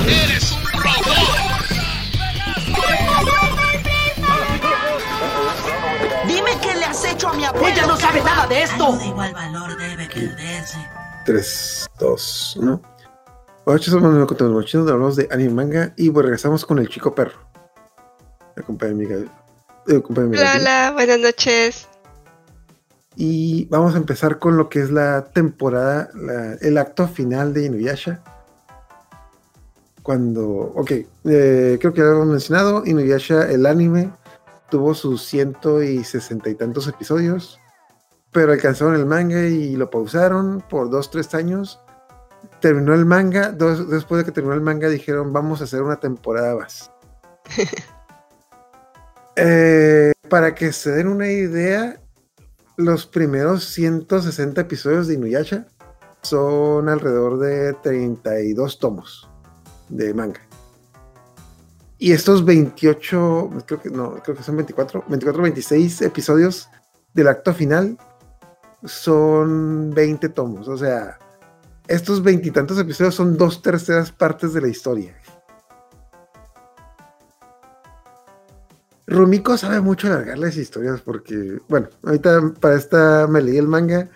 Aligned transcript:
¡Eres 0.00 0.52
un 0.52 0.64
robot! 0.64 1.64
Dime 6.26 6.50
qué 6.62 6.74
le 6.74 6.84
has 6.84 7.04
hecho 7.04 7.28
a 7.28 7.34
mi 7.34 7.44
abuela. 7.44 7.68
Ella 7.68 7.86
no 7.86 7.96
sabe 7.96 8.22
nada 8.22 8.46
de 8.46 8.62
esto. 8.62 8.96
de 8.96 9.06
igual 9.06 9.32
valor 9.32 9.76
debe 9.76 10.06
perderse. 10.08 10.78
3, 11.26 11.86
2, 11.98 12.56
1. 12.60 12.82
Hola, 13.66 13.78
chicos, 13.78 14.00
somos 14.02 14.14
los 14.14 14.50
mochinos, 14.52 14.90
hablamos 14.90 15.16
de 15.16 15.26
anime 15.30 15.50
manga 15.54 15.92
y 15.96 16.10
pues 16.10 16.24
regresamos 16.24 16.66
con 16.66 16.78
el 16.78 16.88
chico 16.88 17.14
perro. 17.14 17.38
Acompaña 18.56 18.92
mi 18.92 19.06
gal- 19.06 19.30
eh, 19.88 19.96
acompaña 19.96 20.26
mi 20.28 20.36
Hola, 20.36 20.52
hola, 20.56 20.90
buenas 20.92 21.18
noches. 21.18 21.88
Y 23.16 23.66
vamos 23.70 23.94
a 23.94 23.98
empezar 23.98 24.38
con 24.38 24.56
lo 24.58 24.68
que 24.68 24.80
es 24.80 24.90
la 24.90 25.24
temporada, 25.24 26.10
la- 26.14 26.54
el 26.60 26.76
acto 26.76 27.08
final 27.08 27.54
de 27.54 27.64
Inuyasha. 27.66 28.20
Cuando, 30.04 30.46
ok, 30.46 30.90
eh, 31.24 31.78
creo 31.80 31.94
que 31.94 32.00
ya 32.00 32.04
lo 32.04 32.12
hemos 32.12 32.26
mencionado, 32.26 32.84
Inuyasha, 32.84 33.50
el 33.50 33.64
anime, 33.64 34.12
tuvo 34.70 34.92
sus 34.92 35.22
ciento 35.24 35.82
y 35.82 36.04
sesenta 36.04 36.50
y 36.50 36.54
tantos 36.54 36.86
episodios, 36.88 37.58
pero 38.30 38.52
alcanzaron 38.52 38.96
el 38.96 39.06
manga 39.06 39.46
y 39.46 39.76
lo 39.76 39.88
pausaron 39.88 40.62
por 40.68 40.90
dos, 40.90 41.10
tres 41.10 41.34
años. 41.34 41.80
Terminó 42.60 42.92
el 42.92 43.06
manga, 43.06 43.50
dos- 43.50 43.88
después 43.88 44.18
de 44.18 44.26
que 44.26 44.32
terminó 44.32 44.54
el 44.54 44.60
manga 44.60 44.90
dijeron 44.90 45.32
vamos 45.32 45.62
a 45.62 45.64
hacer 45.64 45.80
una 45.82 45.98
temporada 45.98 46.54
más. 46.54 46.92
Eh, 49.36 50.12
para 50.28 50.54
que 50.54 50.72
se 50.72 50.92
den 50.92 51.08
una 51.08 51.28
idea, 51.28 52.00
los 52.76 53.04
primeros 53.04 53.64
160 53.64 54.60
episodios 54.60 55.08
de 55.08 55.14
Inuyasha 55.14 55.66
son 56.22 56.88
alrededor 56.88 57.40
de 57.40 57.72
32 57.82 58.78
tomos 58.78 59.28
de 59.94 60.12
manga. 60.12 60.40
Y 61.98 62.12
estos 62.12 62.44
28, 62.44 63.50
creo 63.66 63.80
que 63.80 63.90
no, 63.90 64.14
creo 64.22 64.36
que 64.36 64.42
son 64.42 64.56
24, 64.56 65.04
24, 65.08 65.42
26 65.42 66.02
episodios 66.02 66.68
del 67.14 67.28
acto 67.28 67.54
final 67.54 67.96
son 68.84 69.90
20 69.90 70.28
tomos. 70.30 70.68
O 70.68 70.76
sea, 70.76 71.18
estos 71.86 72.22
veintitantos 72.22 72.78
episodios 72.78 73.14
son 73.14 73.36
dos 73.36 73.62
terceras 73.62 74.10
partes 74.10 74.52
de 74.52 74.60
la 74.60 74.68
historia. 74.68 75.16
Rumiko 79.06 79.56
sabe 79.56 79.80
mucho 79.80 80.08
alargar 80.08 80.38
las 80.38 80.56
historias 80.56 81.00
porque, 81.00 81.58
bueno, 81.68 81.88
ahorita 82.02 82.54
para 82.58 82.74
esta 82.74 83.26
me 83.28 83.42
leí 83.42 83.58
el 83.58 83.68
manga 83.68 84.08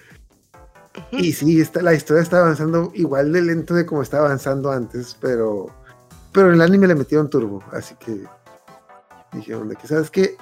y 1.13 1.33
sí, 1.33 1.61
esta, 1.61 1.83
la 1.83 1.95
historia 1.95 2.23
está 2.23 2.39
avanzando 2.41 2.91
igual 2.95 3.33
de 3.33 3.43
lento 3.43 3.75
de 3.75 3.85
como 3.87 4.03
estaba 4.03 4.27
avanzando 4.27 4.71
antes, 4.71 5.17
pero, 5.21 5.67
pero 6.33 6.53
el 6.53 6.61
anime 6.61 6.87
le 6.87 6.95
metieron 6.95 7.29
turbo, 7.31 7.63
así 7.73 7.95
que 7.97 8.23
dijeron 9.33 9.69
de 9.69 9.77
que, 9.77 9.87
¿sabes 9.87 10.11
qué? 10.11 10.37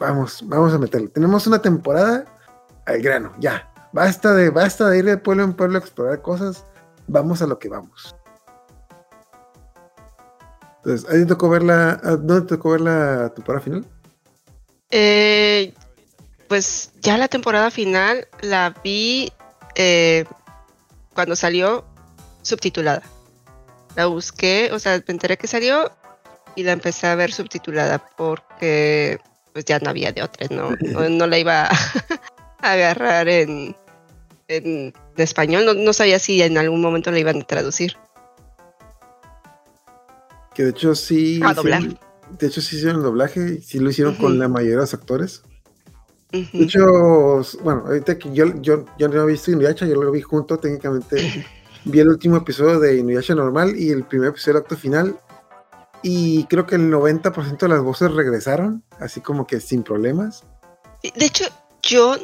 Vamos, 0.00 0.42
vamos 0.46 0.72
a 0.74 0.78
meterlo. 0.78 1.08
Tenemos 1.10 1.46
una 1.46 1.60
temporada 1.62 2.24
al 2.86 3.00
grano, 3.00 3.32
ya. 3.38 3.70
Basta 3.92 4.32
de, 4.34 4.50
basta 4.50 4.88
de 4.88 4.98
ir 4.98 5.04
de 5.04 5.16
pueblo 5.18 5.44
en 5.44 5.52
pueblo 5.54 5.78
a 5.78 5.80
explorar 5.80 6.20
cosas, 6.20 6.64
vamos 7.06 7.42
a 7.42 7.46
lo 7.46 7.58
que 7.58 7.68
vamos. 7.68 8.14
Entonces, 10.78 11.08
¿ahí 11.10 11.20
te 11.20 11.26
tocó 11.26 11.48
ver 11.48 11.62
la, 11.62 11.90
a- 12.02 12.16
¿dónde 12.16 12.42
tocó 12.42 12.70
ver 12.72 12.80
la 12.82 13.32
temporada 13.34 13.62
final? 13.64 13.86
Eh, 14.90 15.72
pues 16.48 16.92
ya 17.00 17.16
la 17.16 17.28
temporada 17.28 17.70
final 17.70 18.28
la 18.42 18.74
vi 18.84 19.32
eh, 19.74 20.24
cuando 21.14 21.36
salió 21.36 21.84
subtitulada. 22.42 23.02
La 23.96 24.06
busqué, 24.06 24.70
o 24.72 24.78
sea, 24.78 24.98
me 25.06 25.12
enteré 25.12 25.36
que 25.36 25.46
salió 25.46 25.92
y 26.56 26.62
la 26.64 26.72
empecé 26.72 27.06
a 27.06 27.14
ver 27.14 27.32
subtitulada 27.32 27.98
porque 28.16 29.18
pues 29.52 29.64
ya 29.64 29.78
no 29.78 29.90
había 29.90 30.10
de 30.12 30.22
otra, 30.22 30.48
no, 30.50 30.70
no, 30.80 31.08
no 31.08 31.26
la 31.28 31.38
iba 31.38 31.68
a 32.60 32.72
agarrar 32.72 33.28
en, 33.28 33.76
en 34.48 34.92
español, 35.16 35.64
no, 35.64 35.74
no 35.74 35.92
sabía 35.92 36.18
si 36.18 36.42
en 36.42 36.58
algún 36.58 36.80
momento 36.80 37.12
la 37.12 37.20
iban 37.20 37.40
a 37.42 37.44
traducir. 37.44 37.96
Que 40.54 40.64
de 40.64 40.70
hecho 40.70 40.94
sí. 40.94 41.40
A 41.44 41.50
sí- 41.50 41.54
doblar. 41.54 41.82
de 42.38 42.46
hecho 42.46 42.60
sí 42.60 42.76
hicieron 42.76 42.96
el 42.96 43.02
doblaje, 43.04 43.56
y 43.58 43.62
sí 43.62 43.78
lo 43.78 43.90
hicieron 43.90 44.14
con 44.16 44.38
la 44.38 44.48
mayoría 44.48 44.76
de 44.76 44.80
los 44.82 44.94
actores. 44.94 45.42
De 46.34 46.64
hecho, 46.64 46.80
bueno, 47.62 47.84
ahorita 47.86 48.18
que 48.18 48.32
yo, 48.32 48.46
yo, 48.60 48.84
yo 48.98 49.08
no 49.08 49.22
he 49.22 49.26
visto 49.26 49.52
Inuyasha, 49.52 49.86
yo 49.86 49.94
lo 50.02 50.10
vi 50.10 50.20
junto 50.20 50.58
técnicamente. 50.58 51.46
vi 51.84 52.00
el 52.00 52.08
último 52.08 52.36
episodio 52.36 52.80
de 52.80 52.96
Inuyasha 52.96 53.34
normal 53.34 53.74
y 53.76 53.90
el 53.90 54.04
primer 54.04 54.30
episodio 54.30 54.54
del 54.54 54.62
acto 54.62 54.76
final. 54.76 55.16
Y 56.02 56.44
creo 56.44 56.66
que 56.66 56.74
el 56.74 56.90
90% 56.92 57.58
de 57.58 57.68
las 57.68 57.82
voces 57.82 58.12
regresaron, 58.12 58.82
así 58.98 59.20
como 59.20 59.46
que 59.46 59.60
sin 59.60 59.82
problemas. 59.82 60.44
De 61.02 61.24
hecho, 61.24 61.44
yo 61.82 62.16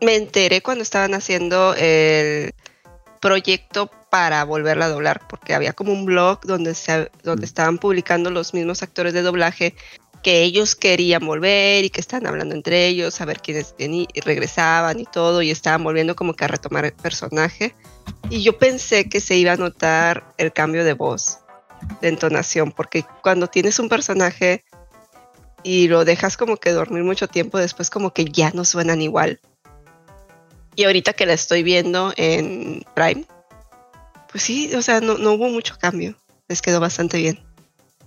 me 0.00 0.16
enteré 0.16 0.62
cuando 0.62 0.82
estaban 0.82 1.14
haciendo 1.14 1.74
el 1.76 2.54
proyecto 3.20 3.90
para 4.10 4.44
volverla 4.44 4.86
a 4.86 4.88
doblar, 4.88 5.22
porque 5.28 5.54
había 5.54 5.72
como 5.72 5.92
un 5.92 6.04
blog 6.04 6.40
donde, 6.42 6.74
se, 6.74 7.10
donde 7.22 7.42
Mm. 7.42 7.44
estaban 7.44 7.78
publicando 7.78 8.30
los 8.30 8.52
mismos 8.52 8.82
actores 8.82 9.14
de 9.14 9.22
doblaje 9.22 9.74
que 10.22 10.42
ellos 10.42 10.74
querían 10.74 11.26
volver 11.26 11.84
y 11.84 11.90
que 11.90 12.00
estaban 12.00 12.26
hablando 12.26 12.54
entre 12.54 12.86
ellos, 12.86 13.20
a 13.20 13.24
ver 13.24 13.40
quiénes 13.40 13.74
vení- 13.76 14.08
regresaban 14.24 15.00
y 15.00 15.04
todo, 15.04 15.42
y 15.42 15.50
estaban 15.50 15.82
volviendo 15.82 16.14
como 16.14 16.34
que 16.34 16.44
a 16.44 16.48
retomar 16.48 16.84
el 16.84 16.92
personaje. 16.92 17.74
Y 18.30 18.42
yo 18.42 18.58
pensé 18.58 19.08
que 19.08 19.20
se 19.20 19.36
iba 19.36 19.52
a 19.52 19.56
notar 19.56 20.32
el 20.38 20.52
cambio 20.52 20.84
de 20.84 20.92
voz, 20.92 21.38
de 22.00 22.08
entonación, 22.08 22.72
porque 22.72 23.04
cuando 23.22 23.48
tienes 23.48 23.78
un 23.78 23.88
personaje 23.88 24.64
y 25.64 25.88
lo 25.88 26.04
dejas 26.04 26.36
como 26.36 26.56
que 26.56 26.70
dormir 26.70 27.02
mucho 27.02 27.28
tiempo, 27.28 27.58
después 27.58 27.90
como 27.90 28.12
que 28.12 28.24
ya 28.24 28.50
no 28.52 28.64
suenan 28.64 29.02
igual. 29.02 29.40
Y 30.74 30.84
ahorita 30.84 31.12
que 31.12 31.26
la 31.26 31.34
estoy 31.34 31.62
viendo 31.62 32.12
en 32.16 32.84
Prime, 32.94 33.26
pues 34.30 34.44
sí, 34.44 34.74
o 34.74 34.82
sea, 34.82 35.00
no, 35.00 35.18
no 35.18 35.32
hubo 35.32 35.48
mucho 35.48 35.76
cambio. 35.78 36.16
Les 36.48 36.62
quedó 36.62 36.80
bastante 36.80 37.18
bien. 37.18 37.38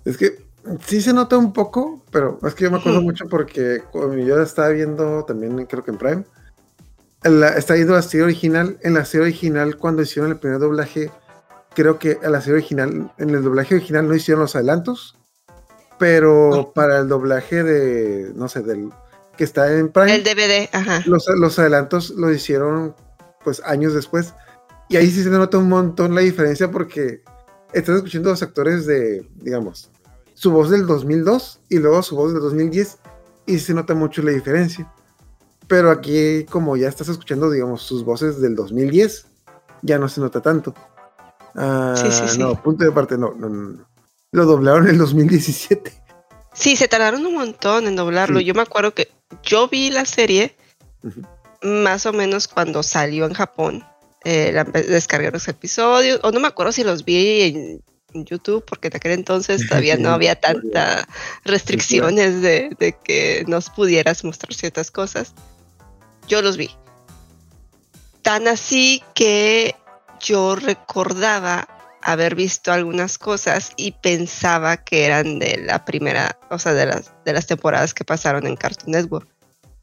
Es 0.04 0.18
que 0.18 0.45
sí 0.86 1.02
se 1.02 1.14
nota 1.14 1.38
un 1.38 1.54
poco, 1.54 2.04
pero 2.12 2.40
es 2.44 2.56
que 2.56 2.64
yo 2.66 2.72
me 2.72 2.78
acuerdo 2.78 3.02
mucho 3.02 3.28
porque 3.28 3.84
yo 3.94 4.38
la 4.38 4.44
estaba 4.44 4.70
viendo 4.70 5.24
también, 5.26 5.66
creo 5.66 5.84
que 5.84 5.92
en 5.92 5.98
Prime, 5.98 6.24
la, 7.24 7.50
está 7.50 7.74
viendo 7.74 7.94
la 7.94 8.02
serie 8.02 8.24
original. 8.24 8.78
En 8.82 8.94
la 8.94 9.06
serie 9.06 9.28
original, 9.28 9.78
cuando 9.78 10.02
hicieron 10.02 10.32
el 10.32 10.38
primer 10.38 10.60
doblaje, 10.60 11.12
creo 11.74 12.00
que 12.00 12.20
a 12.24 12.30
la 12.30 12.42
serie 12.42 12.56
original, 12.56 13.12
en 13.18 13.30
el 13.30 13.44
doblaje 13.44 13.76
original 13.76 14.08
no 14.08 14.16
hicieron 14.16 14.42
los 14.42 14.56
adelantos, 14.56 15.18
pero 15.98 16.72
para 16.74 17.00
el 17.00 17.08
doblaje 17.08 17.64
de, 17.64 18.32
no 18.36 18.48
sé, 18.48 18.62
del 18.62 18.90
que 19.38 19.44
está 19.44 19.72
en 19.74 19.90
Prime, 19.90 20.16
El 20.16 20.24
DVD, 20.24 20.70
ajá. 20.72 21.04
los, 21.06 21.28
los 21.38 21.60
adelantos 21.60 22.12
lo 22.12 22.32
hicieron 22.32 22.96
pues 23.44 23.62
años 23.66 23.94
después. 23.94 24.34
Y 24.88 24.98
ahí 24.98 25.10
sí 25.10 25.24
se 25.24 25.30
nota 25.30 25.58
un 25.58 25.68
montón 25.68 26.16
la 26.16 26.22
diferencia 26.22 26.72
porque 26.72 27.22
estás 27.74 27.98
escuchando 27.98 28.30
los 28.30 28.42
actores 28.42 28.86
de, 28.86 29.28
digamos, 29.36 29.92
su 30.36 30.52
voz 30.52 30.70
del 30.70 30.86
2002 30.86 31.62
y 31.70 31.80
luego 31.80 32.04
su 32.04 32.16
voz 32.16 32.34
del 32.34 32.42
2010 32.42 33.00
y 33.48 33.58
se 33.58 33.74
nota 33.74 33.96
mucho 33.96 34.22
la 34.22 34.32
diferencia. 34.32 34.92
Pero 35.68 35.90
aquí 35.90 36.46
como 36.46 36.78
ya 36.78 36.88
estás 36.88 37.10
escuchando, 37.10 37.50
digamos, 37.50 37.82
sus 37.82 38.06
voces 38.06 38.40
del 38.40 38.56
2010, 38.56 39.26
ya 39.82 39.98
no 39.98 40.08
se 40.08 40.22
nota 40.22 40.42
tanto. 40.42 40.76
Ah, 41.56 41.96
Sí, 41.98 42.12
sí, 42.12 42.28
sí. 42.28 42.38
No, 42.38 42.62
punto 42.62 42.84
de 42.86 42.92
parte, 42.92 43.18
no, 43.18 43.34
no, 43.34 43.50
no. 43.50 43.86
Lo 44.32 44.46
doblaron 44.46 44.84
en 44.84 44.92
el 44.92 44.98
2017. 45.00 45.92
Sí, 46.54 46.76
se 46.76 46.88
tardaron 46.88 47.26
un 47.26 47.34
montón 47.34 47.88
en 47.88 47.96
doblarlo. 47.96 48.40
Yo 48.40 48.54
me 48.54 48.62
acuerdo 48.62 48.94
que 48.94 49.10
yo 49.44 49.68
vi 49.68 49.90
la 49.90 50.06
serie 50.06 50.56
más 51.62 52.06
o 52.06 52.14
menos 52.14 52.48
cuando 52.48 52.84
salió 52.84 53.26
en 53.26 53.34
Japón. 53.34 53.84
Eh, 54.24 54.52
la 54.52 54.64
descargué 54.64 55.32
los 55.32 55.48
episodios, 55.48 56.20
o 56.24 56.32
no 56.32 56.40
me 56.40 56.48
acuerdo 56.48 56.72
si 56.72 56.84
los 56.84 57.06
vi 57.06 57.42
en 57.42 57.84
YouTube, 58.14 58.64
porque 58.66 58.88
en 58.88 58.96
aquel 58.96 59.12
entonces 59.12 59.68
todavía 59.68 59.98
no 59.98 60.10
había 60.12 60.36
tantas 60.36 61.06
restricciones 61.44 62.42
de, 62.42 62.76
de 62.80 62.94
que 62.94 63.44
nos 63.48 63.70
pudieras 63.70 64.24
mostrar 64.24 64.54
ciertas 64.54 64.92
cosas. 64.92 65.34
Yo 66.28 66.42
los 66.42 66.58
vi. 66.58 66.70
Tan 68.22 68.48
así 68.48 69.04
que 69.14 69.76
yo 70.20 70.56
recordaba 70.56 71.68
haber 72.02 72.36
visto 72.36 72.72
algunas 72.72 73.18
cosas 73.18 73.72
y 73.78 73.92
pensaba 73.92 74.78
que 74.78 75.06
eran 75.06 75.40
de 75.40 75.58
la 75.58 75.86
primera, 75.86 76.38
o 76.50 76.60
sea, 76.60 76.74
de 76.74 76.86
las, 76.86 77.12
de 77.26 77.34
las 77.34 77.48
temporadas 77.48 77.94
que 77.94 78.06
pasaron 78.06 78.46
en 78.48 78.56
Cartoon 78.56 78.92
Network. 78.92 79.28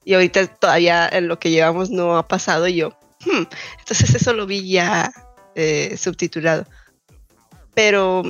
Y 0.05 0.15
ahorita 0.15 0.47
todavía 0.47 1.09
en 1.09 1.29
lo 1.29 1.39
que 1.39 1.51
llevamos 1.51 1.91
no 1.91 2.17
ha 2.17 2.27
pasado 2.27 2.67
y 2.67 2.77
yo, 2.77 2.91
"Hmm, 3.25 3.45
entonces 3.79 4.15
eso 4.15 4.33
lo 4.33 4.47
vi 4.47 4.69
ya 4.69 5.13
eh, 5.55 5.97
subtitulado. 5.99 6.65
Pero 7.75 8.23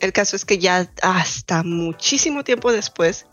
el 0.00 0.12
caso 0.12 0.36
es 0.36 0.44
que 0.44 0.58
ya 0.58 0.90
hasta 1.02 1.62
muchísimo 1.62 2.44
tiempo 2.44 2.72
después 2.72 3.26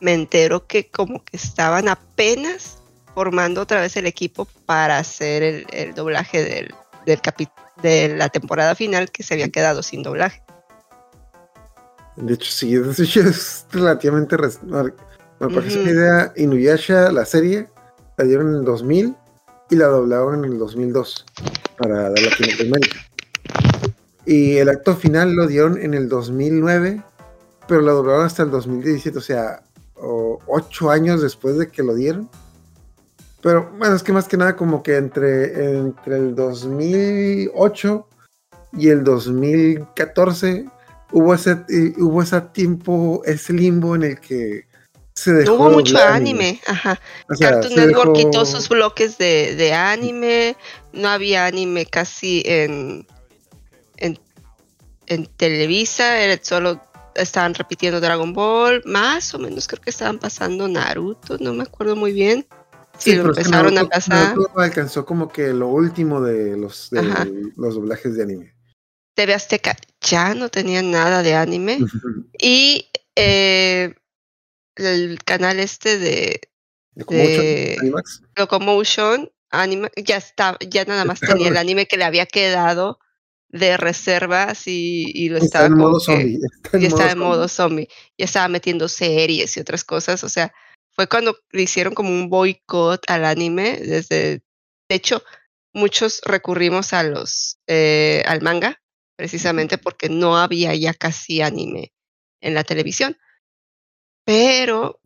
me 0.00 0.12
entero 0.12 0.66
que 0.66 0.88
como 0.90 1.24
que 1.24 1.36
estaban 1.36 1.88
apenas 1.88 2.78
formando 3.14 3.60
otra 3.62 3.80
vez 3.80 3.96
el 3.96 4.06
equipo 4.06 4.46
para 4.66 4.98
hacer 4.98 5.42
el, 5.42 5.66
el 5.70 5.94
doblaje 5.94 6.42
del, 6.42 6.74
del 7.06 7.22
capi- 7.22 7.50
de 7.82 8.08
la 8.16 8.28
temporada 8.28 8.74
final 8.74 9.10
que 9.10 9.22
se 9.22 9.34
había 9.34 9.48
quedado 9.50 9.82
sin 9.82 10.02
doblaje. 10.02 10.42
De 12.16 12.34
hecho, 12.34 12.50
sí, 12.50 12.74
de 12.76 12.90
hecho 13.04 13.20
es 13.20 13.66
relativamente. 13.70 14.36
Me 14.36 15.48
parece 15.48 15.80
una 15.80 15.90
idea. 15.90 16.32
Inuyasha, 16.36 17.10
la 17.12 17.24
serie, 17.24 17.68
la 18.16 18.24
dieron 18.24 18.48
en 18.50 18.56
el 18.56 18.64
2000 18.64 19.16
y 19.70 19.76
la 19.76 19.86
doblaron 19.86 20.44
en 20.44 20.52
el 20.52 20.58
2002 20.58 21.26
para 21.78 22.10
dar 22.10 22.20
Latinoamérica. 22.20 22.98
Y 24.26 24.56
el 24.56 24.68
acto 24.68 24.96
final 24.96 25.34
lo 25.34 25.46
dieron 25.46 25.80
en 25.80 25.94
el 25.94 26.08
2009, 26.08 27.02
pero 27.68 27.80
la 27.82 27.92
doblaron 27.92 28.24
hasta 28.26 28.42
el 28.42 28.50
2017, 28.50 29.18
o 29.18 29.20
sea, 29.20 29.62
o- 29.96 30.38
ocho 30.46 30.90
años 30.90 31.20
después 31.22 31.56
de 31.58 31.68
que 31.70 31.82
lo 31.82 31.94
dieron. 31.94 32.28
Pero 33.42 33.70
bueno, 33.78 33.94
es 33.94 34.02
que 34.02 34.12
más 34.12 34.26
que 34.26 34.36
nada 34.38 34.56
como 34.56 34.82
que 34.82 34.96
entre, 34.96 35.76
entre 35.78 36.16
el 36.16 36.34
2008 36.34 38.08
y 38.78 38.88
el 38.88 39.04
2014 39.04 40.66
hubo 41.12 41.34
ese, 41.34 41.58
hubo 41.98 42.22
ese 42.22 42.40
tiempo, 42.40 43.22
ese 43.26 43.52
limbo 43.52 43.94
en 43.94 44.02
el 44.04 44.20
que 44.20 44.66
se 45.14 45.32
dejó 45.32 45.56
No 45.58 45.64
hubo 45.64 45.70
mucho 45.74 45.96
anime, 45.98 46.60
ajá. 46.66 46.98
O 47.30 47.34
sea, 47.36 47.50
Cartoon 47.52 47.74
Network 47.76 48.14
dejó- 48.16 48.30
quitó 48.30 48.46
sus 48.46 48.68
bloques 48.68 49.18
de, 49.18 49.54
de 49.56 49.72
anime, 49.74 50.56
no 50.92 51.08
había 51.08 51.46
anime 51.46 51.86
casi 51.86 52.42
en, 52.46 53.06
en, 53.96 54.18
en 55.06 55.26
Televisa, 55.26 56.20
era 56.20 56.42
solo 56.42 56.80
estaban 57.14 57.54
repitiendo 57.54 58.00
Dragon 58.00 58.32
Ball, 58.32 58.82
más 58.84 59.32
o 59.34 59.38
menos 59.38 59.68
creo 59.68 59.80
que 59.80 59.90
estaban 59.90 60.18
pasando 60.18 60.66
Naruto, 60.66 61.38
no 61.38 61.52
me 61.54 61.62
acuerdo 61.62 61.96
muy 61.96 62.12
bien. 62.12 62.46
Si 62.98 63.10
Sí, 63.10 63.16
lo 63.16 63.22
pero 63.22 63.32
es 63.32 63.38
que 63.38 63.42
empezaron 63.44 63.78
a 63.78 63.88
pasar, 63.88 64.28
Naruto 64.28 64.60
alcanzó 64.60 65.04
como 65.04 65.28
que 65.28 65.52
lo 65.52 65.68
último 65.68 66.20
de 66.20 66.56
los, 66.56 66.90
de 66.90 67.52
los 67.56 67.74
doblajes 67.74 68.16
de 68.16 68.22
anime. 68.22 68.54
TV 69.14 69.34
Azteca 69.34 69.76
ya 70.00 70.34
no 70.34 70.48
tenía 70.48 70.82
nada 70.82 71.22
de 71.22 71.34
anime. 71.34 71.78
Y 72.38 72.90
eh, 73.16 73.94
el 74.76 75.18
canal 75.24 75.60
este 75.60 75.98
de 75.98 76.40
De. 76.94 77.76
Locomotion 78.36 79.30
anime, 79.50 79.90
ya 79.96 80.16
está, 80.16 80.58
ya 80.68 80.84
nada 80.84 81.04
más 81.04 81.20
tenía 81.20 81.48
el 81.48 81.56
anime 81.56 81.86
que 81.86 81.96
le 81.96 82.04
había 82.04 82.26
quedado 82.26 82.98
de 83.54 83.76
reservas 83.76 84.66
y, 84.66 85.04
y 85.14 85.28
lo 85.28 85.36
Está 85.36 85.46
estaba 85.46 85.66
en 85.66 85.72
como 85.74 85.84
modo 85.84 86.00
zombie. 86.00 86.40
Está 86.42 86.76
en 86.76 86.82
y 86.82 86.86
estaba 86.86 87.12
en 87.12 87.18
modo 87.18 87.48
zombie, 87.48 87.88
y 88.16 88.24
estaba 88.24 88.48
metiendo 88.48 88.88
series 88.88 89.56
y 89.56 89.60
otras 89.60 89.84
cosas, 89.84 90.24
o 90.24 90.28
sea, 90.28 90.52
fue 90.90 91.06
cuando 91.06 91.38
le 91.52 91.62
hicieron 91.62 91.94
como 91.94 92.10
un 92.10 92.28
boicot 92.28 93.08
al 93.08 93.24
anime, 93.24 93.76
desde, 93.78 94.42
de 94.88 94.94
hecho, 94.96 95.22
muchos 95.72 96.20
recurrimos 96.24 96.92
a 96.92 97.04
los, 97.04 97.58
eh, 97.68 98.24
al 98.26 98.42
manga, 98.42 98.82
precisamente 99.16 99.78
porque 99.78 100.08
no 100.08 100.36
había 100.36 100.74
ya 100.74 100.92
casi 100.92 101.40
anime 101.40 101.92
en 102.40 102.54
la 102.54 102.64
televisión. 102.64 103.16
Pero, 104.24 105.00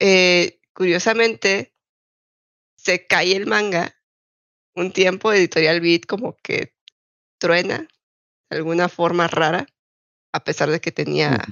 eh, 0.00 0.58
curiosamente, 0.72 1.74
se 2.78 3.06
cae 3.06 3.36
el 3.36 3.46
manga, 3.46 3.94
un 4.74 4.90
tiempo 4.90 5.34
Editorial 5.34 5.82
Beat 5.82 6.06
como 6.06 6.34
que 6.42 6.77
truena 7.38 7.88
de 8.50 8.56
alguna 8.56 8.88
forma 8.88 9.28
rara, 9.28 9.66
a 10.32 10.44
pesar 10.44 10.70
de 10.70 10.80
que 10.80 10.92
tenía 10.92 11.44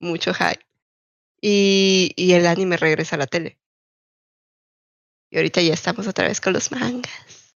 mucho 0.00 0.32
hype. 0.34 0.64
Y, 1.40 2.12
y 2.16 2.32
el 2.32 2.46
anime 2.46 2.76
regresa 2.76 3.16
a 3.16 3.18
la 3.18 3.26
tele. 3.26 3.58
Y 5.30 5.36
ahorita 5.36 5.60
ya 5.60 5.74
estamos 5.74 6.06
otra 6.06 6.28
vez 6.28 6.40
con 6.40 6.52
los 6.52 6.70
mangas. 6.70 7.54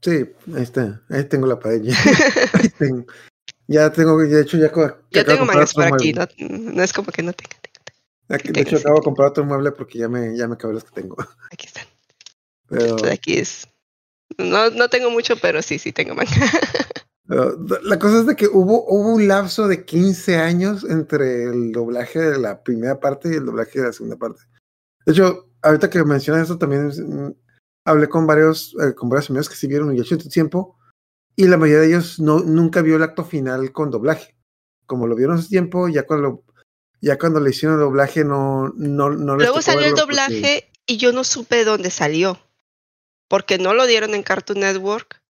Sí, 0.00 0.24
ahí 0.54 0.62
está. 0.62 1.02
Ahí 1.10 1.24
tengo 1.24 1.46
la 1.46 1.58
pared. 1.58 1.82
Ya, 1.82 1.94
Ahí 2.54 2.68
tengo. 2.78 3.06
Ya 3.68 3.90
tengo, 3.92 4.18
de 4.18 4.40
hecho, 4.40 4.58
ya. 4.58 4.72
Yo 5.10 5.24
tengo 5.24 5.44
mangas 5.44 5.72
por 5.72 5.84
aquí, 5.84 6.12
no, 6.12 6.26
no 6.38 6.82
es 6.82 6.92
como 6.92 7.10
que 7.12 7.22
no 7.22 7.32
tenga, 7.32 7.56
tenga, 7.60 7.80
tenga. 7.84 8.36
Aquí, 8.36 8.48
que 8.48 8.52
De 8.52 8.60
hecho, 8.62 8.76
acabo 8.76 8.96
de 8.96 9.04
comprar 9.04 9.28
otro 9.28 9.44
mueble 9.44 9.72
porque 9.72 9.98
ya 9.98 10.08
me, 10.08 10.36
ya 10.36 10.48
me 10.48 10.54
acabé 10.54 10.74
los 10.74 10.84
que 10.84 11.00
tengo. 11.00 11.16
Aquí 11.50 11.66
están. 11.66 11.86
Pero, 12.68 12.96
Esto 12.96 13.06
de 13.06 13.12
aquí 13.12 13.38
es. 13.38 13.68
No, 14.38 14.70
no 14.70 14.88
tengo 14.88 15.10
mucho, 15.10 15.36
pero 15.36 15.62
sí, 15.62 15.78
sí 15.78 15.92
tengo 15.92 16.14
manga. 16.14 16.30
la 17.82 17.98
cosa 17.98 18.20
es 18.20 18.26
de 18.26 18.36
que 18.36 18.46
hubo, 18.46 18.84
hubo 18.86 19.14
un 19.14 19.28
lapso 19.28 19.68
de 19.68 19.84
15 19.84 20.36
años 20.36 20.84
entre 20.84 21.44
el 21.44 21.72
doblaje 21.72 22.18
de 22.18 22.38
la 22.38 22.62
primera 22.62 23.00
parte 23.00 23.30
y 23.30 23.36
el 23.36 23.46
doblaje 23.46 23.80
de 23.80 23.86
la 23.86 23.92
segunda 23.92 24.16
parte. 24.16 24.42
De 25.06 25.12
hecho, 25.12 25.48
ahorita 25.62 25.88
que 25.90 26.04
mencionas 26.04 26.44
eso, 26.44 26.58
también 26.58 26.88
mm, 26.88 27.34
hablé 27.86 28.08
con 28.08 28.26
varios, 28.26 28.74
eh, 28.82 28.94
con 28.94 29.08
varios 29.08 29.30
amigos 29.30 29.48
que 29.48 29.56
sí 29.56 29.66
vieron 29.66 29.88
Inuyasha 29.88 30.14
en 30.16 30.20
tu 30.22 30.28
tiempo 30.28 30.78
y 31.36 31.46
la 31.46 31.56
mayoría 31.56 31.80
de 31.80 31.88
ellos 31.88 32.20
no, 32.20 32.40
nunca 32.40 32.82
vio 32.82 32.96
el 32.96 33.02
acto 33.02 33.24
final 33.24 33.72
con 33.72 33.90
doblaje. 33.90 34.36
Como 34.86 35.06
lo 35.06 35.16
vieron 35.16 35.36
en 35.36 35.42
su 35.42 35.48
tiempo, 35.48 35.88
ya 35.88 36.06
cuando, 36.06 36.44
ya 37.00 37.18
cuando 37.18 37.40
le 37.40 37.50
hicieron 37.50 37.78
el 37.78 37.84
doblaje 37.84 38.24
no, 38.24 38.72
no, 38.76 39.10
no 39.10 39.36
Luego 39.36 39.62
salió 39.62 39.86
el 39.86 39.92
porque- 39.92 40.00
doblaje 40.02 40.72
y 40.86 40.96
yo 40.98 41.12
no 41.12 41.24
supe 41.24 41.64
dónde 41.64 41.90
salió. 41.90 42.38
Porque 43.32 43.56
no 43.56 43.72
lo 43.72 43.86
dieron 43.86 44.14
en 44.14 44.22
Cartoon 44.22 44.60
Network. 44.60 45.22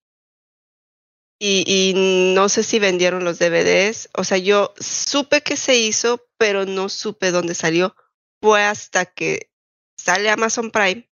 Y, 1.38 1.64
y 1.67 2.32
no 2.35 2.49
sé 2.49 2.62
si 2.62 2.79
vendieron 2.79 3.25
los 3.25 3.38
DVDs. 3.38 4.08
O 4.14 4.25
sea, 4.25 4.38
yo 4.38 4.73
supe 4.81 5.43
que 5.43 5.58
se 5.58 5.76
hizo, 5.76 6.26
pero 6.38 6.64
no 6.64 6.88
supe 6.88 7.31
dónde 7.31 7.55
salió. 7.55 7.94
Fue 8.41 8.62
hasta 8.62 9.05
que 9.05 9.50
sale 9.99 10.31
Amazon 10.31 10.70
Prime 10.70 11.11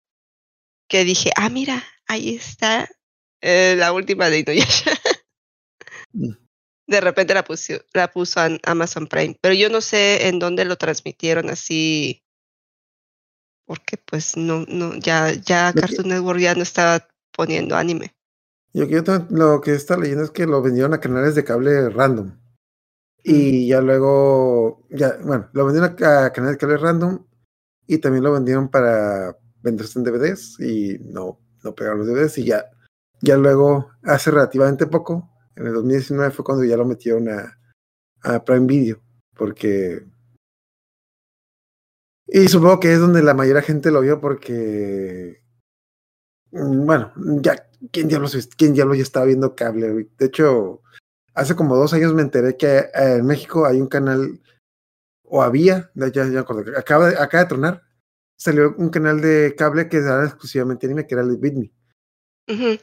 que 0.88 1.04
dije, 1.04 1.30
ah, 1.36 1.50
mira, 1.50 1.84
ahí 2.06 2.36
está 2.36 2.88
eh, 3.42 3.74
la 3.76 3.92
última 3.92 4.30
de 4.30 4.38
Inuyasha. 4.38 4.92
Mm. 6.14 6.30
De 6.86 7.00
repente 7.02 7.34
la 7.34 7.44
puso, 7.44 7.74
la 7.92 8.10
puso 8.10 8.42
en 8.46 8.60
Amazon 8.64 9.08
Prime, 9.08 9.36
pero 9.42 9.52
yo 9.52 9.68
no 9.68 9.82
sé 9.82 10.28
en 10.28 10.38
dónde 10.38 10.64
lo 10.64 10.76
transmitieron 10.76 11.50
así 11.50 12.24
porque 13.68 13.98
pues 13.98 14.34
no, 14.34 14.64
no, 14.66 14.96
ya, 14.96 15.30
ya 15.30 15.74
Cartoon 15.74 16.08
Network 16.08 16.40
ya 16.40 16.54
no 16.54 16.62
estaba 16.62 17.06
poniendo 17.36 17.76
anime. 17.76 18.14
Yo, 18.72 18.86
yo 18.86 19.02
lo 19.28 19.60
que 19.60 19.74
está 19.74 19.98
leyendo 19.98 20.24
es 20.24 20.30
que 20.30 20.46
lo 20.46 20.62
vendieron 20.62 20.94
a 20.94 21.00
canales 21.00 21.34
de 21.34 21.44
cable 21.44 21.90
random. 21.90 22.32
Y 23.22 23.68
ya 23.68 23.82
luego, 23.82 24.86
ya, 24.88 25.18
bueno, 25.22 25.50
lo 25.52 25.66
vendieron 25.66 26.02
a, 26.02 26.24
a 26.24 26.32
canales 26.32 26.56
de 26.56 26.60
cable 26.60 26.78
random 26.78 27.26
y 27.86 27.98
también 27.98 28.24
lo 28.24 28.32
vendieron 28.32 28.70
para 28.70 29.36
venderse 29.60 29.98
en 29.98 30.04
DVDs 30.06 30.58
y 30.60 30.98
no, 31.00 31.38
no 31.62 31.74
pegaron 31.74 31.98
los 31.98 32.06
DVDs 32.08 32.38
y 32.38 32.46
ya, 32.46 32.64
ya 33.20 33.36
luego, 33.36 33.90
hace 34.02 34.30
relativamente 34.30 34.86
poco, 34.86 35.30
en 35.56 35.66
el 35.66 35.74
2019 35.74 36.30
fue 36.30 36.44
cuando 36.44 36.64
ya 36.64 36.78
lo 36.78 36.86
metieron 36.86 37.28
a, 37.28 37.58
a 38.22 38.42
Prime 38.42 38.66
Video, 38.66 39.02
porque... 39.36 40.06
Y 42.28 42.48
supongo 42.48 42.78
que 42.80 42.92
es 42.92 43.00
donde 43.00 43.22
la 43.22 43.34
mayoría 43.34 43.60
de 43.62 43.66
gente 43.66 43.90
lo 43.90 44.00
vio 44.00 44.20
porque 44.20 45.42
Mm, 46.50 46.86
Bueno, 46.86 47.12
ya, 47.42 47.68
¿quién 47.92 48.08
diablos, 48.08 48.48
quién 48.56 48.72
diablos 48.74 48.96
ya 48.96 49.02
estaba 49.02 49.26
viendo 49.26 49.54
cable? 49.54 50.08
De 50.18 50.26
hecho, 50.26 50.82
hace 51.34 51.54
como 51.54 51.76
dos 51.76 51.92
años 51.92 52.14
me 52.14 52.22
enteré 52.22 52.56
que 52.56 52.78
eh, 52.78 52.90
en 52.94 53.26
México 53.26 53.66
hay 53.66 53.80
un 53.80 53.88
canal, 53.88 54.40
o 55.24 55.42
había, 55.42 55.90
ya, 55.94 56.08
ya, 56.08 56.40
acordé, 56.40 56.76
acaba, 56.76 57.10
de- 57.10 57.18
acaba 57.18 57.44
de 57.44 57.48
tronar, 57.48 57.82
salió 58.36 58.74
un 58.78 58.88
canal 58.88 59.20
de 59.20 59.54
cable 59.56 59.88
que 59.88 59.98
era 59.98 60.24
exclusivamente 60.24 60.86
anime, 60.86 61.06
que 61.06 61.14
era 61.14 61.22
el 61.22 61.30
de 61.30 61.36
Bitme. 61.36 61.72
Ujú. 62.48 62.78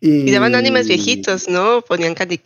Y, 0.00 0.28
Y 0.28 0.32
daban 0.32 0.54
animes 0.54 0.88
viejitos, 0.88 1.48
¿no? 1.48 1.82
Ponían 1.82 2.14
Candy 2.14 2.40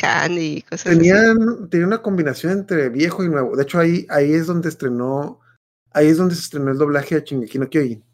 y 0.58 0.62
cosas 0.62 0.86
así. 0.86 0.96
Tenían, 0.96 1.68
tenía 1.70 1.86
una 1.86 2.02
combinación 2.02 2.52
entre 2.52 2.88
viejo 2.88 3.24
y 3.24 3.28
nuevo. 3.28 3.56
De 3.56 3.62
hecho, 3.62 3.78
ahí, 3.78 4.06
ahí 4.10 4.32
es 4.32 4.46
donde 4.46 4.68
estrenó, 4.68 5.40
ahí 5.98 6.08
es 6.08 6.16
donde 6.16 6.34
se 6.34 6.42
estrenó 6.42 6.70
el 6.70 6.78
doblaje 6.78 7.16
de 7.16 7.24
Shingeki 7.24 7.58
no 7.58 7.68
Kyojin. 7.68 8.04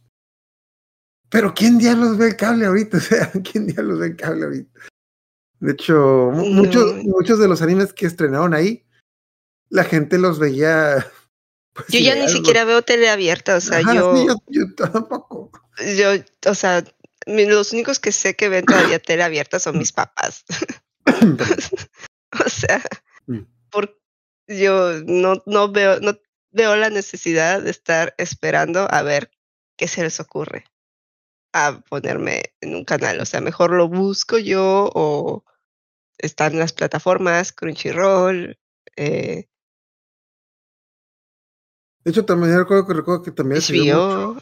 Pero 1.31 1.55
¿quién 1.55 1.79
diablos 1.79 2.17
ve 2.17 2.29
el 2.29 2.37
cable 2.37 2.67
ahorita? 2.67 2.97
O 2.99 3.01
sea, 3.01 3.33
¿quién 3.51 3.67
diablos 3.67 3.99
ve 3.99 4.07
el 4.07 4.17
cable 4.17 4.45
ahorita? 4.45 4.81
De 5.61 5.73
hecho, 5.73 6.31
muchos, 6.33 6.97
muchos 7.05 7.39
de 7.39 7.49
los 7.49 7.63
animes 7.63 7.93
que 7.93 8.07
estrenaron 8.07 8.55
ahí, 8.55 8.85
la 9.71 9.85
gente 9.85 10.19
los 10.19 10.39
veía. 10.39 11.07
pues, 11.73 11.89
Yo 11.89 12.01
ya 12.01 12.15
ni 12.17 12.29
siquiera 12.29 12.65
veo 12.65 12.83
tele 12.83 13.09
abierta, 13.09 13.57
o 13.57 13.61
sea, 13.61 13.79
Ajá, 13.79 13.95
yo, 13.95 14.17
sí, 14.17 14.27
yo, 14.27 14.37
yo 14.49 14.75
tampoco. 14.75 15.51
yo, 15.97 16.11
o 16.51 16.55
sea, 16.55 16.85
los 17.27 17.73
únicos 17.73 17.99
que 17.99 18.13
sé 18.13 18.35
que 18.37 18.49
ven 18.49 18.67
todavía 18.67 18.99
tele 18.99 19.23
abierta 19.23 19.59
son 19.59 19.79
mis 19.79 19.93
papás. 19.93 20.45
o 22.45 22.49
sea, 22.49 22.83
Mm. 23.27 23.41
por, 23.71 23.99
yo 24.47 25.01
no, 25.07 25.43
no 25.47 25.73
veo, 25.73 26.01
no 26.01 26.19
veo 26.55 26.77
la 26.77 26.89
necesidad 26.89 27.61
de 27.63 27.71
estar 27.71 28.15
esperando 28.17 28.87
a 28.91 29.03
ver 29.03 29.31
qué 29.77 29.89
se 29.89 30.03
les 30.03 30.21
ocurre 30.21 30.65
a 31.53 31.81
ponerme 31.89 32.55
en 32.61 32.75
un 32.77 32.85
canal. 32.85 33.21
O 33.21 33.27
sea, 33.27 33.41
mejor 33.41 33.73
lo 33.73 33.89
busco 33.89 34.39
yo 34.39 34.91
o 34.95 35.45
están 36.19 36.59
las 36.59 36.73
plataformas, 36.73 37.53
Crunchyroll, 37.53 38.59
eh, 38.97 39.49
De 42.05 42.11
hecho, 42.11 42.25
también 42.25 42.57
recuerdo 42.57 42.87
que, 42.87 42.93
recuerdo 42.95 43.23
que 43.23 43.31
también 43.33 43.61
mucho, 43.61 44.37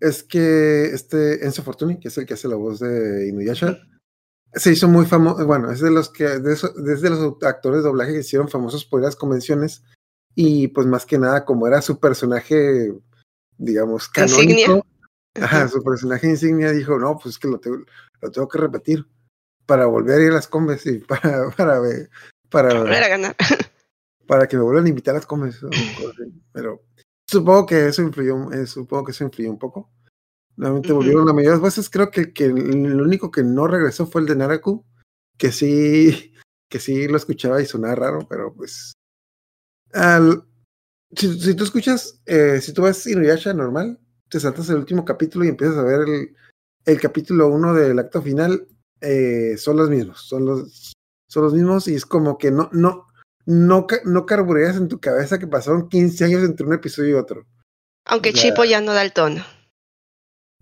es 0.00 0.24
que 0.24 0.86
este 0.86 1.44
Enzo 1.46 1.62
Fortuni, 1.62 2.00
que 2.00 2.08
es 2.08 2.18
el 2.18 2.26
que 2.26 2.34
hace 2.34 2.48
la 2.48 2.56
voz 2.56 2.80
de 2.80 3.28
Inuyasha, 3.28 3.78
se 4.52 4.72
hizo 4.72 4.88
muy 4.88 5.06
famoso, 5.06 5.46
bueno, 5.46 5.70
es 5.70 5.80
de 5.80 5.90
los 5.92 6.10
que, 6.10 6.24
de 6.24 6.52
eso- 6.54 6.72
desde 6.76 7.08
los 7.10 7.36
actores 7.42 7.82
de 7.82 7.88
doblaje 7.88 8.12
que 8.14 8.20
hicieron 8.20 8.48
famosos 8.48 8.84
por 8.84 9.00
las 9.00 9.14
convenciones 9.14 9.84
y 10.40 10.68
pues 10.68 10.86
más 10.86 11.04
que 11.04 11.18
nada 11.18 11.44
como 11.44 11.66
era 11.66 11.82
su 11.82 11.98
personaje, 11.98 12.94
digamos, 13.56 14.08
Insignia. 14.16 14.66
canónico, 14.66 14.86
ajá, 15.34 15.66
su 15.66 15.82
personaje 15.82 16.28
insignia 16.28 16.70
dijo, 16.70 16.96
no, 16.96 17.18
pues 17.18 17.34
es 17.34 17.38
que 17.40 17.48
lo 17.48 17.58
tengo, 17.58 17.78
lo 18.20 18.30
tengo 18.30 18.46
que 18.46 18.58
repetir 18.58 19.04
para 19.66 19.86
volver 19.86 20.20
a 20.20 20.24
ir 20.26 20.30
a 20.30 20.34
las 20.34 20.46
combes 20.46 20.86
y 20.86 20.98
para, 21.08 21.50
para, 21.50 21.80
para, 22.50 22.72
Volver 22.72 23.02
a 23.02 23.08
ganar. 23.08 23.36
para 24.28 24.46
que 24.46 24.56
me 24.56 24.62
vuelvan 24.62 24.86
a 24.86 24.88
invitar 24.90 25.16
a 25.16 25.18
las 25.18 25.26
así. 25.26 26.32
Pero 26.52 26.84
supongo 27.26 27.66
que 27.66 27.88
eso 27.88 28.02
influyó, 28.02 28.52
eh, 28.52 28.68
supongo 28.68 29.06
que 29.06 29.10
eso 29.10 29.24
influyó 29.24 29.50
un 29.50 29.58
poco. 29.58 29.90
Nuevamente 30.56 30.92
Ujú. 30.92 30.98
volvieron 30.98 31.26
la 31.26 31.32
mayoría 31.32 31.50
de 31.50 31.56
las 31.56 31.64
veces. 31.64 31.90
Creo 31.90 32.12
que, 32.12 32.32
que 32.32 32.44
el 32.44 33.00
único 33.00 33.32
que 33.32 33.42
no 33.42 33.66
regresó 33.66 34.06
fue 34.06 34.20
el 34.20 34.28
de 34.28 34.36
Naraku, 34.36 34.84
que 35.36 35.50
sí, 35.50 36.32
que 36.70 36.78
sí 36.78 37.08
lo 37.08 37.16
escuchaba 37.16 37.60
y 37.60 37.66
sonaba 37.66 37.96
raro, 37.96 38.20
pero 38.28 38.54
pues. 38.54 38.92
Al- 39.92 40.44
si, 41.16 41.40
si 41.40 41.54
tú 41.54 41.64
escuchas, 41.64 42.20
eh, 42.26 42.60
si 42.60 42.72
tú 42.72 42.82
ves 42.82 43.06
Inuyasha 43.06 43.52
normal, 43.54 43.98
te 44.28 44.38
saltas 44.40 44.68
el 44.68 44.76
último 44.76 45.04
capítulo 45.04 45.44
y 45.44 45.48
empiezas 45.48 45.78
a 45.78 45.82
ver 45.82 46.00
el, 46.08 46.36
el 46.84 47.00
capítulo 47.00 47.48
1 47.48 47.74
del 47.74 47.98
acto 47.98 48.20
final, 48.22 48.66
eh, 49.00 49.56
son 49.56 49.76
los 49.76 49.88
mismos, 49.88 50.20
son 50.20 50.44
los, 50.44 50.92
son 51.28 51.44
los 51.44 51.54
mismos 51.54 51.88
y 51.88 51.94
es 51.94 52.04
como 52.04 52.36
que 52.36 52.50
no, 52.50 52.68
no, 52.72 53.06
no, 53.46 53.86
no 54.04 54.26
carbureas 54.26 54.76
en 54.76 54.88
tu 54.88 55.00
cabeza 55.00 55.38
que 55.38 55.46
pasaron 55.46 55.88
15 55.88 56.24
años 56.24 56.44
entre 56.44 56.66
un 56.66 56.74
episodio 56.74 57.10
y 57.10 57.20
otro. 57.20 57.46
Aunque 58.06 58.32
Ya. 58.32 58.42
Chipo 58.42 58.64
ya 58.64 58.80
no 58.80 58.92
da 58.92 59.02
el 59.02 59.12
tono. 59.12 59.44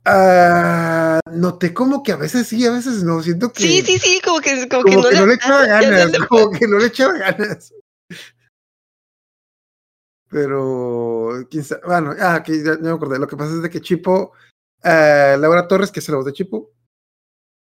Ah, 0.05 1.19
noté 1.33 1.75
como 1.75 2.05
que 2.05 2.13
a 2.13 2.17
veces 2.17 2.47
sí, 2.47 2.65
a 2.65 2.71
veces 2.71 3.03
no, 3.03 3.21
siento 3.25 3.53
que, 3.53 3.65
Sí, 3.65 3.83
sí, 3.83 3.99
sí, 3.99 4.21
como 4.25 4.41
que, 4.41 4.69
como 4.69 4.85
como 4.85 5.03
que 5.09 5.17
no 5.17 5.27
le 5.27 5.35
echaba 5.35 5.63
no 5.63 5.67
ganas, 5.67 6.19
como 6.29 6.51
que 6.53 6.69
no 6.69 6.79
le 6.79 6.87
echaba 6.87 7.19
ganas. 7.19 7.75
Pero, 10.29 11.47
quién 11.51 11.65
sabe, 11.65 11.83
bueno, 11.87 12.15
ah, 12.21 12.43
que 12.45 12.63
ya, 12.63 12.75
ya 12.75 12.81
me 12.81 12.91
acordé, 12.91 13.19
lo 13.19 13.29
que 13.29 13.37
pasa 13.37 13.55
es 13.55 13.63
de 13.63 13.71
que 13.71 13.81
Chipo, 13.81 14.33
eh, 14.83 15.37
Laura 15.39 15.69
Torres, 15.69 15.93
que 15.93 16.01
es 16.01 16.09
la 16.09 16.17
voz 16.17 16.27
de 16.27 16.33
Chipo, 16.33 16.73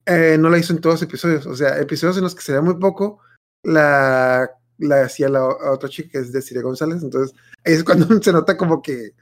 eh, 0.06 0.36
no 0.38 0.48
la 0.50 0.58
hizo 0.58 0.72
en 0.72 0.80
todos 0.80 0.94
los 0.94 1.02
episodios, 1.02 1.46
o 1.46 1.54
sea, 1.56 1.78
episodios 1.78 2.16
en 2.16 2.24
los 2.24 2.34
que 2.34 2.42
se 2.42 2.52
ve 2.52 2.60
muy 2.60 2.74
poco, 2.74 3.20
la, 3.62 4.50
la 4.78 5.02
hacía 5.02 5.28
la 5.28 5.46
otra 5.46 5.88
chica 5.88 6.10
que 6.12 6.18
es 6.18 6.32
de 6.32 6.42
Siria 6.42 6.62
González, 6.62 7.02
entonces 7.02 7.36
ahí 7.64 7.74
es 7.74 7.84
cuando 7.84 8.06
se 8.22 8.32
nota 8.32 8.56
como 8.56 8.82
que, 8.82 9.12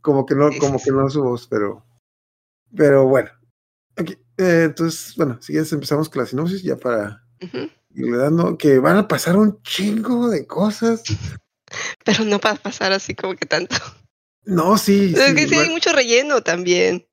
como 0.00 0.26
que 0.26 0.34
no, 0.34 0.50
como 0.58 0.80
que 0.82 0.90
no 0.90 1.06
es 1.06 1.12
su 1.12 1.22
voz, 1.22 1.46
pero, 1.46 1.84
pero 2.76 3.06
bueno. 3.06 3.30
Ok, 3.98 4.10
eh, 4.10 4.64
entonces, 4.66 5.14
bueno, 5.16 5.38
si 5.40 5.52
quieres 5.52 5.72
empezamos 5.72 6.08
con 6.08 6.22
la 6.22 6.26
sinopsis 6.26 6.62
ya 6.62 6.76
para 6.76 7.24
Ujú. 7.42 7.68
irle 7.94 8.16
dando, 8.16 8.56
que 8.56 8.78
van 8.78 8.96
a 8.96 9.08
pasar 9.08 9.36
un 9.36 9.60
chingo 9.62 10.28
de 10.28 10.46
cosas. 10.46 11.02
Pero 12.04 12.24
no 12.24 12.38
para 12.38 12.56
pasar 12.56 12.92
así 12.92 13.14
como 13.14 13.34
que 13.36 13.46
tanto. 13.46 13.76
No, 14.44 14.78
sí, 14.78 15.12
es 15.16 15.22
sí, 15.26 15.34
que 15.34 15.48
sí 15.48 15.54
hay 15.58 15.68
mucho 15.70 15.92
relleno 15.92 16.42
también. 16.42 17.06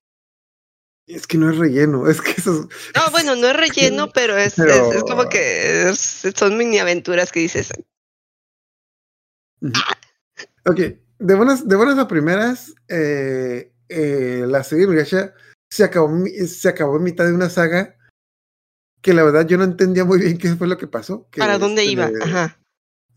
es 1.07 1.27
que 1.27 1.37
no 1.37 1.49
es 1.51 1.57
relleno, 1.57 2.09
es 2.09 2.21
que 2.21 2.31
eso 2.31 2.51
es- 2.69 2.95
No, 2.95 3.11
bueno, 3.11 3.35
no 3.35 3.47
es 3.47 3.55
relleno, 3.57 4.09
pero 4.11 4.37
es, 4.37 4.55
Pero- 4.55 4.89
es, 4.91 4.95
es 4.97 5.03
como 5.03 5.27
que 5.29 5.89
es- 5.89 6.23
son 6.35 6.57
mini 6.57 6.79
aventuras 6.79 7.31
que 7.31 7.41
dices, 7.41 7.69
Ok, 10.67 10.79
de 11.19 11.35
buenas, 11.35 11.67
de 11.67 11.75
buenas 11.75 11.97
a 11.99 12.07
primeras, 12.07 12.73
eh, 12.87 13.71
eh, 13.89 14.45
la 14.47 14.63
serie 14.63 14.85
Inuyasha 14.85 15.33
se 15.69 15.83
acabó, 15.83 16.09
mi- 16.09 16.31
se 16.31 16.69
acabó 16.69 16.97
en 16.97 17.03
mitad 17.03 17.25
de 17.25 17.33
una 17.33 17.49
saga 17.49 17.97
que 19.01 19.13
la 19.13 19.23
verdad 19.23 19.45
yo 19.47 19.57
no 19.57 19.63
entendía 19.63 20.05
muy 20.05 20.19
bien 20.19 20.37
qué 20.37 20.55
fue 20.55 20.67
lo 20.67 20.77
que 20.77 20.87
pasó. 20.87 21.27
que, 21.29 21.39
¿para 21.39 21.57
dónde 21.59 21.83
este, 21.83 21.91
iba? 21.91 22.09
Ajá. 22.21 22.59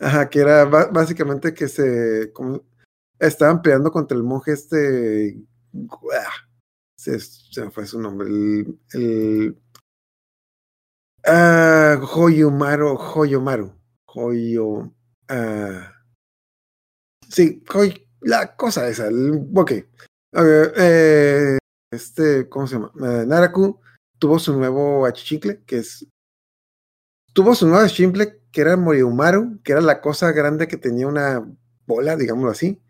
Ajá, 0.01 0.29
que 0.29 0.41
era 0.41 0.65
básicamente 0.65 1.53
que 1.55 1.67
se 1.69 2.33
estaban 3.19 3.61
peleando 3.63 3.91
contra 3.91 4.17
el 4.17 4.23
monje 4.23 4.53
este. 4.53 5.37
ah, 6.15 6.33
Se, 6.97 7.19
se 7.21 7.71
fue 7.71 7.87
su 7.87 8.01
nombre. 8.01 8.29
El. 8.29 8.79
el 8.93 9.59
ah, 11.27 12.01
Hoyomaru. 12.15 12.97
Hoyomaru. 12.97 13.73
Hoyo. 14.15 14.93
ah, 15.29 15.93
sí, 17.29 17.63
Hoy, 17.75 18.09
la 18.21 18.55
cosa 18.57 18.89
esa. 18.89 19.09
el- 19.09 19.49
ok. 19.55 19.73
Eh, 20.35 21.59
este, 21.93 22.49
¿cómo 22.49 22.67
se 22.67 22.75
llama? 22.75 22.93
Eh, 23.01 23.25
Naraku 23.27 23.81
tuvo 24.19 24.39
su 24.39 24.57
nuevo 24.57 25.07
achichicle, 25.07 25.63
que 25.65 25.79
es 25.79 26.07
tuvo 27.33 27.55
su 27.55 27.67
nuevo 27.69 27.87
Shimple, 27.87 28.43
que 28.59 28.63
era 28.63 28.77
Moriumaru, 28.77 29.61
que 29.63 29.71
era 29.71 29.81
la 29.81 30.01
cosa 30.01 30.33
grande 30.33 30.67
que 30.67 30.77
tenía 30.77 31.07
una 31.07 31.49
bola, 31.87 32.17
digámoslo 32.17 32.51
así. 32.51 32.83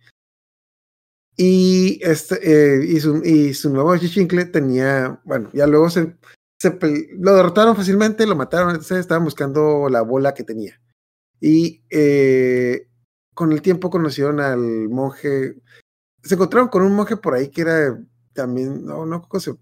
Y, 1.37 2.01
este, 2.03 2.39
eh, 2.41 2.99
su, 3.03 3.23
y 3.23 3.53
su 3.53 3.69
nuevo 3.69 3.95
Chichincle 3.99 4.47
tenía, 4.47 5.21
bueno, 5.27 5.51
ya 5.53 5.67
luego 5.67 5.91
se, 5.91 6.17
lo 7.19 7.35
derrotaron 7.35 7.77
fácilmente, 7.77 8.27
lo 8.27 8.35
mataron, 8.35 8.71
entonces 8.71 9.01
estaban 9.01 9.25
buscando 9.25 9.91
la 9.91 10.01
bola 10.01 10.33
que 10.33 10.43
tenía. 10.43 10.81
Y 11.39 11.85
eh, 11.91 12.89
con 13.35 13.53
el 13.53 13.61
tiempo 13.61 13.91
conocieron 13.91 14.41
al 14.41 14.89
monje, 14.89 15.61
se 16.23 16.35
encontraron 16.35 16.71
con 16.71 16.83
un 16.83 16.95
monje 16.95 17.19
por 17.19 17.35
ahí 17.35 17.51
que 17.51 17.61
era 17.61 18.03
también, 18.33 18.87
no, 18.87 19.05
no, 19.05 19.21
¿cómo 19.29 19.39
se, 19.39 19.53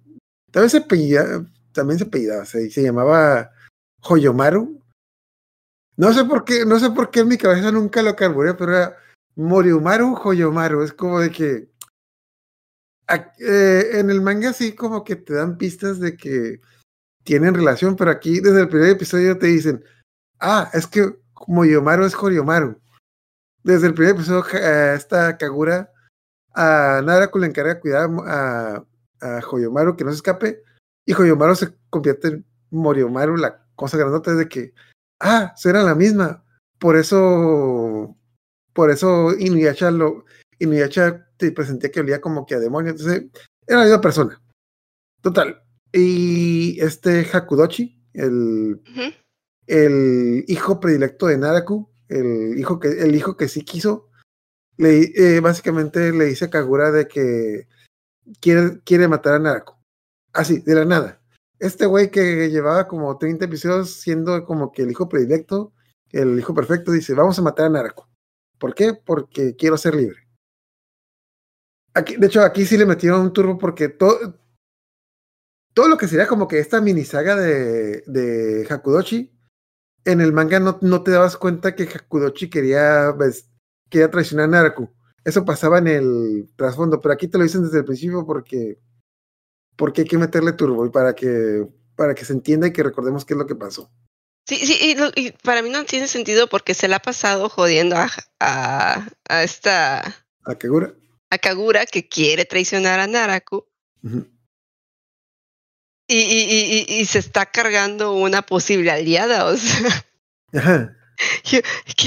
también 0.52 0.70
se 0.70 0.76
apellidaba, 0.76 1.44
también 1.72 1.98
se 1.98 2.04
apellidaba, 2.04 2.44
se 2.44 2.70
llamaba 2.70 3.50
Hoyomaru. 4.02 4.75
No 5.96 6.12
sé 6.12 6.24
por 6.24 6.44
qué, 6.44 6.64
no 6.66 6.78
sé 6.78 6.90
por 6.90 7.10
qué 7.10 7.20
en 7.20 7.28
mi 7.28 7.38
cabeza 7.38 7.72
nunca 7.72 8.02
lo 8.02 8.14
carburé, 8.16 8.54
pero 8.54 8.76
era 8.76 8.96
Moriumaru 9.34 10.14
Hoyomaru. 10.22 10.82
Es 10.82 10.92
como 10.92 11.20
de 11.20 11.30
que 11.30 11.70
eh, 13.38 13.90
en 13.94 14.10
el 14.10 14.20
manga 14.20 14.52
sí 14.52 14.74
como 14.74 15.04
que 15.04 15.16
te 15.16 15.34
dan 15.34 15.56
pistas 15.56 16.00
de 16.00 16.16
que 16.16 16.60
tienen 17.24 17.54
relación, 17.54 17.96
pero 17.96 18.10
aquí 18.10 18.40
desde 18.40 18.60
el 18.60 18.68
primer 18.68 18.90
episodio 18.90 19.38
te 19.38 19.46
dicen, 19.46 19.84
ah, 20.40 20.70
es 20.72 20.86
que 20.86 21.18
Moyomaru 21.46 22.04
es 22.04 22.14
Horiomaru. 22.14 22.80
Desde 23.62 23.88
el 23.88 23.94
primer 23.94 24.14
episodio 24.14 24.44
eh, 24.52 24.94
esta 24.94 25.36
Kagura 25.38 25.92
a 26.54 27.02
Naraku 27.04 27.38
le 27.38 27.46
encarga 27.48 27.80
cuidar 27.80 28.08
a, 28.26 28.84
a 29.20 29.40
Hoyomaru 29.50 29.96
que 29.96 30.04
no 30.04 30.10
se 30.10 30.16
escape 30.16 30.62
y 31.06 31.14
Hoyomaru 31.14 31.54
se 31.54 31.74
convierte 31.90 32.28
en 32.28 32.46
Moriomaru, 32.70 33.36
la 33.36 33.64
cosa 33.76 33.96
grandota 33.96 34.32
es 34.32 34.38
de 34.38 34.48
que, 34.48 34.74
ah, 35.20 35.52
será 35.56 35.82
la 35.82 35.94
misma. 35.94 36.44
Por 36.78 36.96
eso, 36.96 38.16
por 38.72 38.90
eso 38.90 39.34
Inuyasha 39.38 39.90
lo, 39.90 40.24
Inuyasha 40.58 41.26
te 41.36 41.52
presentía 41.52 41.90
que 41.90 42.00
olía 42.00 42.20
como 42.20 42.46
que 42.46 42.54
a 42.54 42.60
demonio. 42.60 42.92
Entonces, 42.92 43.24
era 43.66 43.80
la 43.80 43.84
misma 43.84 44.00
persona. 44.00 44.42
Total. 45.22 45.62
Y 45.92 46.78
este 46.80 47.26
Hakudochi, 47.32 48.02
el, 48.12 48.80
el 49.66 50.44
hijo 50.46 50.80
predilecto 50.80 51.26
de 51.26 51.38
Naraku, 51.38 51.90
el 52.08 52.58
hijo 52.58 52.78
que, 52.78 52.88
el 52.88 53.14
hijo 53.14 53.36
que 53.36 53.48
sí 53.48 53.62
quiso, 53.62 54.10
le, 54.76 55.12
eh, 55.14 55.40
básicamente 55.40 56.12
le 56.12 56.26
dice 56.26 56.46
a 56.46 56.50
Kagura 56.50 56.92
de 56.92 57.08
que 57.08 57.66
quiere, 58.40 58.80
quiere 58.84 59.08
matar 59.08 59.34
a 59.34 59.38
Naraku. 59.38 59.74
Así, 60.32 60.60
de 60.60 60.74
la 60.74 60.84
nada. 60.84 61.22
Este 61.58 61.86
güey 61.86 62.10
que 62.10 62.50
llevaba 62.50 62.86
como 62.86 63.16
30 63.16 63.46
episodios 63.46 63.90
siendo 63.90 64.44
como 64.44 64.72
que 64.72 64.82
el 64.82 64.90
hijo 64.90 65.08
predilecto, 65.08 65.72
el 66.10 66.38
hijo 66.38 66.54
perfecto, 66.54 66.92
dice, 66.92 67.14
vamos 67.14 67.38
a 67.38 67.42
matar 67.42 67.66
a 67.66 67.70
Naraku. 67.70 68.04
¿Por 68.58 68.74
qué? 68.74 68.94
Porque 68.94 69.56
quiero 69.56 69.76
ser 69.76 69.94
libre. 69.94 70.26
Aquí, 71.94 72.16
de 72.16 72.26
hecho, 72.26 72.42
aquí 72.42 72.66
sí 72.66 72.76
le 72.76 72.84
metieron 72.84 73.22
un 73.22 73.32
turbo 73.32 73.56
porque 73.56 73.88
todo, 73.88 74.38
todo 75.72 75.88
lo 75.88 75.96
que 75.96 76.08
sería 76.08 76.26
como 76.26 76.46
que 76.46 76.58
esta 76.58 76.80
mini 76.80 77.04
saga 77.04 77.36
de, 77.36 78.02
de 78.06 78.66
Hakudochi, 78.68 79.32
en 80.04 80.20
el 80.20 80.32
manga 80.32 80.60
no, 80.60 80.78
no 80.82 81.02
te 81.02 81.10
dabas 81.10 81.36
cuenta 81.36 81.74
que 81.74 81.84
Hakudochi 81.84 82.50
quería, 82.50 83.12
ves, 83.12 83.50
quería 83.88 84.10
traicionar 84.10 84.44
a 84.44 84.48
Naraku. 84.48 84.90
Eso 85.24 85.44
pasaba 85.44 85.78
en 85.78 85.88
el 85.88 86.50
trasfondo, 86.54 87.00
pero 87.00 87.14
aquí 87.14 87.28
te 87.28 87.38
lo 87.38 87.44
dicen 87.44 87.64
desde 87.64 87.78
el 87.78 87.84
principio 87.84 88.24
porque, 88.24 88.78
porque 89.76 90.02
hay 90.02 90.06
que 90.08 90.18
meterle 90.18 90.52
turbo 90.52 90.86
y 90.86 90.90
para 90.90 91.14
que, 91.14 91.66
para 91.96 92.14
que 92.14 92.24
se 92.24 92.32
entienda 92.32 92.66
y 92.66 92.72
que 92.72 92.82
recordemos 92.82 93.24
qué 93.24 93.34
es 93.34 93.38
lo 93.38 93.46
que 93.46 93.54
pasó. 93.54 93.90
Sí, 94.48 94.56
sí, 94.64 94.78
y, 94.80 94.94
lo- 94.94 95.10
y 95.14 95.32
para 95.42 95.60
mí 95.62 95.70
no 95.70 95.84
tiene 95.84 96.06
sentido 96.08 96.48
porque 96.48 96.72
se 96.74 96.86
la 96.88 96.96
ha 96.96 97.02
pasado 97.02 97.48
jodiendo 97.48 97.96
a, 97.96 98.10
a, 98.40 99.08
a 99.28 99.42
esta 99.42 100.00
¿A 100.44 100.54
Kagura? 100.56 100.94
a 101.30 101.38
Kagura 101.38 101.84
que 101.86 102.08
quiere 102.08 102.44
traicionar 102.44 103.00
a 103.00 103.06
Naraku 103.08 103.66
Ujú. 104.04 104.28
y, 106.06 106.16
y, 106.16 106.40
y, 106.42 106.86
y- 106.96 107.00
y 107.00 107.04
se 107.06 107.18
está 107.18 107.46
cargando 107.46 108.12
una 108.14 108.42
posible 108.42 108.90
aliada, 108.92 109.46
o 109.46 109.56
sea, 109.56 110.06
Ajá. 110.54 110.96
¿qué, 111.42 111.62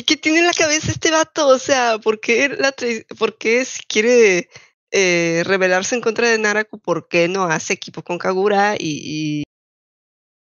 qué 0.06 0.16
tiene 0.18 0.40
en 0.40 0.46
la 0.48 0.54
cabeza 0.54 0.92
este 0.92 1.12
vato? 1.12 1.48
O 1.48 1.60
sea, 1.60 2.00
¿por 2.00 2.22
qué, 2.22 2.48
la 2.50 2.74
por 3.18 3.38
qué 3.38 3.66
si 3.66 3.84
quiere 3.84 4.50
eh, 4.92 5.44
rebelarse 5.46 5.96
en 5.96 6.02
contra 6.02 6.30
de 6.30 6.38
Naraku? 6.38 6.80
¿Por 6.80 7.08
qué 7.08 7.28
no 7.28 7.44
hace 7.46 7.74
equipo 7.74 8.04
con 8.04 8.18
Kagura? 8.18 8.76
Y, 8.76 9.42
y- 9.42 9.44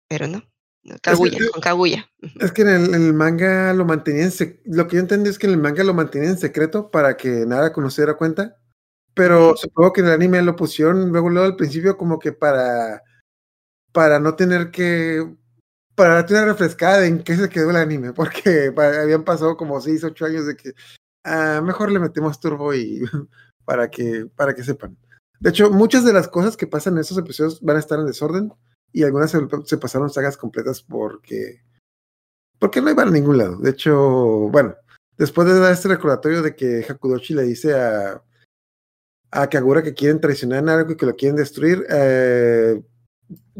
Pero 0.09 0.29
no, 0.29 0.43
No, 0.83 0.97
Kaguya, 1.03 1.39
que- 1.39 1.51
con 1.51 1.61
Kaguya. 1.61 2.09
Es 2.41 2.53
que 2.53 2.63
en 2.63 2.69
el, 2.69 2.95
en 2.95 3.07
el 3.07 3.15
manga 3.15 3.73
lo 3.73 3.85
mantenían, 3.85 4.31
lo 4.67 4.87
que 4.87 4.97
yo 4.97 5.01
entendí 5.01 5.31
es 5.31 5.39
que 5.39 5.47
en 5.47 5.53
el 5.55 5.59
manga 5.59 5.83
lo 5.85 5.95
mantenían 5.95 6.33
en 6.33 6.39
secreto 6.39 6.91
para 6.91 7.17
que 7.17 7.45
nada 7.47 7.73
conociera 7.73 8.15
cuenta, 8.15 8.57
pero 9.15 9.57
supongo 9.57 9.93
que 9.93 10.01
en 10.03 10.09
el 10.09 10.13
anime 10.13 10.43
lo 10.43 10.55
pusieron 10.57 11.11
luego, 11.11 11.29
luego 11.31 11.47
al 11.47 11.57
principio 11.57 11.97
como 11.97 12.19
que 12.19 12.33
para, 12.33 13.03
para 13.93 14.21
no 14.21 14.37
tener 14.37 14.71
que, 14.71 15.27
para 15.97 16.15
darte 16.17 16.35
una 16.35 16.45
refrescada 16.45 17.01
de 17.01 17.09
en 17.09 17.23
qué 17.25 17.35
se 17.37 17.49
quedó 17.49 17.71
el 17.71 17.77
anime, 17.77 18.13
porque 18.13 18.71
habían 18.77 19.25
pasado 19.25 19.57
como 19.57 19.81
6, 19.81 20.05
8 20.05 20.27
años 20.27 20.47
de 20.47 20.57
que 20.57 20.73
ah, 21.25 21.61
mejor 21.65 21.91
le 21.91 21.99
metemos 21.99 22.39
turbo 22.39 22.73
y 22.75 23.03
para 23.67 23.91
que, 23.91 24.27
para 24.35 24.55
que 24.55 24.65
sepan. 24.65 24.97
De 25.39 25.51
hecho, 25.51 25.71
muchas 25.71 26.05
de 26.05 26.15
las 26.15 26.29
cosas 26.29 26.57
que 26.57 26.67
pasan 26.67 26.95
en 26.95 27.01
esos 27.01 27.19
episodios 27.19 27.61
van 27.61 27.77
a 27.77 27.81
estar 27.81 27.99
en 27.99 28.07
desorden 28.07 28.53
y 28.93 29.03
algunas 29.03 29.31
se, 29.31 29.77
pasaron 29.77 30.09
sagas 30.09 30.39
completas 30.39 30.81
porque 30.81 31.61
porque 32.59 32.81
no 32.81 32.91
iban 32.91 33.09
a 33.09 33.11
ningún 33.11 33.37
lado. 33.37 33.59
De 33.59 33.71
hecho, 33.71 33.95
bueno, 34.49 34.75
después 35.19 35.47
de 35.47 35.59
dar 35.59 35.73
este 35.73 35.89
recordatorio 35.89 36.41
de 36.41 36.57
que 36.57 36.87
Hakudochi 36.89 37.35
le 37.35 37.43
dice 37.43 37.75
a, 37.79 38.23
a 39.31 39.49
Kagura 39.49 39.83
que 39.83 39.93
quieren 39.93 40.23
traicionar 40.23 40.61
a 40.61 40.63
Naruto 40.63 40.93
y 40.93 40.97
que 40.97 41.05
lo 41.05 41.17
quieren 41.17 41.37
destruir, 41.37 41.85
eh, 41.91 42.81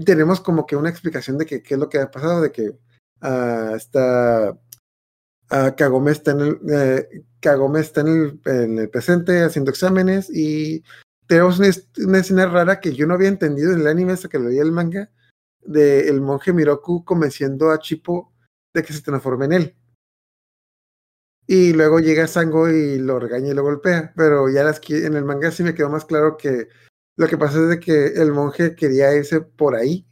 tenemos 0.03 0.41
como 0.41 0.65
que 0.65 0.77
una 0.77 0.89
explicación 0.89 1.37
de 1.37 1.45
que 1.45 1.63
qué 1.63 1.75
es 1.75 1.81
lo 1.81 1.91
que 1.91 1.99
ha 1.99 2.11
pasado, 2.11 2.41
de 2.41 2.53
que 2.53 2.73
ah, 3.21 3.73
está 3.77 4.59
Kagome 5.49 6.11
está 6.11 6.33
en 6.33 6.41
el 6.41 6.61
eh, 6.71 7.09
en 7.43 8.09
el, 8.09 8.41
en 8.45 8.79
el 8.79 8.91
presente 8.91 9.43
haciendo 9.43 9.71
exámenes 9.71 10.29
y 10.31 10.83
tenemos 11.29 11.59
una, 11.59 11.69
una 12.05 12.19
escena 12.19 12.47
rara 12.47 12.81
que 12.81 12.93
yo 12.93 13.07
no 13.07 13.15
había 13.15 13.29
entendido 13.29 13.73
en 13.73 13.81
el 13.81 13.87
anime 13.87 14.13
hasta 14.13 14.29
que 14.29 14.39
leí 14.39 14.59
el 14.59 14.73
manga 14.73 15.11
de 15.61 16.09
el 16.09 16.21
monje 16.21 16.53
Miroku 16.53 17.05
convenciendo 17.05 17.71
a 17.71 17.79
Chipo 17.79 18.33
de 18.75 18.83
que 18.83 18.93
se 18.93 19.03
transforme 19.03 19.47
en 19.47 19.53
él. 19.53 19.77
Y 21.47 21.73
luego 21.73 22.01
llega 22.01 22.27
Sango 22.27 22.69
y 22.69 22.99
lo 22.99 23.21
regaña 23.21 23.51
y 23.51 23.55
lo 23.55 23.63
golpea. 23.63 24.13
Pero 24.17 24.49
ya 24.49 24.63
en 24.63 25.15
el 25.15 25.25
manga 25.25 25.51
sí 25.51 25.63
me 25.63 25.75
quedó 25.75 25.89
más 25.89 26.05
claro 26.05 26.37
que 26.37 26.69
lo 27.17 27.29
que 27.29 27.39
pasa 27.39 27.63
es 27.63 27.69
de 27.69 27.81
que 27.81 28.07
el 28.21 28.33
monje 28.33 28.75
quería 28.75 29.15
irse 29.15 29.41
por 29.41 29.75
ahí. 29.75 30.07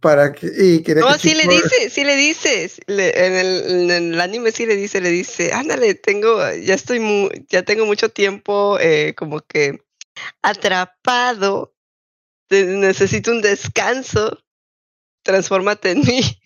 Para 0.00 0.32
que. 0.32 0.46
Y 0.58 0.82
quería 0.82 1.02
No, 1.02 1.12
que 1.12 1.18
sí 1.18 1.34
le 1.34 1.46
dice, 1.46 1.90
sí 1.90 2.04
le 2.04 2.16
dices. 2.16 2.80
Le- 2.86 3.26
en, 3.26 3.34
el, 3.34 3.90
en 3.90 4.12
el 4.14 4.20
anime 4.20 4.50
sí 4.50 4.64
le 4.66 4.74
dice, 4.76 5.00
le 5.00 5.10
dice, 5.10 5.52
ándale, 5.52 5.94
tengo, 5.94 6.38
ya 6.54 6.74
estoy 6.74 7.00
mu- 7.00 7.28
ya 7.48 7.62
tengo 7.62 7.84
mucho 7.86 8.08
tiempo 8.08 8.78
eh, 8.80 9.14
como 9.16 9.40
que 9.40 9.82
atrapado. 10.42 11.74
necesito 12.50 13.30
un 13.30 13.42
descanso. 13.42 14.38
Transfórmate 15.22 15.90
en 15.92 16.00
mí. 16.00 16.20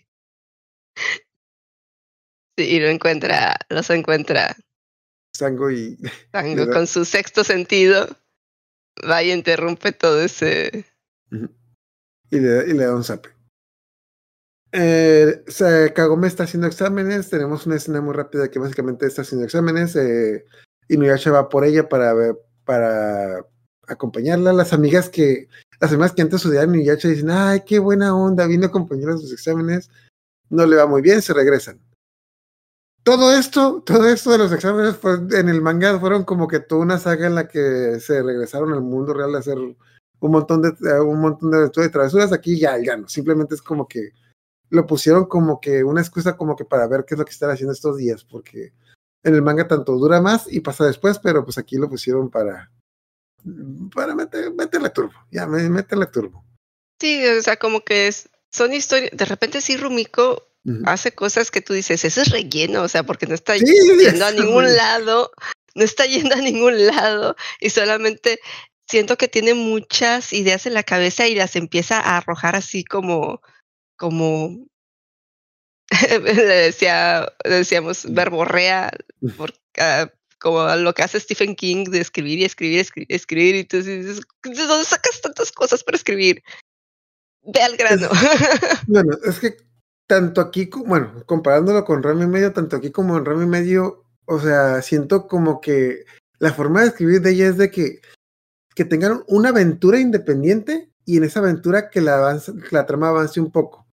Sí, 2.56 2.64
y 2.76 2.78
lo 2.78 2.86
encuentra, 2.86 3.56
los 3.68 3.90
encuentra 3.90 4.56
Sango 5.32 5.72
y. 5.72 5.98
¿Verdad? 6.32 6.72
con 6.72 6.86
su 6.86 7.04
sexto 7.04 7.42
sentido. 7.42 8.06
Va 9.10 9.24
y 9.24 9.32
interrumpe 9.32 9.90
todo 9.90 10.22
ese. 10.22 10.84
y, 11.32 12.38
le, 12.38 12.70
y 12.70 12.74
le 12.74 12.84
da 12.84 12.94
un 12.94 13.02
zape. 13.02 13.30
Eh, 14.76 15.44
Kagome 15.94 16.26
está 16.26 16.44
haciendo 16.44 16.66
exámenes. 16.66 17.30
Tenemos 17.30 17.64
una 17.66 17.76
escena 17.76 18.00
muy 18.00 18.12
rápida 18.12 18.50
que 18.50 18.58
básicamente 18.58 19.06
está 19.06 19.22
haciendo 19.22 19.44
exámenes. 19.46 19.94
Eh, 19.94 20.44
Inuyasha 20.88 21.30
va 21.30 21.48
por 21.48 21.64
ella 21.64 21.88
para 21.88 22.12
para 22.64 23.44
acompañarla. 23.86 24.52
Las 24.52 24.72
amigas 24.72 25.08
que, 25.08 25.48
las 25.80 25.92
amigas 25.92 26.12
que 26.12 26.22
antes 26.22 26.44
odiaban 26.44 26.70
a 26.70 26.76
Inuyasha 26.76 27.08
dicen, 27.08 27.30
ay, 27.30 27.62
qué 27.66 27.78
buena 27.78 28.16
onda, 28.16 28.46
vino 28.46 28.64
a 28.64 28.68
acompañarla 28.68 29.14
a 29.14 29.18
sus 29.18 29.32
exámenes. 29.32 29.90
No 30.50 30.66
le 30.66 30.76
va 30.76 30.86
muy 30.86 31.02
bien, 31.02 31.22
se 31.22 31.34
regresan. 31.34 31.80
Todo 33.02 33.36
esto, 33.36 33.82
todo 33.84 34.08
esto 34.08 34.32
de 34.32 34.38
los 34.38 34.52
exámenes 34.52 34.96
fue, 34.96 35.18
en 35.32 35.48
el 35.48 35.60
manga 35.60 35.98
fueron 36.00 36.24
como 36.24 36.48
que 36.48 36.60
toda 36.60 36.80
una 36.82 36.98
saga 36.98 37.26
en 37.26 37.34
la 37.34 37.48
que 37.48 38.00
se 38.00 38.22
regresaron 38.22 38.72
al 38.72 38.80
mundo 38.80 39.12
real 39.12 39.34
a 39.34 39.40
hacer 39.40 39.58
un 39.58 39.76
montón 40.20 40.62
de 40.62 41.00
un 41.00 41.20
montón 41.20 41.50
de, 41.50 41.68
de 41.68 41.88
travesuras. 41.90 42.32
Aquí 42.32 42.58
ya, 42.58 42.78
ya 42.78 42.96
no. 42.96 43.08
Simplemente 43.08 43.54
es 43.54 43.62
como 43.62 43.86
que 43.86 44.12
lo 44.74 44.86
pusieron 44.86 45.26
como 45.26 45.60
que 45.60 45.84
una 45.84 46.00
excusa 46.00 46.36
como 46.36 46.56
que 46.56 46.64
para 46.64 46.86
ver 46.86 47.04
qué 47.06 47.14
es 47.14 47.18
lo 47.18 47.24
que 47.24 47.32
están 47.32 47.50
haciendo 47.50 47.72
estos 47.72 47.96
días, 47.96 48.24
porque 48.24 48.72
en 49.22 49.34
el 49.34 49.42
manga 49.42 49.66
tanto 49.68 49.92
dura 49.92 50.20
más 50.20 50.46
y 50.52 50.60
pasa 50.60 50.84
después, 50.84 51.18
pero 51.18 51.44
pues 51.44 51.56
aquí 51.58 51.76
lo 51.76 51.88
pusieron 51.88 52.30
para 52.30 52.70
para 53.94 54.14
meter, 54.14 54.52
meterle 54.54 54.88
turbo. 54.90 55.12
Ya, 55.30 55.46
me- 55.46 55.68
métele 55.68 56.06
turbo. 56.06 56.44
Sí, 57.00 57.26
o 57.26 57.42
sea, 57.42 57.56
como 57.58 57.84
que 57.84 58.08
es, 58.08 58.28
son 58.50 58.72
historias. 58.72 59.10
De 59.12 59.24
repente 59.26 59.60
sí, 59.60 59.76
Rumiko 59.76 60.42
hace 60.86 61.12
cosas 61.12 61.50
que 61.50 61.60
tú 61.60 61.74
dices, 61.74 62.06
eso 62.06 62.22
es 62.22 62.30
relleno, 62.30 62.82
o 62.82 62.88
sea, 62.88 63.02
porque 63.04 63.26
no 63.26 63.34
está 63.34 63.54
Sí, 63.58 63.66
yendo 64.00 64.24
a 64.24 64.30
ningún 64.32 64.74
lado, 64.74 65.30
no 65.74 65.84
está 65.84 66.06
yendo 66.06 66.34
a 66.34 66.38
ningún 66.38 66.86
lado 66.86 67.36
y 67.60 67.68
solamente 67.68 68.40
siento 68.88 69.18
que 69.18 69.28
tiene 69.28 69.52
muchas 69.52 70.32
ideas 70.32 70.64
en 70.64 70.72
la 70.72 70.82
cabeza 70.82 71.26
y 71.28 71.34
las 71.34 71.54
empieza 71.56 72.00
a 72.00 72.16
arrojar 72.16 72.56
así 72.56 72.82
como, 72.82 73.42
como, 73.96 74.66
le 76.10 76.44
decía, 76.44 77.32
le 77.44 77.56
decíamos, 77.56 78.06
verborrea, 78.12 78.90
ah, 79.78 80.10
como 80.40 80.66
lo 80.76 80.92
que 80.92 81.02
hace 81.02 81.20
Stephen 81.20 81.54
King 81.54 81.84
de 81.84 82.00
escribir 82.00 82.38
y 82.38 82.44
escribir, 82.44 82.80
escribir, 82.80 83.06
escribir, 83.10 83.54
y 83.54 83.62
dices, 83.62 84.20
¿de 84.42 84.66
dónde 84.66 84.84
sacas 84.84 85.20
tantas 85.22 85.52
cosas 85.52 85.82
para 85.82 85.96
escribir? 85.96 86.42
Ve 87.42 87.60
al 87.60 87.76
grano. 87.76 88.08
Bueno, 88.86 89.16
es 89.24 89.38
que 89.38 89.56
tanto 90.06 90.40
aquí, 90.40 90.68
bueno, 90.86 91.24
comparándolo 91.26 91.84
con 91.84 92.02
Rami 92.02 92.26
Medio, 92.26 92.52
tanto 92.52 92.76
aquí 92.76 92.90
como 92.90 93.16
en 93.16 93.24
Rami 93.24 93.46
Medio, 93.46 94.04
o 94.26 94.40
sea, 94.40 94.82
siento 94.82 95.26
como 95.26 95.60
que 95.60 96.04
la 96.38 96.52
forma 96.52 96.82
de 96.82 96.88
escribir 96.88 97.20
de 97.20 97.30
ella 97.30 97.48
es 97.48 97.56
de 97.56 97.70
que, 97.70 98.00
que 98.74 98.84
tengan 98.84 99.22
una 99.28 99.50
aventura 99.50 99.98
independiente 99.98 100.90
y 101.06 101.16
en 101.16 101.24
esa 101.24 101.40
aventura 101.40 101.90
que 101.90 102.00
la, 102.00 102.16
avanza, 102.16 102.52
que 102.52 102.74
la 102.74 102.86
trama 102.86 103.08
avance 103.08 103.40
un 103.40 103.50
poco. 103.50 103.83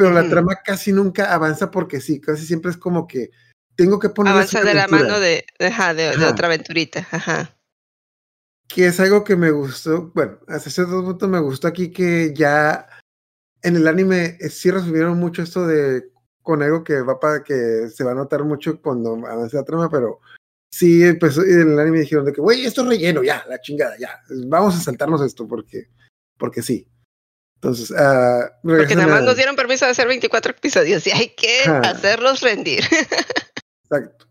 Pero 0.00 0.14
la 0.14 0.28
trama 0.30 0.56
casi 0.64 0.92
nunca 0.92 1.34
avanza 1.34 1.70
porque 1.70 2.00
sí, 2.00 2.20
casi 2.20 2.46
siempre 2.46 2.70
es 2.70 2.78
como 2.78 3.06
que 3.06 3.30
tengo 3.76 3.98
que 3.98 4.08
poner 4.08 4.32
Avanza 4.32 4.62
de 4.62 4.72
la 4.72 4.88
mano 4.88 5.20
de, 5.20 5.44
ajá, 5.58 5.92
de, 5.92 6.16
otra 6.24 6.46
aventurita. 6.46 7.06
Ajá. 7.10 7.54
que 8.66 8.86
es 8.86 8.98
algo 8.98 9.24
que 9.24 9.36
me 9.36 9.50
gustó, 9.50 10.10
bueno, 10.14 10.38
hasta 10.48 10.70
cierto 10.70 11.04
punto 11.04 11.28
me 11.28 11.38
gustó 11.38 11.68
aquí 11.68 11.90
que 11.90 12.32
ya 12.34 12.86
en 13.62 13.76
el 13.76 13.86
anime 13.86 14.38
eh, 14.40 14.48
sí 14.48 14.70
resumieron 14.70 15.18
mucho 15.18 15.42
esto 15.42 15.66
de 15.66 16.10
con 16.42 16.62
algo 16.62 16.82
que 16.82 17.02
va 17.02 17.20
para 17.20 17.42
que 17.42 17.88
se 17.88 18.02
va 18.02 18.12
a 18.12 18.14
notar 18.14 18.42
mucho 18.44 18.80
cuando 18.80 19.14
avance 19.26 19.54
la 19.54 19.64
trama, 19.64 19.90
pero 19.90 20.20
sí 20.72 21.04
empezó 21.04 21.46
y 21.46 21.52
en 21.52 21.72
el 21.72 21.78
anime 21.78 22.00
dijeron 22.00 22.24
de 22.24 22.32
que, 22.32 22.40
güey, 22.40 22.64
esto 22.64 22.80
es 22.82 22.88
relleno, 22.88 23.22
ya, 23.22 23.44
la 23.50 23.60
chingada, 23.60 23.98
ya, 23.98 24.18
vamos 24.48 24.76
a 24.76 24.80
saltarnos 24.80 25.20
esto 25.20 25.46
porque, 25.46 25.88
porque 26.38 26.62
sí. 26.62 26.88
Entonces, 27.62 27.92
ah, 27.96 28.52
Porque 28.62 28.94
nada 28.94 29.08
más 29.08 29.20
a- 29.20 29.24
nos 29.26 29.36
dieron 29.36 29.54
permiso 29.54 29.84
de 29.84 29.90
hacer 29.90 30.08
24 30.08 30.52
episodios 30.52 31.06
y 31.06 31.10
hay 31.10 31.28
que 31.34 31.62
hacerlos 31.64 32.40
rendir. 32.40 32.80
Exacto. 33.84 34.26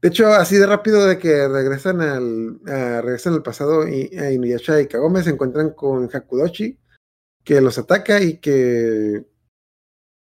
De 0.00 0.08
hecho, 0.08 0.26
así 0.28 0.56
de 0.56 0.66
rápido 0.66 1.06
de 1.06 1.18
que 1.18 1.46
regresan 1.48 2.00
al, 2.00 2.58
ah, 2.66 3.00
regresan 3.02 3.34
al 3.34 3.42
pasado 3.42 3.86
y 3.88 4.16
a 4.18 4.30
Inuyasha 4.32 4.80
y 4.80 4.86
Kagome 4.88 5.22
se 5.22 5.30
encuentran 5.30 5.70
con 5.70 6.08
Hakudochi, 6.12 6.78
que 7.44 7.60
los 7.60 7.78
ataca 7.78 8.20
y 8.20 8.38
que, 8.38 9.24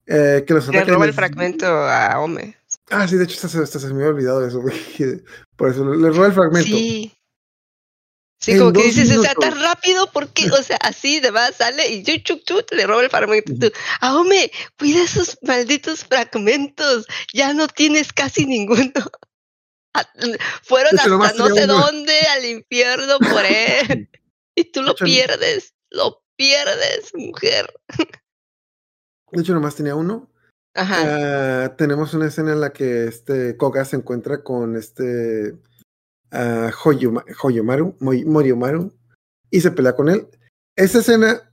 eh, 0.07 0.44
que 0.46 0.55
los 0.55 0.68
Le 0.68 0.79
ataca. 0.79 0.90
y 0.90 0.94
roba 0.94 1.05
el 1.05 1.11
les- 1.11 1.16
fragmento 1.16 1.66
a 1.66 2.20
Ome. 2.20 2.57
Ah, 2.90 3.09
sí, 3.09 3.16
de 3.16 3.25
hecho, 3.25 3.35
hasta, 3.35 3.49
se- 3.49 3.62
hasta 3.62 3.79
se 3.79 3.87
me 3.88 3.94
había 3.94 4.09
olvidado 4.09 4.46
eso, 4.46 4.61
güey. 4.61 4.77
Por 5.57 5.70
eso 5.70 5.85
le, 5.85 5.96
le 5.96 6.11
roba 6.11 6.27
el 6.27 6.33
fragmento. 6.33 6.68
Sí. 6.68 7.15
Sí, 8.38 8.59
como 8.59 8.72
que 8.72 8.83
dices, 8.83 9.16
o 9.16 9.22
sea, 9.22 9.35
tan 9.35 9.59
rápido, 9.61 10.11
porque, 10.12 10.51
o 10.51 10.62
sea, 10.62 10.77
así 10.83 11.20
de 11.20 11.33
más 11.33 11.57
sale 11.57 11.88
y 11.88 12.03
chuc, 12.03 12.22
chuc, 12.22 12.44
chuc, 12.44 12.72
le 12.72 12.87
roba 12.87 13.03
el 13.03 13.11
fragmento. 13.11 13.53
y 13.53 13.59
tú, 13.59 13.72
Aome, 14.01 14.51
cuida 14.79 15.03
esos 15.03 15.38
malditos 15.42 16.05
fragmentos, 16.05 17.07
ya 17.33 17.55
no 17.55 17.66
tienes 17.66 18.12
casi 18.12 18.44
ninguno. 18.44 18.92
Fueron 20.62 20.99
hasta 20.99 21.09
no 21.09 21.55
sé 21.55 21.64
uno. 21.64 21.79
dónde 21.81 22.18
al 22.31 22.44
infierno 22.44 23.18
por 23.18 23.44
él. 23.49 24.11
y 24.55 24.64
tú 24.70 24.83
lo 24.83 24.92
hecho, 24.92 25.05
pierdes, 25.07 25.75
lo 25.90 26.22
pierdes, 26.37 27.14
mujer. 27.14 27.72
De 29.33 29.40
hecho, 29.40 29.55
nomás 29.55 29.77
tenía 29.77 29.94
uno. 29.94 30.31
Ajá. 30.75 31.64
Ah, 31.64 31.77
tenemos 31.77 32.12
una 32.12 32.27
escena 32.27 32.53
en 32.53 32.61
la 32.61 32.72
que 32.72 33.07
este 33.07 33.57
Koga 33.57 33.87
se 33.87 33.96
encuentra 33.96 34.42
con 34.42 34.77
este 34.77 35.55
Hoyoma- 36.31 37.25
Hoyomaru, 37.43 37.97
Moriomaru, 38.01 38.93
y 39.51 39.61
se 39.61 39.71
pelea 39.71 39.95
con 39.95 40.09
él. 40.09 40.27
Esa 40.77 40.99
escena 40.99 41.53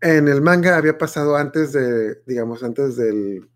en 0.00 0.28
el 0.28 0.40
manga 0.42 0.76
había 0.76 0.98
pasado 0.98 1.36
antes 1.36 1.72
de, 1.72 2.22
digamos, 2.26 2.62
antes 2.62 2.96
del, 2.96 3.48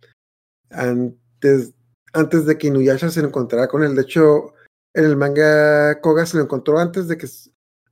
antes, 0.71 1.73
antes 2.13 2.47
de 2.47 2.59
que 2.59 2.69
Inuyasha 2.69 3.11
se 3.11 3.21
encontrara 3.21 3.69
con 3.69 3.83
él. 3.83 3.95
De 3.95 4.03
hecho, 4.03 4.55
en 4.95 5.05
el 5.05 5.17
manga 5.17 6.01
Koga 6.01 6.27
se 6.27 6.37
lo 6.37 6.43
encontró 6.45 6.79
antes 6.79 7.09
de 7.09 7.17
que, 7.17 7.29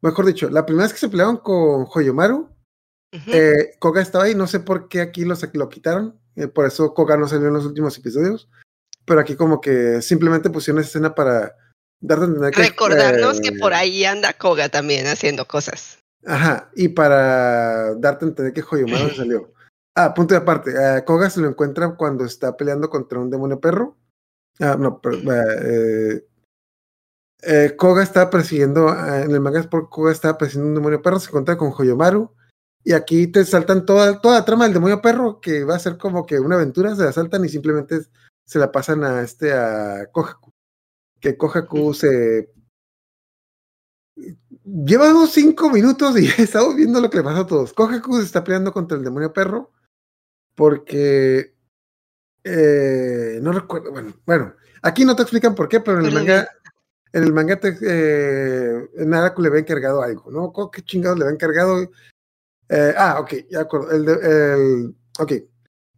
mejor 0.00 0.26
dicho, 0.26 0.48
la 0.50 0.66
primera 0.66 0.85
vez 0.85 0.92
que 0.92 0.98
se 1.00 1.09
pelearon 1.09 1.38
con 1.38 1.87
Hoyomaru 1.92 2.48
Ujú. 3.11 3.31
Eh, 3.33 3.70
Koga 3.78 4.02
estaba 4.02 4.24
ahí, 4.24 4.35
no 4.35 4.46
sé 4.46 4.61
por 4.61 4.88
qué 4.90 5.00
aquí 5.00 5.24
lo, 5.24 5.35
sa- 5.35 5.50
lo 5.54 5.70
quitaron, 5.70 6.20
eh, 6.37 6.46
por 6.46 6.66
eso 6.66 6.92
Koga 6.92 7.16
no 7.16 7.26
salió 7.26 7.48
en 7.48 7.54
los 7.54 7.64
últimos 7.64 7.96
episodios, 7.96 8.50
pero 9.07 9.18
aquí 9.20 9.35
como 9.35 9.62
que 9.62 10.02
simplemente 10.02 10.50
pusieron 10.50 10.78
esa 10.81 10.88
escena 10.88 11.14
para 11.14 11.46
a 11.46 11.57
que... 12.00 12.62
Recordarnos 12.62 13.40
que 13.40 13.48
eh, 13.48 13.58
por 13.58 13.74
ahí 13.74 14.04
anda 14.04 14.32
Koga 14.32 14.68
también 14.68 15.06
haciendo 15.06 15.46
cosas. 15.46 15.98
Ajá, 16.26 16.70
y 16.74 16.88
para 16.88 17.94
darte 17.94 18.24
a 18.24 18.28
entender 18.28 18.52
que 18.52 18.64
Hoyomaru 18.68 19.11
se 19.11 19.16
salió. 19.16 19.52
Ah, 19.94 20.14
punto 20.14 20.34
de 20.34 20.38
aparte, 20.38 20.70
eh, 20.70 21.04
Koga 21.04 21.28
se 21.28 21.40
lo 21.40 21.48
encuentra 21.48 21.96
cuando 21.96 22.24
está 22.24 22.56
peleando 22.56 22.88
contra 22.88 23.18
un 23.18 23.30
demonio 23.30 23.61
perro. 23.61 23.96
Ah, 24.61 24.76
no, 24.78 25.00
pero, 25.00 25.16
eh, 25.16 26.24
eh, 27.42 27.74
Koga 27.76 28.02
está 28.02 28.30
persiguiendo, 28.30 28.88
ah, 28.88 29.22
en 29.22 29.30
el 29.30 29.40
manga 29.40 29.61
es 29.61 29.66
por 29.66 29.88
Koga 29.88 30.12
está 30.12 30.37
persiguiendo 30.38 30.68
un 30.68 30.74
demonio 30.76 31.02
perro, 31.02 31.20
se 31.20 31.28
encuentra 31.28 31.56
con 31.56 31.72
Hoyomaru. 31.76 32.32
Y 32.84 32.92
aquí 32.92 33.26
te 33.26 33.44
saltan 33.44 33.84
toda, 33.87 34.20
toda 34.20 34.38
la 34.38 34.44
trama 34.44 34.64
del 34.64 34.74
demonio 34.74 35.02
perro, 35.02 35.40
que 35.40 35.64
va 35.64 35.76
a 35.76 35.80
ser 35.80 35.98
como 35.98 36.26
que 36.26 36.38
una 36.38 36.56
aventura, 36.56 36.94
se 36.94 37.04
la 37.04 37.12
saltan 37.12 37.44
y 37.44 37.48
simplemente 37.48 38.00
se 38.46 38.58
la 38.58 38.72
pasan 38.72 39.04
a 39.04 39.22
este, 39.22 39.52
a 39.52 40.06
Kohaku. 40.12 40.47
Que 41.20 41.37
Kohaku 41.37 41.94
se 41.94 42.52
Lleva 44.64 45.11
unos 45.11 45.31
cinco 45.33 45.70
minutos 45.70 46.18
y 46.18 46.26
estamos 46.42 46.76
viendo 46.76 47.00
lo 47.00 47.09
que 47.09 47.18
le 47.18 47.22
pasa 47.24 47.40
a 47.40 47.46
todos. 47.46 47.72
Kohaku 47.72 48.18
se 48.18 48.24
está 48.24 48.44
peleando 48.44 48.72
contra 48.72 48.98
el 48.98 49.04
demonio 49.04 49.33
perro 49.33 49.70
porque 50.54 51.54
eh, 52.44 53.38
no 53.42 53.52
recuerdo. 53.52 53.90
Bueno, 53.92 54.14
bueno, 54.26 54.54
aquí 54.83 55.04
no 55.04 55.14
te 55.16 55.22
explican 55.22 55.54
por 55.54 55.68
qué, 55.68 55.81
pero 55.81 56.00
en 56.00 56.07
el 56.07 56.12
manga, 56.14 56.48
en 57.12 57.22
el 57.24 57.33
manga 57.33 57.61
te, 57.61 57.76
eh, 57.81 58.88
Naraku 59.07 59.42
le 59.42 59.48
había 59.48 59.61
encargado 59.61 60.02
algo, 60.02 60.31
¿no? 60.31 60.52
¿Cómo- 60.52 60.70
¿Qué 60.70 60.83
chingados 60.83 61.18
le 61.18 61.24
había 61.24 61.35
encargado? 61.35 61.83
Eh, 62.68 62.94
ah, 62.96 63.18
ok, 63.20 63.35
ya 63.50 63.61
acuerdo. 63.61 63.90
El, 63.92 64.04
de- 64.04 64.52
el- 64.54 64.96
ok, 65.18 65.33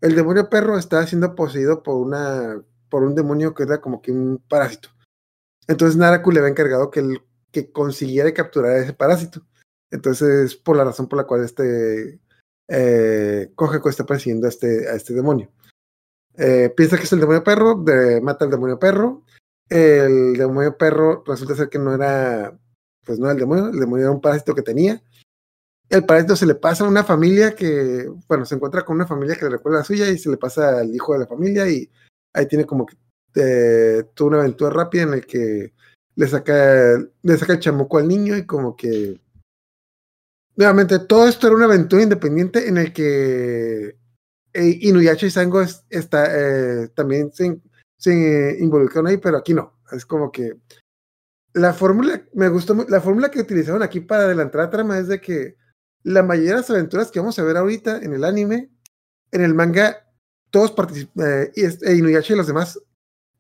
el 0.03 0.15
demonio 0.15 0.49
perro 0.49 0.79
está 0.79 1.05
siendo 1.07 1.35
poseído 1.35 1.83
por 1.83 1.97
una, 1.97 2.63
por 2.89 3.03
un 3.03 3.15
demonio 3.15 3.55
que 3.55 3.63
era 3.65 3.81
como 3.81 4.01
que 4.03 4.13
un 4.13 4.43
parásito. 4.49 4.91
Entonces 5.71 5.97
Naraku 5.97 6.33
le 6.33 6.41
había 6.41 6.51
encargado 6.51 6.91
que 6.91 6.99
el 6.99 7.23
que 7.53 7.71
consiguiera 7.71 8.35
capturar 8.35 8.73
a 8.73 8.79
ese 8.79 8.93
parásito. 8.93 9.47
Entonces, 9.93 10.57
por 10.57 10.77
la 10.77 10.83
razón 10.83 11.09
por 11.09 11.17
la 11.17 11.25
cual 11.29 11.45
este 11.45 12.19
eh, 12.69 13.53
está 13.89 14.05
persiguiendo 14.05 14.47
a 14.47 14.51
este, 14.51 14.93
este 14.93 15.15
demonio. 15.15 15.49
Eh, 16.37 16.73
piensa 16.77 16.97
que 16.97 17.05
es 17.05 17.13
el 17.13 17.21
demonio 17.21 17.45
perro, 17.45 17.77
de- 17.85 18.21
mata 18.21 18.45
al 18.45 18.51
demonio 18.51 18.81
perro. 18.81 19.23
El 19.69 20.35
demonio 20.35 20.77
perro 20.77 21.23
resulta 21.25 21.55
ser 21.55 21.69
que 21.69 21.79
no 21.79 21.95
era, 21.95 22.59
pues 23.07 23.21
no 23.21 23.27
era 23.27 23.35
el 23.35 23.39
demonio, 23.39 23.69
el 23.69 23.79
demonio 23.79 24.07
era 24.07 24.15
un 24.15 24.21
parásito 24.21 24.57
que 24.57 24.63
tenía. 24.63 25.01
El 25.89 26.05
parásito 26.05 26.35
se 26.35 26.47
le 26.47 26.57
pasa 26.57 26.85
a 26.85 26.89
una 26.89 27.05
familia 27.05 27.55
que, 27.55 28.11
bueno, 28.27 28.45
se 28.45 28.57
encuentra 28.57 28.85
con 28.85 28.97
una 28.97 29.07
familia 29.07 29.37
que 29.37 29.45
le 29.45 29.53
recuerda 29.53 29.79
a 29.79 29.81
la 29.83 29.87
suya 29.87 30.09
y 30.09 30.19
se 30.19 30.31
le 30.31 30.37
pasa 30.37 30.81
al 30.81 30.93
hijo 30.93 31.13
de 31.13 31.21
la 31.21 31.27
familia 31.29 31.69
y 31.69 31.89
ahí 32.33 32.47
tiene 32.47 32.65
como 32.65 32.87
que 32.87 32.97
eh, 33.35 34.05
toda 34.15 34.29
una 34.31 34.39
aventura 34.41 34.71
rápida 34.71 35.03
en 35.03 35.15
el 35.15 35.27
que 35.27 35.73
le 36.17 36.27
saca, 36.29 36.99
le 37.23 37.37
saca 37.39 37.53
el 37.55 37.61
chamuco 37.61 37.99
al 37.99 38.09
niño 38.09 38.37
y 38.37 38.45
como 38.47 38.77
que 38.77 39.21
nuevamente 40.57 40.99
todo 41.01 41.29
esto 41.29 41.47
era 41.47 41.57
una 41.57 41.65
aventura 41.67 42.03
independiente 42.03 42.69
en 42.69 42.77
el 42.79 42.93
que 42.93 43.97
eh, 44.53 44.79
Inuyasha 44.83 45.27
y 45.27 45.31
Sango 45.31 45.63
es- 45.63 45.85
está, 45.91 46.27
eh, 46.85 46.89
también 46.89 47.33
se, 47.33 47.61
se 47.97 48.57
involucraron 48.61 49.07
ahí, 49.07 49.17
pero 49.17 49.39
aquí 49.39 49.55
no. 49.55 49.79
Es 49.93 50.05
como 50.05 50.31
que 50.33 50.57
la 51.55 51.73
fórmula, 51.73 52.25
me 52.35 52.49
gustó, 52.49 52.75
la 52.89 53.01
fórmula 53.01 53.31
que 53.31 53.41
utilizaron 53.41 53.83
aquí 53.83 54.01
para 54.01 54.25
adelantar 54.25 54.63
la 54.63 54.71
trama 54.71 54.99
es 54.99 55.09
de 55.09 55.21
que 55.21 55.57
la 56.03 56.23
mayoría 56.23 56.53
de 56.53 56.57
las 56.59 56.71
aventuras 56.71 57.11
que 57.11 57.21
vamos 57.21 57.39
a 57.39 57.45
ver 57.45 57.57
ahorita 57.57 57.99
en 57.99 58.13
el 58.15 58.25
anime, 58.25 58.71
en 59.33 59.43
el 59.43 59.55
manga, 59.55 60.07
todos 60.51 60.73
participan, 60.73 61.51
es- 61.55 61.83
e 61.83 61.95
Inuyasha 61.97 62.35
y 62.35 62.37
los 62.37 62.47
demás 62.47 62.81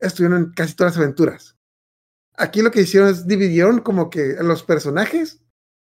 estuvieron 0.00 0.38
en 0.38 0.52
casi 0.52 0.74
todas 0.74 0.94
las 0.94 1.02
aventuras. 1.02 1.56
Aquí 2.36 2.62
lo 2.62 2.70
que 2.70 2.82
hicieron 2.82 3.10
es 3.10 3.26
dividieron 3.26 3.80
como 3.80 4.08
que 4.08 4.36
a 4.38 4.42
los 4.42 4.62
personajes 4.62 5.40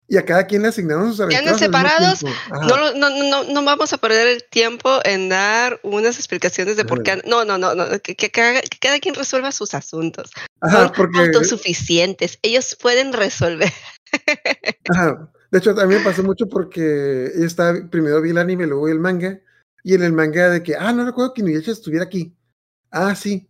y 0.07 0.19
a 0.19 0.25
cada 0.25 0.47
quien 0.47 0.63
le 0.63 0.69
asignaron 0.69 1.11
sus 1.11 1.21
aventuras. 1.21 1.45
mismo 1.45 1.59
separados. 1.59 2.23
No, 2.23 2.77
no, 2.77 2.93
no, 2.95 3.11
no, 3.11 3.45
no 3.45 3.65
vamos 3.65 3.93
a 3.93 3.99
perder 3.99 4.29
el 4.29 4.45
tiempo 4.45 5.01
en 5.05 5.31
dar 5.31 5.81
unas 5.83 6.17
explicaciones 6.17 6.77
de 6.77 6.85
por 6.85 7.03
qué. 7.03 7.23
No, 7.27 7.45
no, 7.45 7.57
no, 7.57 7.75
no 7.75 7.87
que, 8.01 8.15
que 8.15 8.31
cada, 8.31 8.61
que 8.61 8.79
cada 8.79 8.99
quien 9.01 9.15
resuelva 9.15 9.51
sus 9.53 9.73
asuntos. 9.73 10.31
Ajá, 10.61 10.85
Son 10.85 10.93
porque 10.95 11.19
autosuficientes. 11.21 12.39
Ellos 12.43 12.77
pueden 12.81 13.13
resolver. 13.15 13.73
Ajá. 14.91 15.31
De 15.51 15.59
hecho, 15.59 15.71
a 15.71 15.87
mí 15.87 15.95
me 15.95 16.01
pasó 16.01 16.23
mucho 16.23 16.49
porque 16.49 17.31
yo 17.39 17.45
estaba, 17.45 17.79
primero 17.89 18.21
vi 18.21 18.31
el 18.31 18.39
anime, 18.39 18.67
luego 18.67 18.87
vi 18.87 18.93
el 18.93 18.99
manga, 18.99 19.41
y 19.85 19.95
en 19.95 20.03
el 20.03 20.13
manga 20.13 20.51
de 20.51 20.63
que, 20.63 20.75
ah, 20.75 20.93
no 20.93 21.05
recuerdo 21.05 21.33
que 21.33 21.43
Inuyasha 21.43 21.71
estuviera 21.71 22.05
aquí. 22.05 22.37
Ah, 22.91 23.15
sí, 23.15 23.49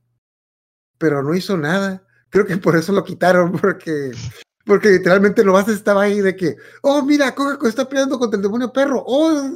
pero 1.05 1.23
no 1.23 1.35
hizo 1.35 1.55
nada. 1.59 2.03
Creo 2.31 2.47
que 2.47 2.57
por 2.57 2.75
eso 2.79 2.91
lo 2.93 3.05
quitaron, 3.05 3.53
porque, 3.53 4.13
porque 4.65 4.89
literalmente 4.89 5.45
nomás 5.45 5.69
estaba 5.69 6.05
ahí 6.05 6.23
de 6.23 6.35
que, 6.35 6.57
oh, 6.81 7.03
mira, 7.03 7.35
Kohaku 7.35 7.67
está 7.67 7.87
peleando 7.87 8.19
contra 8.19 8.39
el 8.39 8.43
demonio 8.43 8.73
perro. 8.73 9.05
Oh, 9.07 9.51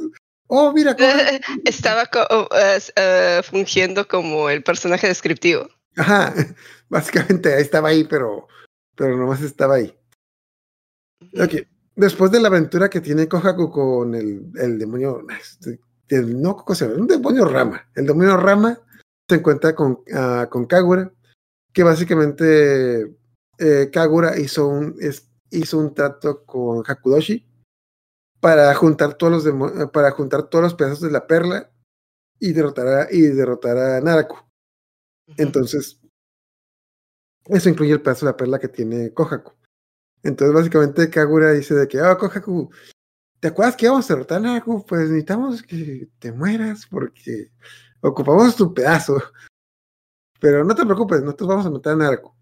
oh, 0.45 0.71
mira, 0.71 0.95
Kohaku. 0.95 1.17
Estaba 1.65 2.05
co- 2.05 2.47
eh, 2.55 2.79
eh, 2.95 3.41
fungiendo 3.43 4.07
como 4.07 4.47
el 4.51 4.61
personaje 4.61 5.07
descriptivo. 5.07 5.67
Ajá, 5.97 6.31
básicamente 6.87 7.59
estaba 7.59 7.89
ahí, 7.89 8.03
pero, 8.03 8.47
pero 8.95 9.17
nomás 9.17 9.41
estaba 9.41 9.73
ahí. 9.73 9.91
Ok, 11.33 11.65
después 11.95 12.29
de 12.29 12.41
la 12.41 12.49
aventura 12.49 12.91
que 12.91 13.01
tiene 13.01 13.27
Kohaku 13.27 13.71
con 13.71 14.13
el, 14.13 14.51
el 14.55 14.77
demonio, 14.77 15.25
este, 15.41 15.79
el- 16.09 16.39
no, 16.39 16.55
¿cómo 16.57 16.75
se 16.75 16.85
llama? 16.87 17.01
Un 17.01 17.07
demonio 17.07 17.45
Rama. 17.45 17.89
El 17.95 18.05
demonio 18.05 18.37
Rama 18.37 18.77
se 19.27 19.35
encuentra 19.37 19.73
con, 19.73 19.99
ah, 20.13 20.47
con 20.49 20.65
Kagura, 20.67 21.11
que 21.73 21.83
básicamente 21.83 23.15
eh, 23.59 23.89
Kagura 23.91 24.37
hizo 24.39 24.67
un, 24.67 24.95
es- 24.99 25.29
hizo 25.51 25.77
un 25.79 25.93
trato 25.93 26.43
con 26.45 26.83
Hakudoshi 26.87 27.45
para 28.39 28.73
juntar 28.75 29.15
todos 29.15 29.45
los 29.45 29.45
eh, 29.81 29.87
para 29.93 30.11
juntar 30.11 30.43
todos 30.49 30.63
los 30.63 30.73
pedazos 30.75 31.01
de 31.01 31.11
la 31.11 31.27
perla 31.27 31.71
y 32.39 32.53
derrotar 32.53 32.87
a, 32.87 33.07
y 33.11 33.21
derrotar 33.23 33.77
a 33.77 34.01
Naraku. 34.01 34.37
Entonces, 35.37 35.99
eso 37.45 37.69
incluye 37.69 37.93
el 37.93 38.01
pedazo 38.01 38.25
de 38.25 38.31
la 38.31 38.37
perla 38.37 38.59
que 38.59 38.67
tiene 38.67 39.13
Kohaku. 39.13 39.51
Entonces, 40.23 40.53
básicamente, 40.55 41.09
Kagura 41.09 41.51
dice 41.51 41.73
de 41.75 41.87
que, 41.87 41.99
ah, 41.99 42.17
Kohaku, 42.17 42.69
¿te 43.39 43.49
acuerdas 43.49 43.75
que 43.75 43.85
íbamos 43.87 44.09
a 44.09 44.13
derrotar 44.13 44.37
a 44.39 44.41
Naraku? 44.41 44.85
Pues 44.85 45.09
necesitamos 45.09 45.63
que 45.63 46.09
te 46.19 46.31
mueras 46.31 46.85
porque 46.87 47.51
ocupamos 48.01 48.55
tu 48.55 48.73
pedazo. 48.73 49.21
Pero 50.39 50.63
no 50.63 50.73
te 50.75 50.85
preocupes, 50.85 51.21
nosotros 51.21 51.49
vamos 51.49 51.65
a 51.65 51.69
matar 51.69 51.93
a 51.93 51.95
Naraku. 51.97 52.33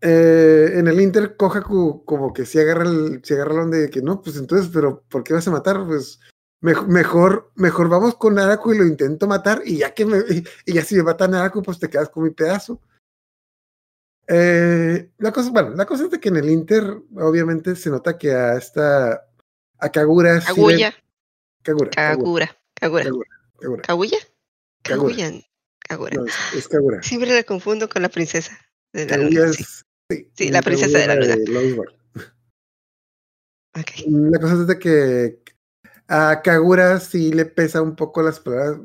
Eh, 0.00 0.72
en 0.74 0.86
el 0.88 1.00
Inter, 1.00 1.36
Kohaku 1.36 2.04
como 2.04 2.32
que 2.32 2.44
sí 2.44 2.58
agarra 2.58 2.84
el, 2.84 3.20
sí 3.24 3.34
agarra 3.34 3.54
el 3.54 3.60
onda 3.60 3.78
de 3.78 3.90
que 3.90 4.02
no, 4.02 4.20
pues 4.20 4.36
entonces, 4.36 4.70
pero 4.72 5.02
¿por 5.08 5.24
qué 5.24 5.32
vas 5.32 5.48
a 5.48 5.50
matar? 5.50 5.84
Pues 5.86 6.20
mej- 6.60 6.86
mejor, 6.86 7.50
mejor 7.54 7.88
vamos 7.88 8.14
con 8.16 8.34
Naraku 8.34 8.74
y 8.74 8.78
lo 8.78 8.86
intento 8.86 9.26
matar 9.26 9.62
y 9.64 9.78
ya 9.78 9.94
que 9.94 10.04
me, 10.04 10.18
y, 10.66 10.72
ya 10.72 10.82
si 10.84 10.96
me 10.96 11.02
mata 11.02 11.26
Naraku, 11.26 11.62
pues 11.62 11.78
te 11.78 11.88
quedas 11.88 12.10
con 12.10 12.24
mi 12.24 12.30
pedazo. 12.30 12.80
Eh, 14.28 15.12
la 15.18 15.32
cosa, 15.32 15.50
bueno, 15.50 15.70
la 15.70 15.86
cosa 15.86 16.04
es 16.04 16.10
de 16.10 16.20
que 16.20 16.28
en 16.28 16.36
el 16.36 16.50
Inter, 16.50 16.84
obviamente, 17.16 17.74
se 17.76 17.90
nota 17.90 18.18
que 18.18 18.32
a 18.32 18.56
esta, 18.56 19.24
a 19.78 19.88
Kagura, 19.90 20.40
sí 20.40 20.46
Kaguya, 20.48 20.94
Kagura, 21.62 21.90
Kagura, 21.90 21.90
Kagura, 21.90 22.58
Kagura. 22.74 23.04
Kagura, 23.04 23.28
Kagura. 23.60 23.82
¿Kaguya? 23.82 24.18
Kagura. 24.82 25.16
Kaguya. 25.16 25.32
Kagura. 25.88 26.16
No, 26.16 26.24
es, 26.54 26.68
Kagura. 26.68 27.02
Siempre 27.02 27.34
la 27.34 27.42
confundo 27.42 27.88
con 27.88 28.02
la 28.02 28.08
princesa 28.08 28.58
de 28.92 29.06
la 29.06 29.16
luna. 29.16 29.52
Sí. 29.52 29.62
es, 29.62 29.84
sí, 30.10 30.30
Sí, 30.36 30.48
la 30.50 30.62
princesa 30.62 30.98
de 30.98 31.06
la 31.06 31.16
luna. 31.16 31.82
Ok. 33.78 33.90
La 34.06 34.38
cosa 34.38 34.54
es 34.54 34.66
de 34.66 34.78
que 34.78 35.38
a 36.08 36.40
Kagura 36.42 37.00
sí 37.00 37.32
le 37.32 37.44
pesa 37.44 37.82
un 37.82 37.94
poco 37.94 38.22
las 38.22 38.40
palabras. 38.40 38.80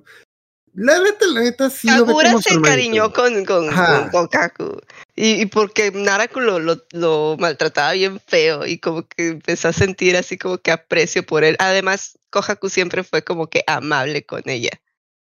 La 0.74 1.00
neta, 1.00 1.26
la 1.28 1.42
neta, 1.42 1.70
sí 1.70 1.88
Kagura 1.88 2.38
se 2.42 2.54
encariñó 2.54 3.12
con, 3.12 3.44
con, 3.44 3.70
Ajá. 3.70 4.10
con 4.10 4.28
Kokaku. 4.28 4.80
Y, 5.16 5.42
y 5.42 5.46
porque 5.46 5.92
Naraku 5.92 6.40
lo, 6.40 6.60
lo, 6.60 6.78
lo 6.92 7.36
maltrataba 7.38 7.92
bien 7.92 8.20
feo 8.26 8.66
y 8.66 8.80
como 8.80 9.06
que 9.06 9.30
empezó 9.30 9.68
a 9.68 9.74
sentir 9.74 10.16
así 10.16 10.38
como 10.38 10.58
que 10.58 10.72
aprecio 10.72 11.26
por 11.26 11.44
él. 11.44 11.58
Además, 11.60 12.18
Kohaku 12.30 12.70
siempre 12.70 13.04
fue 13.04 13.22
como 13.22 13.50
que 13.50 13.64
amable 13.68 14.26
con 14.26 14.42
ella. 14.46 14.72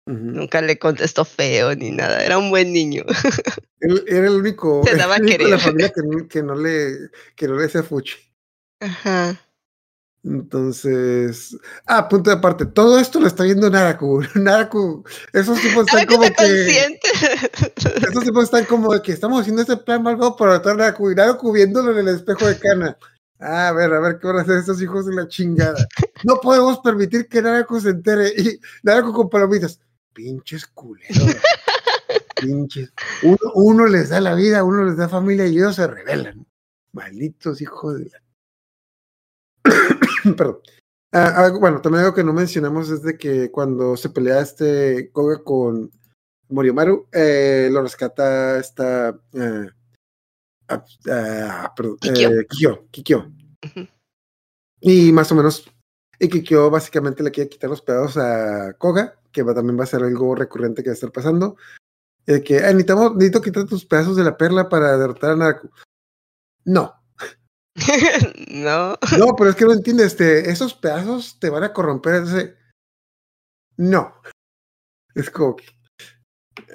Nunca 0.06 0.62
le 0.62 0.78
contestó 0.78 1.24
feo 1.24 1.76
ni 1.76 1.92
nada. 1.92 2.24
Era 2.24 2.38
un 2.38 2.50
buen 2.50 2.74
niño. 2.74 3.04
Él 3.80 4.04
era 4.08 4.28
el 4.28 4.34
único, 4.34 4.82
Se 4.86 4.96
daba 4.96 5.16
a 5.16 5.18
el 5.18 5.24
único 5.24 5.44
de 5.46 5.50
la 5.50 5.60
familia 5.60 5.90
que 5.90 6.02
no, 6.04 6.28
que 6.28 6.44
no 6.44 6.56
le, 6.56 7.10
que 7.36 7.48
no 7.48 7.56
le 7.56 7.66
hacía 7.66 7.84
fuchi. 7.84 8.16
Ajá. 8.80 9.40
Entonces, 10.26 11.58
ah, 11.86 12.08
punto 12.08 12.30
de 12.30 12.38
aparte, 12.38 12.66
todo 12.66 12.98
esto 12.98 13.20
lo 13.20 13.28
está 13.28 13.44
viendo 13.44 13.70
Naraku. 13.70 14.22
Naraku, 14.36 15.04
esos 15.34 15.60
tipos 15.60 15.86
están 15.86 16.00
Naraku 16.00 16.14
como 16.14 16.24
está 16.24 16.44
que, 16.44 17.00
esos 18.08 18.24
tipos 18.24 18.44
están 18.46 18.66
como 18.66 18.94
de 18.94 19.02
que 19.02 19.12
estamos 19.12 19.42
haciendo 19.42 19.62
este 19.62 19.76
plan 19.78 20.02
malvado 20.02 20.36
para 20.38 20.54
matar 20.54 20.74
a 20.74 20.78
Naraku 20.78 21.12
y 21.12 21.16
Naraku 21.16 21.52
viéndolo 21.52 21.92
en 21.92 22.08
el 22.08 22.16
espejo 22.16 22.48
de 22.48 22.58
Kana. 22.58 22.98
A 23.40 23.74
ver, 23.74 23.94
a 23.94 24.00
ver 24.00 24.20
qué 24.20 24.28
van 24.28 24.38
a 24.38 24.42
hacer 24.42 24.60
estos 24.60 24.82
hijos 24.82 25.06
de 25.06 25.14
la 25.14 25.28
chingada. 25.28 25.86
No 26.24 26.36
podemos 26.42 26.80
permitir 26.80 27.28
que 27.28 27.42
Narako 27.42 27.82
se 27.82 27.90
entere. 27.90 28.30
Y 28.38 28.60
Narako 28.84 29.12
con 29.12 29.30
palomitas. 29.30 29.82
Pinches 30.14 30.66
culeros. 30.68 31.18
Pinches. 32.36 32.92
Uno, 33.24 33.38
uno 33.56 33.86
les 33.88 34.10
da 34.10 34.20
la 34.22 34.36
vida, 34.36 34.64
uno 34.64 34.84
les 34.84 34.98
da 34.98 35.08
familia 35.10 35.48
y 35.48 35.58
ellos 35.58 35.76
se 35.76 35.88
rebelan. 35.88 36.46
Malditos 36.92 37.62
hijos 37.62 38.00
de 38.00 38.10
la. 38.12 38.24
Perdón. 40.38 40.60
Ah, 41.12 41.34
ah, 41.46 41.52
bueno, 41.60 41.80
también 41.80 42.04
algo 42.04 42.16
que 42.16 42.24
no 42.24 42.34
mencionamos 42.34 42.90
es 42.90 43.04
de 43.04 43.18
que 43.18 43.52
cuando 43.52 43.96
se 43.96 44.10
pelea 44.10 44.42
este 44.42 45.12
Koga 45.12 45.44
con 45.44 45.92
Moriomaru, 46.50 47.08
eh, 47.12 47.70
lo 47.72 47.84
rescata 47.84 48.58
esta. 48.60 49.10
eh, 49.34 49.68
ah, 50.70 51.74
perdón, 51.76 51.98
Kikyo. 52.00 52.30
eh, 52.30 52.48
Kikyo, 52.50 52.88
Kikyo. 52.90 53.18
Ujú. 53.64 53.88
Y 54.82 55.12
más 55.12 55.32
o 55.32 55.36
menos, 55.36 55.70
y 56.20 56.28
Kikyo 56.28 56.70
básicamente 56.72 57.22
le 57.24 57.32
quiere 57.32 57.50
quitar 57.50 57.70
los 57.70 57.82
pedazos 57.82 58.18
a 58.18 58.74
Koga, 58.80 59.16
que 59.34 59.44
va- 59.44 59.54
también 59.54 59.78
va 59.78 59.84
a 59.84 59.88
ser 59.88 60.04
algo 60.04 60.36
recurrente 60.36 60.82
que 60.84 60.90
va 60.90 60.94
a 60.94 60.96
estar 60.96 61.12
pasando. 61.12 61.58
De 62.26 62.42
que 62.42 62.58
"Ay, 62.60 62.74
necesitamos, 62.74 63.16
necesito 63.16 63.42
quitar 63.42 63.66
tus 63.66 63.86
pedazos 63.86 64.16
de 64.16 64.24
la 64.24 64.38
perla 64.38 64.70
para 64.70 64.98
derrotar 64.98 65.32
a 65.32 65.36
Naraku. 65.36 65.70
No, 66.66 66.94
no. 68.50 68.96
no, 69.18 69.36
pero 69.38 69.50
es 69.50 69.56
que 69.58 69.66
no 69.66 69.74
entiendes, 69.74 70.08
este, 70.08 70.50
esos 70.50 70.74
pedazos 70.74 71.38
te 71.40 71.50
van 71.50 71.64
a 71.64 71.74
corromper. 71.74 72.24
Ese... 72.24 72.56
No. 73.78 74.14
Es 75.16 75.30
como 75.30 75.56
que. 75.58 75.66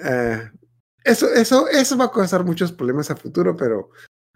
eh, 0.05 0.51
eso, 1.05 1.29
eso, 1.33 1.69
eso 1.69 1.97
va 1.97 2.07
a 2.07 2.11
causar 2.13 2.45
muchos 2.45 2.73
problemas 2.73 3.11
a 3.11 3.17
futuro, 3.17 3.57
pero 3.57 3.91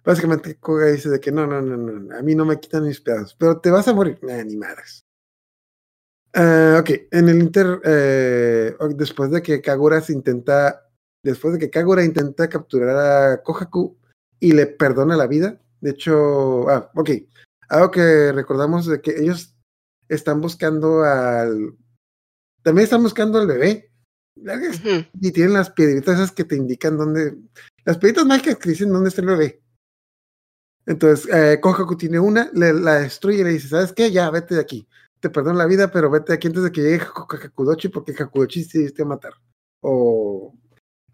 básicamente 0.05 0.59
Koga 0.59 0.87
dice 0.87 1.11
de 1.11 1.21
que 1.21 1.31
no, 1.31 1.47
no, 1.47 1.61
no, 1.61 1.77
no, 1.77 2.17
a 2.17 2.23
mí 2.23 2.35
no 2.35 2.45
me 2.47 2.59
quitan 2.59 2.85
mis 2.85 3.01
pedazos, 3.01 3.35
pero 3.39 3.61
te 3.61 3.71
vas 3.71 3.87
a 3.89 3.93
morir. 3.95 4.19
Nah, 4.23 4.43
ni 4.45 4.57
madres. 4.57 5.05
Eh, 6.35 6.77
ok, 6.81 6.91
en 7.11 7.29
el 7.29 7.41
Inter, 7.41 7.81
eh, 7.85 8.75
después 8.97 9.31
de 9.31 9.43
que 9.43 9.61
Kagura 9.61 10.01
se 10.01 10.15
intenta, 10.15 10.89
después 11.23 11.55
de 11.55 11.61
que 11.61 11.71
Kagura 11.71 12.05
intenta 12.05 12.49
capturar 12.49 12.97
a 13.35 13.43
Kohaku 13.43 13.99
y 14.41 14.53
le 14.53 14.67
perdona 14.67 15.17
la 15.17 15.27
vida, 15.27 15.61
de 15.81 15.91
hecho, 15.91 16.69
ah, 16.71 16.91
ok, 16.95 17.11
algo 17.69 17.91
que 17.91 18.33
recordamos 18.33 18.87
de 18.87 19.01
que 19.01 19.11
ellos 19.21 19.55
están 20.09 20.41
buscando 20.41 21.03
al, 21.05 21.77
también 22.63 22.85
están 22.85 23.03
buscando 23.03 23.39
al 23.39 23.47
bebé, 23.47 23.91
y 25.21 25.33
tienen 25.33 25.53
las 25.53 25.71
piedritas 25.71 26.15
esas 26.15 26.33
que 26.33 26.45
te 26.45 26.57
indican 26.57 26.97
dónde, 26.97 27.37
las 27.85 27.99
piedritas 27.99 28.25
mágicas 28.25 28.57
que 28.57 28.71
dicen 28.71 28.91
dónde 28.91 29.11
está 29.11 29.21
el 29.21 29.27
bebé. 29.27 29.63
Entonces, 30.87 31.29
eh, 31.33 31.61
Kohaku 31.61 31.97
tiene 31.97 32.19
una, 32.19 32.51
le, 32.55 32.73
la 32.73 33.01
destruye 33.01 33.41
y 33.41 33.45
le 33.45 33.51
dice, 33.51 33.69
¿sabes 33.69 33.93
qué? 33.93 34.11
Ya, 34.11 34.31
vete 34.31 34.55
de 34.55 34.63
aquí. 34.63 34.89
Te 35.23 35.31
perdono 35.31 35.57
la 35.57 35.67
vida, 35.67 35.89
pero 35.93 36.11
vete 36.11 36.33
aquí 36.33 36.49
antes 36.49 36.65
de 36.65 36.73
que 36.73 36.81
llegue 36.83 37.01
Haku- 37.01 37.45
Hakudochi, 37.45 37.89
porque 37.89 38.13
Hakudochi 38.13 38.69
te 38.69 38.81
diste 38.81 39.03
a 39.03 39.07
matar. 39.07 39.35
O... 39.81 40.53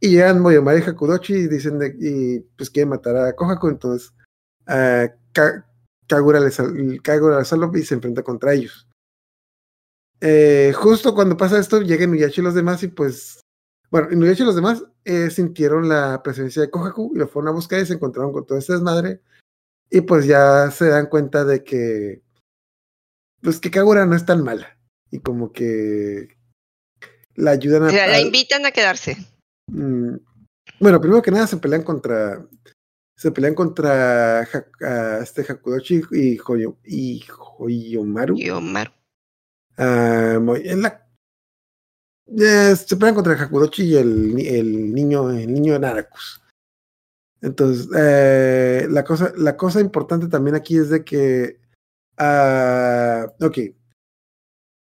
Y 0.00 0.12
llegan 0.12 0.40
Moyomari 0.40 0.80
y 0.80 0.82
Hakudochi 0.82 1.34
y 1.34 1.46
dicen, 1.48 1.78
de, 1.78 1.94
y 2.00 2.40
pues 2.56 2.70
quieren 2.70 2.88
matar 2.88 3.16
a 3.16 3.34
Kohaku, 3.34 3.68
entonces 3.68 4.14
eh, 4.66 5.10
Ka- 5.32 5.68
Kagura 6.06 6.40
le, 6.40 6.50
sal- 6.50 7.00
Kagura 7.02 7.42
y 7.42 7.82
se 7.82 7.94
enfrenta 7.94 8.22
contra 8.22 8.54
ellos. 8.54 8.88
Eh, 10.20 10.72
justo 10.74 11.14
cuando 11.14 11.36
pasa 11.36 11.58
esto, 11.58 11.82
llegan 11.82 12.10
Nuyashi 12.10 12.40
y 12.40 12.44
los 12.44 12.54
demás 12.54 12.82
y 12.82 12.88
pues 12.88 13.40
bueno, 13.90 14.08
Inuyasha 14.10 14.42
y 14.42 14.46
los 14.46 14.56
demás 14.56 14.84
eh, 15.04 15.30
sintieron 15.30 15.88
la 15.88 16.22
presencia 16.22 16.62
de 16.62 16.70
Kohaku 16.70 17.12
y 17.14 17.18
lo 17.18 17.28
fueron 17.28 17.48
a 17.48 17.52
buscar 17.52 17.80
y 17.80 17.86
se 17.86 17.94
encontraron 17.94 18.32
con 18.32 18.46
todo 18.46 18.56
este 18.58 18.72
desmadre. 18.72 19.20
Y 19.90 20.02
pues 20.02 20.26
ya 20.26 20.70
se 20.70 20.88
dan 20.88 21.06
cuenta 21.06 21.44
de 21.44 21.64
que. 21.64 22.22
Pues 23.42 23.60
que 23.60 23.70
Kagura 23.70 24.04
no 24.06 24.16
es 24.16 24.24
tan 24.26 24.42
mala. 24.42 24.76
Y 25.10 25.20
como 25.20 25.52
que. 25.52 26.36
La 27.34 27.52
ayudan 27.52 27.84
a. 27.84 27.92
La, 27.92 28.06
la 28.08 28.20
invitan 28.20 28.66
a 28.66 28.72
quedarse. 28.72 29.16
Mm, 29.68 30.16
bueno, 30.80 31.00
primero 31.00 31.22
que 31.22 31.30
nada 31.30 31.46
se 31.46 31.56
pelean 31.56 31.82
contra. 31.82 32.44
Se 33.16 33.30
pelean 33.32 33.54
contra 33.54 34.40
Ha- 34.42 34.66
a 34.80 35.18
este 35.22 35.42
Hakudochi 35.42 36.02
y, 36.12 36.38
Hoyo, 36.46 36.76
y 36.84 37.24
Hoyomaru. 37.58 38.36
Y 38.38 38.50
Omar. 38.50 38.94
Ah, 39.76 40.34
en 40.64 40.82
la- 40.82 41.04
eh, 42.36 42.76
se 42.76 42.96
pelean 42.96 43.14
contra 43.14 43.32
el 43.34 43.40
Hakudochi 43.40 43.84
y 43.84 43.96
el, 43.96 44.38
el 44.46 44.92
niño, 44.94 45.30
el 45.30 45.52
niño 45.52 45.78
Narakus. 45.78 46.40
Entonces, 47.40 47.88
eh, 47.96 48.86
la, 48.90 49.04
cosa, 49.04 49.32
la 49.36 49.56
cosa 49.56 49.80
importante 49.80 50.26
también 50.28 50.56
aquí 50.56 50.76
es 50.76 50.90
de 50.90 51.04
que. 51.04 51.60
Ah, 52.18 53.26
ok. 53.40 53.58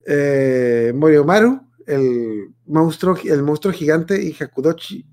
Eh, 0.06 0.92
Moriomaru, 0.94 1.60
el 1.86 2.54
monstruo, 2.66 3.16
el 3.24 3.42
monstruo 3.42 3.72
gigante, 3.72 4.22
y 4.22 4.36
Hakudochi. 4.38 5.06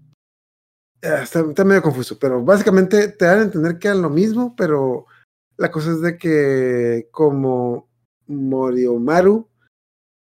eh, 1.01 1.19
está, 1.23 1.41
está 1.41 1.63
medio 1.63 1.81
confuso, 1.81 2.17
pero 2.19 2.43
básicamente 2.43 3.09
te 3.09 3.25
dan 3.25 3.39
a 3.39 3.43
entender 3.43 3.79
que 3.79 3.87
eran 3.87 4.01
lo 4.01 4.09
mismo, 4.09 4.55
pero 4.55 5.05
la 5.57 5.71
cosa 5.71 5.91
es 5.91 6.01
de 6.01 6.17
que 6.17 7.07
como 7.11 7.89
Moriomaru 8.27 9.47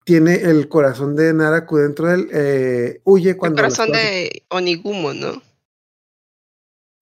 tiene 0.05 0.35
el 0.35 0.67
corazón 0.67 1.15
de 1.15 1.33
Naraku 1.33 1.77
dentro 1.77 2.07
de 2.07 2.15
él, 2.15 2.29
eh, 2.33 3.01
huye 3.05 3.31
El 3.31 3.37
cuando... 3.37 3.61
las 3.61 3.75
corazón 3.75 3.93
de 3.93 4.43
Onigumo, 4.49 5.13
¿no? 5.13 5.41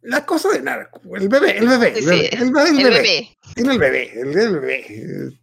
La 0.04 0.26
cosa 0.26 0.50
de 0.50 0.62
Naraku, 0.62 1.16
el 1.16 1.30
bebé, 1.30 1.58
el 1.60 1.68
bebé, 1.68 1.94
el 2.00 2.06
bebé, 2.06 2.30
el 2.34 2.52
bebé, 2.52 2.70
el 2.70 2.80
El 2.80 2.90
bebé. 2.90 3.38
Tiene 3.54 3.74
el 3.74 3.80
bebé, 3.80 4.20
el, 4.20 4.38
el 4.38 4.60
bebé. 4.60 5.40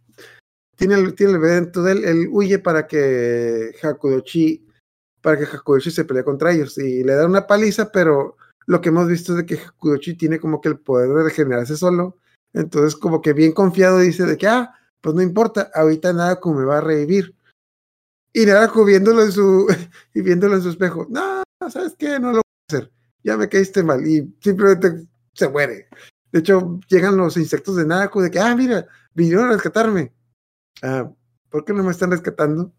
Tiene 0.75 0.95
el, 0.95 1.15
tiene 1.15 1.33
el 1.33 1.39
bebé 1.39 1.53
dentro 1.55 1.83
de 1.83 1.91
él, 1.93 2.05
él 2.05 2.27
huye 2.29 2.59
para 2.59 2.85
que 2.85 3.73
Hakudochi, 3.81 4.67
para 5.21 5.37
que 5.37 5.45
Hakudochi 5.45 5.91
se 5.91 6.03
pelee 6.03 6.23
contra 6.23 6.51
ellos 6.51 6.77
y 6.77 7.03
le 7.03 7.13
da 7.13 7.25
una 7.25 7.47
paliza, 7.47 7.89
pero 7.91 8.35
lo 8.65 8.81
que 8.81 8.89
hemos 8.89 9.07
visto 9.07 9.31
es 9.31 9.37
de 9.39 9.45
que 9.45 9.61
Hakudochi 9.61 10.15
tiene 10.15 10.39
como 10.39 10.59
que 10.59 10.69
el 10.69 10.79
poder 10.79 11.09
de 11.09 11.23
regenerarse 11.23 11.77
solo, 11.77 12.17
entonces 12.53 12.97
como 12.97 13.21
que 13.21 13.31
bien 13.31 13.53
confiado 13.53 13.99
dice 13.99 14.25
de 14.25 14.37
que, 14.37 14.47
ah, 14.47 14.73
pues 14.99 15.15
no 15.15 15.21
importa, 15.21 15.71
ahorita 15.73 16.11
Naraku 16.11 16.53
me 16.53 16.65
va 16.65 16.79
a 16.79 16.81
revivir. 16.81 17.33
Y 18.33 18.45
Naraku 18.45 18.83
viéndolo 18.83 19.23
en 19.23 19.31
su, 19.31 19.67
y 20.13 20.21
viéndolo 20.21 20.55
en 20.55 20.63
su 20.63 20.69
espejo, 20.69 21.07
no, 21.09 21.43
¿sabes 21.69 21.95
qué? 21.97 22.19
No 22.19 22.33
lo 22.33 22.41
ya 23.23 23.37
me 23.37 23.49
caíste 23.49 23.83
mal 23.83 24.05
y 24.07 24.33
simplemente 24.41 25.07
se 25.33 25.47
muere. 25.49 25.87
De 26.31 26.39
hecho, 26.39 26.79
llegan 26.87 27.17
los 27.17 27.37
insectos 27.37 27.75
de 27.75 27.85
Naraku 27.85 28.21
de 28.21 28.31
que, 28.31 28.39
ah, 28.39 28.55
mira, 28.55 28.87
vinieron 29.13 29.45
a 29.49 29.53
rescatarme. 29.53 30.13
Ah, 30.81 31.11
¿por 31.49 31.65
qué 31.65 31.73
no 31.73 31.83
me 31.83 31.91
están 31.91 32.11
rescatando? 32.11 32.71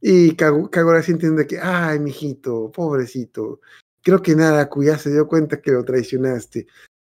Y 0.00 0.32
Kagu- 0.36 0.70
Kagura 0.70 1.02
sí 1.02 1.12
entiende 1.12 1.46
que, 1.46 1.58
ay, 1.58 1.98
mijito, 1.98 2.70
pobrecito. 2.72 3.60
Creo 4.02 4.22
que 4.22 4.34
Naraku 4.34 4.84
ya 4.84 4.96
se 4.98 5.10
dio 5.10 5.26
cuenta 5.28 5.60
que 5.60 5.72
lo 5.72 5.84
traicionaste. 5.84 6.66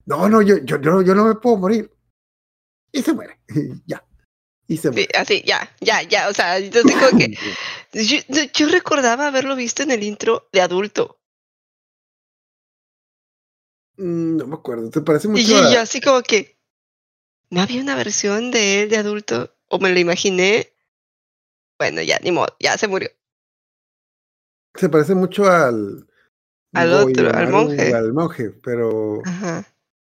No, 0.07 0.29
no, 0.29 0.43
yo, 0.43 0.59
yo, 0.59 0.79
yo, 0.81 1.01
yo 1.03 1.15
no 1.15 1.25
me 1.25 1.35
puedo 1.37 1.57
morir. 1.57 1.91
Y 2.93 3.01
se 3.03 3.13
muere. 3.15 3.41
ya. 3.87 4.05
Y 4.67 4.77
se 4.77 4.89
Sí, 4.89 4.95
muere. 4.95 5.09
así, 5.19 5.43
ya, 5.47 5.71
ya, 5.81 6.03
ya. 6.03 6.29
O 6.29 6.35
sea, 6.35 6.59
yo 6.59 6.83
como 6.83 7.19
que. 7.19 7.35
Yo- 7.95 8.43
yo 8.53 8.69
recordaba 8.69 9.29
haberlo 9.29 9.55
visto 9.55 9.83
en 9.85 9.93
el 9.93 10.03
intro 10.03 10.49
de 10.53 10.61
adulto. 10.61 11.21
Mm, 13.97 14.37
no 14.37 14.47
me 14.47 14.55
acuerdo. 14.55 14.91
¿Te 14.91 15.01
parece 15.01 15.29
mucho? 15.29 15.41
Y 15.43 15.47
yo, 15.47 15.57
a- 15.59 15.73
yo 15.73 15.81
así 15.81 16.01
como 16.01 16.23
que. 16.23 16.57
¿No 17.51 17.61
había 17.61 17.81
una 17.83 17.95
versión 17.95 18.51
de 18.51 18.83
él 18.83 18.91
de 18.91 18.97
adulto? 18.97 19.55
¿O 19.69 19.79
me 19.79 19.93
lo 19.93 19.99
imaginé? 19.99 20.73
Bueno, 21.79 22.03
ya, 22.03 22.19
ni 22.23 22.33
modo, 22.33 22.57
ya 22.59 22.77
se 22.79 22.89
murió. 22.89 23.11
Se 24.75 24.89
parece 24.89 25.15
mucho 25.15 25.49
al. 25.49 26.07
Al 26.73 26.93
otro, 26.93 27.31
al 27.33 27.49
monje. 27.51 27.95
Al 27.95 28.13
monje, 28.13 28.51
pero. 28.63 29.21
Ajá. 29.25 29.65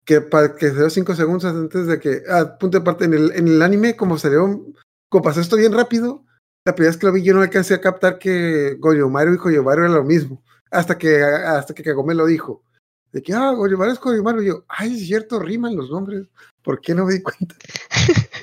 que 0.05 0.21
para 0.21 0.55
que 0.57 0.69
se 0.69 0.75
dio 0.75 0.91
cinco 0.91 1.15
segundos 1.15 1.45
antes 1.47 1.87
de 1.87 1.99
que, 2.01 2.23
ah, 2.29 2.59
punto 2.59 2.79
de 2.79 2.85
parte, 2.85 3.05
en 3.05 3.15
el, 3.15 3.33
en 3.33 3.49
el 3.49 3.63
anime, 3.63 3.97
como 3.97 4.19
salió, 4.19 4.67
como 5.09 5.25
pasó 5.25 5.41
esto 5.41 5.57
bien 5.57 5.73
rápido, 5.73 6.25
la 6.67 6.75
primera 6.75 6.91
vez 6.91 6.99
que 6.99 7.07
lo 7.07 7.13
vi 7.13 7.23
yo 7.23 7.33
no 7.33 7.41
alcancé 7.43 7.75
a 7.75 7.81
captar 7.81 8.19
que 8.19 8.75
Goyomaru 8.81 9.35
y 9.35 9.37
Goyomaru 9.37 9.83
eran 9.83 9.95
lo 9.95 10.03
mismo, 10.05 10.43
hasta 10.71 10.99
que, 10.99 11.23
hasta 11.23 11.73
que 11.75 11.83
Kagome 11.85 12.15
lo 12.15 12.27
dijo, 12.27 12.65
de 13.13 13.23
que, 13.23 13.33
ah, 13.35 13.53
es 13.91 14.01
Goyomaru, 14.01 14.43
y 14.43 14.47
yo, 14.47 14.65
ay, 14.69 14.95
es 14.95 15.07
cierto, 15.07 15.39
riman 15.39 15.77
los 15.77 15.91
nombres, 15.91 16.27
¿por 16.63 16.81
qué 16.81 16.95
no 16.95 17.07
me 17.07 17.15
di 17.15 17.23
cuenta? 17.23 17.55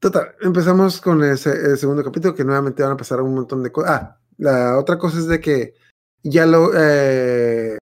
Total, 0.00 0.34
empezamos 0.40 1.00
con 1.00 1.24
ese, 1.24 1.50
el 1.50 1.76
segundo 1.76 2.04
capítulo, 2.04 2.34
que 2.34 2.44
nuevamente 2.44 2.82
van 2.84 2.92
a 2.92 2.96
pasar 2.96 3.20
un 3.20 3.34
montón 3.34 3.62
de 3.64 3.72
cosas. 3.72 3.90
Ah, 3.90 4.20
la 4.36 4.78
otra 4.78 4.96
cosa 4.96 5.18
es 5.18 5.26
de 5.26 5.40
que 5.40 5.74
ya 6.22 6.46
lo, 6.46 6.70
eh, 6.76 7.78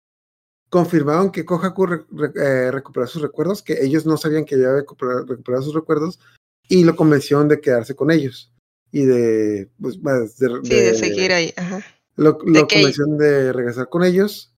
confirmaron 0.70 1.33
que 1.33 1.44
Kohaku 1.44 1.87
re- 1.87 2.04
re- 2.12 2.33
eh, 2.37 2.70
recuperó 2.70 3.07
sus 3.09 3.20
recuerdos, 3.22 3.62
que 3.62 3.83
ellos 3.85 4.07
no 4.07 4.16
sabían 4.16 4.44
que 4.44 4.54
había 4.54 4.74
recuperado, 4.74 5.24
recuperado 5.26 5.64
sus 5.64 5.74
recuerdos, 5.74 6.20
y 6.68 6.85
lo 6.85 6.94
convencieron 6.94 7.48
de 7.48 7.61
quedarse 7.61 7.96
con 7.96 8.12
ellos. 8.12 8.52
Y 8.92 9.04
de, 9.07 9.68
pues, 9.80 9.98
más 10.00 10.37
de, 10.38 10.48
Sí, 10.62 10.74
de 10.74 10.94
seguir 10.94 11.33
ahí. 11.33 11.52
Ajá. 11.57 11.80
Lo, 12.14 12.35
de 12.35 12.61
lo 12.61 12.66
que- 12.68 12.76
convencieron 12.76 13.18
de 13.18 13.52
regresar 13.52 13.88
con 13.88 14.04
ellos. 14.04 14.54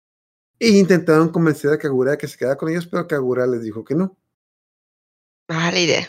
E 0.58 0.68
intentaron 0.70 1.28
convencer 1.28 1.70
a 1.72 1.78
Kagura 1.78 2.12
de 2.12 2.18
que 2.18 2.28
se 2.28 2.38
quedara 2.38 2.56
con 2.56 2.68
ellos, 2.68 2.86
pero 2.86 3.06
Kagura 3.06 3.46
les 3.46 3.62
dijo 3.62 3.84
que 3.84 3.94
no. 3.94 4.16
Mala 5.48 5.78
idea. 5.78 6.08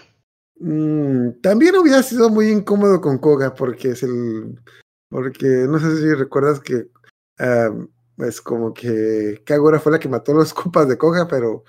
Mm, 0.60 1.41
también 1.41 1.75
hubiera 1.75 2.01
sido 2.01 2.29
muy 2.29 2.49
incómodo 2.49 3.01
con 3.01 3.17
Koga 3.17 3.53
porque 3.53 3.89
es 3.89 4.03
el. 4.03 4.60
Porque 5.10 5.45
no 5.45 5.79
sé 5.79 5.97
si 5.97 6.13
recuerdas 6.13 6.60
que. 6.60 6.88
es 8.19 8.41
como 8.41 8.73
que 8.73 9.41
Kagura 9.45 9.79
fue 9.79 9.91
la 9.91 9.99
que 9.99 10.10
mató 10.10 10.33
los 10.33 10.53
copas 10.53 10.88
de 10.88 10.97
Koga, 10.97 11.27
pero. 11.27 11.63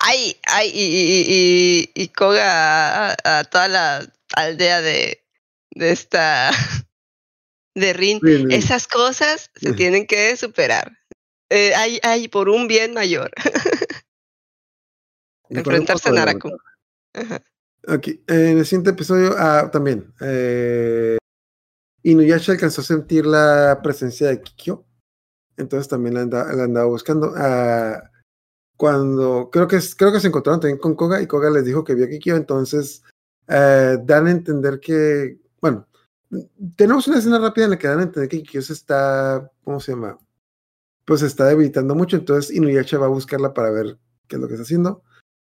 Ay, 0.00 0.36
ay, 0.46 0.70
y, 0.72 0.80
y, 0.80 1.90
y, 1.94 2.02
y 2.02 2.08
Koga 2.08 3.10
a, 3.10 3.16
a 3.24 3.44
toda 3.44 3.68
la 3.68 4.12
aldea 4.34 4.80
de, 4.80 5.24
de 5.70 5.90
esta. 5.90 6.50
de 7.74 7.92
Rin. 7.92 8.20
Sí, 8.22 8.38
sí. 8.38 8.46
Esas 8.50 8.86
cosas 8.86 9.50
se 9.54 9.72
tienen 9.72 10.06
que 10.06 10.36
superar. 10.36 10.92
Eh, 11.50 11.74
hay, 11.74 11.98
hay 12.02 12.28
por 12.28 12.48
un 12.48 12.68
bien 12.68 12.92
mayor. 12.94 13.30
Enfrentarse 15.48 16.08
a 16.08 16.12
Naraku. 16.12 16.50
Ajá. 17.14 17.42
Ok, 17.86 18.08
en 18.26 18.58
el 18.58 18.66
siguiente 18.66 18.90
episodio, 18.90 19.34
ah, 19.38 19.70
también. 19.70 20.12
Eh, 20.20 21.16
Inuyasha 22.02 22.52
alcanzó 22.52 22.82
a 22.82 22.84
sentir 22.84 23.24
la 23.24 23.80
presencia 23.82 24.28
de 24.28 24.42
Kikyo. 24.42 24.84
Entonces 25.56 25.88
también 25.88 26.14
la, 26.14 26.20
anda- 26.22 26.52
la 26.52 26.64
andaba 26.64 26.86
buscando. 26.86 27.32
Ah, 27.36 28.10
cuando 28.76 29.48
creo 29.50 29.66
que, 29.66 29.78
creo 29.96 30.12
que 30.12 30.20
se 30.20 30.28
encontraron 30.28 30.60
también 30.60 30.78
con 30.78 30.94
Koga 30.94 31.20
y 31.20 31.26
Koga 31.26 31.50
les 31.50 31.64
dijo 31.64 31.82
que 31.82 31.94
vio 31.94 32.04
a 32.04 32.08
Kikyo. 32.08 32.36
Entonces 32.36 33.02
eh, 33.48 33.96
dan 34.04 34.26
a 34.26 34.30
entender 34.32 34.80
que, 34.80 35.38
bueno, 35.60 35.88
tenemos 36.76 37.08
una 37.08 37.18
escena 37.18 37.38
rápida 37.38 37.64
en 37.64 37.70
la 37.70 37.78
que 37.78 37.88
dan 37.88 38.00
a 38.00 38.02
entender 38.02 38.28
que 38.28 38.42
Kikyo 38.42 38.60
se 38.62 38.74
está, 38.74 39.50
¿cómo 39.64 39.80
se 39.80 39.92
llama? 39.92 40.18
Pues 41.08 41.20
se 41.20 41.26
está 41.26 41.46
debilitando 41.46 41.94
mucho. 41.94 42.18
Entonces 42.18 42.54
Inuyasha 42.54 42.98
va 42.98 43.06
a 43.06 43.08
buscarla 43.08 43.54
para 43.54 43.70
ver 43.70 43.96
qué 44.26 44.36
es 44.36 44.42
lo 44.42 44.46
que 44.46 44.54
está 44.54 44.64
haciendo. 44.64 45.02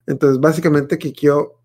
Entonces, 0.07 0.41
básicamente, 0.41 0.97
Kikyo 0.97 1.61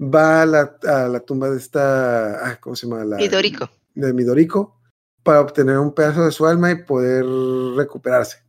va 0.00 0.42
a 0.42 0.46
la, 0.46 0.76
a 0.82 1.06
la 1.06 1.20
tumba 1.20 1.48
de 1.48 1.58
esta. 1.58 2.44
ah, 2.44 2.58
¿Cómo 2.60 2.74
se 2.74 2.88
llama? 2.88 3.04
La, 3.04 3.16
Midoriko. 3.16 3.70
De 3.94 4.12
Midoriko 4.12 4.80
para 5.22 5.40
obtener 5.40 5.78
un 5.78 5.94
pedazo 5.94 6.24
de 6.24 6.32
su 6.32 6.44
alma 6.44 6.72
y 6.72 6.82
poder 6.82 7.24
recuperarse. 7.76 8.42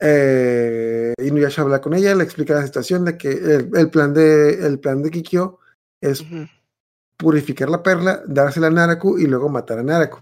Eh, 0.00 1.14
Inuyasha 1.22 1.62
habla 1.62 1.80
con 1.80 1.94
ella, 1.94 2.16
le 2.16 2.24
explica 2.24 2.54
la 2.54 2.66
situación 2.66 3.04
de 3.04 3.16
que 3.16 3.30
el, 3.30 3.70
el 3.76 3.90
plan 3.90 4.12
de 4.12 4.66
el 4.66 4.80
plan 4.80 5.02
de 5.02 5.12
Kikyo 5.12 5.60
es 6.00 6.24
purificar 7.16 7.70
la 7.70 7.84
perla, 7.84 8.24
dársela 8.26 8.66
a 8.66 8.70
Naraku 8.70 9.18
y 9.18 9.26
luego 9.28 9.48
matar 9.48 9.78
a 9.78 9.84
Naraku. 9.84 10.18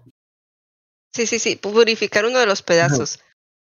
Sí, 1.14 1.27
sí, 1.27 1.38
sí, 1.38 1.57
purificar 1.57 2.27
uno 2.27 2.40
de 2.40 2.46
los 2.46 2.62
pedazos. 2.62 3.20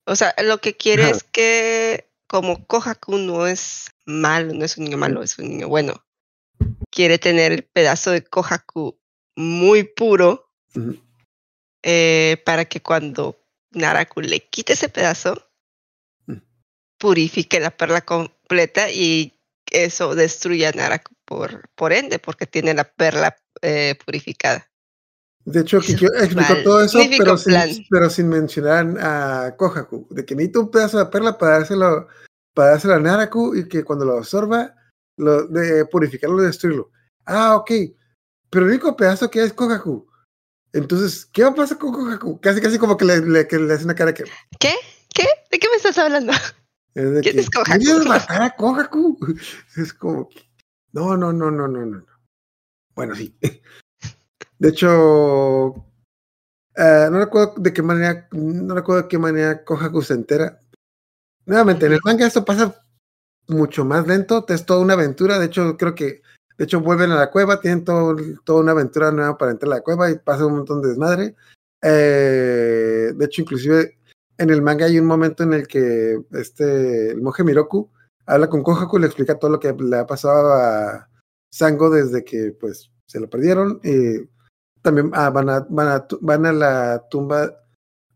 O 0.06 0.16
sea, 0.16 0.34
lo 0.42 0.58
que 0.58 0.76
quiere 0.76 1.10
es 1.10 1.22
que, 1.24 2.10
como 2.26 2.64
Kohaku 2.66 3.18
no 3.18 3.46
es 3.46 3.90
malo, 4.06 4.54
no 4.54 4.64
es 4.64 4.78
un 4.78 4.84
niño 4.84 4.96
malo, 4.96 5.22
es 5.22 5.38
un 5.38 5.48
niño 5.48 5.68
bueno, 5.68 6.02
quiere 6.90 7.18
tener 7.18 7.52
el 7.52 7.64
pedazo 7.64 8.12
de 8.12 8.24
Kohaku 8.24 8.98
muy 9.36 9.84
puro 9.84 10.50
eh, 11.82 12.42
para 12.46 12.64
que 12.64 12.80
cuando 12.80 13.38
Naraku 13.72 14.22
le 14.22 14.40
quite 14.40 14.72
ese 14.72 14.88
pedazo, 14.88 15.50
Mm. 16.26 16.38
purifique 16.98 17.60
la 17.60 17.76
perla 17.76 18.00
completa 18.00 18.90
y 18.90 19.38
eso 19.70 20.14
destruya 20.14 20.70
a 20.70 20.72
Naraku 20.72 21.14
por, 21.24 21.68
por 21.74 21.92
ende, 21.92 22.18
porque 22.18 22.46
tiene 22.46 22.72
la 22.74 22.84
perla 22.84 23.36
eh, 23.62 23.96
purificada. 24.04 24.70
De 25.44 25.60
hecho, 25.60 25.78
Kikyo 25.80 26.08
explicó 26.14 26.54
todo 26.62 26.80
eso, 26.82 26.98
pero 27.18 27.36
sin, 27.36 27.52
plan. 27.52 27.70
pero 27.90 28.08
sin 28.08 28.28
mencionar 28.28 28.96
a 28.98 29.54
Kohaku, 29.56 30.06
de 30.10 30.24
que 30.24 30.34
necesita 30.34 30.60
un 30.60 30.70
pedazo 30.70 30.98
de 30.98 31.06
perla 31.06 31.36
para 31.36 31.58
dárselo, 31.58 32.08
para 32.54 32.70
dárselo 32.70 32.94
a 32.94 32.98
Naraku 32.98 33.54
y 33.54 33.68
que 33.68 33.84
cuando 33.84 34.06
lo 34.06 34.16
absorba, 34.16 34.74
lo, 35.18 35.46
de 35.46 35.84
purificarlo 35.84 36.42
y 36.42 36.46
destruirlo. 36.46 36.90
Ah, 37.26 37.56
ok. 37.56 37.70
Pero 38.48 38.64
el 38.64 38.72
único 38.72 38.96
pedazo 38.96 39.30
que 39.30 39.40
hay 39.40 39.46
es 39.46 39.52
Kohaku. 39.52 40.06
Entonces, 40.72 41.26
¿qué 41.26 41.42
va 41.42 41.50
a 41.50 41.54
pasar 41.54 41.78
con 41.78 41.92
Kohaku? 41.92 42.40
Casi, 42.40 42.60
casi 42.60 42.78
como 42.78 42.96
que 42.96 43.04
le, 43.04 43.20
le, 43.20 43.46
que 43.46 43.58
le 43.58 43.74
hace 43.74 43.84
una 43.84 43.94
cara 43.94 44.14
que. 44.14 44.24
¿Qué? 44.58 44.74
¿Qué? 45.14 45.26
¿De 45.50 45.58
qué 45.58 45.68
me 45.68 45.76
estás 45.76 45.98
hablando? 45.98 46.32
Es 46.94 47.10
de 47.10 47.20
¿Quién 47.20 47.34
que, 47.34 47.40
es 47.40 47.50
Kohaku? 47.50 47.78
¿Quieres 47.78 48.06
matar 48.06 48.42
a 48.42 48.56
Kohaku? 48.56 49.18
Es 49.76 49.92
como 49.92 50.28
que. 50.28 50.48
No, 50.92 51.16
no, 51.16 51.32
no, 51.32 51.50
no, 51.50 51.68
no. 51.68 51.84
no. 51.84 52.06
Bueno, 52.94 53.14
sí. 53.14 53.36
De 54.64 54.70
hecho, 54.70 55.74
eh, 56.74 57.08
no 57.12 57.18
recuerdo 57.18 57.52
de 57.58 57.70
qué 57.74 57.82
manera, 57.82 58.26
no 58.32 58.74
recuerdo 58.74 59.02
de 59.02 59.08
qué 59.08 59.18
manera 59.18 59.62
Kohaku 59.62 60.00
se 60.00 60.14
entera. 60.14 60.58
Nuevamente, 61.44 61.84
en 61.84 61.92
el 61.92 62.00
manga 62.02 62.26
esto 62.26 62.46
pasa 62.46 62.74
mucho 63.46 63.84
más 63.84 64.06
lento, 64.06 64.42
es 64.48 64.64
toda 64.64 64.80
una 64.80 64.94
aventura. 64.94 65.38
De 65.38 65.44
hecho, 65.44 65.76
creo 65.76 65.94
que, 65.94 66.22
de 66.56 66.64
hecho, 66.64 66.80
vuelven 66.80 67.10
a 67.10 67.16
la 67.16 67.30
cueva, 67.30 67.60
tienen 67.60 67.84
todo, 67.84 68.16
toda 68.42 68.62
una 68.62 68.72
aventura 68.72 69.12
nueva 69.12 69.36
para 69.36 69.50
entrar 69.50 69.70
a 69.70 69.76
la 69.76 69.82
cueva 69.82 70.10
y 70.10 70.18
pasa 70.18 70.46
un 70.46 70.54
montón 70.54 70.80
de 70.80 70.88
desmadre. 70.88 71.34
Eh, 71.82 73.12
de 73.14 73.24
hecho, 73.26 73.42
inclusive 73.42 73.98
en 74.38 74.48
el 74.48 74.62
manga 74.62 74.86
hay 74.86 74.98
un 74.98 75.04
momento 75.04 75.42
en 75.42 75.52
el 75.52 75.68
que 75.68 76.22
este, 76.32 77.10
el 77.10 77.20
monje 77.20 77.44
Miroku 77.44 77.90
habla 78.24 78.48
con 78.48 78.62
Kohaku 78.62 78.96
y 78.96 79.00
le 79.02 79.06
explica 79.08 79.38
todo 79.38 79.50
lo 79.50 79.60
que 79.60 79.74
le 79.78 79.98
ha 79.98 80.06
pasado 80.06 80.54
a 80.54 81.10
Sango 81.50 81.90
desde 81.90 82.24
que 82.24 82.56
pues 82.58 82.90
se 83.04 83.20
lo 83.20 83.28
perdieron. 83.28 83.78
Y 83.84 84.32
también 84.84 85.10
ah, 85.14 85.30
van, 85.30 85.48
a, 85.48 85.60
van, 85.70 85.88
a, 85.88 86.06
van 86.20 86.46
a 86.46 86.52
la 86.52 87.08
tumba 87.10 87.58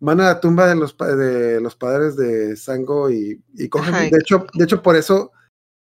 van 0.00 0.20
a 0.20 0.24
la 0.24 0.40
tumba 0.40 0.68
de 0.68 0.76
los 0.76 0.96
de 0.96 1.60
los 1.60 1.74
padres 1.74 2.14
de 2.14 2.56
Sango 2.56 3.10
y, 3.10 3.42
y. 3.54 3.70
Ajá, 3.76 4.06
y 4.06 4.10
de 4.10 4.18
hecho, 4.18 4.46
de 4.52 4.64
hecho 4.64 4.82
por 4.82 4.94
eso 4.94 5.32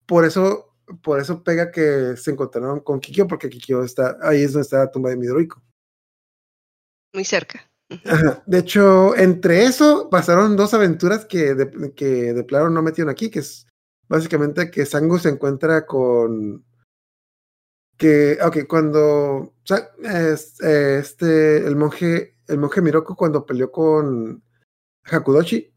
por 0.07 0.25
eso 0.25 0.73
por 1.03 1.19
eso 1.19 1.43
pega 1.43 1.71
que 1.71 2.17
se 2.17 2.31
encontraron 2.31 2.79
con 2.81 2.99
Kikyo 2.99 3.27
porque 3.27 3.49
Kikyo 3.49 3.83
está 3.83 4.17
ahí 4.23 4.41
es 4.41 4.53
donde 4.53 4.63
está 4.63 4.79
la 4.79 4.91
tumba 4.91 5.11
de 5.11 5.17
Midoriko. 5.17 5.61
Muy 7.13 7.25
cerca. 7.25 7.69
Ajá. 8.05 8.41
De 8.45 8.57
hecho, 8.57 9.15
entre 9.15 9.63
eso 9.65 10.09
pasaron 10.09 10.57
dos 10.57 10.73
aventuras 10.73 11.25
que 11.25 11.53
de, 11.53 11.93
que 11.93 12.33
de 12.33 12.43
plano 12.43 12.69
no 12.69 12.81
metieron 12.81 13.11
aquí, 13.11 13.29
que 13.29 13.39
es 13.39 13.67
básicamente 14.09 14.71
que 14.71 14.85
Sango 14.85 15.19
se 15.19 15.29
encuentra 15.29 15.85
con 15.85 16.65
que, 18.01 18.39
ok, 18.43 18.65
cuando 18.67 19.53
este, 20.03 21.57
el 21.67 21.75
monje, 21.75 22.35
el 22.47 22.57
monje 22.57 22.81
Miroku 22.81 23.15
cuando 23.15 23.45
peleó 23.45 23.71
con 23.71 24.43
Hakudoshi, 25.03 25.71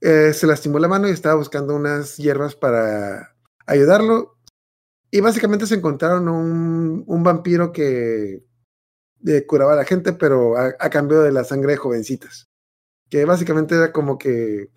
eh, 0.00 0.32
se 0.32 0.46
lastimó 0.46 0.78
la 0.78 0.88
mano 0.88 1.08
y 1.08 1.10
estaba 1.10 1.34
buscando 1.34 1.74
unas 1.76 2.16
hierbas 2.16 2.54
para 2.56 3.36
ayudarlo. 3.66 4.38
Y 5.10 5.20
básicamente 5.20 5.66
se 5.66 5.74
encontraron 5.74 6.28
un, 6.30 7.04
un 7.06 7.22
vampiro 7.22 7.70
que 7.70 8.42
eh, 9.26 9.46
curaba 9.46 9.74
a 9.74 9.76
la 9.76 9.84
gente, 9.84 10.14
pero 10.14 10.56
a, 10.56 10.74
a 10.80 10.88
cambio 10.88 11.20
de 11.20 11.32
la 11.32 11.44
sangre 11.44 11.72
de 11.72 11.76
jovencitas. 11.78 12.48
Que 13.10 13.26
básicamente 13.26 13.74
era 13.74 13.92
como 13.92 14.16
que 14.16 14.70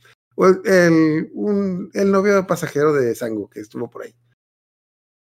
el- 0.65 1.29
un- 1.33 1.89
el 1.93 2.11
novio 2.11 2.45
pasajero 2.47 2.91
de 2.91 3.15
Sango 3.15 3.49
que 3.49 3.61
estuvo 3.61 3.89
por 3.89 4.03
ahí. 4.03 4.13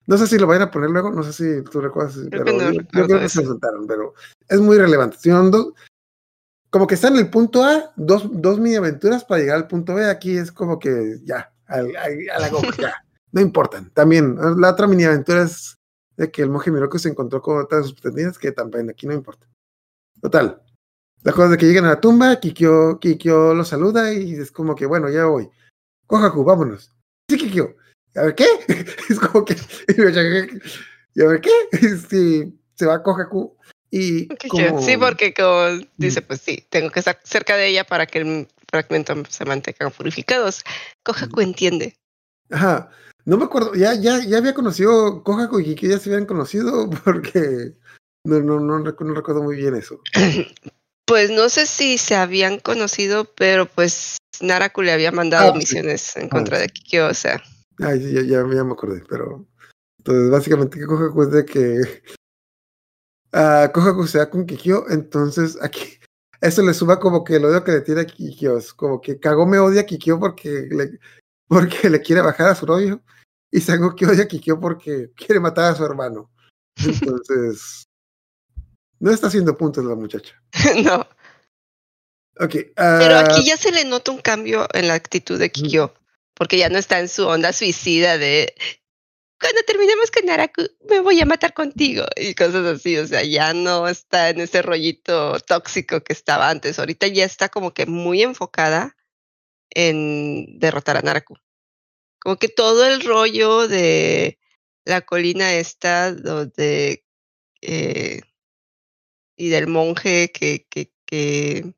No 0.05 0.17
sé 0.17 0.27
si 0.27 0.37
lo 0.37 0.47
vayan 0.47 0.63
a 0.63 0.71
poner 0.71 0.89
luego, 0.89 1.11
no 1.11 1.23
sé 1.23 1.33
si 1.33 1.63
tú 1.69 1.79
recuerdas, 1.79 2.17
pero 2.29 2.45
no 2.45 2.71
yo, 2.71 2.81
creo 2.91 3.07
que 3.07 3.25
eso. 3.25 3.39
se 3.41 3.47
soltaron, 3.47 3.87
pero 3.87 4.13
es 4.49 4.59
muy 4.59 4.77
relevante. 4.77 5.17
Dos- 5.29 5.73
como 6.69 6.87
que 6.87 6.95
está 6.95 7.07
en 7.09 7.17
el 7.17 7.29
punto 7.29 7.63
A, 7.63 7.91
dos, 7.95 8.27
dos 8.31 8.59
mini 8.59 8.75
aventuras 8.75 9.23
para 9.23 9.39
llegar 9.41 9.57
al 9.57 9.67
punto 9.67 9.93
B. 9.95 10.05
Aquí 10.09 10.35
es 10.37 10.51
como 10.51 10.79
que 10.79 11.19
ya, 11.23 11.53
al- 11.67 11.95
al- 11.95 12.29
a, 12.35 12.39
la 12.39 12.49
goma, 12.49 12.67
ya, 12.77 12.93
no 13.31 13.41
importan. 13.41 13.91
También, 13.91 14.37
la 14.57 14.71
otra 14.71 14.87
mini 14.87 15.03
aventura 15.03 15.43
es 15.43 15.77
de 16.17 16.31
que 16.31 16.41
el 16.41 16.49
monje 16.49 16.71
Miroku 16.71 16.97
se 16.99 17.09
encontró 17.09 17.41
con 17.41 17.59
otras 17.59 17.93
pretendientes 17.93 18.37
que 18.39 18.51
también 18.51 18.89
aquí 18.89 19.05
no 19.07 19.13
importa. 19.13 19.47
Total. 20.21 20.61
La 21.21 21.31
cosa 21.31 21.49
de 21.49 21.57
que 21.57 21.65
llegan 21.65 21.85
a 21.85 21.89
la 21.89 22.01
tumba, 22.01 22.39
Kikyo, 22.39 22.99
Kikyo 22.99 23.53
lo 23.53 23.63
saluda 23.63 24.11
y 24.11 24.33
es 24.35 24.51
como 24.51 24.75
que, 24.75 24.85
bueno, 24.85 25.09
ya 25.09 25.25
voy. 25.25 25.49
Kohaku, 26.07 26.43
vámonos. 26.43 26.91
Sí, 27.29 27.37
Kikyo. 27.37 27.75
A 28.15 28.23
ver, 28.23 28.35
¿qué? 28.35 28.45
es 29.09 29.19
como 29.19 29.45
que, 29.45 29.55
y 31.15 31.21
a 31.21 31.25
ver, 31.25 31.41
¿qué? 31.41 31.51
Sí, 32.09 32.53
se 32.75 32.85
va 32.85 33.01
Kohaku 33.03 33.55
y 33.91 34.27
como. 34.47 34.81
Sí, 34.81 34.97
porque 34.97 35.33
como 35.33 35.85
dice, 35.97 36.21
pues 36.21 36.41
sí, 36.41 36.65
tengo 36.69 36.89
que 36.89 36.99
estar 36.99 37.19
cerca 37.23 37.55
de 37.55 37.67
ella 37.67 37.83
para 37.83 38.07
que 38.07 38.19
el 38.19 38.47
fragmento 38.67 39.15
se 39.29 39.45
mantenga 39.45 39.89
purificados. 39.91 40.63
Kohaku 41.03 41.41
entiende. 41.41 41.95
Ajá. 42.49 42.89
No 43.25 43.37
me 43.37 43.45
acuerdo, 43.45 43.73
ya, 43.73 43.93
ya, 43.93 44.19
ya 44.25 44.37
había 44.37 44.53
conocido 44.53 45.23
Kohaku 45.23 45.59
y 45.61 45.63
Kikyo 45.63 45.89
ya 45.91 45.99
se 45.99 46.09
habían 46.09 46.25
conocido 46.25 46.89
porque 47.05 47.73
no, 48.25 48.39
no, 48.41 48.59
no, 48.59 48.79
no 48.79 49.13
recuerdo 49.13 49.43
muy 49.43 49.55
bien 49.57 49.75
eso. 49.75 49.99
Pues 51.05 51.29
no 51.29 51.49
sé 51.49 51.65
si 51.65 51.97
se 51.97 52.15
habían 52.15 52.59
conocido, 52.59 53.25
pero 53.25 53.65
pues 53.65 54.15
Naraku 54.39 54.83
le 54.83 54.93
había 54.93 55.11
mandado 55.11 55.49
Ah, 55.49 55.51
sí. 55.51 55.59
misiones 55.59 56.15
en 56.15 56.29
contra 56.29 56.55
sí. 56.55 56.61
de 56.63 56.69
Kikyo, 56.69 57.07
o 57.07 57.13
sea. 57.13 57.43
Ay, 57.79 57.99
sí, 57.99 58.13
ya, 58.13 58.21
ya, 58.21 58.47
ya 58.47 58.63
me 58.63 58.73
acordé, 58.73 59.03
pero. 59.09 59.47
Entonces, 59.99 60.29
básicamente, 60.29 60.79
que 60.79 60.85
Kohaku 60.85 61.23
es 61.23 61.31
de 61.31 61.45
que. 61.45 61.81
ah, 63.33 63.71
Kohaku 63.73 64.07
se 64.07 64.17
da 64.19 64.29
con 64.29 64.45
Kikyo, 64.45 64.89
entonces 64.89 65.57
aquí. 65.61 65.99
Eso 66.41 66.61
le 66.61 66.73
suba 66.73 66.99
como 66.99 67.23
que 67.23 67.37
el 67.37 67.45
odio 67.45 67.63
que 67.63 67.71
le 67.71 67.81
tiene 67.81 68.01
a 68.01 68.05
Kikyo. 68.05 68.57
Es 68.57 68.73
como 68.73 68.99
que 68.99 69.17
Kagome 69.17 69.59
odia 69.59 69.81
a 69.81 69.85
Kikyo 69.85 70.19
porque 70.19 70.67
le, 70.69 70.99
porque 71.47 71.89
le 71.89 72.01
quiere 72.01 72.21
bajar 72.21 72.49
a 72.49 72.55
su 72.55 72.65
novio. 72.65 73.01
y 73.49 73.61
Sango 73.61 73.95
que 73.95 74.05
odia 74.05 74.23
a 74.23 74.27
Kikyo 74.27 74.59
porque 74.59 75.11
quiere 75.15 75.39
matar 75.39 75.71
a 75.71 75.75
su 75.75 75.85
hermano. 75.85 76.29
Entonces, 76.75 77.85
no 78.99 79.11
está 79.11 79.27
haciendo 79.27 79.57
puntos 79.57 79.85
la 79.85 79.95
muchacha. 79.95 80.33
no. 80.83 81.07
Ok. 82.39 82.55
Pero 82.75 83.15
ah, 83.15 83.19
aquí 83.19 83.45
ya 83.45 83.57
se 83.57 83.71
le 83.71 83.85
nota 83.85 84.11
un 84.11 84.21
cambio 84.21 84.67
en 84.73 84.87
la 84.87 84.95
actitud 84.95 85.39
de 85.39 85.51
Kikyo, 85.51 85.93
porque 86.33 86.57
ya 86.57 86.69
no 86.69 86.77
está 86.77 86.99
en 86.99 87.09
su 87.09 87.27
onda 87.27 87.53
suicida 87.53 88.17
de 88.17 88.55
cuando 89.43 89.61
terminemos 89.63 90.09
con 90.09 90.25
Naraku, 90.25 90.63
me 90.89 91.01
voy 91.01 91.19
a 91.19 91.25
matar 91.25 91.53
contigo 91.53 92.05
y 92.15 92.33
cosas 92.33 92.65
así. 92.65 92.97
O 92.97 93.05
sea, 93.05 93.23
ya 93.23 93.53
no 93.53 93.89
está 93.89 94.29
en 94.29 94.39
ese 94.39 94.61
rollito 94.61 95.37
tóxico 95.41 96.01
que 96.01 96.13
estaba 96.13 96.49
antes. 96.49 96.79
Ahorita 96.79 97.07
ya 97.07 97.25
está 97.25 97.49
como 97.49 97.73
que 97.73 97.85
muy 97.85 98.21
enfocada 98.21 98.95
en 99.69 100.59
derrotar 100.59 100.95
a 100.95 101.01
Naraku. 101.01 101.35
Como 102.19 102.37
que 102.37 102.47
todo 102.47 102.85
el 102.85 103.03
rollo 103.03 103.67
de 103.67 104.39
la 104.85 105.01
colina 105.01 105.53
esta, 105.55 106.13
donde 106.13 107.03
eh, 107.61 108.21
y 109.35 109.49
del 109.49 109.67
monje 109.67 110.31
que, 110.31 110.65
que, 110.69 110.93
que, 111.05 111.73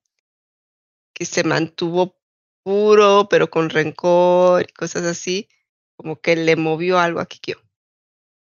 que 1.13 1.25
se 1.25 1.43
mantuvo 1.43 2.19
puro, 2.65 3.27
pero 3.29 3.51
con 3.51 3.69
rencor 3.69 4.63
y 4.63 4.73
cosas 4.73 5.03
así, 5.03 5.47
como 5.95 6.19
que 6.19 6.35
le 6.35 6.55
movió 6.55 6.97
algo 6.97 7.19
a 7.19 7.27
Kikyo. 7.27 7.61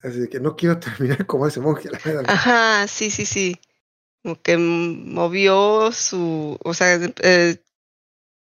así 0.01 0.21
de 0.21 0.29
que 0.31 0.41
no 0.41 0.57
quiero 0.57 0.81
terminar 0.81 1.27
como 1.27 1.47
ese 1.47 1.61
monje, 1.61 1.91
la 1.91 1.99
verdad. 2.03 2.25
Ajá, 2.27 2.89
sí, 2.89 3.11
sí, 3.11 3.27
sí. 3.27 3.61
Como 4.23 4.41
que 4.41 4.57
movió 4.57 5.93
su, 5.93 6.59
o 6.65 6.73
sea, 6.73 6.99
eh, 7.23 7.63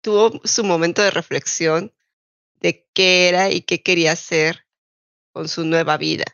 tuvo 0.02 0.42
su 0.44 0.64
momento 0.64 1.04
de 1.04 1.12
reflexión 1.12 1.94
de 2.60 2.88
qué 2.94 3.30
era 3.30 3.52
y 3.52 3.62
qué 3.62 3.84
quería 3.84 4.14
hacer 4.14 4.66
con 5.34 5.48
su 5.48 5.66
nueva 5.66 5.98
vida. 5.98 6.26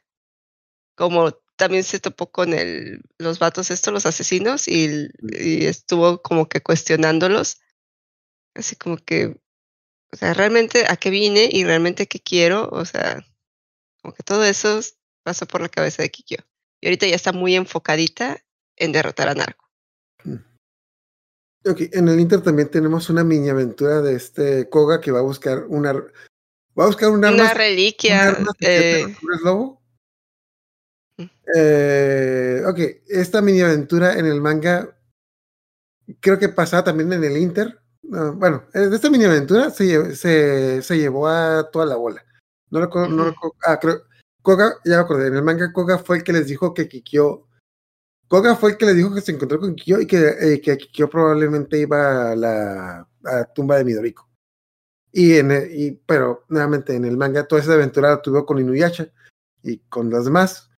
Como 0.95 1.31
también 1.57 1.83
se 1.83 1.99
topó 1.99 2.31
con 2.31 2.53
el, 2.53 3.01
los 3.17 3.37
vatos 3.37 3.69
estos, 3.69 3.93
los 3.93 4.05
asesinos, 4.05 4.69
y 4.69 5.09
estuvo 5.65 6.21
como 6.21 6.47
que 6.47 6.61
cuestionándolos. 6.61 7.59
Así 8.59 8.75
como 8.75 8.97
que, 8.97 9.37
o 10.11 10.17
sea, 10.17 10.33
realmente 10.33 10.83
a 10.89 10.97
qué 10.97 11.09
vine 11.09 11.47
y 11.49 11.63
realmente 11.63 12.07
qué 12.07 12.19
quiero, 12.19 12.67
o 12.69 12.83
sea, 12.83 13.25
como 14.01 14.13
que 14.13 14.21
todo 14.21 14.43
eso 14.43 14.81
pasó 15.23 15.47
por 15.47 15.61
la 15.61 15.69
cabeza 15.69 16.03
de 16.03 16.11
Kikyo. 16.11 16.39
Y 16.81 16.87
ahorita 16.87 17.07
ya 17.07 17.15
está 17.15 17.31
muy 17.31 17.55
enfocadita 17.55 18.43
en 18.75 18.91
derrotar 18.91 19.29
a 19.29 19.33
Narco. 19.33 19.65
Ok, 21.65 21.81
en 21.93 22.07
el 22.09 22.19
Inter 22.19 22.41
también 22.41 22.69
tenemos 22.69 23.09
una 23.09 23.23
mini 23.23 23.49
aventura 23.49 24.01
de 24.01 24.15
este 24.15 24.69
Koga 24.69 24.99
que 24.99 25.11
va 25.11 25.19
a 25.19 25.23
buscar 25.23 25.65
una 25.67 25.93
va 25.93 26.83
a 26.83 26.87
buscar 26.87 27.09
un 27.09 27.23
arma, 27.23 27.35
Una 27.35 27.51
un 27.51 27.57
reliquia. 27.57 28.29
arma 28.29 28.51
secreta 28.59 29.09
eh, 29.09 29.15
lobo. 29.43 29.81
Mm. 31.17 31.25
Eh, 31.55 32.63
ok, 32.65 32.79
esta 33.07 33.41
mini 33.41 33.61
aventura 33.61 34.17
en 34.17 34.25
el 34.25 34.41
manga 34.41 34.97
creo 36.19 36.39
que 36.39 36.49
pasaba 36.49 36.83
también 36.83 37.11
en 37.13 37.23
el 37.23 37.37
Inter. 37.37 37.79
No, 38.03 38.33
bueno, 38.33 38.63
eh, 38.73 38.79
de 38.87 38.95
esta 38.95 39.09
mini 39.09 39.25
aventura 39.25 39.69
se, 39.69 40.15
se, 40.15 40.81
se 40.81 40.97
llevó 40.97 41.27
a 41.27 41.69
toda 41.71 41.85
la 41.85 41.95
bola. 41.95 42.23
No 42.71 42.79
recuerdo, 42.79 43.09
no 43.09 43.25
recuerdo- 43.25 43.55
ah, 43.65 43.79
creo, 43.79 44.01
Koga, 44.41 44.75
ya 44.85 44.95
me 44.97 45.01
acordé, 45.01 45.27
en 45.27 45.35
el 45.35 45.43
manga 45.43 45.71
Koga 45.73 45.97
fue 45.99 46.17
el 46.17 46.23
que 46.23 46.33
les 46.33 46.47
dijo 46.47 46.73
que 46.73 46.87
Kikyo 46.87 47.45
Koga 48.27 48.55
fue 48.55 48.71
el 48.71 48.77
que 48.77 48.85
les 48.85 48.95
dijo 48.95 49.13
que 49.13 49.21
se 49.21 49.31
encontró 49.31 49.59
con 49.59 49.75
Kikyo 49.75 49.99
y 50.01 50.07
que, 50.07 50.17
eh, 50.39 50.61
que 50.61 50.77
Kikyo 50.77 51.09
probablemente 51.09 51.77
iba 51.79 52.31
a 52.31 52.35
la 52.35 53.07
a 53.25 53.43
tumba 53.53 53.77
de 53.77 53.83
Midoriko. 53.85 54.29
Y, 55.11 55.37
en 55.37 55.51
el- 55.51 55.71
y, 55.77 55.91
pero 56.05 56.45
nuevamente 56.49 56.95
en 56.95 57.05
el 57.05 57.17
manga 57.17 57.47
toda 57.47 57.61
esa 57.61 57.73
aventura 57.73 58.09
la 58.11 58.21
tuvo 58.21 58.45
con 58.45 58.59
Inuyasha 58.59 59.11
y 59.63 59.79
con 59.89 60.09
los 60.09 60.25
demás 60.25 60.69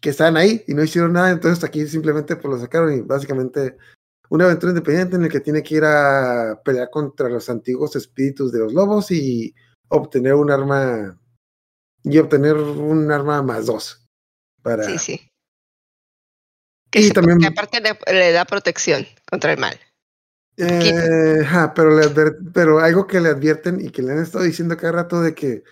que 0.00 0.10
estaban 0.10 0.36
ahí 0.36 0.62
y 0.68 0.74
no 0.74 0.84
hicieron 0.84 1.14
nada, 1.14 1.30
entonces 1.30 1.64
aquí 1.64 1.86
simplemente 1.88 2.36
pues 2.36 2.52
lo 2.54 2.60
sacaron 2.60 2.92
y 2.94 3.00
básicamente 3.00 3.76
una 4.30 4.44
aventura 4.46 4.70
independiente 4.70 5.16
en 5.16 5.22
la 5.22 5.28
que 5.28 5.40
tiene 5.40 5.62
que 5.62 5.76
ir 5.76 5.84
a 5.84 6.60
pelear 6.64 6.90
contra 6.90 7.28
los 7.28 7.48
antiguos 7.48 7.94
espíritus 7.96 8.52
de 8.52 8.60
los 8.60 8.72
lobos 8.72 9.10
y 9.10 9.54
obtener 9.88 10.34
un 10.34 10.50
arma 10.50 11.20
y 12.02 12.18
obtener 12.18 12.54
un 12.56 13.10
arma 13.10 13.42
más 13.42 13.66
dos 13.66 14.06
para 14.62 14.84
Sí, 14.84 14.98
sí. 14.98 15.30
Que, 16.90 17.00
Y 17.00 17.08
se- 17.08 17.14
también- 17.14 17.38
que 17.38 17.46
aparte 17.48 17.80
le, 17.80 17.98
le 18.12 18.32
da 18.32 18.44
protección 18.44 19.06
contra 19.28 19.52
el 19.52 19.58
mal. 19.58 19.78
Eh, 20.58 21.44
pero, 21.74 21.90
le 21.98 22.06
adver- 22.06 22.38
pero 22.54 22.78
algo 22.78 23.06
que 23.06 23.20
le 23.20 23.28
advierten 23.28 23.80
y 23.80 23.90
que 23.90 24.02
le 24.02 24.12
han 24.12 24.22
estado 24.22 24.44
diciendo 24.44 24.76
cada 24.76 24.92
rato 24.92 25.20
de 25.20 25.34
que, 25.34 25.62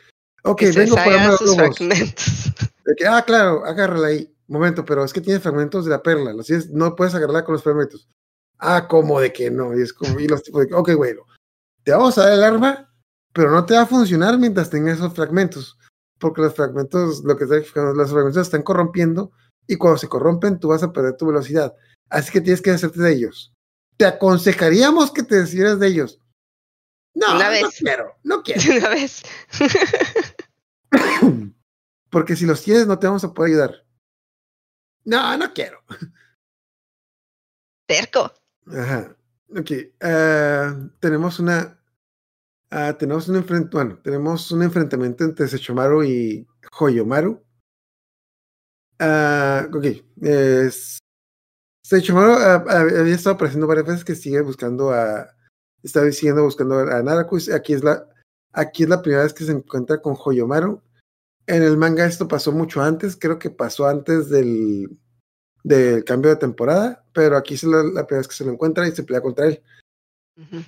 ok, 0.43 0.59
que 0.59 0.73
vengo 0.73 0.97
de 0.97 1.37
sus 1.39 1.57
lobos. 1.57 1.77
fragmentos. 1.79 2.53
De 2.85 2.95
que, 2.97 3.07
ah, 3.07 3.23
claro, 3.27 3.65
agárrala 3.65 4.09
ahí. 4.09 4.31
Momento, 4.47 4.85
pero 4.85 5.03
es 5.05 5.13
que 5.15 5.23
tiene 5.23 5.41
fragmentos 5.41 5.87
de 5.87 5.91
la 5.93 6.03
perla. 6.03 6.35
Los 6.35 6.51
no 6.71 6.95
puedes 6.95 7.15
agarrarla 7.15 7.45
con 7.45 7.55
los 7.55 7.63
fragmentos. 7.63 8.07
Ah, 8.67 8.89
como 8.89 9.21
de 9.21 9.31
que 9.31 9.51
no. 9.51 9.79
Y 9.79 9.83
es 9.83 9.93
como, 9.93 10.19
y 10.19 10.27
los 10.27 10.43
tipos 10.43 10.63
de 10.63 10.69
que, 10.69 10.75
ok, 10.75 10.95
bueno, 10.95 11.23
te 11.83 11.93
vamos 11.93 12.17
a 12.17 12.25
dar 12.25 12.33
el 12.33 12.43
arma, 12.43 12.91
pero 13.35 13.51
no 13.51 13.67
te 13.67 13.75
va 13.75 13.83
a 13.83 13.87
funcionar 13.87 14.39
mientras 14.39 14.71
tengas 14.71 14.97
esos 14.97 15.13
fragmentos. 15.13 15.79
Porque 16.19 16.41
los 16.41 16.55
fragmentos, 16.55 17.23
lo 17.25 17.37
que 17.37 17.45
está 17.45 17.83
los 17.93 18.11
fragmentos 18.11 18.47
están 18.47 18.63
corrompiendo 18.63 19.33
y 19.67 19.77
cuando 19.77 19.99
se 19.99 20.09
corrompen 20.09 20.59
tú 20.59 20.69
vas 20.69 20.83
a 20.83 20.93
perder 20.93 21.17
tu 21.17 21.27
velocidad. 21.27 21.75
Así 22.09 22.33
que 22.33 22.41
tienes 22.41 22.63
que 22.63 22.71
hacerte 22.71 23.03
de 23.03 23.13
ellos. 23.13 23.53
Te 23.99 24.07
aconsejaríamos 24.07 25.13
que 25.13 25.23
te 25.23 25.37
deshicieras 25.37 25.79
de 25.79 25.89
ellos. 25.89 26.19
No, 27.15 27.37
Una 27.37 27.45
no 27.45 27.51
vez. 27.51 27.79
quiero, 27.79 28.17
no 28.23 28.43
quiero. 28.43 28.79
Una 28.79 28.89
vez. 28.89 29.23
Porque 32.11 32.35
si 32.35 32.47
los 32.47 32.63
tienes 32.63 32.87
no 32.87 32.99
te 32.99 33.09
vamos 33.09 33.25
a 33.25 33.35
poder 33.35 33.53
ayudar. 33.53 33.85
No, 35.05 35.37
no 35.37 35.53
quiero. 35.53 35.83
Terco. 37.87 38.33
Ajá. 38.67 39.17
Ok. 39.57 39.71
ah, 40.03 40.89
tenemos 41.01 41.39
una. 41.39 41.79
ah, 42.71 42.97
tenemos 42.99 43.29
un 43.29 43.37
enfrent 43.37 43.73
bueno, 43.73 43.99
tenemos 44.03 44.51
un 44.53 44.63
enfrentamiento 44.63 45.25
entre 45.25 45.49
Sechomaru 45.49 46.05
y 46.05 46.47
Hoyomaru. 46.79 47.43
Ah, 48.99 49.69
ok. 49.73 49.85
es- 50.23 50.99
Sechomaru 51.85 52.33
ah, 52.33 52.65
había 53.01 53.15
estado 53.15 53.35
apareciendo 53.37 53.67
varias 53.67 53.87
veces 53.87 54.05
que 54.05 54.15
sigue 54.15 54.41
buscando 54.41 54.91
a. 54.93 55.29
Está 55.83 56.11
siguiendo 56.13 56.45
buscando 56.45 56.79
a 56.81 57.03
Naraku. 57.03 57.39
Aquí 57.55 57.75
es 57.75 57.85
la. 57.85 58.09
Aquí 58.53 58.85
es 58.85 58.89
la 58.89 59.03
primera 59.03 59.25
vez 59.25 59.35
que 59.35 59.45
se 59.45 59.53
encuentra 59.53 60.01
con 60.01 60.17
Hoyomaru. 60.19 60.81
En 61.47 61.63
el 61.63 61.77
manga 61.77 62.07
esto 62.07 62.27
pasó 62.29 62.53
mucho 62.53 62.81
antes, 62.83 63.17
creo 63.17 63.39
que 63.39 63.51
pasó 63.51 63.87
antes 63.87 64.31
del, 64.31 64.99
del 65.65 66.05
cambio 66.05 66.31
de 66.31 66.37
temporada, 66.37 67.05
pero 67.13 67.37
aquí 67.37 67.55
es 67.55 67.65
la, 67.65 67.79
la 67.79 68.07
primera 68.07 68.19
vez 68.19 68.29
que 68.29 68.35
se 68.35 68.45
lo 68.45 68.53
encuentra 68.53 68.87
y 68.87 68.93
se 68.93 69.03
pelea 69.03 69.23
contra 69.23 69.47
él. 69.47 69.61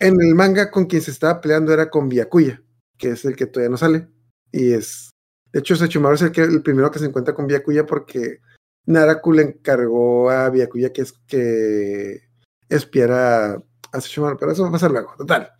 En 0.00 0.20
el 0.20 0.34
manga 0.34 0.70
con 0.70 0.86
quien 0.86 1.02
se 1.02 1.10
estaba 1.10 1.40
peleando 1.40 1.72
era 1.72 1.90
con 1.90 2.08
Byakuya, 2.08 2.62
que 2.96 3.10
es 3.10 3.24
el 3.24 3.36
que 3.36 3.46
todavía 3.46 3.70
no 3.70 3.76
sale. 3.76 4.08
Y 4.52 4.72
es. 4.72 5.10
De 5.52 5.60
hecho, 5.60 5.76
Sechumaru 5.76 6.14
es 6.14 6.22
el, 6.22 6.32
que, 6.32 6.42
el 6.42 6.62
primero 6.62 6.90
que 6.90 6.98
se 6.98 7.06
encuentra 7.06 7.34
con 7.34 7.46
Byakuya 7.46 7.84
porque 7.84 8.40
Naraku 8.86 9.32
le 9.32 9.42
encargó 9.42 10.30
a 10.30 10.48
Byakuya 10.50 10.92
que, 10.92 11.02
es, 11.02 11.12
que 11.26 12.22
espiara 12.68 13.62
a 13.92 14.00
Sechumaru, 14.00 14.36
pero 14.38 14.52
eso 14.52 14.62
va 14.62 14.68
a 14.68 14.72
pasar 14.72 14.90
luego. 14.92 15.14
Total. 15.18 15.50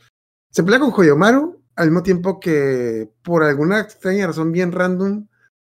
Se 0.51 0.62
pelea 0.62 0.80
con 0.80 0.93
Hoyomaru 0.93 1.62
al 1.74 1.89
mismo 1.89 2.03
tiempo 2.03 2.41
que, 2.41 3.11
por 3.22 3.43
alguna 3.43 3.80
extraña 3.80 4.26
razón 4.26 4.53
bien 4.53 4.72
random, 4.72 5.26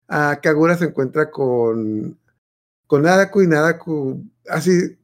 a 0.09 0.41
Kagura 0.43 0.77
se 0.77 0.87
encuentra 0.87 1.31
con, 1.31 2.19
con 2.93 3.05
Naraku 3.05 3.41
y 3.41 3.47
Naraku, 3.47 4.23
así 4.51 4.99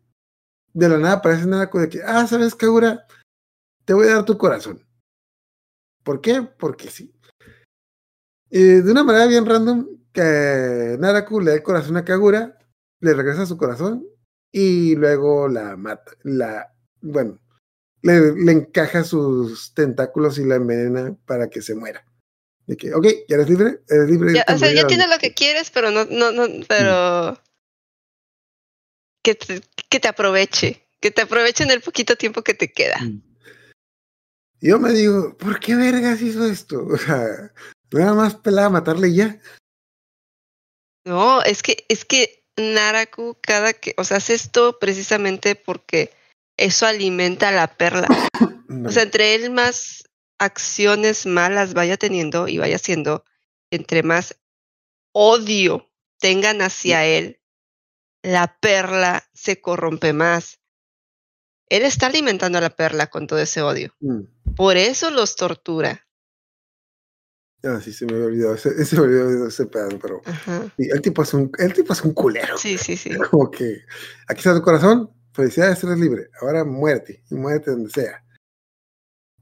de 0.74 0.88
la 0.90 0.98
nada 0.98 1.14
aparece 1.14 1.46
Naraku 1.46 1.78
de 1.78 1.88
que, 1.88 2.02
ah, 2.04 2.26
¿sabes, 2.26 2.54
Kagura? 2.54 3.06
Te 3.86 3.94
voy 3.94 4.08
a 4.08 4.16
dar 4.16 4.26
tu 4.26 4.36
corazón. 4.36 4.86
¿Por 6.02 6.20
qué? 6.20 6.42
Porque 6.42 6.90
sí. 6.90 7.14
Y 8.50 8.62
de 8.82 8.90
una 8.92 9.04
manera 9.04 9.24
bien 9.24 9.46
random, 9.46 9.88
que 10.12 10.98
Naraku 11.00 11.40
le 11.40 11.52
da 11.52 11.56
el 11.56 11.62
corazón 11.62 11.96
a 11.96 12.04
Kagura, 12.04 12.58
le 13.00 13.14
regresa 13.14 13.46
su 13.46 13.56
corazón 13.56 14.06
y 14.52 14.94
luego 14.94 15.48
la 15.48 15.74
mata. 15.78 16.12
La, 16.24 16.70
bueno, 17.00 17.38
le, 18.02 18.34
le 18.34 18.52
encaja 18.52 19.02
sus 19.02 19.72
tentáculos 19.72 20.38
y 20.38 20.44
la 20.44 20.56
envenena 20.56 21.16
para 21.24 21.48
que 21.48 21.62
se 21.62 21.74
muera. 21.74 22.04
De 22.66 22.76
que, 22.76 22.92
ok, 22.92 23.06
ya 23.30 23.36
eres 23.36 23.48
libre, 23.48 23.80
eres 23.88 24.10
libre. 24.10 24.34
Ya, 24.34 24.44
o 24.46 24.58
sea, 24.58 24.70
ya 24.74 24.86
tienes 24.86 25.08
lo 25.08 25.16
que 25.16 25.32
quieres, 25.32 25.70
pero 25.70 25.90
no, 25.90 26.04
no, 26.04 26.32
no, 26.32 26.44
pero 26.68 27.38
que 29.22 29.34
te, 29.34 29.60
que 29.88 30.00
te 30.00 30.08
aproveche, 30.08 30.86
que 31.00 31.10
te 31.10 31.22
aproveche 31.22 31.64
en 31.64 31.70
el 31.70 31.80
poquito 31.80 32.16
tiempo 32.16 32.42
que 32.42 32.54
te 32.54 32.72
queda. 32.72 32.98
Y 34.60 34.68
Yo 34.68 34.78
me 34.78 34.92
digo, 34.92 35.36
¿por 35.36 35.60
qué 35.60 35.76
vergas 35.76 36.20
hizo 36.22 36.44
esto? 36.44 36.86
O 36.92 36.96
sea, 36.96 37.52
nada 37.90 38.14
más 38.14 38.34
pelada 38.34 38.68
matarle 38.68 39.14
ya. 39.14 39.40
No, 41.04 41.42
es 41.42 41.62
que, 41.62 41.86
es 41.88 42.04
que 42.04 42.44
Naraku 42.58 43.38
cada 43.40 43.72
que, 43.72 43.94
o 43.96 44.04
sea, 44.04 44.18
hace 44.18 44.34
esto 44.34 44.78
precisamente 44.78 45.54
porque 45.54 46.12
eso 46.58 46.86
alimenta 46.86 47.50
la 47.50 47.76
perla. 47.76 48.08
O 48.84 48.90
sea, 48.90 49.02
entre 49.02 49.34
él 49.34 49.50
más 49.50 50.04
acciones 50.38 51.24
malas 51.24 51.72
vaya 51.72 51.96
teniendo 51.96 52.48
y 52.48 52.58
vaya 52.58 52.76
haciendo, 52.76 53.24
entre 53.70 54.02
más 54.02 54.36
odio 55.12 55.90
tengan 56.20 56.60
hacia 56.60 57.04
él, 57.06 57.37
la 58.22 58.56
perla 58.60 59.24
se 59.32 59.60
corrompe 59.60 60.12
más. 60.12 60.60
Él 61.68 61.82
está 61.82 62.06
alimentando 62.06 62.58
a 62.58 62.62
la 62.62 62.70
perla 62.70 63.08
con 63.08 63.26
todo 63.26 63.38
ese 63.38 63.62
odio. 63.62 63.94
Mm. 64.00 64.54
Por 64.56 64.76
eso 64.76 65.10
los 65.10 65.36
tortura. 65.36 66.06
Ah, 67.64 67.80
sí, 67.82 67.92
se 67.92 68.06
me 68.06 68.14
había 68.14 68.26
olvidado 68.26 68.54
ese, 68.54 68.84
se 68.84 68.96
me 68.96 69.06
había 69.06 69.24
olvidado 69.24 69.48
ese 69.48 69.66
pedazo, 69.66 69.98
pero 69.98 70.22
sí, 70.76 70.88
el 70.90 71.02
tipo 71.02 71.22
es 71.22 71.34
un, 71.34 71.50
el 71.58 71.72
tipo 71.72 71.92
es 71.92 72.02
un 72.02 72.14
culero. 72.14 72.56
Sí, 72.56 72.78
sí, 72.78 72.96
sí. 72.96 73.10
Como 73.30 73.50
que 73.50 73.82
aquí 74.28 74.38
está 74.38 74.54
tu 74.54 74.62
corazón, 74.62 75.10
felicidades, 75.32 75.82
eres 75.82 75.98
libre. 75.98 76.30
Ahora 76.40 76.64
muerte, 76.64 77.24
y 77.30 77.34
muerte 77.34 77.72
donde 77.72 77.90
sea. 77.90 78.24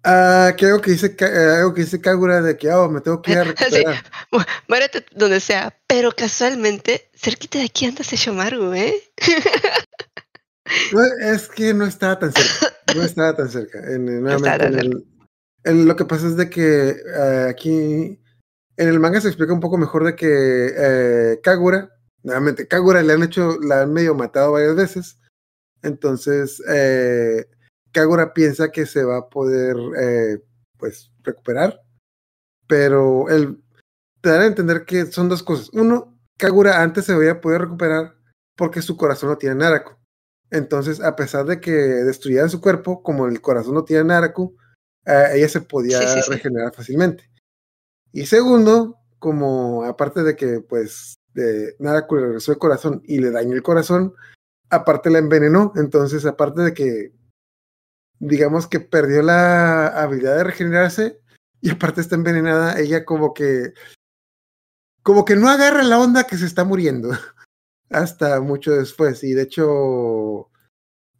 Ah, 0.08 0.54
que 0.56 0.66
algo 0.66 0.80
que 0.80 0.92
dice, 0.92 1.16
eh, 1.18 1.56
algo 1.58 1.74
que 1.74 1.80
dice 1.80 2.00
Kagura 2.00 2.40
de 2.40 2.56
que 2.56 2.70
oh, 2.72 2.88
me 2.88 3.00
tengo 3.00 3.20
que 3.22 3.32
ir 3.32 3.38
a 3.38 3.44
recuperar. 3.44 4.04
Mu- 4.30 4.38
Muérete 4.68 5.04
donde 5.16 5.40
sea. 5.40 5.76
Pero 5.88 6.12
casualmente, 6.12 7.10
cerquita 7.14 7.58
de 7.58 7.64
aquí 7.64 7.86
anda 7.86 8.04
Sesshomaru, 8.04 8.72
¿eh? 8.74 8.94
No, 10.92 11.02
es 11.32 11.48
que 11.48 11.74
no 11.74 11.86
estaba 11.86 12.18
tan 12.18 12.32
cerca. 12.32 12.76
No 12.94 13.02
estaba 13.02 13.36
tan 13.36 13.48
cerca. 13.48 13.78
En, 13.80 14.08
en- 14.08 14.22
No 14.22 14.36
estaba 14.36 14.58
nuevamente, 14.58 14.78
tan 14.78 14.86
en 14.86 14.92
el- 14.92 15.06
en 15.64 15.88
lo 15.88 15.96
que 15.96 16.04
pasa 16.04 16.28
es 16.28 16.36
de 16.36 16.48
que 16.50 16.90
eh, 16.90 17.46
aquí 17.50 18.20
en 18.76 18.88
el 18.88 19.00
manga 19.00 19.20
se 19.20 19.26
explica 19.28 19.52
un 19.52 19.58
poco 19.60 19.76
mejor 19.78 20.04
de 20.04 20.14
que 20.14 20.72
eh, 20.76 21.40
Kagura, 21.42 21.90
nuevamente, 22.22 22.68
Kagura 22.68 23.02
le 23.02 23.12
han 23.12 23.22
hecho, 23.24 23.58
la 23.60 23.82
han 23.82 23.92
medio 23.92 24.14
matado 24.14 24.52
varias 24.52 24.76
veces. 24.76 25.18
Entonces, 25.82 26.62
eh, 26.68 27.46
Kagura 27.96 28.34
piensa 28.34 28.70
que 28.70 28.84
se 28.84 29.04
va 29.04 29.16
a 29.16 29.28
poder, 29.30 29.74
eh, 29.98 30.42
pues, 30.76 31.10
recuperar. 31.22 31.80
Pero 32.68 33.30
él 33.30 33.64
te 34.20 34.28
dan 34.28 34.42
a 34.42 34.46
entender 34.46 34.84
que 34.84 35.06
son 35.06 35.30
dos 35.30 35.42
cosas. 35.42 35.70
Uno, 35.72 36.14
Kagura 36.36 36.82
antes 36.82 37.06
se 37.06 37.14
había 37.14 37.40
podido 37.40 37.60
recuperar 37.60 38.14
porque 38.54 38.82
su 38.82 38.98
corazón 38.98 39.30
no 39.30 39.38
tiene 39.38 39.54
Naraku. 39.54 39.94
Entonces, 40.50 41.00
a 41.00 41.16
pesar 41.16 41.46
de 41.46 41.58
que 41.58 41.70
destruyeran 41.72 42.50
su 42.50 42.60
cuerpo, 42.60 43.02
como 43.02 43.28
el 43.28 43.40
corazón 43.40 43.72
no 43.72 43.84
tiene 43.84 44.04
Naraku, 44.04 44.54
eh, 45.06 45.28
ella 45.36 45.48
se 45.48 45.62
podía 45.62 45.98
Sí, 46.00 46.06
sí, 46.16 46.22
sí. 46.22 46.30
regenerar 46.32 46.74
fácilmente. 46.74 47.30
Y 48.12 48.26
segundo, 48.26 48.98
como 49.18 49.84
aparte 49.84 50.22
de 50.22 50.36
que 50.36 50.60
pues 50.60 51.14
de 51.32 51.74
Naraku 51.78 52.16
le 52.16 52.22
regresó 52.26 52.52
el 52.52 52.58
corazón 52.58 53.00
y 53.06 53.20
le 53.20 53.30
dañó 53.30 53.54
el 53.54 53.62
corazón, 53.62 54.12
aparte 54.68 55.08
la 55.08 55.18
envenenó. 55.18 55.72
Entonces, 55.76 56.26
aparte 56.26 56.60
de 56.60 56.74
que 56.74 57.15
digamos 58.20 58.66
que 58.66 58.80
perdió 58.80 59.22
la 59.22 59.88
habilidad 59.88 60.36
de 60.36 60.44
regenerarse 60.44 61.20
y 61.60 61.70
aparte 61.70 62.00
está 62.00 62.14
envenenada, 62.14 62.78
ella 62.78 63.04
como 63.04 63.34
que 63.34 63.72
como 65.02 65.24
que 65.24 65.36
no 65.36 65.48
agarra 65.48 65.82
la 65.84 66.00
onda 66.00 66.24
que 66.24 66.36
se 66.36 66.46
está 66.46 66.64
muriendo 66.64 67.10
hasta 67.90 68.40
mucho 68.40 68.72
después. 68.72 69.22
Y 69.24 69.34
de 69.34 69.42
hecho 69.42 70.50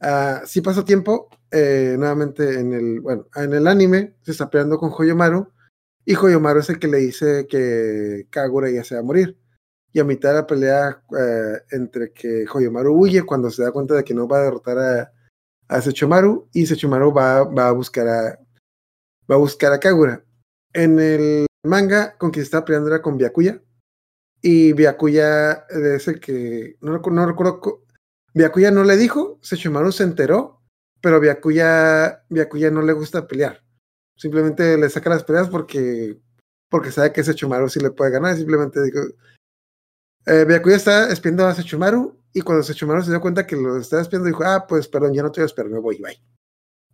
ah, 0.01 0.43
sí 0.47 0.61
pasó 0.61 0.85
tiempo 0.85 1.29
eh, 1.51 1.97
nuevamente 1.99 2.59
en 2.59 2.73
el 2.73 3.01
bueno 3.01 3.27
en 3.37 3.55
el 3.55 3.69
anime 3.69 4.17
se 4.23 4.33
está 4.33 4.51
peleando 4.51 4.79
con 4.79 4.93
Hoyomaru 4.93 5.49
y 6.05 6.15
Hoyomaru 6.15 6.61
es 6.61 6.71
el 6.71 6.79
que 6.79 6.89
le 6.89 6.99
dice 6.99 7.47
que 7.49 8.27
Kagura 8.31 8.71
ya 8.71 8.85
se 8.85 8.95
va 8.95 9.01
a 9.01 9.05
morir. 9.05 9.37
Y 9.93 9.99
a 9.99 10.05
mitad 10.05 10.31
de 10.31 10.35
la 10.37 10.47
pelea 10.47 11.03
eh, 11.19 11.61
entre 11.71 12.13
que 12.13 12.45
Hoyomaru 12.53 12.95
huye 12.95 13.23
cuando 13.25 13.51
se 13.51 13.63
da 13.65 13.73
cuenta 13.73 13.95
de 13.95 14.05
que 14.05 14.15
no 14.15 14.29
va 14.29 14.39
a 14.39 14.43
derrotar 14.43 14.79
a, 14.79 15.13
a 15.69 15.81
Sechomaru 15.81 16.49
y 16.53 16.67
Sechomaru 16.67 17.13
va, 17.13 17.45
va 17.45 17.69
a 17.69 17.73
buscar 17.73 18.09
a 18.09 18.39
va 19.31 19.35
a 19.35 19.39
buscar 19.39 19.73
a 19.73 19.81
Kagura. 19.81 20.25
En 20.73 20.99
el 21.01 21.47
manga 21.65 22.17
con 22.19 22.31
quien 22.31 22.45
estaba 22.45 22.65
peleando 22.65 22.89
era 22.89 23.03
con 23.03 23.17
Byakuya. 23.17 23.63
Y 24.43 24.73
Byakuya 24.73 25.67
es 25.71 26.09
el 26.09 26.21
que 26.21 26.77
no, 26.81 26.99
no 26.99 27.27
recuerdo 27.27 27.85
Byakuya 28.35 28.71
no 28.71 28.85
le 28.85 28.97
dijo 28.97 29.39
Sechomaru 29.43 29.93
se 29.93 30.05
enteró 30.05 30.57
pero 31.01 31.21
Byakuya 31.21 32.25
no 32.71 32.83
le 32.83 32.93
gusta 32.93 33.27
pelear. 33.27 33.63
Simplemente 34.17 34.77
le 34.77 34.91
saca 34.91 35.11
las 35.11 35.25
peleas 35.25 35.49
porque 35.49 36.19
porque 36.69 36.91
sabe 36.91 37.13
que 37.13 37.23
Sechomaru 37.23 37.69
sí 37.69 37.81
le 37.81 37.91
puede 37.91 38.11
ganar. 38.11 38.37
Simplemente 38.37 38.83
digo 38.83 39.03
eh, 40.27 40.63
está 40.67 41.11
espiando 41.13 41.47
a 41.47 41.55
Sechomaru 41.55 42.21
y 42.37 42.43
cuando 42.43 42.63
Sechomaru 42.63 43.03
se 43.03 43.11
dio 43.11 43.21
cuenta 43.21 43.47
que 43.47 43.57
lo 43.57 43.77
estaba 43.79 44.03
espiando 44.03 44.27
dijo 44.27 44.45
ah 44.45 44.67
pues 44.69 44.89
perdón 44.89 45.15
ya 45.15 45.23
no 45.23 45.33
te 45.33 45.41
voy 45.41 45.45
a 45.45 45.47
esperar 45.47 45.71
me 45.71 45.79
voy 45.79 45.99
bye 45.99 46.21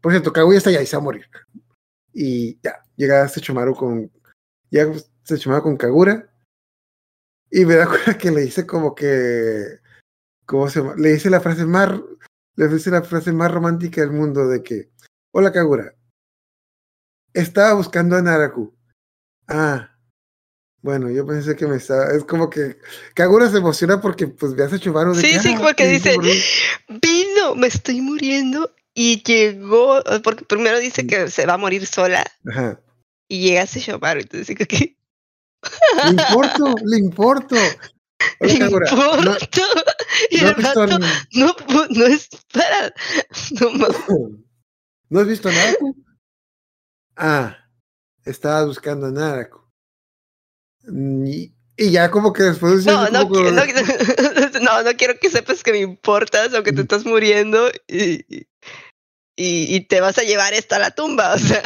por 0.01 0.13
cierto 0.13 0.33
Kaguya 0.33 0.59
está 0.59 0.71
allá 0.71 0.83
y 0.83 0.87
se 0.87 0.97
va 0.97 1.01
a 1.01 1.05
morir 1.05 1.27
y 2.13 2.61
ya, 2.63 2.85
llega 2.97 3.29
Sechomaru 3.29 3.75
con. 3.75 4.13
Llega 4.71 4.93
Sechomaru 5.25 5.63
con 5.63 5.77
Kagura. 5.77 6.31
Y 7.51 7.65
me 7.65 7.75
da 7.75 7.87
cuenta 7.89 8.19
que 8.19 8.31
le 8.31 8.43
dice 8.43 8.67
como 8.67 8.95
que. 8.95 9.81
¿Cómo 10.47 10.69
se 10.69 10.81
llama? 10.81 10.95
Le 10.97 11.13
dice 11.13 11.31
la 11.31 11.41
frase 11.41 11.65
más. 11.65 12.01
Le 12.57 12.69
dice 12.69 12.91
la 12.91 13.03
frase 13.03 13.33
más 13.33 13.51
romántica 13.51 14.01
del 14.03 14.13
mundo 14.13 14.47
de 14.49 14.63
que. 14.63 14.91
Hola 15.33 15.53
Kagura. 15.53 15.95
Estaba 17.33 17.75
buscando 17.75 18.17
a 18.17 18.23
Naraku. 18.23 18.75
Ah. 19.49 19.89
Bueno, 20.83 21.09
yo 21.11 21.25
pensé 21.25 21.55
que 21.55 21.67
me 21.67 21.77
estaba. 21.77 22.07
Es 22.13 22.25
como 22.25 22.51
que 22.51 22.77
Kagura 23.15 23.49
se 23.49 23.59
emociona 23.59 24.01
porque 24.01 24.27
pues 24.27 24.55
ve 24.55 24.65
a 24.65 24.69
Sechomaru 24.69 25.15
de 25.15 25.21
Sí, 25.21 25.33
que, 25.35 25.41
sí, 25.41 25.53
"Ah, 25.55 25.57
como 25.59 25.73
que 25.75 25.85
sí, 25.85 25.91
dice, 25.93 26.15
por 26.15 26.25
mí". 26.25 26.33
vino, 27.01 27.55
me 27.55 27.69
estoy 27.69 28.01
muriendo. 28.01 28.75
Y 28.95 29.23
llegó, 29.23 30.03
porque 30.23 30.45
primero 30.45 30.79
dice 30.79 31.07
que 31.07 31.31
se 31.31 31.47
va 31.47 31.55
a 31.55 31.59
morir 31.59 31.87
sola. 31.87 32.27
Ajá. 32.51 32.79
Y 33.29 33.41
llega 33.41 33.67
Sesshomaru. 33.67 34.21
Entonces 34.21 34.49
digo 34.49 34.67
que 34.67 34.97
Le 36.05 36.11
importo, 36.11 36.75
le 36.85 36.99
importo. 36.99 37.57
Le 38.41 38.59
Kagura. 38.59 38.91
No, 38.91 39.07
importa. 39.33 39.41
Y 40.31 40.41
no 40.41 40.49
el 40.49 40.55
visto 40.57 40.87
no, 40.87 41.57
no 41.91 42.07
es 42.07 42.29
para. 42.53 42.93
No. 43.61 43.71
¿No 45.09 45.21
has 45.21 45.27
visto 45.27 45.49
a 45.49 45.53
Naraku? 45.53 45.97
Ah, 47.17 47.57
estabas 48.25 48.67
buscando 48.67 49.07
a 49.07 49.11
Naraku. 49.11 49.62
Y, 50.89 51.53
y 51.77 51.91
ya 51.91 52.11
como 52.11 52.33
que 52.33 52.45
después... 52.45 52.85
No, 52.87 53.09
no, 53.11 53.29
como 53.29 53.51
no, 53.51 53.63
no, 54.61 54.83
no 54.83 54.97
quiero 54.97 55.19
que 55.19 55.31
sepas 55.31 55.63
que 55.63 55.73
me 55.73 55.79
importas 55.79 56.53
o 56.55 56.63
que 56.63 56.73
te 56.73 56.81
Ujú. 56.81 56.83
estás 56.83 57.05
muriendo 57.05 57.71
y, 57.87 58.25
y, 59.37 59.77
y 59.77 59.87
te 59.87 60.01
vas 60.01 60.19
a 60.19 60.23
llevar 60.23 60.55
esto 60.55 60.75
a 60.75 60.79
la 60.79 60.91
tumba. 60.91 61.35
O 61.35 61.39
sea, 61.39 61.63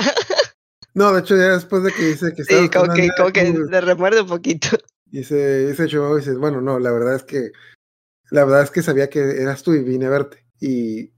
No, 0.95 1.13
de 1.13 1.21
hecho 1.21 1.37
ya 1.37 1.53
después 1.53 1.83
de 1.83 1.93
que 1.93 2.03
dice 2.05 2.33
que 2.35 2.43
sí, 2.45 2.71
como 2.71 2.95
que, 2.95 3.11
como 3.17 3.31
que 3.31 3.53
le 3.71 3.81
remuerde 3.83 4.23
un 4.23 4.29
poquito. 4.29 4.69
dice, 5.05 5.67
dice 5.69 5.87
Chihuahua, 5.89 6.17
dice, 6.17 6.35
bueno, 6.35 6.63
no, 6.63 6.79
la 6.79 6.91
verdad 6.91 7.17
es 7.17 7.23
que 7.23 7.51
la 8.31 8.45
verdad 8.47 8.63
es 8.63 8.71
que 8.71 8.83
sabía 8.83 9.11
que 9.11 9.21
eras 9.21 9.63
tú 9.63 9.75
y 9.75 9.83
vine 9.83 10.07
a 10.07 10.11
verte. 10.11 10.47
Y, 10.59 11.13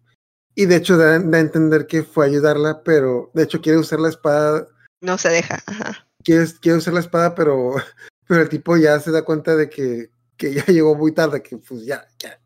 y 0.56 0.66
de 0.66 0.74
hecho 0.74 0.96
da, 0.96 1.18
da 1.20 1.38
a 1.38 1.40
entender 1.40 1.86
que 1.86 2.02
fue 2.02 2.24
a 2.24 2.28
ayudarla, 2.28 2.82
pero 2.82 3.30
de 3.34 3.44
hecho 3.44 3.60
quiere 3.60 3.78
usar 3.78 4.00
la 4.00 4.08
espada 4.08 4.66
No 5.00 5.16
se 5.16 5.28
deja. 5.28 5.62
Ajá. 5.66 6.07
Quiere, 6.28 6.46
quiere 6.60 6.76
usar 6.78 6.92
la 6.92 7.00
espada, 7.00 7.34
pero, 7.34 7.74
pero 8.28 8.42
el 8.42 8.48
tipo 8.50 8.76
ya 8.76 9.00
se 9.00 9.10
da 9.10 9.24
cuenta 9.24 9.56
de 9.56 9.70
que, 9.70 10.10
que 10.36 10.52
ya 10.52 10.64
llegó 10.66 10.94
muy 10.94 11.12
tarde, 11.12 11.42
que 11.42 11.56
pues 11.56 11.86
ya, 11.86 12.06
ya, 12.18 12.38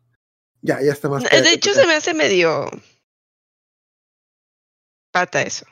ya, 0.61 0.81
ya 0.81 0.93
está 0.93 1.09
más. 1.09 1.23
De 1.23 1.51
hecho, 1.51 1.73
se 1.73 1.85
me 1.85 1.93
hace 1.95 2.13
medio 2.13 2.69
pata 5.11 5.41
eso. 5.41 5.65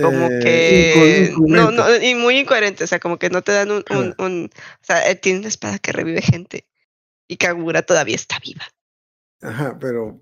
Como 0.00 0.28
Eh, 0.28 0.38
que 0.40 1.34
no, 1.36 1.70
no, 1.72 1.96
y 1.96 2.14
muy 2.14 2.38
incoherente, 2.38 2.84
o 2.84 2.86
sea, 2.86 3.00
como 3.00 3.18
que 3.18 3.28
no 3.30 3.42
te 3.42 3.52
dan 3.52 3.70
un, 3.70 3.84
un, 3.90 4.06
Ajá. 4.12 4.14
un- 4.24 4.50
o 4.54 4.84
sea, 4.84 5.08
él 5.08 5.18
tiene 5.20 5.40
una 5.40 5.48
espada 5.48 5.78
que 5.80 5.90
revive 5.92 6.22
gente 6.22 6.64
y 7.28 7.36
Kagura 7.36 7.82
todavía 7.82 8.14
está 8.14 8.38
viva. 8.38 8.62
Ajá, 9.42 9.76
pero. 9.80 10.20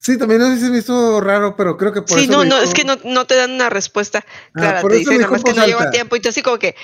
Sí, 0.00 0.16
también 0.16 0.40
a 0.42 0.48
veces 0.50 0.70
me 0.70 0.78
hizo 0.78 1.20
raro, 1.20 1.56
pero 1.56 1.76
creo 1.76 1.92
que 1.92 2.02
por 2.02 2.18
sí, 2.18 2.24
eso. 2.24 2.32
no, 2.32 2.38
lo 2.38 2.44
no, 2.44 2.54
dijo- 2.60 2.68
es 2.68 2.74
que 2.74 2.84
no, 2.84 2.96
no 3.04 3.26
te 3.26 3.34
dan 3.34 3.50
una 3.52 3.68
respuesta 3.68 4.24
Ah, 4.54 4.60
clara, 4.60 4.80
por 4.80 4.92
te 4.92 5.00
eso 5.00 5.10
dicen 5.10 5.26
que 5.44 5.52
no 5.54 5.66
llegó 5.66 5.80
a 5.80 5.90
tiempo 5.90 6.14
y 6.16 6.20
tú 6.20 6.28
así 6.28 6.40
como 6.42 6.58
que 6.58 6.76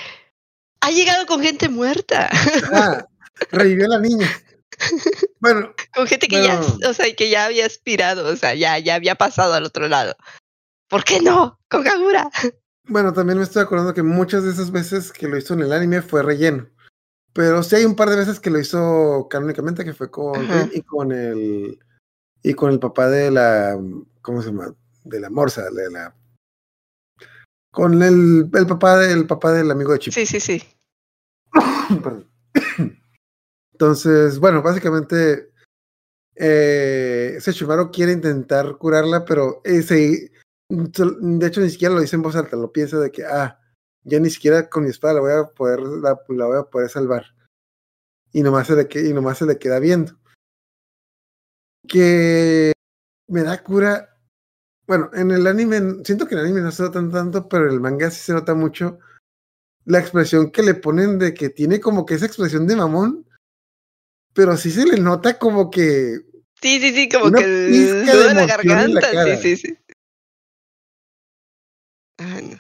ha 0.81 0.91
llegado 0.91 1.25
con 1.27 1.41
gente 1.41 1.69
muerta, 1.69 2.29
Ah, 2.73 3.07
revivió 3.51 3.89
la 3.89 3.99
niña. 4.01 4.29
Bueno, 5.39 5.73
con 5.95 6.07
gente 6.09 6.27
que 6.27 6.43
ya, 6.43 6.59
o 6.61 6.93
sea, 6.95 7.15
que 7.15 7.29
ya 7.31 7.45
había 7.45 7.65
aspirado, 7.67 8.27
o 8.27 8.35
sea, 8.37 8.55
ya, 8.55 8.79
ya 8.79 8.95
había 8.97 9.15
pasado 9.15 9.53
al 9.55 9.65
otro 9.65 9.89
lado. 9.89 10.17
¿Por 10.89 11.05
qué 11.05 11.21
no? 11.21 11.61
Con 11.71 11.83
Kagura. 11.85 12.29
bueno, 12.89 13.13
también 13.13 13.39
me 13.39 13.45
estoy 13.45 13.63
acordando 13.63 13.95
que 13.95 14.03
muchas 14.03 14.43
de 14.43 14.51
esas 14.51 14.73
veces 14.73 15.13
que 15.13 15.29
lo 15.29 15.37
hizo 15.39 15.55
en 15.55 15.61
el 15.61 15.73
anime 15.73 16.03
fue 16.03 16.23
relleno. 16.23 16.67
Pero 17.33 17.63
sí 17.63 17.77
hay 17.77 17.85
un 17.85 17.95
par 17.95 18.11
de 18.11 18.17
veces 18.17 18.41
que 18.41 18.51
lo 18.51 18.59
hizo 18.59 19.27
canónicamente, 19.31 19.85
que 19.85 19.93
fue 19.93 20.11
con 20.11 20.45
Ajá. 20.45 20.69
Y 20.73 20.81
con 20.83 21.13
el 21.13 21.79
y 22.45 22.55
con 22.55 22.71
el 22.71 22.79
papá 22.79 23.09
de 23.09 23.31
la 23.31 23.77
¿cómo 24.23 24.43
se 24.43 24.51
llama? 24.51 24.73
de 25.05 25.19
la 25.19 25.31
morsa, 25.31 25.69
de 25.71 25.91
la 25.91 26.15
con 27.73 28.01
el, 28.01 28.49
el 28.55 28.67
papá 28.67 28.99
del 28.99 29.27
papá 29.27 29.53
del 29.53 29.71
amigo 29.71 29.93
de 29.93 29.99
Chip. 29.99 30.13
Sí, 30.13 30.27
sí, 30.27 30.39
sí. 30.39 30.63
Perdón. 32.03 32.31
Entonces, 33.73 34.39
bueno, 34.39 34.63
básicamente 34.63 35.51
eh, 36.37 37.37
Sesshomaru 37.41 37.91
quiere 37.91 38.13
intentar 38.13 38.77
curarla, 38.77 39.25
pero 39.25 39.61
ese, 39.65 40.31
de 40.69 41.47
hecho 41.47 41.61
ni 41.61 41.71
siquiera 41.71 41.95
lo 41.95 42.01
dice 42.01 42.15
en 42.15 42.23
voz 42.23 42.37
alta, 42.37 42.57
lo 42.57 42.71
piensa 42.71 43.01
de 43.01 43.11
que, 43.11 43.25
ah, 43.25 43.59
ya 44.05 44.21
ni 44.21 44.31
siquiera 44.31 44.69
con 44.69 44.85
mi 44.85 44.91
espada 44.91 45.15
la 45.15 45.21
voy 45.21 45.33
a 45.33 45.45
poder, 45.45 45.81
la, 45.81 46.21
la 46.29 46.47
voy 46.47 46.59
a 46.59 46.65
poder 46.65 46.89
salvar. 46.89 47.25
Y 48.33 48.43
nomás 48.43 48.69
se 48.69 48.77
le, 48.77 48.89
y 49.09 49.13
nomás 49.13 49.39
se 49.39 49.47
le 49.47 49.59
queda 49.59 49.81
viendo. 49.81 50.17
Que 51.89 52.73
me 53.29 53.43
da 53.43 53.63
cura. 53.63 54.11
Bueno, 54.87 55.11
en 55.15 55.31
el 55.31 55.47
anime, 55.47 56.05
siento 56.05 56.27
que 56.27 56.35
el 56.35 56.43
anime 56.43 56.61
no 56.61 56.71
se 56.71 56.83
nota 56.83 57.01
tanto, 57.11 57.49
pero 57.49 57.67
en 57.67 57.73
el 57.75 57.81
manga 57.81 58.11
sí 58.11 58.21
se 58.21 58.33
nota 58.33 58.55
mucho 58.55 58.99
la 59.87 59.99
expresión 59.99 60.51
que 60.51 60.63
le 60.63 60.75
ponen 60.75 61.19
de 61.19 61.33
que 61.35 61.49
tiene 61.51 61.81
como 61.81 62.05
que 62.07 62.15
esa 62.15 62.27
expresión 62.27 62.67
de 62.67 62.77
mamón, 62.77 63.27
pero 64.35 64.57
sí 64.57 64.71
se 64.71 64.85
le 64.87 64.99
nota 64.99 65.39
como 65.39 65.71
que 65.71 66.21
Sí, 66.61 66.81
sí, 66.81 66.95
sí, 66.95 67.09
como 67.09 67.31
que 67.33 67.47
de 67.47 68.35
la 68.35 68.47
garganta. 68.47 69.37
Sí, 69.37 69.57
sí, 69.57 69.57
sí. 69.57 69.79
Ah, 72.19 72.41
no. 72.43 72.59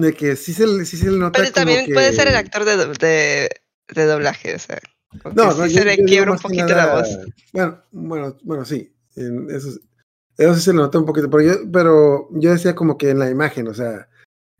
de 0.00 0.12
que 0.14 0.36
sí 0.36 0.52
se, 0.54 0.66
le- 0.66 0.84
sí 0.84 0.96
se 0.96 1.10
le 1.10 1.18
nota 1.18 1.38
Pero 1.40 1.52
como 1.52 1.54
también 1.54 1.86
que- 1.86 1.92
puede 1.94 2.12
ser 2.12 2.28
el 2.28 2.36
actor 2.36 2.64
de, 2.64 2.76
do- 2.76 2.92
de, 2.92 3.48
de 3.88 4.04
doblaje, 4.04 4.54
o 4.54 4.58
sea. 4.58 4.78
No, 5.24 5.52
sí 5.52 5.58
no, 5.58 5.66
se 5.66 5.70
yo- 5.74 5.84
le 5.84 5.96
yo 5.96 6.04
quiebra 6.04 6.32
un 6.32 6.38
poquito 6.38 6.66
nada- 6.66 6.86
la 6.86 6.94
voz. 6.94 7.18
Bueno, 7.52 7.82
bueno, 7.92 8.36
bueno, 8.42 8.64
sí. 8.64 8.92
en 9.16 9.50
eso, 9.50 9.70
sí- 9.72 9.80
eso 10.36 10.54
sí 10.54 10.60
se 10.60 10.72
le 10.72 10.78
nota 10.78 10.98
un 10.98 11.06
poquito. 11.06 11.30
Pero 11.30 11.42
yo, 11.42 11.52
pero 11.72 12.28
yo 12.32 12.50
decía 12.50 12.74
como 12.74 12.98
que 12.98 13.10
en 13.10 13.18
la 13.18 13.30
imagen, 13.30 13.66
o 13.68 13.74
sea, 13.74 14.08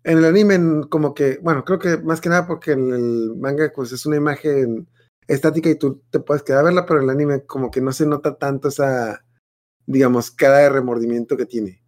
en 0.02 0.18
el 0.18 0.24
anime, 0.24 0.88
como 0.88 1.12
que, 1.14 1.38
bueno, 1.42 1.64
creo 1.64 1.78
que 1.78 1.98
más 1.98 2.20
que 2.20 2.28
nada 2.30 2.46
porque 2.46 2.72
en 2.72 2.92
el 2.92 3.34
manga, 3.36 3.70
pues 3.74 3.92
es 3.92 4.06
una 4.06 4.16
imagen 4.16 4.88
estática 5.28 5.68
y 5.68 5.74
tú 5.74 6.02
te 6.10 6.20
puedes 6.20 6.42
quedar 6.42 6.60
a 6.60 6.64
verla, 6.64 6.86
pero 6.86 7.00
en 7.00 7.04
el 7.04 7.10
anime, 7.10 7.42
como 7.44 7.70
que 7.70 7.80
no 7.80 7.92
se 7.92 8.06
nota 8.06 8.36
tanto 8.38 8.68
esa, 8.68 9.24
digamos, 9.86 10.30
cara 10.30 10.58
de 10.58 10.70
remordimiento 10.70 11.36
que 11.36 11.44
tiene. 11.46 11.82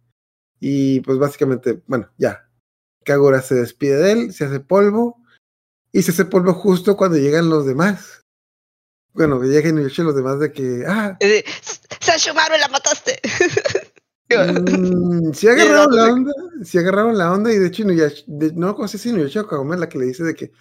Y 0.59 0.99
pues 1.01 1.17
básicamente, 1.17 1.81
bueno, 1.87 2.09
ya. 2.17 2.49
Kagura 3.05 3.41
se 3.41 3.55
despide 3.55 3.95
de 3.97 4.11
él, 4.11 4.33
se 4.33 4.45
hace 4.45 4.59
polvo, 4.59 5.23
y 5.91 6.01
se 6.03 6.11
hace 6.11 6.25
polvo 6.25 6.53
justo 6.53 6.97
cuando 6.97 7.17
llegan 7.17 7.49
los 7.49 7.65
demás. 7.65 8.18
Bueno, 9.13 9.39
que 9.39 9.47
lleguen 9.47 9.79
y 9.79 9.83
los 9.83 10.15
demás 10.15 10.39
de 10.39 10.51
que, 10.51 10.83
ah, 10.87 11.17
Y 11.19 11.27
de, 11.27 11.45
Sashomaru, 11.99 12.55
la 12.59 12.67
mataste. 12.67 13.19
Mm, 14.31 15.33
el 15.33 15.47
agarraron 15.47 15.95
la 15.95 16.13
onda, 16.13 16.31
sí 16.63 16.77
agarraron 16.77 17.17
la 17.17 17.33
onda 17.33 17.51
y 17.51 17.57
de 17.57 17.65
hecho 17.65 17.81
Inuyasha, 17.81 18.23
de- 18.27 18.53
no 18.53 18.75
no 18.77 18.87
sé 18.87 18.99
si 18.99 19.09
Inuyasha 19.09 19.41
o 19.41 19.47
Kagome 19.47 19.73
es 19.73 19.79
la 19.81 19.89
que 19.89 19.97
le 19.97 20.05
dice 20.05 20.23
de 20.23 20.35
que, 20.35 20.51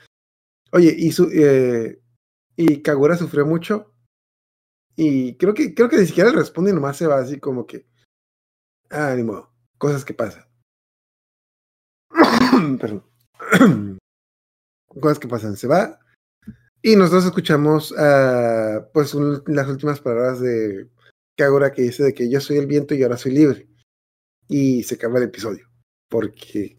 oye, 0.72 0.94
y 0.96 1.12
su, 1.12 1.28
eh, 1.30 2.01
y 2.57 2.80
Kagura 2.80 3.18
sufrió 3.18 3.44
mucho 3.44 3.92
y 4.96 5.36
creo 5.36 5.53
que 5.53 5.74
creo 5.74 5.90
que 5.90 5.99
ni 5.99 6.07
siquiera 6.07 6.30
le 6.30 6.36
responde 6.36 6.70
y 6.70 6.74
nomás 6.74 6.96
se 6.96 7.07
va 7.07 7.18
así 7.18 7.38
como 7.38 7.66
que, 7.66 7.86
ah, 8.88 9.12
ni 9.14 9.22
modo, 9.22 9.53
cosas 9.76 10.03
que 10.03 10.14
pasan. 10.14 10.46
Perdón. 12.80 13.05
cosas 14.99 15.18
que 15.18 15.28
pasan, 15.28 15.59
se 15.59 15.66
va 15.66 16.01
y 16.82 16.96
nosotros 16.96 17.24
escuchamos 17.26 17.94
ah, 17.98 18.88
pues 18.92 19.14
un- 19.14 19.42
las 19.46 19.68
últimas 19.68 20.00
palabras 20.00 20.40
de 20.40 20.88
Kagura 21.36 21.72
que 21.72 21.82
dice 21.82 22.02
de 22.04 22.14
que 22.14 22.30
yo 22.30 22.40
soy 22.40 22.58
el 22.58 22.66
viento 22.66 22.94
y 22.94 23.02
ahora 23.02 23.16
soy 23.16 23.32
libre. 23.32 23.68
Y 24.48 24.82
se 24.82 24.94
acaba 24.94 25.18
el 25.18 25.24
episodio. 25.24 25.68
Porque. 26.08 26.78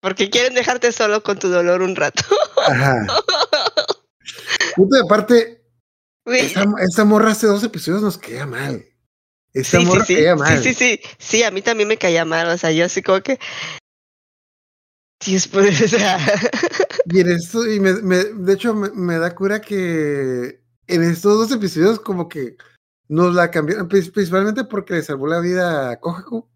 Porque 0.00 0.28
quieren 0.30 0.54
dejarte 0.54 0.92
solo 0.92 1.22
con 1.22 1.38
tu 1.38 1.48
dolor 1.48 1.82
un 1.82 1.96
rato. 1.96 2.22
Ajá. 2.68 3.06
Punto 4.76 4.96
de 4.96 5.02
aparte, 5.02 5.64
Güey, 6.26 6.46
esta, 6.46 6.64
esta 6.80 7.04
morra 7.04 7.30
hace 7.32 7.46
dos 7.46 7.64
episodios 7.64 8.02
nos 8.02 8.18
caía 8.18 8.46
mal. 8.46 8.84
Esta 9.54 9.78
sí, 9.78 9.84
sí, 9.84 9.88
morra 9.88 10.04
sí, 10.04 10.14
caía 10.14 10.34
sí, 10.34 10.38
mal. 10.38 10.62
sí, 10.62 10.74
sí, 10.74 11.00
sí, 11.18 11.42
a 11.42 11.50
mí 11.50 11.62
también 11.62 11.88
me 11.88 11.96
caía 11.96 12.24
mal, 12.24 12.48
o 12.48 12.58
sea, 12.58 12.72
yo 12.72 12.84
así 12.84 13.00
como 13.02 13.20
que, 13.22 13.38
Dios, 15.24 15.48
pues, 15.48 15.80
o 15.82 15.88
sea, 15.88 16.18
Y 17.08 17.20
en 17.20 17.28
esto, 17.30 17.66
y 17.70 17.78
me, 17.80 17.94
me- 18.02 18.24
de 18.24 18.52
hecho, 18.52 18.74
me, 18.74 18.90
me 18.90 19.18
da 19.18 19.34
cura 19.34 19.60
que 19.60 20.60
en 20.88 21.02
estos 21.02 21.38
dos 21.38 21.52
episodios, 21.52 22.00
como 22.00 22.28
que 22.28 22.56
nos 23.08 23.34
la 23.34 23.50
cambiaron, 23.50 23.88
pri- 23.88 24.10
principalmente 24.10 24.64
porque 24.64 24.94
le 24.94 25.02
salvó 25.02 25.26
la 25.28 25.40
vida 25.40 25.90
a 25.90 26.00
Kohaku. 26.00 26.48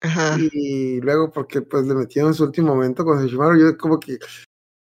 ajá, 0.00 0.38
Y 0.52 1.00
luego 1.00 1.32
porque 1.32 1.62
pues 1.62 1.86
le 1.86 1.94
metieron 1.94 2.30
en 2.30 2.34
su 2.34 2.44
último 2.44 2.74
momento 2.74 3.04
con 3.04 3.20
Sesshomaru, 3.20 3.58
yo 3.58 3.76
como 3.78 3.98
que, 3.98 4.18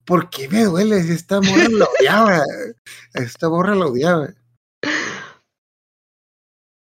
¿por 0.04 0.30
qué 0.30 0.48
me 0.48 0.64
duele? 0.64 1.02
Si 1.02 1.12
esta 1.12 1.40
morra 1.40 1.68
la 1.68 1.86
odiaba, 1.86 2.42
esta 3.14 3.48
morra 3.48 3.74
la 3.74 3.86
odiaba. 3.86 4.28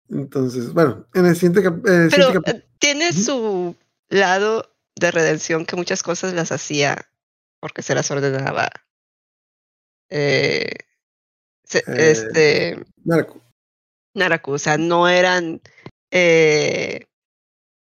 Entonces, 0.09 0.71
bueno, 0.73 1.07
en 1.13 1.25
el 1.25 1.35
siguiente, 1.35 1.63
cap- 1.63 1.85
en 1.87 2.01
el 2.03 2.09
pero 2.09 2.25
siguiente 2.27 2.51
cap- 2.51 2.61
eh, 2.61 2.67
tiene 2.79 3.13
su 3.13 3.75
lado 4.09 4.69
de 4.97 5.11
redención 5.11 5.65
que 5.65 5.75
muchas 5.75 6.03
cosas 6.03 6.33
las 6.33 6.51
hacía 6.51 7.07
porque 7.65 7.81
se 7.81 7.95
las 7.95 8.11
ordenaba. 8.11 8.69
Eh, 10.11 10.69
se- 11.63 11.79
Eh, 11.79 12.11
este, 12.11 12.85
Naruto. 13.03 13.41
Naraku, 14.13 14.51
o 14.51 14.59
sea, 14.59 14.77
no 14.77 15.09
eran 15.09 15.63
eh, 16.11 17.07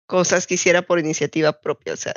cosas 0.08 0.48
que 0.48 0.54
hiciera 0.54 0.84
por 0.84 0.98
iniciativa 0.98 1.60
propia, 1.60 1.92
o 1.92 1.98
sea, 1.98 2.14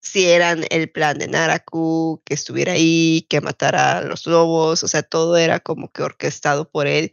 si 0.00 0.30
eran 0.30 0.64
el 0.70 0.88
plan 0.88 1.18
de 1.18 1.26
Naraku, 1.26 2.22
que 2.24 2.34
estuviera 2.34 2.74
ahí, 2.74 3.26
que 3.28 3.40
matara 3.40 3.98
a 3.98 4.02
los 4.02 4.24
lobos, 4.28 4.84
o 4.84 4.86
sea, 4.86 5.02
todo 5.02 5.36
era 5.36 5.58
como 5.58 5.90
que 5.90 6.04
orquestado 6.04 6.70
por 6.70 6.86
él 6.86 7.12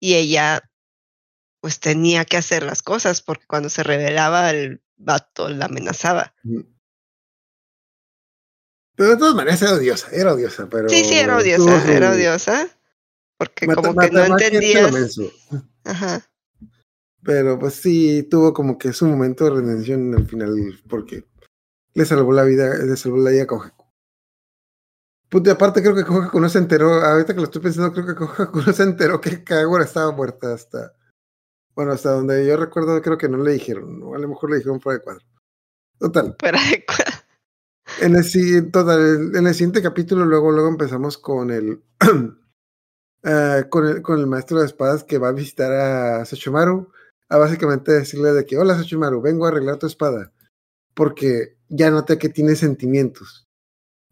y 0.00 0.14
ella 0.14 0.70
pues 1.60 1.80
tenía 1.80 2.24
que 2.24 2.38
hacer 2.38 2.62
las 2.62 2.82
cosas 2.82 3.20
porque 3.20 3.46
cuando 3.46 3.68
se 3.68 3.82
revelaba 3.82 4.48
el 4.48 4.82
vato 4.96 5.50
la 5.50 5.66
amenazaba. 5.66 6.34
Pero 9.02 9.14
de 9.14 9.16
todas 9.18 9.34
maneras 9.34 9.60
era 9.60 9.72
odiosa, 9.72 10.08
era 10.12 10.32
odiosa, 10.32 10.68
pero... 10.70 10.88
Sí, 10.88 11.04
sí, 11.04 11.14
era 11.18 11.36
odiosa, 11.36 11.80
su- 11.84 11.90
era 11.90 12.12
odiosa, 12.12 12.68
porque 13.36 13.66
mata- 13.66 13.82
como 13.82 14.00
que 14.00 14.10
no 14.12 14.20
de 14.20 14.26
entendías. 14.46 15.18
Ajá. 15.82 16.24
Pero 17.24 17.58
pues 17.58 17.74
sí, 17.74 18.22
tuvo 18.30 18.52
como 18.54 18.78
que 18.78 18.92
su 18.92 19.06
momento 19.06 19.42
de 19.44 19.50
redención 19.60 20.14
al 20.14 20.24
final, 20.28 20.54
porque 20.88 21.24
le 21.94 22.04
salvó 22.04 22.32
la 22.32 22.44
vida, 22.44 22.76
le 22.76 22.96
salvó 22.96 23.16
la 23.18 23.30
vida 23.32 23.42
a 23.42 23.46
Kohaku. 23.48 23.84
Punto 25.28 25.50
y 25.50 25.52
aparte, 25.52 25.82
creo 25.82 25.96
que 25.96 26.04
Kohaku 26.04 26.38
no 26.38 26.48
se 26.48 26.58
enteró, 26.58 26.92
ahorita 27.02 27.34
que 27.34 27.40
lo 27.40 27.46
estoy 27.46 27.60
pensando, 27.60 27.92
creo 27.92 28.06
que 28.06 28.14
Kohaku 28.14 28.60
no 28.66 28.72
se 28.72 28.84
enteró 28.84 29.20
que 29.20 29.42
Kagura 29.42 29.82
estaba 29.82 30.12
muerta 30.12 30.54
hasta, 30.54 30.94
bueno, 31.74 31.90
hasta 31.90 32.12
donde 32.12 32.46
yo 32.46 32.56
recuerdo, 32.56 33.02
creo 33.02 33.18
que 33.18 33.28
no 33.28 33.38
le 33.38 33.50
dijeron, 33.50 34.00
o 34.04 34.14
a 34.14 34.18
lo 34.20 34.28
mejor 34.28 34.50
le 34.50 34.58
dijeron 34.58 34.80
fuera 34.80 35.00
de 35.00 35.04
cuadro. 35.04 35.26
Total, 35.98 36.36
Fuera 36.38 36.60
de 36.70 36.84
cuadro. 36.86 37.21
En 38.00 38.16
el, 38.16 38.24
si- 38.24 38.62
total, 38.70 39.34
en 39.34 39.46
el 39.46 39.54
siguiente 39.54 39.82
capítulo, 39.82 40.24
luego, 40.24 40.50
luego 40.50 40.68
empezamos 40.68 41.18
con 41.18 41.50
el, 41.50 41.82
ah, 43.24 43.64
con 43.70 43.86
el, 43.86 44.02
con 44.02 44.18
el 44.18 44.26
maestro 44.26 44.60
de 44.60 44.66
espadas 44.66 45.04
que 45.04 45.18
va 45.18 45.28
a 45.28 45.32
visitar 45.32 45.72
a 45.72 46.24
Sesshomaru, 46.24 46.90
a 47.28 47.38
básicamente 47.38 47.92
decirle 47.92 48.32
de 48.32 48.44
que, 48.44 48.58
hola 48.58 48.76
Sesshomaru, 48.78 49.20
vengo 49.20 49.46
a 49.46 49.48
arreglar 49.48 49.78
tu 49.78 49.86
espada, 49.86 50.32
porque 50.94 51.56
ya 51.68 51.90
noté 51.90 52.18
que 52.18 52.28
tiene 52.28 52.56
sentimientos. 52.56 53.46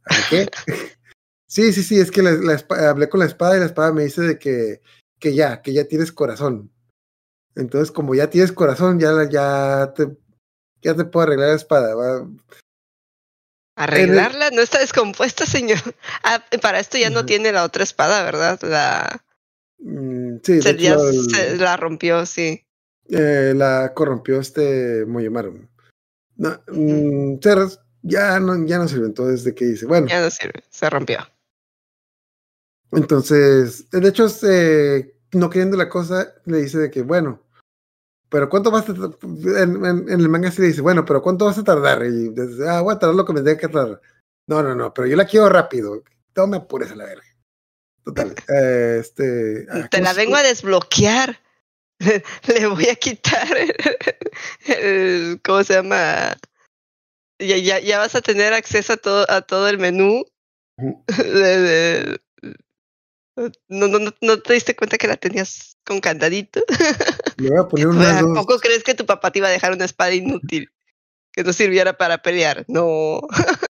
¿A 0.04 0.16
qué? 0.30 0.48
sí, 1.46 1.72
sí, 1.72 1.82
sí, 1.82 2.00
es 2.00 2.10
que 2.10 2.22
la, 2.22 2.32
la 2.32 2.54
espa- 2.54 2.88
hablé 2.88 3.08
con 3.08 3.20
la 3.20 3.26
espada 3.26 3.56
y 3.56 3.60
la 3.60 3.66
espada 3.66 3.92
me 3.92 4.04
dice 4.04 4.22
de 4.22 4.38
que, 4.38 4.82
que 5.18 5.34
ya, 5.34 5.62
que 5.62 5.72
ya 5.72 5.86
tienes 5.86 6.12
corazón. 6.12 6.70
Entonces, 7.56 7.92
como 7.92 8.14
ya 8.14 8.30
tienes 8.30 8.52
corazón, 8.52 8.98
ya, 9.00 9.28
ya 9.28 9.92
te, 9.94 10.16
ya 10.82 10.94
te 10.94 11.04
puedo 11.04 11.24
arreglar 11.26 11.50
la 11.50 11.56
espada. 11.56 11.94
va. 11.94 12.28
Arreglarla, 13.80 14.50
no 14.50 14.60
está 14.60 14.78
descompuesta, 14.78 15.46
señor. 15.46 15.78
Ah, 16.22 16.44
para 16.60 16.80
esto 16.80 16.98
ya 16.98 17.08
no 17.08 17.24
tiene 17.24 17.50
la 17.50 17.64
otra 17.64 17.82
espada, 17.82 18.22
¿verdad? 18.22 18.60
La, 18.62 19.24
Mm, 19.82 20.36
sí, 20.42 20.60
se, 20.60 20.76
ya 20.76 20.92
el- 20.92 21.30
se 21.30 21.56
la 21.56 21.74
rompió, 21.78 22.26
sí. 22.26 22.62
eh, 23.08 23.54
la 23.56 23.92
corrompió 23.94 24.38
este 24.38 25.06
Moyomaru. 25.06 25.66
No, 26.36 26.60
mm, 26.68 27.38
se 27.42 27.78
ya 28.02 28.38
no, 28.38 28.66
ya 28.66 28.76
no 28.76 28.86
sirve 28.86 29.06
entonces 29.06 29.44
de 29.44 29.54
que 29.54 29.64
dice, 29.64 29.86
bueno, 29.86 30.06
Ya 30.08 30.20
no 30.20 30.30
sirve, 30.30 30.62
se 30.68 30.90
rompió. 30.90 31.18
entonces, 32.92 33.88
de 33.90 34.06
hecho, 34.08 34.28
no 35.32 35.48
queriendo 35.48 35.78
la 35.78 35.88
cosa, 35.88 36.34
le 36.44 36.58
dice 36.58 36.76
de 36.76 36.90
que, 36.90 37.00
bueno, 37.00 37.42
pero 38.30 38.48
¿cuánto 38.48 38.70
vas 38.70 38.88
a 38.88 38.94
tardar? 38.94 39.10
En, 39.22 39.84
en- 39.84 40.08
en 40.08 40.20
el 40.20 40.28
manga 40.28 40.50
sí 40.50 40.62
le 40.62 40.68
dice, 40.68 40.80
bueno, 40.80 41.04
pero 41.04 41.20
¿cuánto 41.20 41.44
vas 41.44 41.58
a 41.58 41.64
tardar? 41.64 42.02
Y 42.04 42.30
dice, 42.30 42.68
ah, 42.68 42.80
voy 42.80 42.94
a 42.94 42.98
tardar 42.98 43.16
lo 43.16 43.24
que 43.24 43.32
me 43.34 43.42
tenga 43.42 43.58
que 43.58 43.68
tardar. 43.68 44.00
No, 44.46 44.62
no, 44.62 44.74
no, 44.74 44.94
pero 44.94 45.06
yo 45.06 45.16
la 45.16 45.26
quiero 45.26 45.48
rápido. 45.48 46.02
No 46.34 46.46
me 46.46 46.56
apures 46.56 46.90
a 46.90 46.96
la 46.96 47.04
verga. 47.04 47.24
Total. 48.04 48.34
eh, 48.48 48.96
este, 49.00 49.66
ah, 49.70 49.88
Te 49.90 49.98
¿cómo 49.98 50.04
la 50.04 50.12
vengo 50.14 50.36
a 50.36 50.42
desbloquear. 50.42 51.38
Le 52.46 52.66
voy 52.66 52.88
a 52.88 52.94
quitar 52.96 53.46
el, 53.56 53.74
el- 54.66 55.40
¿cómo 55.44 55.62
se 55.62 55.74
llama? 55.74 56.36
Ya, 57.38 57.56
ya, 57.58 57.78
ya 57.78 57.98
vas 57.98 58.14
a 58.14 58.20
tener 58.22 58.52
acceso 58.54 58.94
a 58.94 58.96
todo, 58.96 59.26
a 59.30 59.42
todo 59.42 59.68
el 59.68 59.78
menú. 59.78 60.24
No, 63.68 63.88
no, 63.88 63.98
no, 63.98 64.10
no 64.20 64.42
te 64.42 64.52
diste 64.54 64.76
cuenta 64.76 64.98
que 64.98 65.06
la 65.08 65.16
tenías 65.16 65.69
con 65.84 66.00
candadito. 66.00 66.60
Le 67.38 67.50
voy 67.50 67.58
a 67.58 67.68
poner 67.68 67.86
¿A 67.86 67.90
unas 67.90 68.20
dos. 68.22 68.38
poco 68.38 68.58
crees 68.58 68.82
que 68.84 68.94
tu 68.94 69.06
papá 69.06 69.30
te 69.30 69.38
iba 69.38 69.48
a 69.48 69.52
dejar 69.52 69.72
una 69.72 69.84
espada 69.84 70.12
inútil? 70.14 70.70
Que 71.32 71.44
no 71.44 71.52
sirviera 71.52 71.96
para 71.96 72.18
pelear. 72.22 72.64
No. 72.68 73.20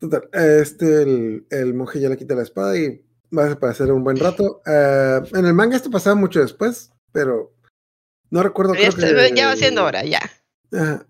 Total, 0.00 0.28
este, 0.32 1.02
el, 1.02 1.46
el 1.50 1.74
monje 1.74 2.00
ya 2.00 2.08
le 2.08 2.16
quita 2.16 2.34
la 2.34 2.42
espada 2.42 2.76
y 2.78 3.04
va 3.36 3.42
a 3.42 3.44
desaparecer 3.46 3.90
un 3.92 4.04
buen 4.04 4.16
rato. 4.16 4.62
Ah, 4.64 5.22
en 5.34 5.44
el 5.46 5.54
manga 5.54 5.76
esto 5.76 5.90
pasaba 5.90 6.14
mucho 6.14 6.40
después, 6.40 6.92
pero 7.12 7.52
no 8.30 8.42
recuerdo. 8.42 8.74
Creo 8.74 8.88
está- 8.90 9.06
que- 9.08 9.34
ya 9.34 9.48
va 9.48 9.56
siendo 9.56 9.84
hora, 9.84 10.04
ya. 10.04 10.20
Ajá. 10.72 11.04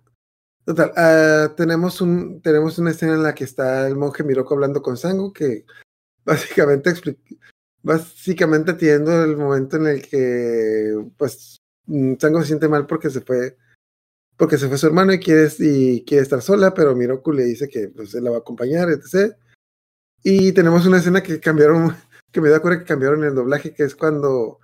Total, 0.64 0.92
ah, 0.96 1.52
tenemos, 1.56 2.00
un, 2.00 2.40
tenemos 2.42 2.78
una 2.78 2.90
escena 2.92 3.14
en 3.14 3.22
la 3.22 3.34
que 3.34 3.44
está 3.44 3.86
el 3.86 3.96
monje 3.96 4.22
Miroko 4.22 4.54
hablando 4.54 4.80
con 4.82 4.96
Sango, 4.96 5.32
que 5.32 5.64
básicamente, 6.24 6.90
expli- 6.90 7.18
básicamente 7.88 8.74
teniendo 8.74 9.24
el 9.24 9.34
momento 9.38 9.78
en 9.78 9.86
el 9.86 10.02
que 10.06 10.94
pues 11.16 11.62
mm, 11.86 12.16
Sango 12.20 12.40
se 12.42 12.48
siente 12.48 12.68
mal 12.68 12.86
porque 12.86 13.08
se 13.08 13.22
fue 13.22 13.56
porque 14.36 14.58
se 14.58 14.68
fue 14.68 14.78
su 14.78 14.86
hermano 14.86 15.12
y 15.12 15.18
quiere, 15.18 15.48
y 15.58 16.04
quiere 16.04 16.22
estar 16.22 16.42
sola, 16.42 16.72
pero 16.72 16.94
Miroku 16.94 17.32
le 17.32 17.44
dice 17.44 17.66
que 17.68 17.88
pues, 17.88 18.14
él 18.14 18.22
la 18.22 18.30
va 18.30 18.36
a 18.36 18.40
acompañar, 18.40 18.88
etc. 18.88 19.34
Y 20.22 20.52
tenemos 20.52 20.86
una 20.86 20.98
escena 20.98 21.22
que 21.22 21.40
cambiaron, 21.40 21.96
que 22.30 22.40
me 22.40 22.50
da 22.50 22.60
cuenta 22.60 22.78
que 22.78 22.86
cambiaron 22.86 23.24
el 23.24 23.34
doblaje, 23.34 23.72
que 23.72 23.82
es 23.82 23.96
cuando, 23.96 24.60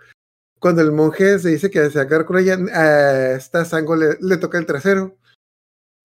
cuando 0.60 0.80
el 0.82 0.92
monje 0.92 1.40
se 1.40 1.48
dice 1.48 1.70
que 1.70 1.90
se 1.90 2.04
va 2.04 2.24
con 2.24 2.38
ella, 2.38 2.56
a 2.72 3.32
esta 3.32 3.64
Sango 3.64 3.96
le, 3.96 4.16
le 4.20 4.36
toca 4.36 4.58
el 4.58 4.66
trasero. 4.66 5.16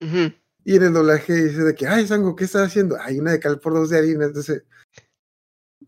Ujú. 0.01 0.33
Y 0.63 0.77
en 0.77 0.83
el 0.83 0.93
doblaje 0.93 1.33
dice 1.33 1.63
de 1.63 1.75
que, 1.75 1.85
ay, 1.85 2.07
Sango, 2.07 2.35
¿qué 2.35 2.45
estás 2.45 2.67
haciendo? 2.67 2.97
Hay 2.99 3.19
una 3.19 3.33
de 3.33 3.39
cal 3.39 3.59
por 3.59 3.73
dos 3.73 3.89
de 3.89 3.99
harina. 3.99 4.25
Entonces, 4.25 4.63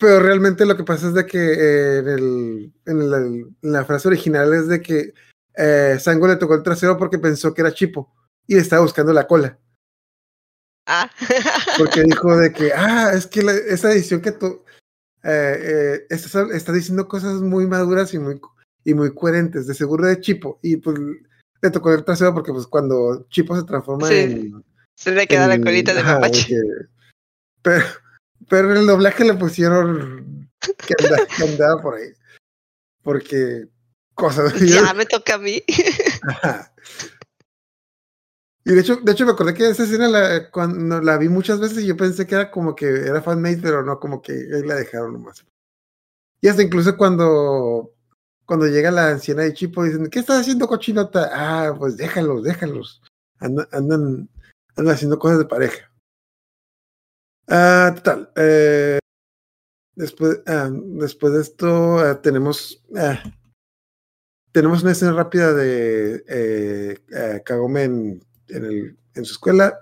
pero 0.02 0.20
realmente 0.20 0.66
lo 0.66 0.76
que 0.76 0.84
pasa 0.84 1.08
es 1.08 1.14
de 1.14 1.26
que 1.26 1.38
eh, 1.38 1.98
en, 2.00 2.08
el, 2.10 2.74
en, 2.88 3.10
la, 3.12 3.18
en 3.20 3.56
la 3.62 3.86
frase 3.86 4.08
original 4.10 4.52
es 4.54 4.68
de 4.68 4.82
que 4.82 5.14
eh, 5.56 5.98
Sango 6.00 6.28
le 6.28 6.36
tocó 6.38 6.56
el 6.56 6.64
trasero 6.64 6.98
porque 6.98 7.20
pensó 7.20 7.54
que 7.54 7.62
era 7.62 7.72
Chipo 7.74 8.14
y 8.48 8.56
le 8.56 8.62
estaba 8.62 8.82
buscando 8.82 9.14
la 9.14 9.28
cola. 9.28 9.58
Ah. 10.88 11.10
Porque 11.78 12.02
dijo 12.06 12.36
de 12.38 12.52
que, 12.52 12.74
ah, 12.74 13.12
es 13.14 13.28
que 13.28 13.44
la- 13.44 13.54
esa 13.54 13.92
edición 13.94 14.22
que 14.22 14.32
tú 14.32 14.64
eh, 15.24 15.60
eh, 15.62 16.06
estás, 16.10 16.36
está 16.52 16.72
diciendo 16.74 17.08
cosas 17.08 17.42
muy 17.42 17.68
maduras 17.68 18.14
y 18.14 18.20
muy, 18.20 18.42
y 18.84 18.94
muy 18.96 19.14
coherentes, 19.14 19.68
de 19.68 19.74
seguro 19.76 20.08
de 20.08 20.20
Chipo. 20.20 20.60
Y 20.64 20.78
pues 20.78 20.98
le 21.62 21.70
tocó 21.70 21.94
el 21.94 22.04
trasero 22.04 22.34
porque 22.34 22.52
pues 22.52 22.66
cuando 22.68 23.28
Chipo 23.30 23.56
se 23.56 23.64
transforma 23.64 24.08
Sí. 24.08 24.16
en 24.16 24.64
Se 24.98 25.12
le 25.12 25.28
queda 25.28 25.48
la 25.48 25.56
en- 25.56 25.64
colita 25.64 25.94
de 25.94 26.04
mapache. 26.04 26.56
pero, 27.62 27.86
pero 28.50 28.72
en 28.72 28.78
el 28.78 28.88
doblaje 28.88 29.24
le 29.26 29.34
pusieron 29.34 30.50
que 30.62 30.96
andaba, 31.00 31.26
que 31.26 31.44
andaba 31.44 31.82
por 31.82 31.96
ahí. 31.96 32.10
Porque 33.04 33.68
cosas. 34.14 34.54
Ya 34.60 34.94
me 34.94 35.06
toca 35.06 35.36
a 35.36 35.38
mí. 35.38 35.64
Ajá. 36.28 36.74
Y 38.64 38.74
de 38.74 38.82
hecho, 38.82 38.98
de 38.98 39.12
hecho 39.12 39.26
me 39.26 39.32
acordé 39.32 39.54
que 39.56 39.70
esa 39.70 39.84
escena 39.84 40.08
la, 40.08 40.52
cuando 40.52 41.02
la 41.02 41.18
vi 41.18 41.30
muchas 41.30 41.60
veces 41.60 41.80
y 41.80 41.88
yo 41.88 41.98
pensé 41.98 42.28
que 42.28 42.36
era 42.36 42.52
como 42.52 42.76
que 42.76 42.86
era 42.86 43.22
fanmade, 43.22 43.58
pero 43.58 43.84
no, 43.84 44.00
como 44.00 44.22
que 44.22 44.34
ahí 44.34 44.64
la 44.64 44.76
dejaron 44.76 45.14
nomás. 45.14 45.44
Y 46.42 46.48
hasta 46.48 46.62
incluso 46.62 46.96
cuando, 46.96 47.92
cuando 48.46 48.68
llega 48.68 48.92
la 48.92 49.10
anciana 49.10 49.44
de 49.44 49.54
Chipo 49.54 49.84
dicen, 49.84 50.10
¿qué 50.10 50.20
estás 50.20 50.42
haciendo 50.42 50.68
cochinota? 50.68 51.30
Ah, 51.34 51.76
pues 51.78 51.98
déjalos, 51.98 52.44
déjalos. 52.44 53.02
Andan, 53.40 53.68
andan, 53.72 54.30
andan 54.76 54.94
haciendo 54.94 55.18
cosas 55.18 55.40
de 55.40 55.46
pareja. 55.46 55.91
Ah, 57.54 57.92
total. 57.94 58.32
eh, 58.38 59.00
después, 59.96 60.42
ah, 60.48 60.70
después 60.72 61.34
de 61.34 61.42
esto 61.42 62.00
ah, 62.00 62.22
tenemos 62.22 62.82
tenemos 64.54 64.84
una 64.84 64.94
escena 64.94 65.12
rápida 65.12 65.54
de 65.54 66.24
eh, 66.30 67.42
Kagome 67.44 67.84
en, 67.84 68.22
su 69.16 69.34
escuela. 69.34 69.78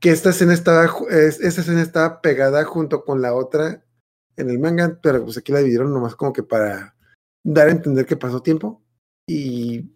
que 0.00 0.10
esta 0.10 0.30
escena 0.30 0.52
estaba 0.52 0.90
esta 1.10 1.60
escena 1.60 1.82
estaba 1.82 2.20
pegada 2.20 2.64
junto 2.64 3.04
con 3.04 3.22
la 3.22 3.32
otra 3.32 3.84
en 4.36 4.50
el 4.50 4.58
manga, 4.58 4.98
pero 5.00 5.22
pues 5.24 5.38
aquí 5.38 5.52
la 5.52 5.60
dividieron 5.60 5.92
nomás 5.92 6.16
como 6.16 6.32
que 6.32 6.42
para 6.42 6.96
dar 7.44 7.68
a 7.68 7.70
entender 7.70 8.04
que 8.04 8.16
pasó 8.16 8.42
tiempo. 8.42 8.82
Y 9.28 9.92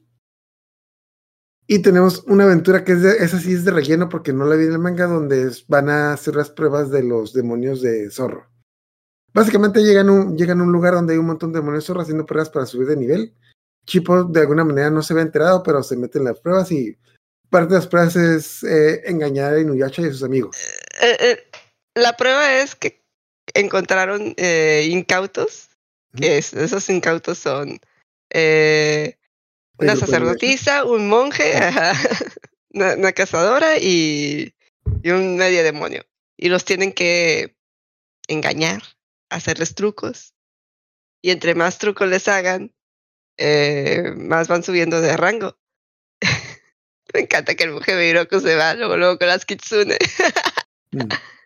y 1.70 1.80
tenemos 1.80 2.24
una 2.26 2.44
aventura 2.44 2.82
que 2.82 2.92
es 2.92 3.02
de, 3.02 3.18
esa 3.18 3.38
sí 3.38 3.52
es 3.52 3.64
de 3.64 3.70
relleno 3.70 4.08
porque 4.08 4.32
no 4.32 4.46
la 4.46 4.56
vi 4.56 4.64
en 4.64 4.72
el 4.72 4.78
manga, 4.78 5.06
donde 5.06 5.52
van 5.68 5.90
a 5.90 6.14
hacer 6.14 6.34
las 6.34 6.48
pruebas 6.50 6.90
de 6.90 7.02
los 7.02 7.34
demonios 7.34 7.82
de 7.82 8.10
zorro. 8.10 8.48
Básicamente 9.34 9.82
llegan 9.82 10.08
a 10.08 10.12
un, 10.12 10.36
llegan 10.38 10.60
a 10.60 10.62
un 10.64 10.72
lugar 10.72 10.94
donde 10.94 11.12
hay 11.12 11.18
un 11.18 11.26
montón 11.26 11.52
de 11.52 11.58
demonios 11.60 11.84
zorro 11.84 12.00
haciendo 12.00 12.24
pruebas 12.24 12.48
para 12.48 12.64
subir 12.64 12.88
de 12.88 12.96
nivel. 12.96 13.34
Chipo 13.86 14.24
de 14.24 14.40
alguna 14.40 14.64
manera 14.64 14.90
no 14.90 15.02
se 15.02 15.12
ve 15.12 15.20
enterado, 15.20 15.62
pero 15.62 15.82
se 15.82 15.96
mete 15.96 16.18
en 16.18 16.24
las 16.24 16.40
pruebas 16.40 16.72
y 16.72 16.96
parte 17.50 17.74
de 17.74 17.80
las 17.80 17.86
pruebas 17.86 18.16
es 18.16 18.62
eh, 18.64 19.02
engañar 19.04 19.52
a 19.54 19.60
Inuyasha 19.60 20.02
y 20.02 20.06
a 20.06 20.12
sus 20.12 20.22
amigos. 20.22 20.56
Eh, 21.02 21.16
eh, 21.20 21.38
la 21.94 22.16
prueba 22.16 22.60
es 22.60 22.74
que 22.74 23.02
encontraron 23.52 24.34
incautos, 24.84 25.68
que 26.16 26.38
es- 26.38 26.54
esos 26.54 26.88
incautos 26.88 27.36
son 27.38 27.78
eh, 28.30 29.17
una 29.78 29.94
de 29.94 30.00
sacerdotisa, 30.00 30.84
un 30.84 31.08
monje, 31.08 31.56
ajá, 31.56 31.92
una, 32.70 32.94
una 32.94 33.12
cazadora 33.12 33.78
y, 33.78 34.54
y 35.02 35.10
un 35.10 35.36
medio 35.36 35.62
demonio. 35.62 36.04
Y 36.36 36.48
los 36.48 36.64
tienen 36.64 36.92
que 36.92 37.56
engañar, 38.28 38.82
hacerles 39.30 39.74
trucos. 39.74 40.34
Y 41.22 41.30
entre 41.30 41.54
más 41.54 41.78
trucos 41.78 42.08
les 42.08 42.28
hagan, 42.28 42.72
eh, 43.36 44.12
más 44.16 44.48
van 44.48 44.62
subiendo 44.62 45.00
de 45.00 45.16
rango. 45.16 45.58
Me 47.14 47.20
encanta 47.20 47.54
que 47.54 47.64
el 47.64 47.70
monje 47.70 47.94
Miroku 47.94 48.40
se 48.40 48.54
va 48.54 48.74
luego, 48.74 48.96
luego 48.96 49.18
con 49.18 49.28
las 49.28 49.44
kitsune. 49.44 49.96
Mm. 50.92 51.08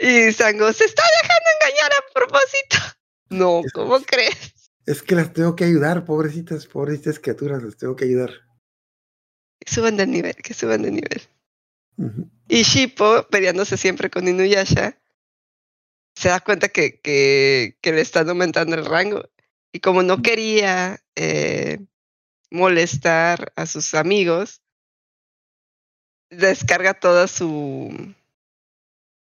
Y 0.00 0.32
Sango 0.32 0.72
se 0.72 0.84
está 0.84 1.02
dejando 1.22 1.44
engañar 1.60 1.92
a 1.92 2.12
propósito. 2.14 2.76
No, 3.30 3.62
¿cómo 3.74 4.00
crees? 4.02 4.54
Es 4.88 5.02
que 5.02 5.14
las 5.14 5.34
tengo 5.34 5.54
que 5.54 5.64
ayudar, 5.64 6.06
pobrecitas, 6.06 6.66
pobrecitas 6.66 7.18
criaturas, 7.18 7.62
las 7.62 7.76
tengo 7.76 7.94
que 7.94 8.06
ayudar. 8.06 8.30
Que 9.58 9.70
suban 9.70 9.98
de 9.98 10.06
nivel, 10.06 10.34
que 10.36 10.54
suban 10.54 10.80
de 10.80 10.90
nivel. 10.90 11.20
Y 12.48 12.62
Shippo, 12.62 13.26
peleándose 13.28 13.76
siempre 13.76 14.08
con 14.08 14.26
Inuyasha, 14.26 14.98
se 16.14 16.30
da 16.30 16.40
cuenta 16.40 16.70
que, 16.70 17.02
que, 17.02 17.76
que 17.82 17.92
le 17.92 18.00
están 18.00 18.30
aumentando 18.30 18.76
el 18.76 18.86
rango. 18.86 19.28
Y 19.74 19.80
como 19.80 20.02
no 20.02 20.22
quería 20.22 21.04
eh, 21.16 21.84
molestar 22.50 23.52
a 23.56 23.66
sus 23.66 23.92
amigos, 23.92 24.62
descarga 26.30 26.98
toda 26.98 27.28
su 27.28 28.14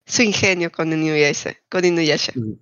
su 0.06 0.22
ingenio 0.22 0.72
con 0.72 0.94
Inuyasha. 0.94 1.56
Con 1.70 1.86
Inuyasha. 1.86 2.34
Ujú. 2.36 2.60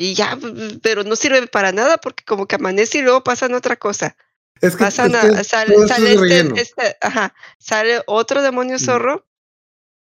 Y 0.00 0.14
ya, 0.14 0.36
p- 0.36 0.78
pero 0.80 1.02
no 1.02 1.16
sirve 1.16 1.46
para 1.48 1.72
nada 1.72 1.98
porque 1.98 2.24
como 2.24 2.46
que 2.46 2.54
amanece 2.54 2.98
y 2.98 3.02
luego 3.02 3.24
pasan 3.24 3.52
otra 3.52 3.76
cosa. 3.76 4.16
Es 4.60 4.74
que, 4.76 4.84
Pasan 4.84 5.10
es 5.14 5.24
a- 5.24 5.36
que 5.36 5.44
sale, 5.44 5.74
este, 5.76 6.60
este- 6.62 6.96
ajá, 7.00 7.34
otro 8.06 8.40
demonio 8.42 8.76
Mm. 8.76 8.80
zorro 8.80 9.26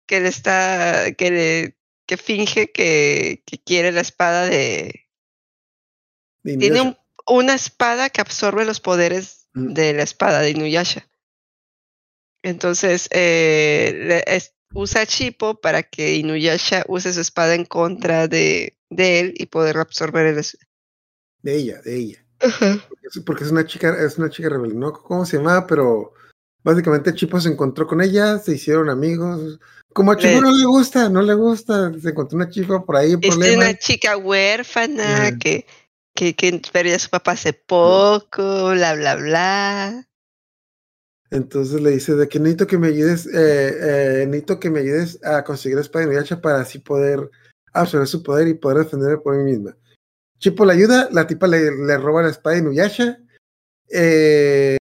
que 0.08 0.20
le 0.20 0.30
está, 0.30 1.12
que 1.14 1.32
le, 1.32 1.78
que 2.06 2.18
finge 2.18 2.72
que, 2.72 3.44
que 3.46 3.58
quiere 3.60 3.92
la 3.92 4.02
espada 4.02 4.46
de, 4.46 5.08
de 6.44 6.58
tiene 6.58 6.82
un- 6.82 6.98
una 7.28 7.56
espada 7.56 8.10
que 8.10 8.22
absorbe 8.22 8.66
los 8.66 8.80
poderes 8.80 9.50
Mm. 9.54 9.74
de 9.74 9.94
la 9.94 10.04
espada 10.04 10.40
de 10.42 10.52
Inuyasha. 10.52 11.10
Entonces, 12.44 13.08
eh, 13.12 13.94
le- 13.96 14.24
es- 14.36 14.54
usa 14.74 15.02
a 15.02 15.06
Chipo 15.06 15.60
para 15.60 15.84
que 15.84 16.16
Inuyasha 16.16 16.84
use 16.88 17.14
su 17.14 17.22
espada 17.22 17.56
en 17.56 17.66
contra 17.66 18.28
de, 18.28 18.77
de 18.90 19.20
él 19.20 19.34
y 19.36 19.48
poder 19.48 19.78
absorber 19.78 20.26
el... 20.28 20.44
De 21.42 21.56
ella, 21.56 21.82
de 21.82 21.96
ella. 21.96 22.26
Porque 23.26 23.44
es 23.44 23.52
una 23.52 23.66
chica, 23.66 23.96
es 24.04 24.18
una 24.18 24.30
chica 24.30 24.50
rebelde, 24.50 24.76
no 24.76 24.94
cómo 24.94 25.26
se 25.26 25.38
llamaba, 25.38 25.66
pero 25.66 26.14
básicamente 26.64 27.14
Chipo 27.14 27.40
se 27.40 27.50
encontró 27.50 27.88
con 27.88 28.02
ella, 28.02 28.38
se 28.40 28.56
hicieron 28.56 28.90
amigos. 28.90 29.60
Como 29.94 30.12
a 30.12 30.18
Chipo 30.18 30.36
Le- 30.36 30.42
no 30.42 30.52
le 30.52 30.66
gusta, 30.66 31.10
no 31.10 31.22
le 31.22 31.34
gusta, 31.34 31.92
se 32.00 32.10
encontró 32.10 32.36
una 32.36 32.50
chica 32.50 32.84
por 32.84 32.96
ahí, 32.96 33.16
Es 33.22 33.36
una 33.36 33.78
chica 33.78 34.18
huérfana 34.18 35.38
que, 35.40 35.66
que, 36.14 36.36
que 36.36 36.62
perdió 36.72 36.96
a 36.96 37.00
su 37.00 37.10
papá 37.10 37.32
hace 37.32 37.54
poco, 37.54 38.72
bla, 38.72 38.96
bla, 38.96 39.16
bla. 39.16 40.08
Entonces 41.30 41.82
le 41.82 41.92
dice 41.92 42.16
de 42.16 42.28
que 42.28 42.40
necesito 42.40 42.68
que 42.68 42.78
me 42.78 42.88
ayudes, 42.88 43.26
eh, 43.28 44.22
eh, 44.22 44.26
necesito 44.28 44.60
que 44.60 44.70
me 44.70 44.80
ayudes 44.80 45.20
a 45.24 45.44
conseguir 45.44 45.76
la 45.76 45.82
espada 45.82 46.06
de 46.06 46.12
Inuyasha 46.12 46.40
para 46.40 46.62
así 46.62 46.80
poder 46.80 47.30
absorber 47.82 48.08
su 48.08 48.24
poder 48.24 48.48
y 48.48 48.54
poder 48.56 48.80
defender 48.86 49.22
por 49.22 49.36
mí 49.36 49.44
misma. 49.44 49.76
Chipo 50.40 50.66
le 50.66 50.74
ayuda, 50.74 51.10
la 51.12 51.26
tipa 51.28 51.48
le, 51.48 51.72
le 51.76 51.98
roba 51.98 52.22
la 52.24 52.30
espada 52.30 52.56
de 52.56 52.62
Inuyasha, 52.62 53.20
eh, 53.90 54.78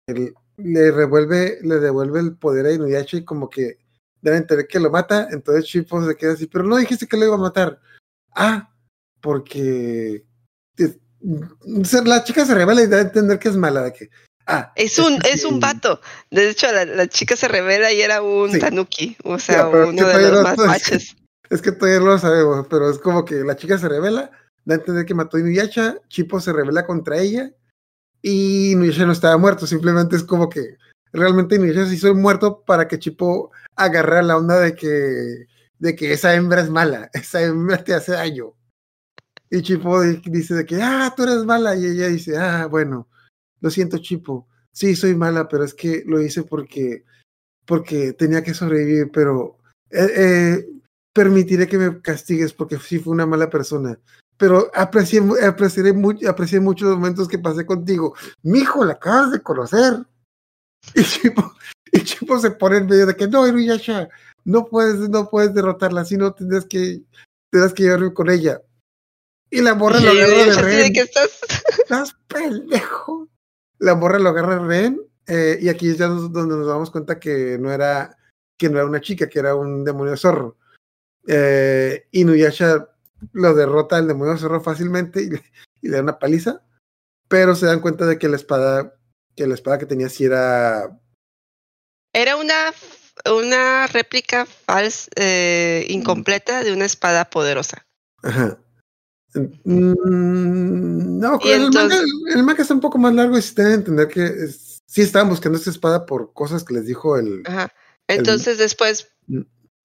le 0.56 0.90
revuelve, 0.90 1.58
le 1.62 1.78
devuelve 1.78 2.20
el 2.20 2.36
poder 2.36 2.66
a 2.66 2.72
Inuyasha 2.72 3.18
y 3.18 3.24
como 3.24 3.50
que 3.50 3.78
debe 4.20 4.36
entender 4.36 4.66
que 4.66 4.78
lo 4.80 4.90
mata, 4.90 5.28
entonces 5.30 5.64
Chipo 5.64 6.04
se 6.06 6.16
queda 6.16 6.32
así, 6.32 6.46
pero 6.46 6.64
no 6.64 6.76
dijiste 6.76 7.06
que 7.06 7.16
lo 7.16 7.26
iba 7.26 7.34
a 7.34 7.38
matar. 7.38 7.80
Ah, 8.34 8.72
porque 9.20 10.24
la 12.04 12.24
chica 12.24 12.44
se 12.46 12.54
revela 12.54 12.82
y 12.82 12.86
da 12.86 12.98
a 12.98 13.02
entender 13.02 13.38
que 13.38 13.48
es 13.48 13.56
mala, 13.56 13.82
de 13.82 13.92
que, 13.92 14.10
Ah, 14.46 14.72
Es 14.74 14.98
un, 14.98 15.20
que 15.20 15.30
es 15.30 15.44
un 15.44 15.60
vato. 15.60 16.00
De 16.30 16.50
hecho, 16.50 16.70
la, 16.72 16.84
la 16.84 17.06
chica 17.06 17.36
se 17.36 17.46
revela 17.46 17.92
y 17.92 18.00
era 18.00 18.22
un 18.22 18.50
Sí. 18.50 18.58
tanuki. 18.58 19.16
O 19.22 19.38
sea, 19.38 19.68
uno 19.68 20.08
de 20.08 20.30
los 20.30 20.42
más 20.42 20.58
machos. 20.58 21.16
Es 21.52 21.60
que 21.60 21.70
todavía 21.70 22.00
no 22.00 22.06
lo 22.06 22.18
sabemos, 22.18 22.66
pero 22.70 22.88
es 22.88 22.98
como 22.98 23.26
que 23.26 23.44
la 23.44 23.56
chica 23.56 23.76
se 23.76 23.86
revela, 23.86 24.30
da 24.64 24.74
a 24.74 24.78
entender 24.78 25.04
que 25.04 25.14
mató 25.14 25.36
a 25.36 25.40
Inuyasha, 25.40 25.98
Chipo 26.08 26.40
se 26.40 26.50
revela 26.50 26.86
contra 26.86 27.18
ella 27.18 27.52
y 28.22 28.72
Inuyasha 28.72 29.04
no 29.04 29.12
estaba 29.12 29.36
muerto, 29.36 29.66
simplemente 29.66 30.16
es 30.16 30.24
como 30.24 30.48
que 30.48 30.78
realmente 31.12 31.56
Inuyasha 31.56 31.86
se 31.86 31.96
hizo 31.96 32.14
muerto 32.14 32.62
para 32.64 32.88
que 32.88 32.98
Chipo 32.98 33.50
agarrara 33.76 34.22
la 34.22 34.38
onda 34.38 34.58
de 34.60 34.74
que, 34.74 35.46
de 35.78 35.94
que 35.94 36.14
esa 36.14 36.34
hembra 36.34 36.62
es 36.62 36.70
mala, 36.70 37.10
esa 37.12 37.42
hembra 37.42 37.84
te 37.84 37.92
hace 37.92 38.12
daño. 38.12 38.54
Y 39.50 39.60
Chipo 39.60 40.00
di- 40.00 40.22
dice 40.30 40.54
de 40.54 40.64
que, 40.64 40.80
ah, 40.82 41.12
tú 41.14 41.24
eres 41.24 41.44
mala, 41.44 41.76
y 41.76 41.84
ella 41.84 42.08
dice, 42.08 42.38
ah, 42.38 42.64
bueno, 42.66 43.08
lo 43.60 43.68
siento 43.68 43.98
Chipo, 43.98 44.48
sí, 44.72 44.96
soy 44.96 45.14
mala, 45.14 45.48
pero 45.48 45.64
es 45.64 45.74
que 45.74 46.02
lo 46.06 46.18
hice 46.22 46.44
porque, 46.44 47.04
porque 47.66 48.14
tenía 48.14 48.42
que 48.42 48.54
sobrevivir, 48.54 49.10
pero... 49.12 49.58
eh, 49.90 50.08
eh, 50.16 50.68
permitiré 51.12 51.66
que 51.66 51.78
me 51.78 52.00
castigues 52.00 52.52
porque 52.52 52.78
sí 52.78 52.98
fue 52.98 53.12
una 53.12 53.26
mala 53.26 53.50
persona. 53.50 53.98
Pero 54.36 54.70
aprecié, 54.74 55.22
aprecié 56.28 56.60
mucho 56.60 56.86
los 56.86 56.96
momentos 56.96 57.28
que 57.28 57.38
pasé 57.38 57.64
contigo. 57.66 58.14
Mijo, 58.42 58.84
la 58.84 58.94
acabas 58.94 59.32
de 59.32 59.42
conocer. 59.42 60.04
Y 60.94 61.04
Chipo, 61.04 61.54
y 61.92 62.02
Chipo 62.02 62.40
se 62.40 62.50
pone 62.50 62.78
en 62.78 62.86
medio 62.86 63.06
de 63.06 63.14
que 63.14 63.28
no, 63.28 63.46
Inuyasha, 63.46 64.08
no 64.44 64.66
puedes, 64.66 65.08
no 65.08 65.30
puedes 65.30 65.54
derrotarla, 65.54 66.04
sino 66.04 66.34
tendrás 66.34 66.64
que, 66.64 67.02
tendrás 67.50 67.72
que 67.72 67.84
llevarme 67.84 68.12
con 68.12 68.28
ella. 68.28 68.60
Y 69.48 69.60
la 69.60 69.76
morra 69.76 70.00
lo 70.00 70.10
agarra 70.10 70.44
de 70.44 70.54
rehén. 70.54 70.96
estás. 70.96 71.38
Estás 71.78 72.16
pendejo. 72.26 73.28
La 73.78 73.94
morra 73.94 74.18
lo 74.18 74.30
agarra 74.30 74.56
de 74.56 74.66
rehén. 74.66 75.00
eh, 75.28 75.58
y 75.60 75.68
aquí 75.68 75.90
es 75.90 75.98
ya 75.98 76.08
donde 76.08 76.56
nos 76.56 76.66
damos 76.66 76.90
cuenta 76.90 77.20
que 77.20 77.58
no 77.60 77.70
era 77.70 78.16
que 78.58 78.68
no 78.68 78.78
era 78.78 78.86
una 78.86 79.00
chica, 79.00 79.28
que 79.28 79.38
era 79.38 79.54
un 79.54 79.84
demonio 79.84 80.16
zorro. 80.16 80.56
Eh, 81.28 82.06
Inuyasha 82.12 82.88
lo 83.32 83.54
derrota 83.54 83.96
al 83.96 84.08
demonio 84.08 84.36
zorro 84.36 84.60
fácilmente 84.60 85.22
y, 85.22 85.30
le- 85.30 85.42
y 85.80 85.88
le 85.88 85.96
da 85.96 86.02
una 86.02 86.18
paliza, 86.18 86.62
pero 87.28 87.54
se 87.54 87.66
dan 87.66 87.80
cuenta 87.80 88.06
de 88.06 88.18
que 88.18 88.28
la 88.28 88.36
espada 88.36 88.94
que 89.36 89.46
la 89.46 89.54
espada 89.54 89.78
que 89.78 89.86
tenía 89.86 90.08
sí 90.08 90.24
era 90.24 90.98
Era 92.12 92.36
una, 92.36 92.72
una 93.34 93.86
réplica 93.86 94.44
falsa, 94.46 95.08
eh, 95.16 95.86
incompleta 95.88 96.62
de 96.64 96.72
una 96.72 96.84
espada 96.84 97.30
poderosa. 97.30 97.86
ajá. 98.22 98.58
Mm, 99.34 101.18
no, 101.20 101.38
Y 101.42 101.48
el, 101.50 101.60
manga, 101.72 101.82
entonces- 101.96 102.10
el 102.34 102.42
manga 102.42 102.62
está 102.62 102.74
un 102.74 102.80
poco 102.80 102.98
más 102.98 103.14
largo 103.14 103.38
y 103.38 103.42
se 103.42 103.54
deben 103.62 103.78
entender 103.78 104.08
que 104.08 104.24
es- 104.26 104.82
sí 104.86 105.00
estaban 105.02 105.28
buscando 105.28 105.56
esta 105.56 105.70
espada 105.70 106.04
por 106.04 106.32
cosas 106.34 106.64
que 106.64 106.74
les 106.74 106.84
dijo 106.86 107.16
el, 107.16 107.42
Ajá. 107.46 107.72
Entonces 108.08 108.58
después 108.58 109.08
Mm. 109.28 109.42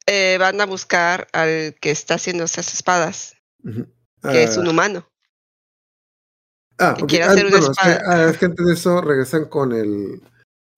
Eh, 0.07 0.37
van 0.39 0.59
a 0.61 0.65
buscar 0.65 1.27
al 1.33 1.75
que 1.79 1.91
está 1.91 2.15
haciendo 2.15 2.45
esas 2.45 2.73
espadas, 2.73 3.35
que 3.63 4.43
es 4.43 4.57
Ah, 4.57 4.61
un 4.61 4.67
humano. 4.67 5.07
Ah, 6.79 6.95
que 6.97 7.03
ok. 7.03 7.09
quiere 7.09 7.25
Ah, 7.25 7.31
hacer 7.31 7.45
una 7.45 7.57
bueno, 7.57 7.71
espada. 7.71 8.01
ah, 8.05 8.29
es 8.29 8.37
que 8.37 8.45
antes 8.45 8.65
de 8.65 8.73
eso 8.73 9.01
regresan 9.01 9.45
con 9.45 9.73
el 9.73 10.21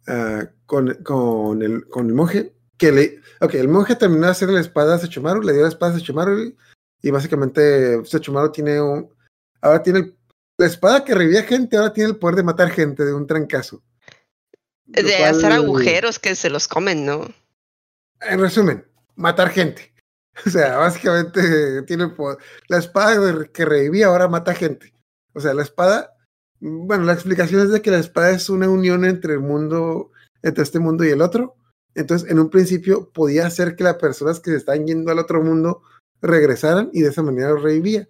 ah, 0.08 0.46
con, 0.66 0.94
con 1.04 1.62
el 1.62 1.88
con 1.88 2.08
el 2.08 2.14
monje 2.14 2.54
que 2.78 2.92
le 2.92 3.22
ok, 3.42 3.54
el 3.56 3.68
monje 3.68 3.96
terminó 3.96 4.26
de 4.26 4.32
hacer 4.32 4.50
la 4.50 4.62
espada 4.62 4.96
a 4.96 5.00
Sechomaru, 5.00 5.42
le 5.42 5.54
dio 5.54 5.64
la 5.64 5.68
espada 5.70 5.94
a 5.96 6.00
Sechomaru 6.00 6.40
y, 6.40 6.56
y 7.02 7.12
básicamente 7.12 8.04
Sechomaru 8.06 8.52
tiene 8.52 8.82
un 8.82 9.14
ahora 9.62 9.84
tiene 9.84 10.00
el- 10.00 10.16
la 10.58 10.66
espada 10.66 11.06
que 11.06 11.16
revivía 11.16 11.44
gente, 11.44 11.78
ahora 11.78 11.94
tiene 11.94 12.10
el 12.10 12.18
poder 12.18 12.36
de 12.36 12.44
matar 12.44 12.70
gente 12.70 13.06
de 13.06 13.14
un 13.14 13.26
trancazo. 13.28 13.82
De 14.86 15.04
cual, 15.18 15.30
hacer 15.30 15.52
agujeros 15.54 16.20
que 16.20 16.36
se 16.36 16.50
los 16.50 16.68
comen, 16.68 17.06
¿no? 17.06 17.26
En 18.20 18.40
resumen, 18.42 18.86
matar 19.20 19.50
gente. 19.50 19.94
O 20.46 20.50
sea, 20.50 20.78
básicamente 20.78 21.84
tiene. 21.84 22.14
La 22.70 22.78
espada 22.78 23.46
que 23.54 23.66
revivía 23.66 24.08
ahora 24.08 24.30
mata 24.30 24.54
gente. 24.54 24.94
O 25.34 25.42
sea, 25.42 25.54
la 25.54 25.64
espada. 25.64 26.14
Bueno, 26.62 27.04
la 27.04 27.14
explicación 27.14 27.62
es 27.62 27.72
de 27.72 27.82
que 27.82 27.92
la 27.92 28.00
espada 28.00 28.32
es 28.32 28.50
una 28.50 28.70
unión 28.70 29.04
entre 29.04 29.34
el 29.34 29.42
mundo, 29.42 30.12
entre 30.42 30.64
este 30.64 30.80
mundo 30.80 31.04
y 31.04 31.10
el 31.10 31.22
otro. 31.22 31.58
Entonces, 31.94 32.30
en 32.32 32.40
un 32.40 32.50
principio 32.50 33.10
podía 33.12 33.48
hacer 33.48 33.76
que 33.76 33.84
las 33.84 33.96
personas 33.96 34.40
que 34.40 34.52
se 34.52 34.58
están 34.58 34.88
yendo 34.88 35.12
al 35.12 35.20
otro 35.20 35.44
mundo 35.44 35.82
regresaran 36.22 36.90
y 36.94 37.02
de 37.02 37.10
esa 37.10 37.22
manera 37.22 37.50
lo 37.50 37.58
revivía. 37.58 38.08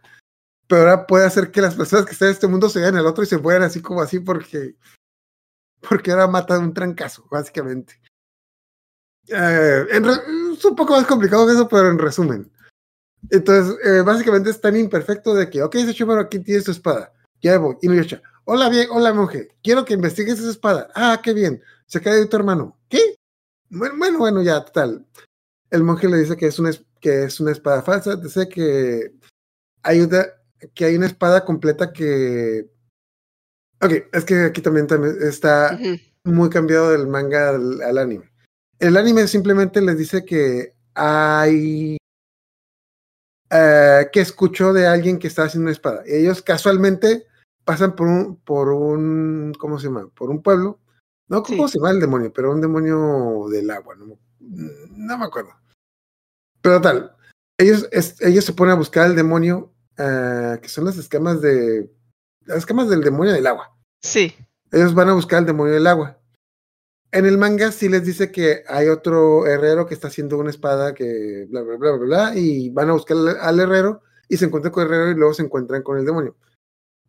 Pero 0.67 0.81
ahora 0.81 1.07
puede 1.07 1.25
hacer 1.25 1.49
que 1.49 1.61
las 1.61 1.73
personas 1.73 2.05
que 2.05 2.11
están 2.11 2.27
en 2.27 2.33
este 2.33 2.47
mundo 2.47 2.69
se 2.69 2.79
vayan 2.79 2.97
al 2.97 3.07
otro 3.07 3.23
y 3.23 3.27
se 3.27 3.39
mueran 3.39 3.63
así 3.63 3.81
como 3.81 4.01
así 4.01 4.19
porque. 4.19 4.75
Porque 5.87 6.11
ahora 6.11 6.27
mata 6.27 6.55
de 6.55 6.59
un 6.59 6.73
trancazo, 6.75 7.27
básicamente. 7.31 7.99
Eh, 9.31 9.85
es 9.91 10.65
un 10.65 10.75
poco 10.75 10.93
más 10.93 11.05
complicado 11.05 11.45
que 11.45 11.53
eso, 11.53 11.67
pero 11.67 11.89
en 11.89 11.99
resumen. 11.99 12.51
Entonces, 13.29 13.77
eh, 13.85 14.01
básicamente 14.01 14.49
es 14.49 14.59
tan 14.59 14.75
imperfecto 14.75 15.33
de 15.33 15.49
que, 15.49 15.61
ok, 15.61 15.75
Sechimaro, 15.75 16.21
aquí 16.21 16.39
tienes 16.39 16.63
tu 16.63 16.71
espada. 16.71 17.13
Ya 17.41 17.57
voy. 17.57 17.77
Inuyasha, 17.81 18.21
hola, 18.45 18.69
bien, 18.69 18.87
hola, 18.91 19.13
monje. 19.13 19.49
Quiero 19.61 19.85
que 19.85 19.93
investigues 19.93 20.39
esa 20.39 20.49
espada. 20.49 20.89
Ah, 20.95 21.19
qué 21.23 21.33
bien. 21.33 21.61
Se 21.85 22.01
cae 22.01 22.15
de 22.15 22.25
tu 22.25 22.37
hermano. 22.37 22.77
¿Qué? 22.89 23.15
Bueno, 23.69 23.95
bueno, 23.97 24.17
bueno, 24.19 24.41
ya, 24.41 24.63
total. 24.63 25.05
El 25.69 25.83
monje 25.83 26.07
le 26.07 26.17
dice 26.17 26.35
que 26.35 26.47
es 26.47 26.59
una, 26.59 26.71
que 26.99 27.23
es 27.25 27.39
una 27.39 27.51
espada 27.51 27.81
falsa. 27.81 28.15
Dice 28.15 28.49
que 28.49 29.13
hay 29.83 30.01
una, 30.01 30.25
que 30.73 30.85
hay 30.85 30.95
una 30.95 31.05
espada 31.07 31.45
completa 31.45 31.93
que... 31.93 32.69
Ok, 33.81 33.91
es 34.11 34.25
que 34.25 34.43
aquí 34.45 34.61
también, 34.61 34.87
también 34.87 35.17
está 35.21 35.79
muy 36.23 36.49
cambiado 36.49 36.91
del 36.91 37.07
manga 37.07 37.49
al, 37.49 37.81
al 37.81 37.97
anime. 37.97 38.28
El 38.79 38.95
anime 38.97 39.27
simplemente 39.27 39.81
les 39.81 39.97
dice 39.97 40.23
que 40.25 40.73
hay 40.95 41.97
eh, 43.51 44.07
que 44.11 44.21
escuchó 44.21 44.73
de 44.73 44.87
alguien 44.87 45.19
que 45.19 45.27
está 45.27 45.43
haciendo 45.43 45.65
una 45.65 45.71
espada. 45.73 46.03
Ellos 46.05 46.41
casualmente 46.41 47.25
pasan 47.65 47.95
por 47.95 48.07
un, 48.07 48.35
por 48.37 48.69
un, 48.69 49.53
¿cómo 49.59 49.79
se 49.79 49.87
llama? 49.87 50.07
Por 50.15 50.29
un 50.29 50.41
pueblo. 50.41 50.79
No, 51.27 51.43
¿cómo 51.43 51.67
Sí. 51.67 51.73
se 51.73 51.79
llama 51.79 51.91
el 51.91 51.99
demonio? 51.99 52.31
Pero 52.33 52.51
un 52.51 52.61
demonio 52.61 53.45
del 53.51 53.69
agua, 53.69 53.95
no, 53.95 54.05
me- 54.05 54.17
no 54.91 55.17
me 55.17 55.25
acuerdo. 55.25 55.51
Pero 56.61 56.81
tal, 56.81 57.15
ellos, 57.57 57.87
es- 57.91 58.19
ellos 58.21 58.45
se 58.45 58.53
ponen 58.53 58.73
a 58.73 58.77
buscar 58.77 59.05
al 59.05 59.15
demonio, 59.15 59.71
eh, 59.97 60.57
que 60.61 60.69
son 60.69 60.85
las 60.85 60.97
escamas 60.97 61.41
de, 61.41 61.91
las 62.45 62.59
escamas 62.59 62.89
del 62.89 63.01
demonio 63.03 63.33
del 63.33 63.45
agua. 63.47 63.75
Sí. 64.01 64.35
Ellos 64.71 64.93
van 64.93 65.09
a 65.09 65.13
buscar 65.13 65.39
al 65.39 65.45
demonio 65.45 65.73
del 65.73 65.87
agua. 65.87 66.17
En 67.11 67.25
el 67.25 67.37
manga 67.37 67.71
sí 67.71 67.89
les 67.89 68.05
dice 68.05 68.31
que 68.31 68.63
hay 68.67 68.87
otro 68.87 69.47
herrero 69.47 69.87
que 69.87 69.93
está 69.95 70.09
haciendo 70.09 70.37
una 70.37 70.51
espada 70.51 70.93
que 70.93 71.45
bla, 71.49 71.61
bla, 71.61 71.75
bla, 71.77 71.91
bla, 71.93 72.05
bla, 72.05 72.33
y 72.35 72.69
van 72.69 72.89
a 72.89 72.93
buscar 72.93 73.17
al, 73.41 73.59
herrero 73.59 74.03
y 74.27 74.37
se 74.37 74.45
encuentran 74.45 74.71
con 74.71 74.85
el 74.85 74.93
herrero 74.93 75.11
y 75.11 75.15
luego 75.15 75.33
se 75.33 75.41
encuentran 75.43 75.81
con 75.81 75.97
el 75.97 76.05
demonio. 76.05 76.35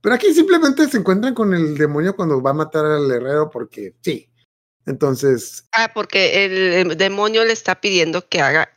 Pero 0.00 0.14
aquí 0.14 0.32
simplemente 0.32 0.88
se 0.88 0.96
encuentran 0.96 1.34
con 1.34 1.52
el 1.52 1.76
demonio 1.76 2.16
cuando 2.16 2.40
va 2.40 2.50
a 2.50 2.54
matar 2.54 2.86
al 2.86 3.10
herrero 3.10 3.50
porque 3.50 3.94
sí. 4.00 4.26
Entonces, 4.86 5.66
Ah, 5.72 5.90
porque 5.92 6.46
el, 6.46 6.52
el 6.90 6.96
demonio 6.96 7.44
le 7.44 7.52
está 7.52 7.80
pidiendo 7.82 8.26
que 8.26 8.40
haga 8.40 8.70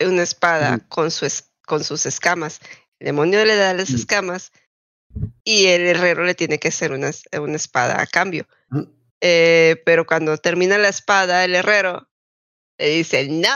una 0.00 0.22
espada 0.22 0.78
con, 0.88 1.10
su 1.10 1.26
es- 1.26 1.52
con 1.66 1.84
sus 1.84 2.06
escamas. 2.06 2.60
El 2.98 3.06
demonio 3.06 3.44
le 3.44 3.56
da 3.56 3.74
las 3.74 3.90
escamas 3.90 4.52
y 5.44 5.66
el 5.66 5.82
herrero 5.82 6.24
le 6.24 6.34
tiene 6.34 6.58
que 6.58 6.68
hacer 6.68 6.92
una, 6.92 7.10
una 7.38 7.56
espada 7.56 8.00
a 8.00 8.06
cambio. 8.06 8.46
Ujú. 8.72 8.88
Eh, 9.20 9.82
pero 9.84 10.06
cuando 10.06 10.36
termina 10.38 10.78
la 10.78 10.88
espada, 10.88 11.44
el 11.44 11.54
herrero 11.54 12.08
le 12.78 12.88
dice, 12.88 13.28
no, 13.28 13.48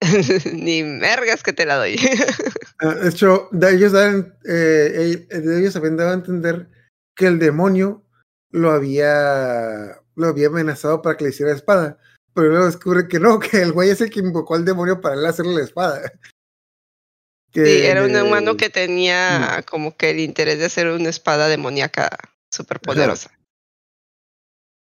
ni 0.52 0.82
mergas 0.82 1.42
que 1.42 1.52
te 1.52 1.66
la 1.66 1.76
doy. 1.76 1.96
ah, 2.80 2.94
de 2.94 3.08
hecho, 3.08 3.48
de 3.52 3.74
ellos, 3.74 3.92
dan, 3.92 4.34
eh, 4.48 5.26
eh, 5.30 5.38
de 5.38 5.60
ellos 5.60 5.76
habían 5.76 5.96
dado 5.96 6.10
a 6.10 6.14
entender 6.14 6.68
que 7.14 7.26
el 7.26 7.38
demonio 7.38 8.04
lo 8.50 8.70
había, 8.70 10.00
lo 10.14 10.28
había 10.28 10.48
amenazado 10.48 11.02
para 11.02 11.16
que 11.16 11.24
le 11.24 11.30
hiciera 11.30 11.52
la 11.52 11.58
espada. 11.58 11.98
Pero 12.34 12.48
luego 12.48 12.66
descubre 12.66 13.08
que 13.08 13.18
no, 13.18 13.38
que 13.38 13.62
el 13.62 13.72
güey 13.72 13.90
es 13.90 14.00
el 14.00 14.10
que 14.10 14.20
invocó 14.20 14.54
al 14.54 14.64
demonio 14.64 15.00
para 15.00 15.14
él 15.14 15.24
hacerle 15.26 15.54
la 15.54 15.64
espada. 15.64 16.00
Que 17.52 17.64
Sí, 17.64 17.86
era 17.86 18.04
un 18.04 18.14
humano 18.14 18.58
que 18.58 18.68
tenía 18.68 19.64
como 19.70 19.96
que 19.96 20.10
el 20.10 20.20
interés 20.20 20.58
de 20.58 20.66
hacer 20.66 20.88
una 20.88 21.08
espada 21.08 21.48
demoníaca 21.48 22.10
súper 22.50 22.80
poderosa. 22.80 23.30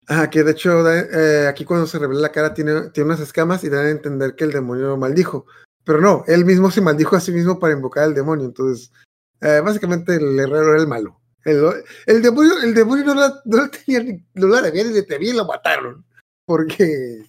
Ajá, 0.07 0.29
que 0.31 0.43
de 0.43 0.53
hecho 0.53 0.91
eh, 0.93 1.47
aquí 1.47 1.65
cuando 1.65 1.87
se 1.87 1.99
revela 1.99 2.21
la 2.21 2.33
cara 2.33 2.53
tiene, 2.53 2.91
tiene 2.91 3.09
unas 3.09 3.21
escamas 3.21 3.63
y 3.65 3.69
dan 3.69 3.87
a 3.87 3.91
entender 3.91 4.35
que 4.35 4.45
el 4.45 4.53
demonio 4.53 4.89
lo 4.89 4.97
maldijo. 4.97 5.47
Pero 5.85 6.01
no, 6.01 6.25
él 6.27 6.45
mismo 6.45 6.71
se 6.71 6.81
maldijo 6.81 7.17
a 7.17 7.21
sí 7.21 7.33
mismo 7.33 7.59
para 7.59 7.75
invocar 7.75 8.05
al 8.05 8.15
demonio. 8.15 8.47
Entonces, 8.47 8.93
eh, 9.41 9.61
básicamente 9.65 10.17
el 10.17 10.39
herrero 10.39 10.73
era 10.73 10.81
el 10.81 10.89
malo. 10.89 11.21
El, 11.45 12.23
demonio, 12.23 12.61
el 12.63 12.75
demonio 12.75 13.05
no, 13.05 13.15
la, 13.15 13.41
no, 13.47 13.71
tenía, 13.71 14.03
ni- 14.03 14.25
no 14.35 14.47
la 14.49 14.61
debía 14.63 14.85
ni 14.85 15.29
y 15.29 15.33
lo 15.33 15.47
mataron. 15.47 16.05
Porque, 16.45 17.25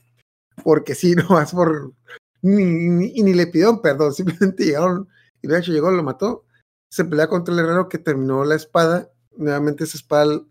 porque 0.64 0.96
sí, 0.96 1.16
no 1.16 1.30
más 1.30 1.52
por. 1.52 1.94
Ni, 2.42 2.66
ni- 2.66 3.14
y 3.16 3.24
ni 3.24 3.34
le 3.34 3.48
pidieron 3.48 3.82
perdón, 3.82 4.14
simplemente 4.14 4.66
llegaron 4.66 5.08
y 5.42 5.48
de 5.48 5.60
hecho 5.60 5.72
llegó, 5.72 5.92
lo 5.92 6.04
mató. 6.04 6.46
Se 6.90 7.06
pelea 7.06 7.28
contra 7.28 7.54
el 7.54 7.60
herrero 7.62 7.88
que 7.88 8.00
terminó 8.00 8.44
la 8.44 8.56
espada. 8.56 9.10
Nuevamente 9.38 9.86
esa 9.86 9.98
espada 9.98 10.42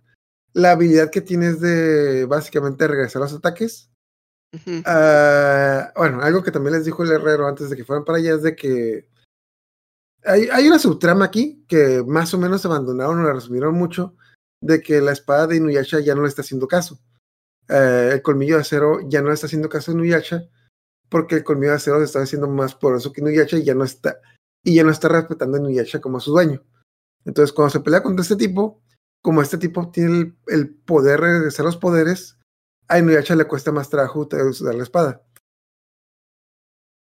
la 0.52 0.72
habilidad 0.72 1.10
que 1.10 1.20
tienes 1.20 1.60
de 1.60 2.24
básicamente 2.26 2.88
regresar 2.88 3.22
los 3.22 3.32
ataques. 3.32 3.90
Ah, 4.84 5.92
bueno, 5.96 6.22
algo 6.22 6.42
que 6.42 6.50
también 6.50 6.74
les 6.74 6.84
dijo 6.84 7.04
el 7.04 7.12
herrero 7.12 7.46
antes 7.46 7.70
de 7.70 7.76
que 7.76 7.84
fueran 7.84 8.04
para 8.04 8.18
allá 8.18 8.34
es 8.34 8.42
de 8.42 8.56
que 8.56 9.08
hay, 10.24 10.48
hay 10.52 10.66
una 10.66 10.78
subtrama 10.78 11.24
aquí 11.24 11.64
que 11.68 12.02
más 12.06 12.34
o 12.34 12.38
menos 12.38 12.64
abandonaron 12.66 13.20
o 13.20 13.22
la 13.22 13.32
resumieron 13.32 13.74
mucho, 13.74 14.16
de 14.60 14.80
que 14.82 15.00
la 15.00 15.12
espada 15.12 15.46
de 15.46 15.56
Inuyasha 15.56 16.00
ya 16.00 16.14
no 16.14 16.22
le 16.22 16.28
está 16.28 16.42
haciendo 16.42 16.68
caso. 16.68 17.00
Eh, 17.68 18.10
el 18.14 18.22
colmillo 18.22 18.56
de 18.56 18.62
acero 18.62 19.00
ya 19.08 19.22
no 19.22 19.28
le 19.28 19.34
está 19.34 19.46
haciendo 19.46 19.68
caso 19.68 19.90
a 19.90 19.94
Inuyasha 19.94 20.48
porque 21.08 21.36
el 21.36 21.44
colmillo 21.44 21.70
de 21.70 21.76
acero 21.76 21.98
se 21.98 22.04
está 22.04 22.20
haciendo 22.20 22.48
más 22.48 22.74
poderoso 22.74 23.12
que 23.12 23.20
Inuyasha 23.20 23.58
y 23.58 23.64
ya 23.64 23.74
no 23.74 23.84
está 23.84 24.20
y 24.62 24.74
ya 24.74 24.84
no 24.84 24.90
está 24.90 25.08
respetando 25.08 25.56
a 25.56 25.60
Inuyasha 25.60 26.00
como 26.00 26.20
su 26.20 26.32
dueño. 26.32 26.62
Entonces, 27.24 27.52
cuando 27.52 27.70
se 27.70 27.80
pelea 27.80 28.02
contra 28.02 28.22
este 28.22 28.36
tipo, 28.36 28.82
como 29.22 29.42
este 29.42 29.58
tipo 29.58 29.90
tiene 29.90 30.18
el, 30.18 30.36
el 30.48 30.68
poder 30.74 31.20
de 31.20 31.38
regresar 31.38 31.64
los 31.64 31.76
poderes, 31.76 32.38
a 32.88 32.98
Inuyasha 32.98 33.36
le 33.36 33.46
cuesta 33.46 33.72
más 33.72 33.88
trabajo 33.88 34.28
usar 34.48 34.74
la 34.74 34.82
espada. 34.82 35.22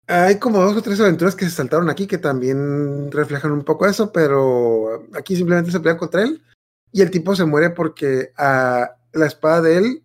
Hay 0.08 0.38
como 0.40 0.62
dos 0.62 0.78
o 0.78 0.82
tres 0.84 1.00
aventuras 1.00 1.36
que 1.36 1.46
se 1.46 1.52
saltaron 1.52 1.90
aquí 1.90 2.06
que 2.06 2.20
también 2.20 3.12
reflejan 3.12 3.52
un 3.52 3.64
poco 3.64 3.88
eso, 3.88 4.12
pero 4.12 5.08
aquí 5.16 5.36
simplemente 5.36 5.72
se 5.72 5.80
pelea 5.80 5.98
contra 5.98 6.22
él 6.22 6.44
y 6.92 7.02
el 7.02 7.10
tipo 7.10 7.36
se 7.36 7.46
muere 7.46 7.72
porque 7.72 8.32
a 8.38 8.98
la 9.14 9.26
espada 9.26 9.62
de 9.62 9.78
él 9.78 10.04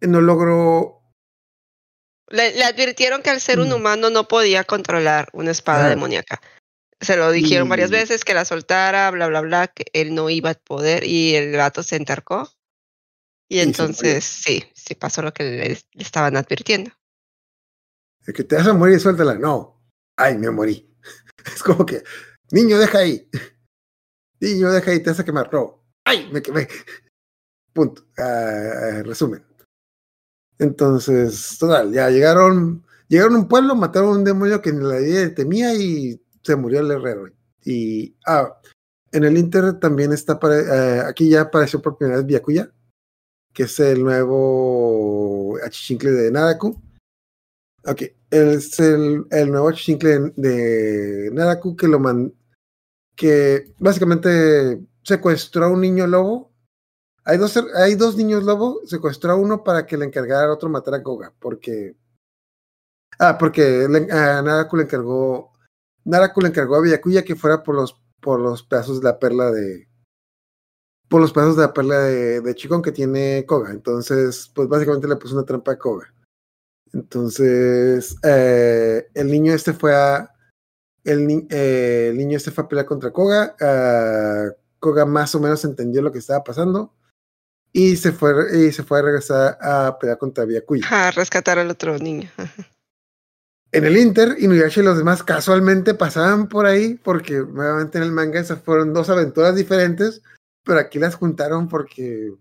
no 0.00 0.20
logró. 0.20 1.00
Le, 2.28 2.54
le 2.54 2.64
advirtieron 2.64 3.22
que 3.22 3.30
al 3.30 3.40
ser 3.40 3.60
un 3.60 3.68
Mm. 3.68 3.74
humano 3.74 4.10
no 4.10 4.26
podía 4.26 4.64
controlar 4.64 5.28
una 5.32 5.52
espada 5.52 5.88
demoníaca. 5.88 6.40
Se 7.04 7.16
lo 7.16 7.30
dijeron 7.30 7.68
varias 7.68 7.90
veces 7.90 8.24
que 8.24 8.34
la 8.34 8.44
soltara, 8.44 9.10
bla, 9.10 9.28
bla, 9.28 9.40
bla, 9.42 9.68
que 9.68 9.84
él 9.92 10.14
no 10.14 10.30
iba 10.30 10.50
a 10.50 10.54
poder 10.54 11.04
y 11.04 11.34
el 11.34 11.52
gato 11.52 11.82
se 11.82 11.96
entarcó. 11.96 12.50
Y 13.48 13.60
entonces, 13.60 14.24
sí, 14.24 14.64
sí 14.74 14.94
pasó 14.94 15.22
lo 15.22 15.32
que 15.32 15.44
le, 15.44 15.68
le 15.68 16.02
estaban 16.02 16.36
advirtiendo. 16.36 16.90
de 18.26 18.32
que 18.32 18.44
te 18.44 18.56
vas 18.56 18.66
a 18.66 18.72
morir, 18.72 18.98
suéltala. 18.98 19.34
No. 19.34 19.82
Ay, 20.16 20.38
me 20.38 20.50
morí. 20.50 20.90
Es 21.44 21.62
como 21.62 21.84
que, 21.84 22.02
niño, 22.50 22.78
deja 22.78 22.98
ahí. 22.98 23.28
Niño, 24.40 24.70
deja 24.70 24.90
ahí, 24.90 25.02
te 25.02 25.10
vas 25.10 25.20
a 25.20 25.24
quemar. 25.24 25.52
No. 25.52 25.84
Ay, 26.04 26.28
me 26.32 26.40
quemé. 26.40 26.68
Punto. 27.72 28.06
Ah, 28.16 29.02
resumen. 29.04 29.44
Entonces, 30.58 31.56
total, 31.58 31.92
ya 31.92 32.08
llegaron, 32.10 32.86
llegaron 33.08 33.34
a 33.34 33.38
un 33.40 33.48
pueblo, 33.48 33.74
mataron 33.74 34.10
a 34.10 34.18
un 34.18 34.24
demonio 34.24 34.62
que 34.62 34.72
la 34.72 35.00
idea 35.00 35.34
temía 35.34 35.74
y 35.74 36.23
se 36.44 36.56
murió 36.56 36.80
el 36.80 36.90
herrero. 36.90 37.28
Y 37.64 38.14
ah, 38.26 38.60
en 39.10 39.24
el 39.24 39.38
Inter 39.38 39.78
también 39.80 40.12
está, 40.12 40.38
eh, 40.42 41.00
aquí 41.06 41.30
ya 41.30 41.42
apareció 41.42 41.80
por 41.80 41.96
primera 41.96 42.18
vez 42.18 42.26
Byakuya, 42.26 42.70
que 43.52 43.62
es 43.62 43.80
el 43.80 44.02
nuevo 44.02 45.56
achichincle 45.64 46.10
de 46.10 46.30
Naraku. 46.30 46.82
Ok, 47.86 48.02
es 48.30 48.80
el, 48.80 49.24
el 49.30 49.50
nuevo 49.50 49.68
achichincle 49.68 50.18
de, 50.18 50.32
de 50.36 51.30
Naraku 51.32 51.76
que 51.76 51.86
lo 51.86 52.00
man, 52.00 52.34
que 53.14 53.72
básicamente 53.78 54.80
secuestró 55.02 55.66
a 55.66 55.70
un 55.70 55.80
niño 55.80 56.06
lobo. 56.06 56.52
Hay 57.24 57.38
dos, 57.38 57.58
hay 57.76 57.94
dos 57.94 58.16
niños 58.16 58.42
lobo, 58.42 58.80
secuestró 58.86 59.32
a 59.32 59.36
uno 59.36 59.64
para 59.64 59.86
que 59.86 59.96
le 59.96 60.04
encargara 60.04 60.48
a 60.48 60.52
otro 60.52 60.68
matar 60.68 60.94
a 60.94 61.02
Koga, 61.02 61.32
porque... 61.38 61.96
Ah, 63.18 63.38
porque 63.38 63.86
a 64.10 64.42
Naraku 64.42 64.76
le 64.76 64.82
encargó... 64.82 65.53
Naraku 66.04 66.40
le 66.40 66.48
encargó 66.48 66.76
a 66.76 66.80
Byakuya 66.80 67.24
que 67.24 67.36
fuera 67.36 67.62
por 67.62 67.74
los, 67.74 68.00
por 68.20 68.40
los 68.40 68.62
pedazos 68.62 69.00
de 69.00 69.04
la 69.04 69.18
perla 69.18 69.50
de... 69.50 69.88
Por 71.08 71.20
los 71.20 71.32
pedazos 71.32 71.56
de 71.56 71.62
la 71.62 71.72
perla 71.72 71.98
de, 72.00 72.40
de 72.40 72.54
Chikon 72.54 72.82
que 72.82 72.92
tiene 72.92 73.44
Koga. 73.46 73.70
Entonces, 73.70 74.50
pues 74.54 74.68
básicamente 74.68 75.08
le 75.08 75.16
puso 75.16 75.34
una 75.34 75.44
trampa 75.44 75.72
a 75.72 75.78
Koga. 75.78 76.12
Entonces, 76.92 78.16
eh, 78.22 79.06
el 79.14 79.30
niño 79.30 79.52
este 79.52 79.72
fue 79.72 79.94
a... 79.94 80.30
Eh, 81.04 82.08
el 82.08 82.16
niño 82.16 82.36
este 82.36 82.50
fue 82.50 82.64
a 82.64 82.68
pelear 82.68 82.86
contra 82.86 83.12
Koga. 83.12 83.54
ah, 83.60 84.46
Koga 84.78 85.04
más 85.06 85.34
o 85.34 85.40
menos 85.40 85.64
entendió 85.64 86.02
lo 86.02 86.12
que 86.12 86.18
estaba 86.18 86.44
pasando 86.44 86.94
y 87.72 87.96
se 87.96 88.12
fue, 88.12 88.32
y 88.56 88.70
se 88.70 88.84
fue 88.84 89.00
a 89.00 89.02
regresar 89.02 89.58
a 89.60 89.98
pelear 89.98 90.16
contra 90.16 90.44
Byakuya. 90.44 90.86
A 90.90 91.10
rescatar 91.10 91.58
al 91.58 91.70
otro 91.70 91.98
niño. 91.98 92.30
En 93.74 93.84
el 93.84 93.96
Inter, 93.96 94.36
Inuyasha 94.38 94.82
y 94.82 94.84
los 94.84 94.96
demás 94.96 95.24
casualmente 95.24 95.94
pasaban 95.94 96.48
por 96.48 96.64
ahí 96.64 96.94
porque 96.94 97.34
nuevamente 97.40 97.98
en 97.98 98.04
el 98.04 98.12
manga 98.12 98.38
esas 98.38 98.62
fueron 98.62 98.94
dos 98.94 99.10
aventuras 99.10 99.56
diferentes, 99.56 100.22
pero 100.62 100.78
aquí 100.78 101.00
las 101.00 101.16
juntaron 101.16 101.68
porque, 101.68 102.32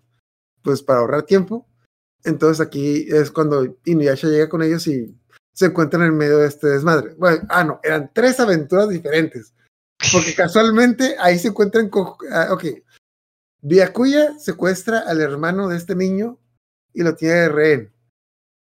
pues 0.61 0.83
para 0.83 0.99
ahorrar 0.99 1.23
tiempo. 1.23 1.67
Entonces 2.23 2.63
aquí 2.63 3.07
es 3.09 3.31
cuando 3.31 3.75
Inuyasha 3.83 4.27
llega 4.27 4.47
con 4.47 4.61
ellos 4.61 4.85
y 4.85 5.11
se 5.55 5.65
encuentran 5.65 6.03
en 6.03 6.15
medio 6.15 6.37
de 6.37 6.47
este 6.47 6.67
desmadre. 6.67 7.15
Bueno, 7.15 7.47
ah, 7.49 7.63
no, 7.63 7.79
eran 7.81 8.11
tres 8.13 8.39
aventuras 8.39 8.89
diferentes. 8.89 9.55
Porque 10.11 10.35
casualmente 10.37 11.15
ahí 11.19 11.39
se 11.39 11.47
encuentran 11.47 11.89
con. 11.89 12.13
ah, 12.31 12.49
ok. 12.51 12.65
Byakuya 13.63 14.37
secuestra 14.37 14.99
al 14.99 15.19
hermano 15.19 15.67
de 15.67 15.77
este 15.77 15.95
niño 15.95 16.37
y 16.93 17.01
lo 17.01 17.15
tiene 17.15 17.33
de 17.33 17.49
rehén. 17.49 17.92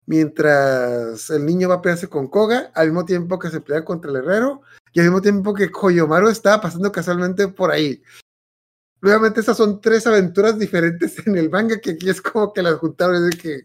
Mientras 0.07 1.31
el 1.31 1.47
niño 1.47 1.69
va 1.69 1.77
a 1.77 1.83
pelearse 1.83 2.09
con 2.09 2.29
Koga, 2.29 2.73
al 2.75 2.89
mismo 2.89 3.05
tiempo 3.05 3.39
que 3.39 3.51
se 3.51 3.61
pelea 3.61 3.85
contra 3.85 4.11
el 4.11 4.17
herrero, 4.17 4.63
y 4.93 5.01
al 5.01 5.07
mismo 5.07 5.23
tiempo 5.23 5.55
que 5.55 5.71
Koyomaru 5.71 6.29
estaba 6.29 6.61
pasando 6.61 6.91
casualmente 6.91 7.49
por 7.49 7.71
ahí. 7.71 8.03
Nuevamente, 9.01 9.41
esas 9.41 9.57
son 9.57 9.81
tres 9.81 10.07
aventuras 10.07 10.59
diferentes 10.59 11.27
en 11.27 11.37
el 11.37 11.51
manga 11.51 11.81
que 11.81 11.93
aquí 11.93 12.09
es 12.09 12.21
como 12.21 12.53
que 12.53 12.63
las 12.63 12.75
juntaron 12.75 13.29
de 13.29 13.37
que 13.37 13.61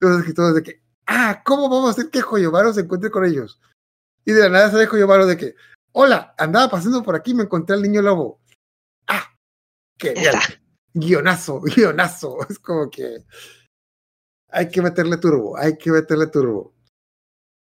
los 0.00 0.18
escritores 0.18 0.54
de 0.54 0.62
que, 0.62 0.82
ah, 1.06 1.42
¿cómo 1.44 1.68
vamos 1.68 1.88
a 1.88 1.90
hacer 1.92 2.10
que 2.10 2.22
Koyomaru 2.22 2.72
se 2.72 2.82
encuentre 2.82 3.10
con 3.10 3.24
ellos? 3.24 3.60
Y 4.24 4.32
de 4.32 4.42
la 4.42 4.48
nada 4.48 4.70
sale 4.70 4.88
Koyomaru 4.88 5.26
de 5.26 5.36
que, 5.36 5.54
hola, 5.92 6.34
andaba 6.36 6.70
pasando 6.70 7.02
por 7.02 7.16
aquí 7.16 7.30
y 7.30 7.34
me 7.34 7.44
encontré 7.44 7.74
al 7.74 7.82
niño 7.82 8.02
lobo. 8.02 8.40
Ah, 9.06 9.32
está. 9.98 10.40
guionazo, 10.92 11.60
guionazo. 11.60 12.38
Es 12.50 12.58
como 12.58 12.90
que 12.90 13.24
hay 14.56 14.68
que 14.68 14.82
meterle 14.82 15.16
turbo, 15.18 15.56
hay 15.56 15.76
que 15.76 15.90
meterle 15.90 16.26
turbo. 16.28 16.72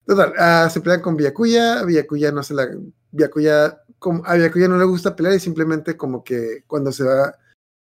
Total, 0.06 0.34
ah, 0.38 0.70
se 0.70 0.82
pelean 0.82 1.02
con 1.02 1.16
Byakuya, 1.18 1.84
Byakuya 1.84 2.32
no 2.32 2.44
se 2.44 2.54
la. 2.54 2.68
Byakuya, 3.12 3.82
como, 4.00 4.24
a 4.26 4.36
Byakuya 4.36 4.68
no 4.68 4.78
le 4.78 4.86
gusta 4.86 5.16
pelear 5.16 5.36
y 5.36 5.40
simplemente 5.40 5.98
como 5.98 6.24
que 6.24 6.64
cuando 6.68 6.92
se 6.92 7.04
va, 7.04 7.36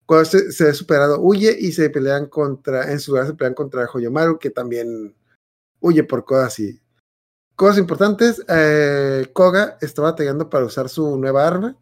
cuando 0.05 0.25
se, 0.25 0.51
se 0.51 0.65
ve 0.65 0.73
superado, 0.73 1.21
huye 1.21 1.55
y 1.59 1.71
se 1.71 1.89
pelean 1.89 2.27
contra, 2.27 2.91
en 2.91 2.99
su 2.99 3.11
lugar 3.11 3.27
se 3.27 3.33
pelean 3.33 3.53
contra 3.55 3.89
Hoyomaru, 3.91 4.39
que 4.39 4.49
también 4.49 5.15
huye 5.79 6.03
por 6.03 6.25
cosas 6.25 6.47
así. 6.47 6.81
Cosas 7.55 7.77
importantes, 7.77 8.43
eh, 8.47 9.27
Koga 9.33 9.77
está 9.81 10.01
batallando 10.01 10.49
para 10.49 10.65
usar 10.65 10.89
su 10.89 11.17
nueva 11.17 11.47
arma 11.47 11.77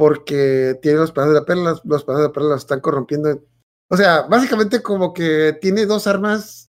porque 0.00 0.78
tiene 0.80 0.98
los 0.98 1.12
pedazos 1.12 1.34
de 1.34 1.40
la 1.40 1.44
perla, 1.44 1.80
los, 1.84 2.04
pedazos 2.04 2.22
de 2.22 2.28
la 2.28 2.32
perla 2.32 2.48
los 2.50 2.62
están 2.62 2.80
corrompiendo. 2.80 3.42
O 3.90 3.96
sea, 3.96 4.22
básicamente 4.22 4.82
como 4.82 5.12
que 5.12 5.58
tiene 5.60 5.84
dos 5.84 6.06
armas, 6.06 6.70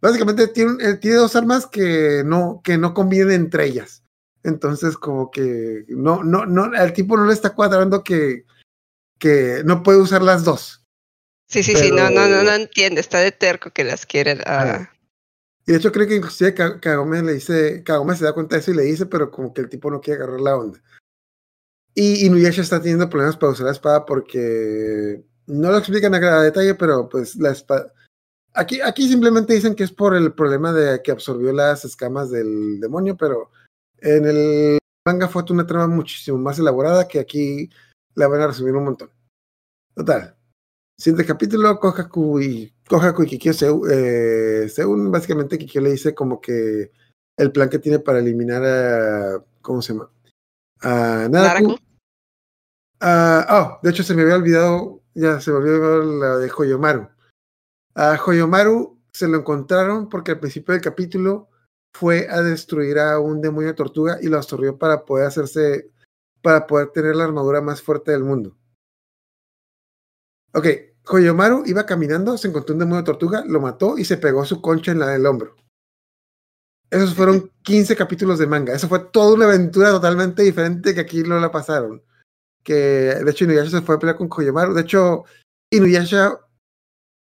básicamente 0.00 0.48
tiene, 0.48 0.72
eh, 0.82 0.94
tiene 0.94 1.16
dos 1.18 1.36
armas 1.36 1.66
que 1.66 2.22
no, 2.24 2.60
que 2.64 2.78
no 2.78 2.94
convienen 2.94 3.42
entre 3.42 3.66
ellas. 3.66 4.02
Entonces 4.42 4.96
como 4.96 5.30
que 5.30 5.84
no, 5.88 6.24
no, 6.24 6.46
no, 6.46 6.64
al 6.74 6.94
tipo 6.94 7.16
no 7.16 7.26
le 7.26 7.34
está 7.34 7.50
cuadrando 7.54 8.02
que, 8.02 8.46
que 9.18 9.62
no 9.66 9.82
puede 9.82 9.98
usar 10.00 10.22
las 10.22 10.44
dos. 10.44 10.82
Sí, 11.46 11.62
sí, 11.62 11.76
sí, 11.76 11.90
no, 11.90 12.08
no, 12.10 12.26
no, 12.26 12.42
no 12.42 12.52
entiende, 12.54 13.00
está 13.00 13.18
de 13.18 13.32
terco 13.32 13.70
que 13.70 13.84
las 13.84 14.06
quiere. 14.06 14.38
ah. 14.46 14.90
Y 15.66 15.72
de 15.72 15.78
hecho 15.78 15.92
creo 15.92 16.08
que 16.08 16.16
inclusive 16.16 16.54
Ka- 16.54 16.80
Kagome 16.80 17.22
le 17.22 17.34
dice, 17.34 17.82
Kagome 17.84 18.16
se 18.16 18.24
da 18.24 18.32
cuenta 18.32 18.56
de 18.56 18.60
eso 18.62 18.70
y 18.70 18.74
le 18.74 18.84
dice, 18.84 19.04
pero 19.04 19.30
como 19.30 19.52
que 19.52 19.60
el 19.60 19.68
tipo 19.68 19.90
no 19.90 20.00
quiere 20.00 20.22
agarrar 20.22 20.40
la 20.40 20.56
onda. 20.56 20.82
Y 21.94 22.24
Inuyasha 22.24 22.62
está 22.62 22.80
teniendo 22.80 23.10
problemas 23.10 23.36
para 23.36 23.52
usar 23.52 23.66
la 23.66 23.72
espada 23.72 24.06
porque 24.06 25.22
no 25.50 25.70
lo 25.70 25.78
explican 25.78 26.14
a 26.14 26.18
gran 26.18 26.42
detalle, 26.44 26.74
pero 26.74 27.08
pues 27.08 27.36
la 27.36 27.50
espada... 27.50 27.92
Aquí, 28.54 28.80
aquí 28.80 29.08
simplemente 29.08 29.54
dicen 29.54 29.74
que 29.74 29.84
es 29.84 29.92
por 29.92 30.14
el 30.14 30.32
problema 30.32 30.72
de 30.72 31.02
que 31.02 31.12
absorbió 31.12 31.52
las 31.52 31.84
escamas 31.84 32.30
del 32.30 32.80
demonio, 32.80 33.16
pero 33.16 33.50
en 33.98 34.26
el 34.26 34.78
manga 35.06 35.28
fue 35.28 35.44
una 35.50 35.66
trama 35.66 35.86
muchísimo 35.86 36.36
más 36.38 36.58
elaborada 36.58 37.06
que 37.06 37.20
aquí 37.20 37.70
la 38.14 38.26
van 38.26 38.40
a 38.40 38.48
resumir 38.48 38.74
un 38.74 38.84
montón. 38.84 39.10
Total. 39.94 40.36
Siguiente 40.98 41.26
capítulo, 41.26 41.78
Kohaku 41.78 42.40
y, 42.40 42.74
Kohaku 42.88 43.22
y 43.22 43.26
Kikyo 43.26 43.52
se, 43.52 43.68
eh, 43.90 44.68
se 44.68 44.84
unen. 44.84 45.10
Básicamente 45.10 45.56
Kikyo 45.56 45.80
le 45.80 45.92
dice 45.92 46.14
como 46.14 46.40
que 46.40 46.90
el 47.36 47.52
plan 47.52 47.68
que 47.68 47.78
tiene 47.78 48.00
para 48.00 48.18
eliminar 48.18 48.64
a... 48.64 49.44
¿Cómo 49.62 49.80
se 49.80 49.92
llama? 49.92 50.10
A 50.80 51.28
Naraku. 51.30 51.68
Naraku. 51.68 51.76
Ah, 53.00 53.46
oh, 53.48 53.80
de 53.82 53.90
hecho 53.90 54.02
se 54.02 54.14
me 54.14 54.22
había 54.22 54.36
olvidado, 54.36 54.99
ya 55.14 55.40
se 55.40 55.50
me 55.50 55.58
olvidó 55.58 56.02
la 56.02 56.36
de 56.38 56.50
Hoyomaru. 56.50 57.08
A 57.94 58.18
Hoyomaru 58.24 58.98
se 59.12 59.28
lo 59.28 59.38
encontraron 59.38 60.08
porque 60.08 60.32
al 60.32 60.40
principio 60.40 60.72
del 60.72 60.82
capítulo 60.82 61.48
fue 61.92 62.28
a 62.28 62.42
destruir 62.42 62.98
a 62.98 63.18
un 63.18 63.40
demonio 63.40 63.74
tortuga 63.74 64.18
y 64.22 64.28
lo 64.28 64.36
absorbió 64.36 64.78
para 64.78 65.04
poder 65.04 65.26
hacerse, 65.26 65.90
para 66.42 66.66
poder 66.66 66.90
tener 66.90 67.16
la 67.16 67.24
armadura 67.24 67.60
más 67.60 67.82
fuerte 67.82 68.12
del 68.12 68.24
mundo. 68.24 68.56
Ok, 70.52 70.66
Koyomaru 71.04 71.64
iba 71.66 71.86
caminando, 71.86 72.36
se 72.38 72.48
encontró 72.48 72.74
un 72.74 72.80
demonio 72.80 73.02
de 73.02 73.06
tortuga, 73.06 73.44
lo 73.46 73.60
mató 73.60 73.98
y 73.98 74.04
se 74.04 74.16
pegó 74.16 74.44
su 74.44 74.60
concha 74.60 74.92
en 74.92 74.98
la 74.98 75.08
del 75.08 75.26
hombro. 75.26 75.56
Esos 76.90 77.14
fueron 77.14 77.50
15 77.62 77.96
capítulos 77.96 78.38
de 78.38 78.46
manga. 78.46 78.74
Eso 78.74 78.88
fue 78.88 79.00
toda 79.00 79.34
una 79.34 79.46
aventura 79.46 79.90
totalmente 79.90 80.42
diferente 80.42 80.94
que 80.94 81.00
aquí 81.00 81.22
no 81.22 81.38
la 81.38 81.50
pasaron. 81.50 82.02
Que 82.62 82.74
de 82.74 83.30
hecho 83.30 83.44
Inuyasha 83.44 83.70
se 83.70 83.82
fue 83.82 83.94
a 83.96 83.98
pelear 83.98 84.16
con 84.18 84.28
Koyomaru. 84.28 84.74
De 84.74 84.82
hecho, 84.82 85.24
Inuyasha, 85.72 86.38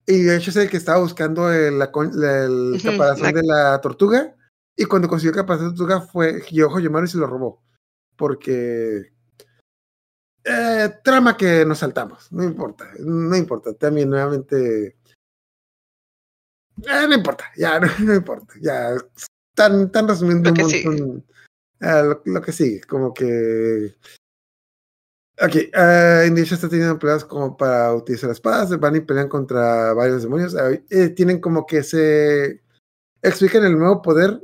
Inuyasha 0.07 0.51
es 0.51 0.57
el 0.57 0.71
que 0.71 0.77
estaba 0.79 0.99
buscando 1.01 1.53
el, 1.53 1.79
la, 1.79 1.91
caparazón 1.91 3.23
la- 3.27 3.33
de 3.33 3.43
la 3.47 3.81
tortuga. 3.81 4.35
Y 4.77 4.85
cuando 4.87 5.09
consiguió 5.09 5.31
el 5.33 5.37
caparazón 5.37 5.67
de 5.67 5.73
la 5.73 5.77
tortuga 5.77 6.01
fue 6.01 6.43
Hyo 6.51 6.69
Koyomaru 6.71 7.05
y 7.05 7.09
se 7.09 7.19
lo 7.19 7.27
robó. 7.27 7.63
Porque 8.17 9.13
eh, 10.45 10.91
trama 11.05 11.37
que 11.37 11.65
nos 11.67 11.79
saltamos, 11.79 12.33
no 12.33 12.43
importa, 12.45 12.91
no 12.99 13.37
importa. 13.37 13.75
También 13.75 14.09
nuevamente. 14.11 14.97
eh, 16.87 17.07
no 17.09 17.15
importa, 17.15 17.45
ya, 17.57 17.79
no, 17.79 17.87
no 18.01 18.15
importa, 18.15 18.55
ya. 18.61 18.95
Están, 19.55 19.83
están 19.85 20.09
resumiendo 20.09 20.51
un 20.51 20.57
montón. 20.59 21.25
lo, 21.81 22.23
lo 22.25 22.41
que 22.43 22.53
sigue, 22.53 22.81
como 22.85 23.13
que. 23.13 23.95
Ok, 25.43 25.55
uh, 25.75 26.37
está 26.39 26.69
teniendo 26.69 26.99
peleas 26.99 27.25
como 27.25 27.57
para 27.57 27.95
utilizar 27.95 28.29
las 28.29 28.37
espadas, 28.37 28.79
van 28.79 28.97
y 28.97 29.01
pelean 29.01 29.29
contra 29.29 29.95
varios 29.95 30.23
demonios. 30.23 30.55
eh, 30.91 31.09
tienen 31.11 31.41
como 31.41 31.65
que 31.65 31.83
se 31.83 32.63
explican 33.23 33.65
el 33.65 33.79
nuevo 33.79 34.03
poder 34.03 34.39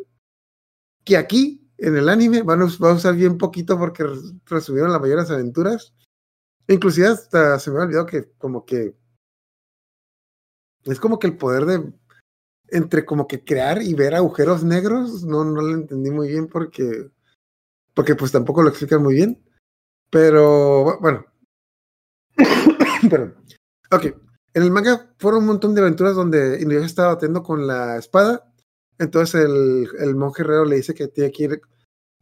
que 1.05 1.19
aquí 1.19 1.71
en 1.77 1.97
el 1.97 2.09
anime 2.09 2.43
van 2.43 2.63
a, 2.63 2.65
usar 2.65 3.15
bien 3.15 3.37
poquito 3.37 3.79
porque 3.79 4.05
res- 4.05 4.33
resumieron 4.47 4.91
las 4.91 5.01
mayores 5.01 5.31
aventuras. 5.31 5.93
Inclusive 6.69 7.09
hasta 7.09 7.59
se 7.59 7.71
me 7.71 7.79
ha 7.79 7.83
olvidado 7.83 8.07
que 8.07 8.31
como 8.39 8.65
que 8.65 8.97
es 10.85 10.99
como 10.99 11.19
que 11.19 11.27
el 11.27 11.37
poder 11.37 11.67
de 11.67 11.93
entre 12.69 13.05
como 13.05 13.27
que 13.27 13.45
crear 13.45 13.83
y 13.83 13.95
ver 13.95 14.15
agujeros 14.15 14.65
negros, 14.65 15.25
no, 15.25 15.45
no 15.45 15.61
lo 15.61 15.75
entendí 15.75 16.11
muy 16.11 16.29
bien 16.29 16.49
porque 16.49 17.11
porque 17.95 18.15
pues 18.15 18.33
tampoco 18.33 18.63
lo 18.63 18.71
explican 18.71 19.03
muy 19.03 19.15
bien. 19.15 19.46
Pero 20.11 20.85
bu- 20.85 21.01
bueno. 21.01 21.25
Perdón. 23.11 23.35
Ok. 23.91 24.05
En 24.55 24.63
el 24.63 24.71
manga 24.71 25.13
fueron 25.19 25.41
un 25.41 25.47
montón 25.49 25.75
de 25.75 25.83
aventuras 25.83 26.15
donde 26.15 26.61
Inuyasha 26.61 26.87
estaba 26.87 27.15
batiendo 27.15 27.43
con 27.43 27.67
la 27.67 27.97
espada. 27.99 28.51
Entonces 28.99 29.43
el, 29.45 29.89
el 29.99 30.15
monje 30.17 30.43
herrero 30.43 30.65
le 30.65 30.77
dice 30.77 30.95
que 30.95 31.09
tiene 31.09 31.31
que 31.31 31.45
ir, 31.45 31.61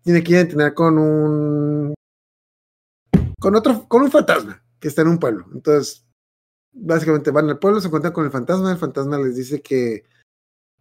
tiene 0.03 0.25
que 0.25 0.33
ir 0.33 0.39
a 0.39 0.41
entrenar 0.41 0.75
con 0.75 0.99
un 0.99 1.95
con 3.39 3.55
otro, 3.55 3.87
con 3.89 4.03
un 4.03 4.11
fantasma 4.11 4.65
que 4.81 4.89
está 4.89 5.03
en 5.03 5.09
un 5.09 5.19
pueblo. 5.19 5.47
Entonces, 5.53 6.05
básicamente 6.73 7.31
van 7.31 7.49
al 7.49 7.59
pueblo, 7.59 7.81
se 7.81 7.87
encuentran 7.87 8.13
con 8.13 8.25
el 8.25 8.31
fantasma, 8.33 8.73
el 8.73 8.79
fantasma 8.79 9.19
les 9.19 9.37
dice 9.37 9.61
que 9.63 10.05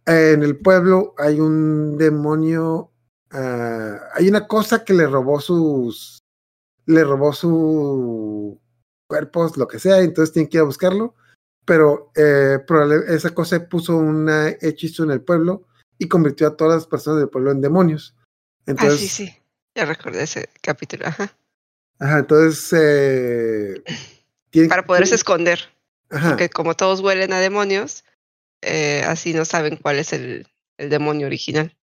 eh, 0.06 0.32
en 0.32 0.42
el 0.42 0.58
pueblo 0.58 1.14
hay 1.18 1.40
un 1.40 1.96
demonio, 1.98 2.90
ah, 3.30 3.98
hay 4.14 4.28
una 4.28 4.46
cosa 4.48 4.82
que 4.84 4.94
le 4.94 5.06
robó 5.06 5.40
sus, 5.40 6.18
le 6.86 7.04
robó 7.04 7.32
su 7.32 8.60
cuerpos, 9.08 9.56
lo 9.56 9.68
que 9.68 9.78
sea, 9.78 10.00
entonces 10.00 10.32
tienen 10.32 10.48
que 10.48 10.56
ir 10.58 10.62
a 10.62 10.64
buscarlo, 10.66 11.14
pero 11.64 12.10
eh, 12.16 12.58
esa 13.08 13.30
cosa 13.34 13.68
puso 13.68 13.96
un 13.96 14.28
hechizo 14.60 15.04
en 15.04 15.10
el 15.10 15.20
pueblo 15.22 15.66
y 15.98 16.08
convirtió 16.08 16.48
a 16.48 16.56
todas 16.56 16.74
las 16.74 16.86
personas 16.86 17.20
del 17.20 17.28
pueblo 17.28 17.50
en 17.52 17.60
demonios. 17.60 18.14
Ah, 18.76 18.90
sí, 18.90 19.08
sí. 19.08 19.34
Ya 19.74 19.84
recordé 19.84 20.22
ese 20.22 20.48
capítulo. 20.62 21.06
Ajá. 21.06 21.36
Ajá, 21.98 22.18
entonces 22.20 22.72
eh, 22.72 23.82
tienen- 24.50 24.68
Para 24.68 24.86
poderse 24.86 25.14
esconder. 25.14 25.60
Ajá, 26.10 26.30
Porque 26.30 26.48
como 26.48 26.74
todos 26.74 27.00
huelen 27.00 27.32
a 27.32 27.40
demonios, 27.40 28.04
eh, 28.62 29.02
así 29.06 29.34
no 29.34 29.44
saben 29.44 29.76
cuál 29.76 29.98
es 29.98 30.12
el, 30.12 30.46
el 30.78 30.90
demonio 30.90 31.26
original. 31.26 31.76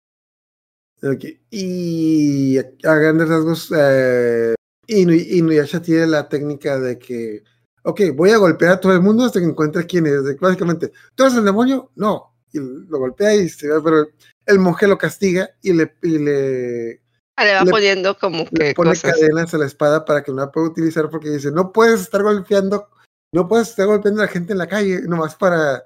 Y 1.50 2.58
a, 2.58 2.62
a 2.84 2.96
grandes 2.96 3.30
rasgos, 3.30 3.74
eh, 3.76 4.54
Inu- 4.90 5.14
Inuyasha 5.38 5.82
tiene 5.82 6.08
la 6.08 6.28
técnica 6.28 6.80
de 6.80 6.98
que, 6.98 7.44
ok, 7.84 8.02
voy 8.16 8.32
a 8.32 8.38
golpear 8.38 8.74
a 8.74 8.80
todo 8.80 8.94
el 8.94 9.02
mundo 9.02 9.24
hasta 9.26 9.40
que 9.40 9.46
encuentre 9.46 9.86
quién 9.86 10.06
es. 10.08 10.24
De- 10.24 10.36
Básicamente, 10.36 10.92
¿tú 11.16 11.24
eres 11.24 11.36
el 11.38 11.46
demonio? 11.46 11.92
No. 11.96 12.36
Y 12.52 12.58
lo 12.60 12.98
golpea 12.98 13.36
y 13.36 13.48
se 13.50 13.70
va, 13.70 13.84
pero 13.84 14.08
el 14.46 14.60
monje 14.60 14.88
lo 14.88 14.98
castiga 14.98 15.52
y 15.62 15.74
le, 15.74 15.96
y 16.02 16.18
le, 16.18 17.02
Ah, 17.36 17.46
le 17.46 17.54
va 17.54 17.64
Le- 17.64 17.72
poniendo 17.72 18.18
como 18.18 18.40
le 18.40 18.50
que 18.50 18.74
pone 18.74 18.90
cosas. 18.90 19.14
cadenas 19.14 19.54
a 19.54 19.58
la 19.60 19.66
espada 19.68 20.04
para 20.04 20.24
que 20.24 20.32
no 20.32 20.38
la 20.38 20.52
pueda 20.52 20.68
utilizar 20.68 21.10
porque 21.10 21.30
dice, 21.30 21.52
no 21.52 21.72
puedes 21.72 22.02
estar 22.02 22.24
golpeando, 22.24 22.90
no 23.32 23.48
puedes 23.48 23.70
estar 23.70 23.86
golpeando 23.86 24.22
a 24.22 24.26
la 24.26 24.32
gente 24.32 24.52
en 24.54 24.58
la 24.58 24.68
calle, 24.68 25.02
nomás 25.04 25.36
para, 25.36 25.84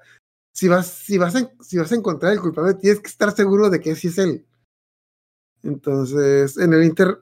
si 0.54 0.66
vas, 0.68 0.86
si 0.86 1.18
vas 1.18 1.36
a, 1.36 1.50
si 1.60 1.76
vas 1.76 1.92
a 1.92 1.96
encontrar 1.96 2.32
el 2.32 2.40
culpable, 2.40 2.74
tienes 2.74 3.00
que 3.00 3.08
estar 3.08 3.30
seguro 3.36 3.68
de 3.68 3.80
que 3.80 3.94
sí 3.94 4.08
es 4.08 4.16
él. 4.18 4.46
Entonces, 5.62 6.56
en 6.58 6.72
el 6.72 6.84
Inter, 6.84 7.18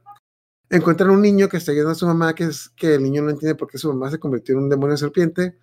encuentran 0.77 1.11
un 1.11 1.21
niño 1.23 1.49
que 1.49 1.57
está 1.59 1.73
ayudando 1.73 1.93
a 1.93 1.97
su 1.97 2.07
mamá, 2.07 2.35
que 2.35 2.45
es 2.45 2.69
que 2.71 2.95
el 2.95 3.03
niño 3.03 3.23
no 3.23 3.31
entiende 3.31 3.55
por 3.55 3.69
qué 3.69 3.79
su 3.79 3.89
mamá 3.89 4.11
se 4.11 4.19
convirtió 4.19 4.55
en 4.57 4.63
un 4.65 4.69
demonio 4.69 4.97
serpiente, 4.97 5.59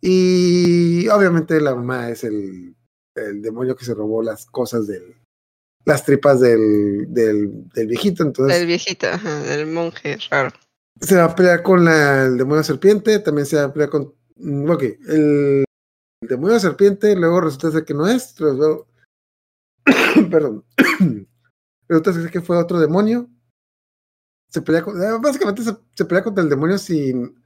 y 0.00 1.08
obviamente 1.08 1.60
la 1.60 1.74
mamá 1.74 2.10
es 2.10 2.24
el, 2.24 2.74
el 3.14 3.42
demonio 3.42 3.76
que 3.76 3.84
se 3.84 3.94
robó 3.94 4.22
las 4.22 4.46
cosas 4.46 4.86
del, 4.86 5.14
las 5.84 6.04
tripas 6.04 6.40
del, 6.40 7.12
del, 7.12 7.68
del 7.70 7.86
viejito, 7.86 8.22
entonces 8.22 8.58
El 8.60 8.66
viejito, 8.66 9.06
ajá, 9.08 9.40
del 9.42 9.66
monje 9.66 10.18
raro. 10.30 10.50
se 11.00 11.16
va 11.16 11.24
a 11.24 11.34
pelear 11.34 11.62
con 11.62 11.84
la- 11.84 12.24
el 12.26 12.36
demonio 12.38 12.62
serpiente, 12.62 13.18
también 13.20 13.46
se 13.46 13.56
va 13.56 13.64
a 13.64 13.72
pelear 13.72 13.90
con. 13.90 14.14
Ok, 14.68 14.82
el, 15.08 15.64
el 16.22 16.28
demonio 16.28 16.58
serpiente, 16.60 17.14
luego 17.16 17.40
resulta 17.40 17.70
ser 17.70 17.84
que 17.84 17.94
no 17.94 18.06
es, 18.08 18.38
luego- 18.40 18.86
perdón. 20.30 20.64
resulta 21.88 22.12
ser 22.12 22.30
que 22.30 22.40
fue 22.40 22.56
otro 22.56 22.78
demonio. 22.80 23.28
Se 24.50 24.62
pelea 24.62 24.82
con, 24.82 25.02
eh, 25.02 25.18
básicamente 25.20 25.62
se, 25.62 25.76
se 25.94 26.04
pelea 26.04 26.22
contra 26.22 26.44
el 26.44 26.50
demonio 26.50 26.76
sin, 26.76 27.40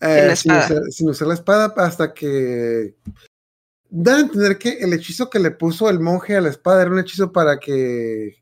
eh, 0.00 0.34
sin, 0.34 0.52
usar, 0.52 0.82
sin 0.90 1.10
usar 1.10 1.28
la 1.28 1.34
espada 1.34 1.72
hasta 1.76 2.12
que 2.12 2.96
da 3.90 4.16
a 4.16 4.20
entender 4.20 4.58
que 4.58 4.78
el 4.78 4.92
hechizo 4.92 5.28
que 5.28 5.38
le 5.38 5.50
puso 5.50 5.90
el 5.90 6.00
monje 6.00 6.36
a 6.36 6.40
la 6.40 6.48
espada 6.48 6.82
era 6.82 6.90
un 6.90 6.98
hechizo 6.98 7.32
para 7.32 7.58
que 7.58 8.36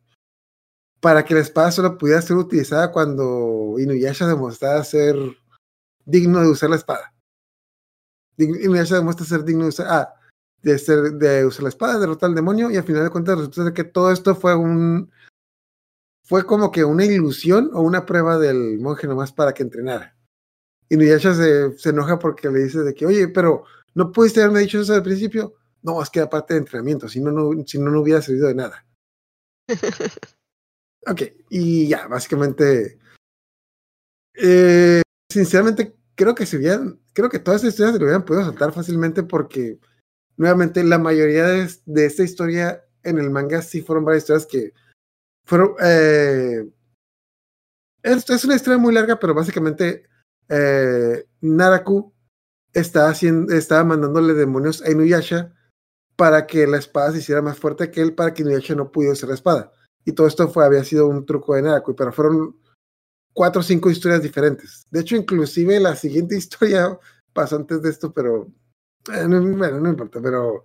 para 1.01 1.24
que 1.24 1.34
la 1.34 1.40
espada 1.40 1.70
solo 1.70 1.96
pudiera 1.99 2.22
ser 2.22 2.36
utilizada 2.36 2.92
cuando 2.92 3.74
Inuyasha 3.78 4.26
demostrara 4.26 4.82
ser 4.84 5.16
digno 6.05 6.40
de 6.40 6.49
usar 6.49 6.70
la 6.70 6.76
espada. 6.76 7.14
Inuyasha 8.36 8.96
demuestra 8.96 9.26
ser 9.26 9.44
digno 9.44 9.64
de 9.64 9.68
usar, 9.68 9.86
ah, 9.88 10.14
de, 10.62 10.78
ser, 10.78 11.12
de 11.12 11.46
usar 11.46 11.62
la 11.64 11.68
espada, 11.68 11.99
derrotar 11.99 12.30
al 12.30 12.34
demonio, 12.34 12.70
y 12.70 12.76
al 12.76 12.84
final 12.84 13.05
de 13.05 13.11
cuentas 13.11 13.38
resulta 13.38 13.74
que 13.74 13.84
todo 13.84 14.12
esto 14.12 14.35
fue 14.35 14.55
un 14.56 15.10
fue 16.28 16.44
como 16.44 16.70
que 16.70 16.84
una 16.84 17.06
ilusión 17.06 17.70
o 17.72 17.80
una 17.80 18.05
prueba 18.05 18.38
del 18.38 18.78
monje 18.78 19.06
nomás 19.06 19.32
para 19.32 19.55
que 19.55 19.62
entrenara. 19.62 20.14
Inuyasha 20.90 21.34
se, 21.34 21.78
se 21.78 21.88
enoja 21.88 22.18
porque 22.18 22.50
le 22.50 22.64
dice 22.64 22.80
de 22.80 22.92
que, 22.92 23.06
oye, 23.06 23.28
pero 23.28 23.64
no 23.94 24.12
pudiste 24.12 24.42
haberme 24.42 24.60
dicho 24.60 24.78
eso 24.78 24.92
al 24.92 25.02
principio. 25.02 25.55
No, 25.82 26.02
es 26.02 26.10
que 26.10 26.18
era 26.18 26.28
parte 26.28 26.52
de 26.52 26.60
entrenamiento, 26.60 27.09
si 27.09 27.20
no, 27.20 27.30
no, 27.32 27.50
si 27.66 27.78
no, 27.78 27.90
no 27.90 28.02
hubiera 28.02 28.20
servido 28.20 28.48
de 28.48 28.55
nada. 28.55 28.84
Ok, 31.06 31.22
y 31.48 31.88
ya, 31.88 32.06
básicamente. 32.09 32.98
eh, 34.34 35.00
sinceramente, 35.32 35.96
creo 36.14 36.34
que 36.34 36.44
se 36.44 36.59
hubieran, 36.59 37.00
creo 37.14 37.30
que 37.30 37.38
todas 37.38 37.62
estas 37.62 37.74
historias 37.74 37.94
se 37.94 37.98
lo 38.00 38.05
hubieran 38.05 38.24
podido 38.26 38.44
saltar 38.44 38.72
fácilmente 38.72 39.22
porque, 39.22 39.78
nuevamente, 40.36 40.84
la 40.84 40.98
mayoría 40.98 41.46
de, 41.46 41.70
de 41.86 42.05
esta 42.05 42.24
historia 42.24 42.84
en 43.05 43.18
el 43.18 43.30
manga 43.30 43.62
sí 43.62 43.80
fueron 43.80 44.05
varias 44.05 44.24
historias 44.24 44.46
que 44.46 44.74
fueron. 45.48 45.74
eh, 45.82 46.70
es 48.02 48.44
una 48.44 48.54
historia 48.54 48.78
muy 48.78 48.92
larga, 48.94 49.18
pero 49.18 49.34
básicamente 49.34 50.04
eh, 50.48 51.24
Naraku 51.40 52.12
está 52.72 53.08
haciendo, 53.08 53.52
estaba 53.54 53.82
mandándole 53.84 54.34
demonios 54.34 54.82
a 54.82 54.90
Inuyasha 54.90 55.54
para 56.16 56.46
que 56.46 56.66
la 56.66 56.78
espada 56.78 57.12
se 57.12 57.18
hiciera 57.18 57.42
más 57.42 57.58
fuerte 57.58 57.90
que 57.90 58.02
él, 58.02 58.14
para 58.14 58.34
que 58.34 58.42
Inuyasha 58.42 58.74
no 58.74 58.92
pudiera 58.92 59.14
usar 59.14 59.30
la 59.30 59.36
espada. 59.36 59.72
Y 60.04 60.12
todo 60.12 60.26
esto 60.26 60.48
fue, 60.48 60.64
había 60.64 60.84
sido 60.84 61.06
un 61.08 61.24
truco 61.24 61.54
de 61.54 61.62
Naraku, 61.62 61.96
pero 61.96 62.12
fueron 62.12 62.56
cuatro 63.32 63.60
o 63.60 63.64
cinco 63.64 63.90
historias 63.90 64.22
diferentes. 64.22 64.86
De 64.90 65.00
hecho, 65.00 65.16
inclusive 65.16 65.80
la 65.80 65.96
siguiente 65.96 66.36
historia 66.38 66.98
pasó 67.32 67.56
antes 67.56 67.80
de 67.82 67.90
esto, 67.90 68.12
pero 68.12 68.48
eh, 69.14 69.26
no, 69.26 69.40
bueno, 69.56 69.80
no 69.80 69.88
importa, 69.88 70.20
pero 70.20 70.64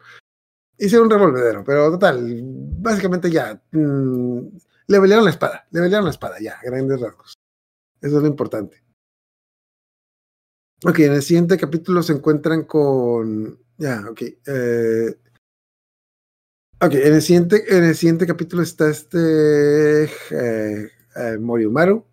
hice 0.77 0.99
un 0.99 1.09
revolvedero, 1.09 1.63
pero 1.63 1.91
total, 1.91 2.41
básicamente 2.43 3.29
ya 3.31 3.61
mm, 3.71 4.47
le 4.87 4.99
pelearon 4.99 5.25
la 5.25 5.31
espada, 5.31 5.67
le 5.71 5.81
pelearon 5.81 6.05
la 6.05 6.11
espada, 6.11 6.39
ya, 6.39 6.59
grandes 6.63 6.99
rasgos. 6.99 7.33
Eso 8.01 8.17
es 8.17 8.21
lo 8.21 8.27
importante. 8.27 8.83
Ok, 10.85 10.99
en 10.99 11.13
el 11.13 11.21
siguiente 11.23 11.57
capítulo 11.57 12.03
se 12.03 12.13
encuentran 12.13 12.63
con. 12.65 13.57
Ya, 13.77 14.05
ok. 14.09 14.21
eh, 14.45 15.15
ok, 16.81 16.93
en 16.93 17.13
el, 17.13 17.21
siguiente, 17.21 17.63
en 17.75 17.85
el 17.85 17.95
siguiente 17.95 18.27
capítulo 18.27 18.61
está 18.63 18.89
este. 18.89 20.03
eh, 20.03 20.89
eh, 21.15 21.37
Moriumaru. 21.39 22.05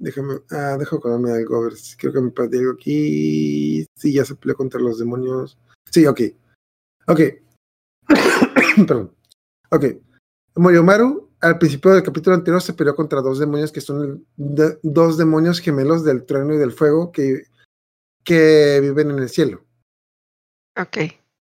Déjame, 0.00 0.34
ah, 0.50 0.76
dejo 0.78 0.96
acordarme 0.96 1.32
algo, 1.32 1.56
a 1.56 1.60
ver 1.64 1.74
si 1.74 1.96
creo 1.96 2.12
que 2.12 2.20
me 2.20 2.30
perdí 2.30 2.58
algo 2.58 2.72
aquí. 2.72 3.84
Sí, 3.96 4.12
ya 4.12 4.24
se 4.24 4.34
peleó 4.36 4.56
contra 4.56 4.80
los 4.80 4.98
demonios. 4.98 5.58
Sí, 5.90 6.06
ok. 6.06 6.20
Ok. 7.06 7.20
Perdón. 8.86 9.14
Ok. 9.70 9.84
Moriomaru, 10.56 11.27
al 11.40 11.58
principio 11.58 11.92
del 11.92 12.02
capítulo 12.02 12.36
anterior, 12.36 12.60
se 12.60 12.72
peleó 12.74 12.94
contra 12.96 13.20
dos 13.20 13.38
demonios 13.38 13.70
que 13.72 13.80
son 13.80 14.26
de- 14.36 14.78
dos 14.82 15.16
demonios 15.16 15.60
gemelos 15.60 16.04
del 16.04 16.24
trueno 16.26 16.54
y 16.54 16.58
del 16.58 16.72
fuego 16.72 17.12
que, 17.12 17.42
que 18.24 18.78
viven 18.82 19.10
en 19.10 19.18
el 19.20 19.28
cielo. 19.28 19.64
Ok. 20.76 20.98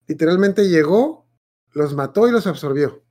Literalmente 0.07 0.67
llegó, 0.69 1.25
los 1.73 1.93
mató 1.93 2.27
y 2.27 2.31
los 2.31 2.47
absorbió. 2.47 3.03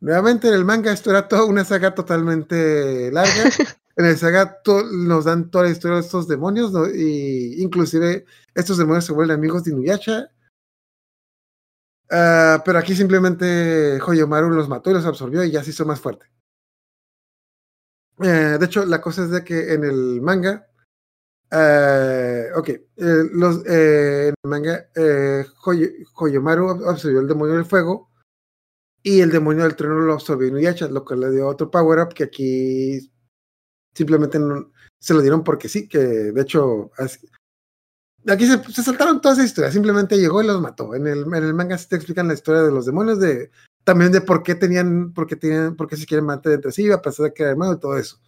Nuevamente 0.00 0.48
en 0.48 0.54
el 0.54 0.64
manga 0.64 0.92
esto 0.92 1.10
era 1.10 1.26
toda 1.28 1.44
una 1.44 1.64
saga 1.64 1.94
totalmente 1.94 3.10
larga. 3.12 3.44
en 3.96 4.04
el 4.04 4.16
saga 4.16 4.58
nos 4.92 5.24
dan 5.24 5.50
toda 5.50 5.64
la 5.64 5.70
historia 5.70 5.96
de 5.96 6.02
estos 6.02 6.28
demonios, 6.28 6.72
¿no? 6.72 6.86
y 6.88 7.62
inclusive 7.62 8.24
estos 8.54 8.78
demonios 8.78 9.04
se 9.06 9.12
vuelven 9.12 9.36
amigos 9.36 9.64
de 9.64 9.70
Inuyasha. 9.72 10.30
Ah, 12.10 12.62
pero 12.64 12.78
aquí 12.78 12.94
simplemente 12.94 14.00
Hoyomaru 14.00 14.50
los 14.50 14.68
mató 14.68 14.90
y 14.90 14.94
los 14.94 15.06
absorbió 15.06 15.42
y 15.44 15.50
ya 15.50 15.62
se 15.64 15.70
hizo 15.70 15.84
más 15.84 16.00
fuerte. 16.00 16.26
Eh, 18.22 18.56
de 18.58 18.64
hecho, 18.64 18.84
la 18.86 19.00
cosa 19.00 19.24
es 19.24 19.30
de 19.30 19.44
que 19.44 19.74
en 19.74 19.84
el 19.84 20.20
manga, 20.22 20.68
eh, 21.50 22.46
ok, 22.54 22.68
eh, 22.68 22.82
los, 23.32 23.64
en 23.66 24.28
el 24.28 24.34
manga, 24.44 24.88
Hoy- 25.64 26.04
Hoyomaru 26.14 26.68
ab- 26.70 26.88
absorbió 26.90 27.20
el 27.20 27.28
demonio 27.28 27.56
del 27.56 27.64
fuego 27.66 28.10
y 29.02 29.20
el 29.20 29.30
demonio 29.30 29.64
del 29.64 29.76
trueno 29.76 29.98
lo 30.00 30.14
absorbió 30.14 30.48
Inuyasha, 30.48 30.88
lo 30.88 31.04
que 31.04 31.16
le 31.16 31.30
dio 31.30 31.46
otro 31.46 31.70
power 31.70 31.98
up 32.00 32.14
que 32.14 32.24
aquí 32.24 33.12
simplemente 33.94 34.38
no- 34.38 34.72
se 34.98 35.12
lo 35.14 35.20
dieron 35.20 35.44
porque 35.44 35.68
sí, 35.68 35.88
que 35.88 35.98
de 35.98 36.40
hecho 36.42 36.90
aquí 38.28 38.46
se, 38.46 38.62
se 38.72 38.82
saltaron 38.82 39.20
todas 39.20 39.38
esas 39.38 39.50
historias, 39.50 39.74
simplemente 39.74 40.18
llegó 40.18 40.42
y 40.42 40.46
los 40.46 40.60
mató. 40.60 40.94
En 40.94 41.06
el, 41.06 41.26
manga 41.26 41.78
sí 41.78 41.88
te 41.88 41.96
explican 41.96 42.28
la 42.28 42.34
historia 42.34 42.62
de 42.62 42.72
los 42.72 42.86
demonios, 42.86 43.20
de 43.20 43.50
también 43.84 44.12
de 44.12 44.20
por 44.20 44.42
qué 44.42 44.54
tenían, 44.54 45.12
por 45.12 45.26
qué 45.26 45.36
tenían, 45.36 45.76
por 45.76 45.88
qué 45.88 45.96
se 45.96 46.06
quieren 46.06 46.26
matar 46.26 46.52
entre 46.52 46.72
sí, 46.72 46.90
a 46.90 47.02
pesar 47.02 47.26
de 47.26 47.34
que 47.34 47.42
era 47.42 47.52
hermano 47.52 47.74
y 47.74 47.80
todo 47.80 47.96
eso. 47.96 48.20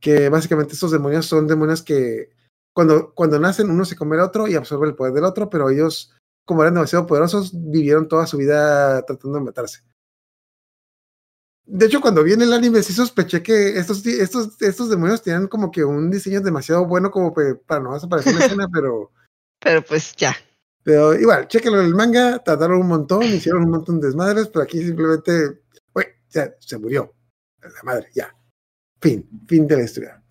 Que 0.00 0.28
básicamente 0.28 0.74
estos 0.74 0.92
demonios 0.92 1.26
son 1.26 1.46
demonios 1.46 1.82
que 1.82 2.30
cuando, 2.72 3.12
cuando 3.14 3.40
nacen 3.40 3.70
uno 3.70 3.84
se 3.84 3.96
come 3.96 4.16
al 4.16 4.22
otro 4.22 4.46
y 4.46 4.54
absorbe 4.54 4.86
el 4.86 4.94
poder 4.94 5.14
del 5.14 5.24
otro, 5.24 5.50
pero 5.50 5.70
ellos, 5.70 6.14
como 6.44 6.62
eran 6.62 6.74
demasiado 6.74 7.06
poderosos, 7.06 7.50
vivieron 7.54 8.06
toda 8.06 8.26
su 8.26 8.36
vida 8.36 9.02
tratando 9.06 9.38
de 9.38 9.44
matarse. 9.44 9.80
De 11.66 11.86
hecho, 11.86 12.00
cuando 12.00 12.22
vi 12.22 12.32
en 12.32 12.42
el 12.42 12.52
anime, 12.52 12.80
sí 12.82 12.92
sospeché 12.92 13.42
que 13.42 13.76
estos, 13.76 14.06
estos, 14.06 14.60
estos 14.62 14.88
demonios 14.88 15.22
tenían 15.22 15.48
como 15.48 15.70
que 15.72 15.84
un 15.84 16.10
diseño 16.10 16.40
demasiado 16.40 16.86
bueno 16.86 17.10
como 17.10 17.34
para 17.34 17.80
no 17.80 17.94
desaparecer 17.94 18.32
en 18.32 18.38
la 18.38 18.44
escena, 18.44 18.68
pero, 18.72 19.10
Pero 19.58 19.82
pues 19.82 20.14
ya. 20.14 20.36
pero 20.84 21.14
igual, 21.14 21.48
chéquenlo 21.48 21.80
en 21.80 21.86
el 21.86 21.94
manga, 21.94 22.38
trataron 22.38 22.80
un 22.82 22.88
montón, 22.88 23.24
hicieron 23.24 23.64
un 23.64 23.70
montón 23.70 24.00
de 24.00 24.06
desmadres, 24.06 24.46
pero 24.46 24.62
aquí 24.62 24.78
simplemente, 24.80 25.60
uy, 25.92 26.04
ya, 26.30 26.54
se 26.60 26.78
murió. 26.78 27.12
La 27.60 27.82
madre, 27.82 28.10
ya. 28.14 28.32
Fin, 29.00 29.28
fin 29.48 29.66
de 29.66 29.76
la 29.76 29.82
historia. 29.82 30.22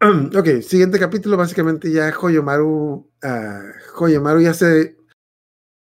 ok, 0.00 0.62
siguiente 0.62 0.98
capítulo, 0.98 1.36
básicamente 1.36 1.90
ya 1.92 2.12
Hoyomaru, 2.18 3.10
ah, 3.22 3.62
Hoyomaru 3.96 4.40
ya 4.40 4.54
se 4.54 4.96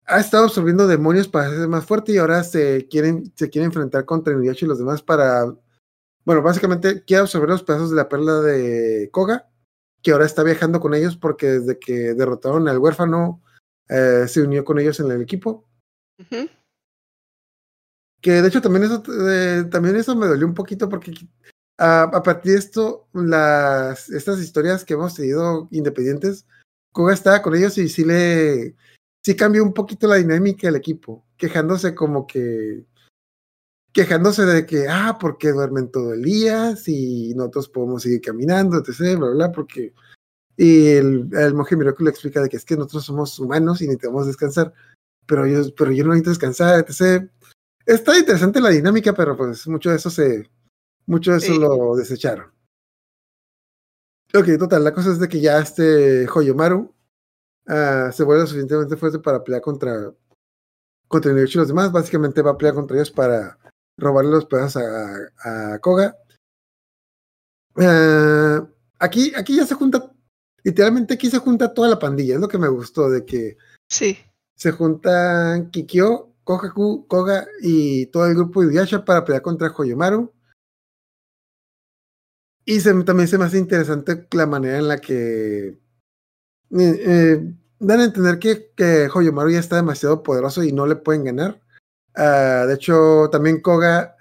ha 0.08 0.20
estado 0.20 0.44
absorbiendo 0.44 0.86
demonios 0.86 1.28
para 1.28 1.46
hacerse 1.46 1.68
más 1.68 1.84
fuerte 1.84 2.12
y 2.12 2.16
ahora 2.16 2.42
se 2.42 2.88
quieren, 2.88 3.30
se 3.36 3.50
quiere 3.50 3.66
enfrentar 3.66 4.06
contra 4.06 4.32
Inuyasha 4.32 4.64
y 4.64 4.68
los 4.68 4.78
demás 4.78 5.02
para, 5.02 5.44
bueno, 6.24 6.42
básicamente 6.42 7.04
quiere 7.04 7.20
absorber 7.20 7.50
los 7.50 7.62
pedazos 7.62 7.90
de 7.90 7.96
la 7.96 8.08
perla 8.08 8.40
de 8.40 9.10
Koga, 9.12 9.50
que 10.02 10.12
ahora 10.12 10.24
está 10.24 10.42
viajando 10.42 10.80
con 10.80 10.94
ellos 10.94 11.16
porque 11.16 11.46
desde 11.46 11.78
que 11.78 12.14
derrotaron 12.14 12.68
al 12.68 12.78
huérfano 12.78 13.42
eh, 13.88 14.24
se 14.28 14.42
unió 14.42 14.64
con 14.64 14.78
ellos 14.78 14.98
en 15.00 15.10
el 15.10 15.20
equipo. 15.20 15.68
Que 18.22 18.42
de 18.42 18.48
hecho 18.48 18.62
también 18.62 18.84
eso, 18.84 19.02
eh, 19.28 19.64
también 19.70 19.96
eso 19.96 20.16
me 20.16 20.26
dolió 20.26 20.46
un 20.46 20.54
poquito 20.54 20.88
porque 20.88 21.12
a, 21.76 22.04
a 22.04 22.22
partir 22.22 22.52
de 22.52 22.58
esto, 22.58 23.08
las, 23.12 24.08
estas 24.08 24.40
historias 24.40 24.86
que 24.86 24.94
hemos 24.94 25.14
tenido 25.14 25.68
independientes, 25.70 26.46
Koga 26.92 27.12
estaba 27.12 27.42
con 27.42 27.54
ellos 27.54 27.76
y 27.76 27.90
sí 27.90 28.04
le 28.04 28.74
sí 29.24 29.36
cambió 29.36 29.62
un 29.62 29.72
poquito 29.72 30.06
la 30.06 30.16
dinámica 30.16 30.68
del 30.68 30.76
equipo, 30.76 31.26
quejándose 31.36 31.94
como 31.94 32.26
que 32.26 32.86
quejándose 33.92 34.44
de 34.44 34.66
que, 34.66 34.86
ah, 34.88 35.18
porque 35.20 35.50
duermen 35.50 35.90
todo 35.90 36.12
el 36.12 36.22
día, 36.22 36.76
si 36.76 37.34
nosotros 37.34 37.68
podemos 37.68 38.02
seguir 38.02 38.20
caminando, 38.20 38.78
etc., 38.78 39.18
bla, 39.18 39.30
bla, 39.30 39.52
porque 39.52 39.92
y 40.56 40.88
el, 40.88 41.28
el 41.32 41.54
monje 41.54 41.76
Miracle 41.76 42.04
le 42.04 42.10
explica 42.10 42.42
de 42.42 42.48
que 42.48 42.56
es 42.56 42.64
que 42.64 42.76
nosotros 42.76 43.04
somos 43.04 43.38
humanos 43.38 43.80
y 43.80 43.84
necesitamos 43.86 44.26
descansar, 44.26 44.72
pero 45.24 45.46
yo, 45.46 45.62
pero 45.76 45.92
yo 45.92 46.04
no 46.04 46.10
necesito 46.10 46.30
descansar, 46.30 46.80
etc. 46.80 47.30
Está 47.86 48.18
interesante 48.18 48.60
la 48.60 48.70
dinámica, 48.70 49.14
pero 49.14 49.36
pues 49.36 49.66
mucho 49.68 49.90
de 49.90 49.96
eso 49.96 50.10
se, 50.10 50.50
mucho 51.06 51.30
de 51.32 51.38
eso 51.38 51.54
Sí. 51.54 51.58
lo 51.58 51.94
desecharon. 51.94 52.50
Ok, 54.34 54.46
total, 54.58 54.84
la 54.84 54.92
cosa 54.92 55.12
es 55.12 55.20
de 55.20 55.28
que 55.28 55.40
ya 55.40 55.58
este 55.60 56.28
Hoyomaru 56.28 56.92
ah, 57.68 58.10
se 58.12 58.24
vuelve 58.24 58.46
suficientemente 58.46 58.96
fuerte 58.96 59.18
para 59.20 59.42
pelear 59.44 59.62
contra 59.62 60.12
contra 61.06 61.30
Inuyasha 61.32 61.54
y 61.54 61.58
los 61.60 61.68
demás. 61.68 61.92
Básicamente 61.92 62.42
va 62.42 62.50
a 62.52 62.58
pelear 62.58 62.74
contra 62.74 62.96
ellos 62.96 63.10
para 63.10 63.58
robarle 63.96 64.30
los 64.30 64.44
pedazos 64.46 64.82
a, 64.82 65.72
a 65.74 65.78
Koga. 65.78 66.16
Ah, 67.76 68.66
aquí, 68.98 69.32
aquí 69.36 69.56
ya 69.56 69.64
se 69.66 69.74
junta, 69.74 70.12
literalmente 70.64 71.14
aquí 71.14 71.30
se 71.30 71.38
junta 71.38 71.72
toda 71.72 71.88
la 71.88 71.98
pandilla. 71.98 72.34
Es 72.34 72.40
lo 72.40 72.48
que 72.48 72.58
me 72.58 72.68
gustó 72.68 73.08
de 73.10 73.24
que 73.24 73.56
Sí. 73.88 74.18
se 74.56 74.72
juntan 74.72 75.70
Kikyo, 75.70 76.34
Kohaku, 76.44 77.06
Koga 77.06 77.46
y 77.62 78.06
todo 78.06 78.26
el 78.26 78.34
grupo 78.34 78.60
de 78.60 78.66
Inuyasha 78.66 79.04
para 79.04 79.24
pelear 79.24 79.42
contra 79.42 79.72
Hoyomaru. 79.76 80.32
Y 82.64 82.80
se- 82.80 83.02
también 83.04 83.28
se 83.28 83.38
me 83.38 83.44
hace 83.46 83.58
interesante 83.58 84.26
la 84.32 84.46
manera 84.46 84.78
en 84.78 84.88
la 84.88 84.98
que 85.00 85.78
eh, 86.76 87.40
dan 87.78 88.00
a 88.00 88.04
entender 88.04 88.38
que, 88.38 88.70
que 88.76 89.08
Hoyomaru 89.12 89.50
ya 89.50 89.58
está 89.60 89.76
demasiado 89.76 90.22
poderoso 90.22 90.62
y 90.62 90.72
no 90.72 90.86
le 90.86 90.96
pueden 90.96 91.24
ganar. 91.24 91.60
Ah, 92.14 92.64
de 92.66 92.74
hecho, 92.74 93.28
también 93.30 93.60
Koga, 93.60 94.16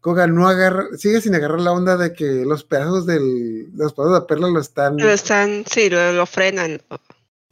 Koga 0.00 0.26
no 0.26 0.48
agarra, 0.48 0.86
sigue 0.96 1.20
sin 1.20 1.34
agarrar 1.34 1.60
la 1.60 1.72
onda 1.72 1.96
de 1.96 2.12
que 2.12 2.44
los 2.44 2.64
pedazos 2.64 3.06
del, 3.06 3.70
los 3.74 3.92
pedazos 3.94 4.12
de 4.14 4.20
la 4.20 4.26
perla 4.26 4.48
lo 4.48 4.60
están, 4.60 4.96
Lo 4.98 5.10
están, 5.10 5.64
sí, 5.66 5.88
lo, 5.88 6.12
lo 6.12 6.26
frenan. 6.26 6.80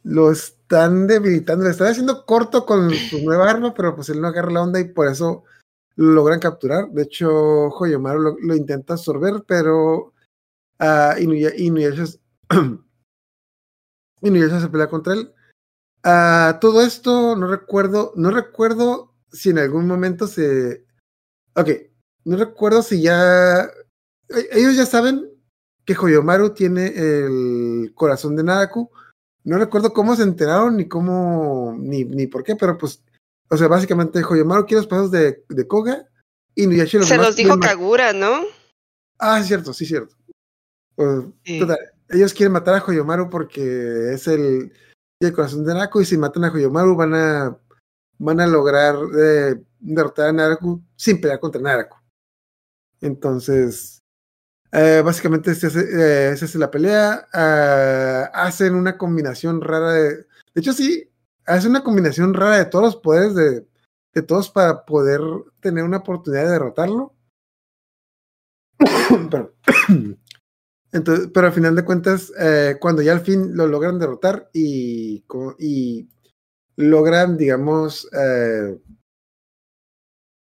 lo 0.03 0.31
están 0.31 1.07
debilitando, 1.07 1.65
le 1.65 1.71
están 1.71 1.87
haciendo 1.87 2.25
corto 2.25 2.65
con 2.65 2.91
su 2.93 3.21
nueva 3.23 3.49
arma, 3.49 3.73
pero 3.73 3.95
pues 3.95 4.09
él 4.09 4.21
no 4.21 4.27
agarra 4.27 4.51
la 4.51 4.61
onda 4.63 4.79
y 4.79 4.85
por 4.85 5.07
eso 5.07 5.43
lo 5.95 6.11
logran 6.11 6.39
capturar. 6.39 6.89
De 6.89 7.03
hecho, 7.03 7.29
Hoyomaru 7.69 8.19
lo, 8.21 8.35
lo 8.39 8.55
intenta 8.55 8.93
absorber, 8.93 9.43
pero 9.47 10.13
ah, 10.79 11.15
Inuya- 11.19 11.53
Inuyasha, 11.57 12.05
Inuyasha 14.21 14.59
se 14.59 14.69
pelea 14.69 14.87
contra 14.89 15.13
él. 15.13 15.33
Ah, 16.03 16.57
todo 16.61 16.81
esto 16.81 17.35
no 17.35 17.47
recuerdo, 17.47 18.13
no 18.15 18.31
recuerdo 18.31 19.13
si 19.31 19.49
en 19.49 19.59
algún 19.59 19.87
momento 19.87 20.27
se. 20.27 20.85
Ok, 21.55 21.69
no 22.25 22.37
recuerdo 22.37 22.81
si 22.81 23.01
ya. 23.01 23.63
e- 24.29 24.49
Ellos 24.51 24.75
ya 24.75 24.85
saben 24.85 25.29
que 25.85 25.95
Hoyomaru 25.97 26.53
tiene 26.53 26.87
el 26.95 27.91
corazón 27.95 28.35
de 28.35 28.43
Naraku. 28.43 28.89
No 29.43 29.57
recuerdo 29.57 29.91
cómo 29.93 30.15
se 30.15 30.23
enteraron 30.23 30.77
ni 30.77 30.87
cómo. 30.87 31.75
ni, 31.77 32.03
ni 32.05 32.27
por 32.27 32.43
qué, 32.43 32.55
pero 32.55 32.77
pues. 32.77 33.03
O 33.49 33.57
sea, 33.57 33.67
básicamente 33.67 34.23
Hoyomaru 34.23 34.65
quiere 34.65 34.81
los 34.81 34.87
pasos 34.87 35.11
de, 35.11 35.43
de 35.49 35.67
Koga. 35.67 36.07
Y 36.55 36.63
Inuyasha 36.63 36.97
y 36.97 36.99
los 37.01 37.09
Se 37.09 37.17
los 37.17 37.35
dijo 37.35 37.59
Kagura, 37.59 38.13
¿no? 38.13 38.41
Ah, 39.19 39.39
es 39.39 39.47
cierto, 39.47 39.73
sí, 39.73 39.85
cierto. 39.85 40.15
Pues, 40.95 41.25
Sí. 41.45 41.59
total, 41.59 41.77
ellos 42.11 42.33
quieren 42.33 42.53
matar 42.53 42.75
a 42.75 42.83
Hoyomaru 42.85 43.29
porque 43.29 44.13
es 44.13 44.27
el, 44.27 44.71
corazón 45.33 45.65
de 45.65 45.73
Naraku 45.73 46.01
y 46.01 46.05
si 46.05 46.17
matan 46.17 46.45
a 46.45 46.51
Hoyomaru 46.51 46.95
van 46.95 47.13
a 47.13 47.57
van 48.17 48.39
a 48.39 48.47
lograr 48.47 48.95
eh, 49.19 49.55
derrotar 49.79 50.29
a 50.29 50.33
Naraku 50.33 50.81
sin 50.95 51.19
pelear 51.19 51.39
contra 51.39 51.61
Naraku. 51.61 51.97
Entonces, 53.01 54.01
eh, 54.71 55.01
básicamente 55.03 55.55
se 55.55 55.67
hace, 55.67 55.79
eh, 55.79 56.37
se 56.37 56.45
hace 56.45 56.59
la 56.59 56.69
pelea, 56.69 57.27
ah, 57.33 58.29
hacen 58.33 58.75
una 58.75 58.97
combinación 58.97 59.61
rara 59.61 59.91
de... 59.93 60.15
De 60.53 60.61
hecho, 60.61 60.73
sí, 60.73 61.11
hacen 61.45 61.71
una 61.71 61.83
combinación 61.83 62.33
rara 62.33 62.57
de 62.57 62.65
todos 62.65 62.85
los 62.85 62.95
poderes 62.97 63.33
de, 63.33 63.67
de 64.13 64.21
todos 64.21 64.49
para 64.51 64.85
poder 64.85 65.21
tener 65.59 65.83
una 65.83 65.97
oportunidad 65.97 66.43
de 66.43 66.51
derrotarlo. 66.51 67.15
Perdón. 69.29 69.51
Entonces, 70.93 71.29
pero 71.33 71.47
al 71.47 71.53
final 71.53 71.75
de 71.75 71.85
cuentas, 71.85 72.33
eh, 72.37 72.77
cuando 72.79 73.01
ya 73.01 73.13
al 73.13 73.21
fin 73.21 73.55
lo 73.55 73.67
logran 73.67 73.97
derrotar 73.97 74.49
y, 74.53 75.23
logran, 76.75 77.37
digamos, 77.37 78.09
eh, 78.11 78.77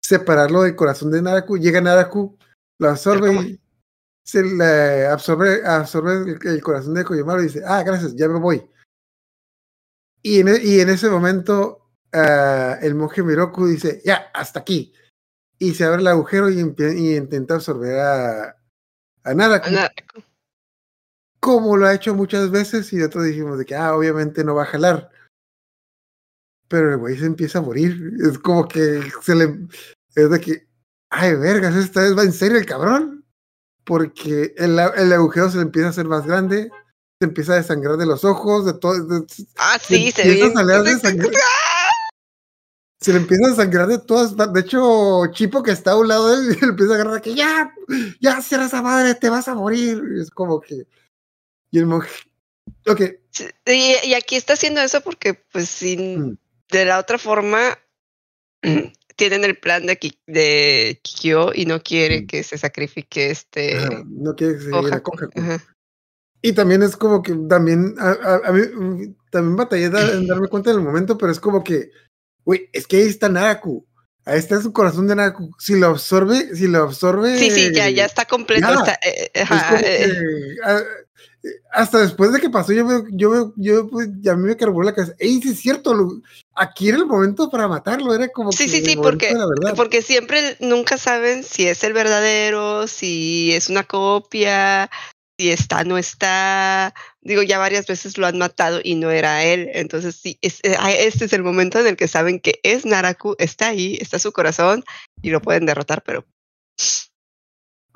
separarlo 0.03 0.63
del 0.63 0.75
corazón 0.75 1.11
de 1.11 1.21
Naraku, 1.21 1.57
llega 1.57 1.81
Naraku, 1.81 2.37
lo 2.79 2.89
absorbe 2.89 3.33
y 3.33 3.59
se 4.23 4.43
le 4.43 5.07
absorbe, 5.07 5.65
absorbe 5.65 6.31
el, 6.31 6.47
el 6.47 6.61
corazón 6.61 6.93
de 6.93 7.03
Koyomaru 7.03 7.41
y 7.41 7.45
dice, 7.45 7.63
ah, 7.65 7.81
gracias, 7.83 8.15
ya 8.15 8.27
me 8.27 8.39
voy. 8.39 8.69
Y 10.21 10.41
en, 10.41 10.49
e- 10.49 10.63
y 10.63 10.79
en 10.81 10.89
ese 10.89 11.09
momento 11.09 11.89
ah, 12.13 12.77
el 12.81 12.93
monje 12.93 13.23
Miroku 13.23 13.65
dice, 13.65 14.01
ya, 14.05 14.29
hasta 14.33 14.59
aquí. 14.59 14.93
Y 15.59 15.73
se 15.73 15.85
abre 15.85 16.01
el 16.01 16.07
agujero 16.07 16.49
y, 16.49 16.59
intenta 16.59 17.55
absorber 17.55 17.99
a, 17.99 18.57
a 19.23 19.33
Naraku, 19.33 19.69
como 21.39 21.77
lo 21.77 21.87
ha 21.87 21.93
hecho 21.93 22.13
muchas 22.15 22.49
veces 22.51 22.91
y 22.93 22.97
nosotros 22.97 23.25
dijimos 23.25 23.57
de 23.57 23.65
que, 23.65 23.75
ah, 23.75 23.95
obviamente 23.95 24.43
no 24.43 24.55
va 24.55 24.63
a 24.63 24.67
jalar. 24.67 25.09
Pero 26.67 26.91
el 26.91 26.97
güey 26.97 27.17
se 27.17 27.25
empieza 27.25 27.59
a 27.59 27.61
morir. 27.61 28.13
Es 28.21 28.37
como 28.39 28.67
que 28.67 29.01
se 29.21 29.35
le... 29.35 29.67
Es 30.15 30.29
de 30.29 30.39
que, 30.41 30.67
ay, 31.09 31.35
vergas, 31.35 31.75
esta 31.75 32.01
vez 32.01 32.17
va 32.17 32.23
en 32.23 32.33
serio 32.33 32.57
el 32.57 32.65
cabrón. 32.65 33.25
Porque 33.85 34.53
el, 34.57 34.77
el 34.79 35.13
agujero 35.13 35.49
se 35.49 35.57
le 35.57 35.63
empieza 35.63 35.87
a 35.87 35.91
hacer 35.91 36.05
más 36.07 36.25
grande, 36.25 36.69
se 37.21 37.25
empieza 37.25 37.53
a 37.53 37.57
desangrar 37.57 37.95
de 37.95 38.05
los 38.05 38.25
ojos, 38.25 38.65
de 38.65 38.73
todo. 38.73 39.01
de- 39.01 39.25
Ah, 39.55 39.77
sí, 39.81 40.11
se 40.11 40.23
ve. 40.27 40.43
a 40.43 40.51
salir 40.51 40.81
de 40.83 40.99
sangre. 40.99 41.29
Se 42.99 43.13
le 43.13 43.19
empieza 43.19 43.51
a 43.51 43.55
sangrar 43.55 43.87
de 43.87 43.99
todas. 43.99 44.35
De 44.53 44.59
hecho, 44.59 45.27
Chipo 45.31 45.63
que 45.63 45.71
está 45.71 45.91
a 45.91 45.97
un 45.97 46.07
lado 46.09 46.27
de 46.35 46.35
él, 46.51 46.57
le 46.61 46.67
empieza 46.67 46.93
a 46.93 46.95
agarrar 46.95 47.21
que 47.21 47.33
ya, 47.33 47.71
ya 48.19 48.41
cierra 48.41 48.65
esa 48.65 48.81
madre, 48.81 49.15
te 49.15 49.29
vas 49.29 49.47
a 49.47 49.55
morir. 49.55 50.01
Es 50.19 50.29
como 50.31 50.59
que. 50.59 50.85
Y 51.71 51.79
el 51.79 51.85
monje. 51.85 52.09
Ok, 52.87 53.01
Y, 53.65 53.95
y 54.07 54.13
aquí 54.13 54.35
está 54.35 54.53
haciendo 54.53 54.81
eso 54.81 55.01
porque, 55.01 55.33
pues, 55.33 55.69
sin, 55.69 56.19
Mm. 56.31 56.37
de 56.71 56.85
la 56.85 56.99
otra 56.99 57.17
forma, 57.17 57.77
tienen 59.15 59.43
el 59.43 59.57
plan 59.57 59.85
de, 59.85 59.97
Ki- 59.97 60.19
de 60.27 60.99
Kikyo 61.03 61.51
y 61.53 61.65
no 61.65 61.81
quiere 61.81 62.21
Mm. 62.21 62.27
que 62.27 62.43
se 62.43 62.57
sacrifique 62.57 63.31
este. 63.31 63.77
ajá, 63.77 64.03
no 64.05 64.35
quiere 64.35 64.59
seguir 64.59 64.75
a 64.75 64.81
Kohaku. 65.01 65.11
Kohaku. 65.11 65.39
Ajá. 65.39 65.63
Y 66.41 66.53
también 66.53 66.83
es 66.83 66.95
como 66.95 67.23
que 67.23 67.33
también 67.49 67.95
a, 67.97 68.09
a- 68.11 68.41
a 68.49 68.51
mí 68.51 68.61
mm, 68.61 69.15
también 69.31 69.55
batallé 69.55 69.85
en 69.85 70.27
darme 70.27 70.47
cuenta 70.49 70.69
en 70.71 70.77
el 70.77 70.83
momento, 70.83 71.17
pero 71.17 71.31
es 71.31 71.39
como 71.39 71.63
que, 71.63 71.89
güey, 72.45 72.69
es 72.73 72.85
que 72.85 72.97
ahí 72.97 73.07
está 73.07 73.27
Naraku. 73.27 73.86
Ahí 74.27 74.39
está 74.39 74.61
su 74.61 74.73
corazón 74.73 75.07
de 75.07 75.15
Naraku. 75.15 75.51
Si 75.57 75.79
lo 75.79 75.87
absorbe, 75.87 76.53
si 76.53 76.67
lo 76.67 76.83
absorbe. 76.83 77.37
Sí, 77.39 77.49
sí, 77.49 77.71
ya, 77.73 77.89
ya 77.89 78.05
está 78.05 78.25
completo. 78.25 78.67
ya. 78.67 78.73
está, 78.75 78.99
eh, 79.01 79.31
es 79.33 79.41
ajá, 79.43 79.69
como 79.69 79.81
que, 79.81 80.13
hasta 81.71 81.99
después 81.99 82.33
de 82.33 82.41
que 82.41 82.49
pasó, 82.49 82.73
yo 82.73 82.85
veo, 82.85 83.05
yo 83.11 83.29
veo, 83.29 83.53
yo 83.55 83.87
pues, 83.89 84.09
ya 84.19 84.33
a 84.33 84.35
mí 84.35 84.43
me 84.47 84.57
cargó 84.57 84.83
la 84.83 84.93
cabeza. 84.93 85.13
Ey, 85.19 85.41
sí 85.41 85.49
es 85.51 85.59
cierto, 85.59 85.93
lo- 85.93 86.21
aquí 86.55 86.89
era 86.89 86.97
el 86.97 87.05
momento 87.05 87.49
para 87.49 87.67
matarlo, 87.67 88.13
era 88.13 88.27
como 88.29 88.51
Sí, 88.51 88.65
que 88.65 88.69
sí, 88.71 88.85
sí, 88.85 88.95
porque-. 88.97 89.33
Porque 89.75 90.01
siempre 90.01 90.57
nunca 90.59 90.97
saben 90.97 91.43
si 91.43 91.67
es 91.67 91.83
el 91.83 91.93
verdadero, 91.93 92.87
si 92.87 93.53
es 93.53 93.69
una 93.69 93.83
copia, 93.83 94.89
si 95.37 95.51
está, 95.51 95.83
no 95.83 95.97
está. 95.97 96.93
Digo, 97.21 97.43
ya 97.43 97.59
varias 97.59 97.85
veces 97.85 98.17
lo 98.17 98.25
han 98.25 98.37
matado 98.37 98.79
y 98.83 98.95
no 98.95 99.11
era 99.11 99.43
él. 99.43 99.69
Entonces, 99.73 100.15
sí, 100.15 100.37
es- 100.41 100.59
eh, 100.63 100.75
ah, 100.79 100.91
este 100.91 101.25
es 101.25 101.33
el 101.33 101.43
momento 101.43 101.79
en 101.79 101.87
el 101.87 101.95
que 101.95 102.07
saben 102.07 102.39
que 102.39 102.59
es 102.63 102.85
Naraku, 102.85 103.35
está 103.37 103.67
ahí, 103.67 103.97
está 104.01 104.17
su 104.19 104.31
corazón 104.31 104.83
y 105.21 105.29
lo 105.29 105.41
pueden 105.41 105.65
derrotar, 105.65 106.03
pero, 106.03 106.25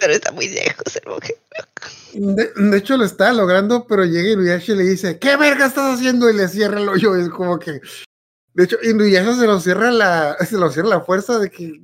pero 0.00 0.12
está 0.12 0.32
muy 0.32 0.48
lejos 0.48 0.96
el 0.96 1.10
monje. 1.10 1.36
De, 2.14 2.50
de 2.54 2.78
hecho, 2.78 2.96
lo 2.96 3.04
está 3.04 3.32
logrando, 3.32 3.86
pero 3.86 4.04
llega 4.04 4.30
Inuyasha 4.30 4.72
y 4.72 4.76
le 4.76 4.84
dice, 4.84 5.18
¿qué 5.18 5.36
verga 5.36 5.66
estás 5.66 5.96
haciendo? 5.98 6.30
Y 6.30 6.34
le 6.36 6.48
cierra 6.48 6.80
el 6.80 6.88
hoyo. 6.88 7.16
Es 7.16 7.28
como 7.28 7.58
que. 7.58 7.80
De 8.54 8.64
hecho, 8.64 8.76
Inuyasha 8.82 9.34
se 9.34 9.46
lo 9.46 9.58
cierra 9.60 9.90
la, 9.90 10.36
se 10.48 10.56
lo 10.56 10.70
cierra 10.70 10.88
la 10.88 11.00
fuerza 11.00 11.38
de 11.40 11.50
que 11.50 11.80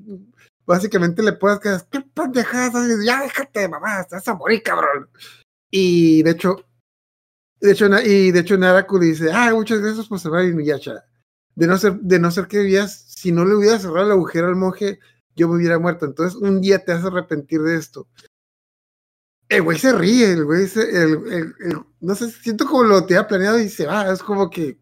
básicamente 0.71 1.21
le 1.23 1.33
puedas 1.33 1.59
quedar, 1.59 1.85
¿qué 1.91 2.01
pendejada 2.01 2.67
estás 2.67 2.83
haciendo? 2.85 3.05
Ya 3.05 3.23
déjate, 3.23 3.69
mamá, 3.69 4.01
estás 4.01 4.27
a 4.29 4.35
morir, 4.35 4.63
cabrón. 4.63 5.11
Y 5.69 6.23
de 6.23 6.31
hecho, 6.31 6.65
de 7.61 7.73
hecho, 7.73 7.87
y 8.05 8.31
de 8.31 8.41
hecho, 8.41 8.57
Naraku 8.57 8.99
dice, 9.01 9.31
ah, 9.33 9.51
muchas 9.53 9.81
gracias 9.81 10.07
por 10.07 10.21
salvar 10.21 10.43
a 10.43 10.47
Inuyasha. 10.47 11.05
De 11.57 11.67
no 11.67 11.77
ser, 11.77 11.95
de 12.01 12.19
no 12.21 12.31
ser 12.31 12.47
que 12.47 12.61
vivías, 12.61 13.03
si 13.09 13.33
no 13.33 13.45
le 13.45 13.55
hubiera 13.57 13.79
cerrado 13.81 14.07
el 14.07 14.13
agujero 14.13 14.47
al 14.47 14.55
monje, 14.57 15.01
yo 15.35 15.49
me 15.49 15.57
hubiera 15.57 15.79
muerto. 15.79 16.07
Entonces, 16.07 16.41
un 16.41 16.61
día 16.61 16.85
te 16.85 16.95
vas 16.95 17.05
arrepentir 17.05 17.61
de 17.63 17.77
esto. 17.77 18.07
El 19.49 19.63
güey 19.63 19.77
se 19.79 19.93
ríe, 19.93 20.31
el 20.33 20.45
güey 20.45 20.69
se, 20.69 20.83
el, 20.83 21.11
el- 21.33 21.85
no 22.01 22.15
sé, 22.15 22.31
siento 22.31 22.65
como 22.67 22.85
lo 22.85 23.05
tenía 23.05 23.27
planeado 23.27 23.59
y 23.59 23.69
se 23.69 23.87
va, 23.87 24.11
es 24.13 24.23
como 24.23 24.49
que 24.49 24.79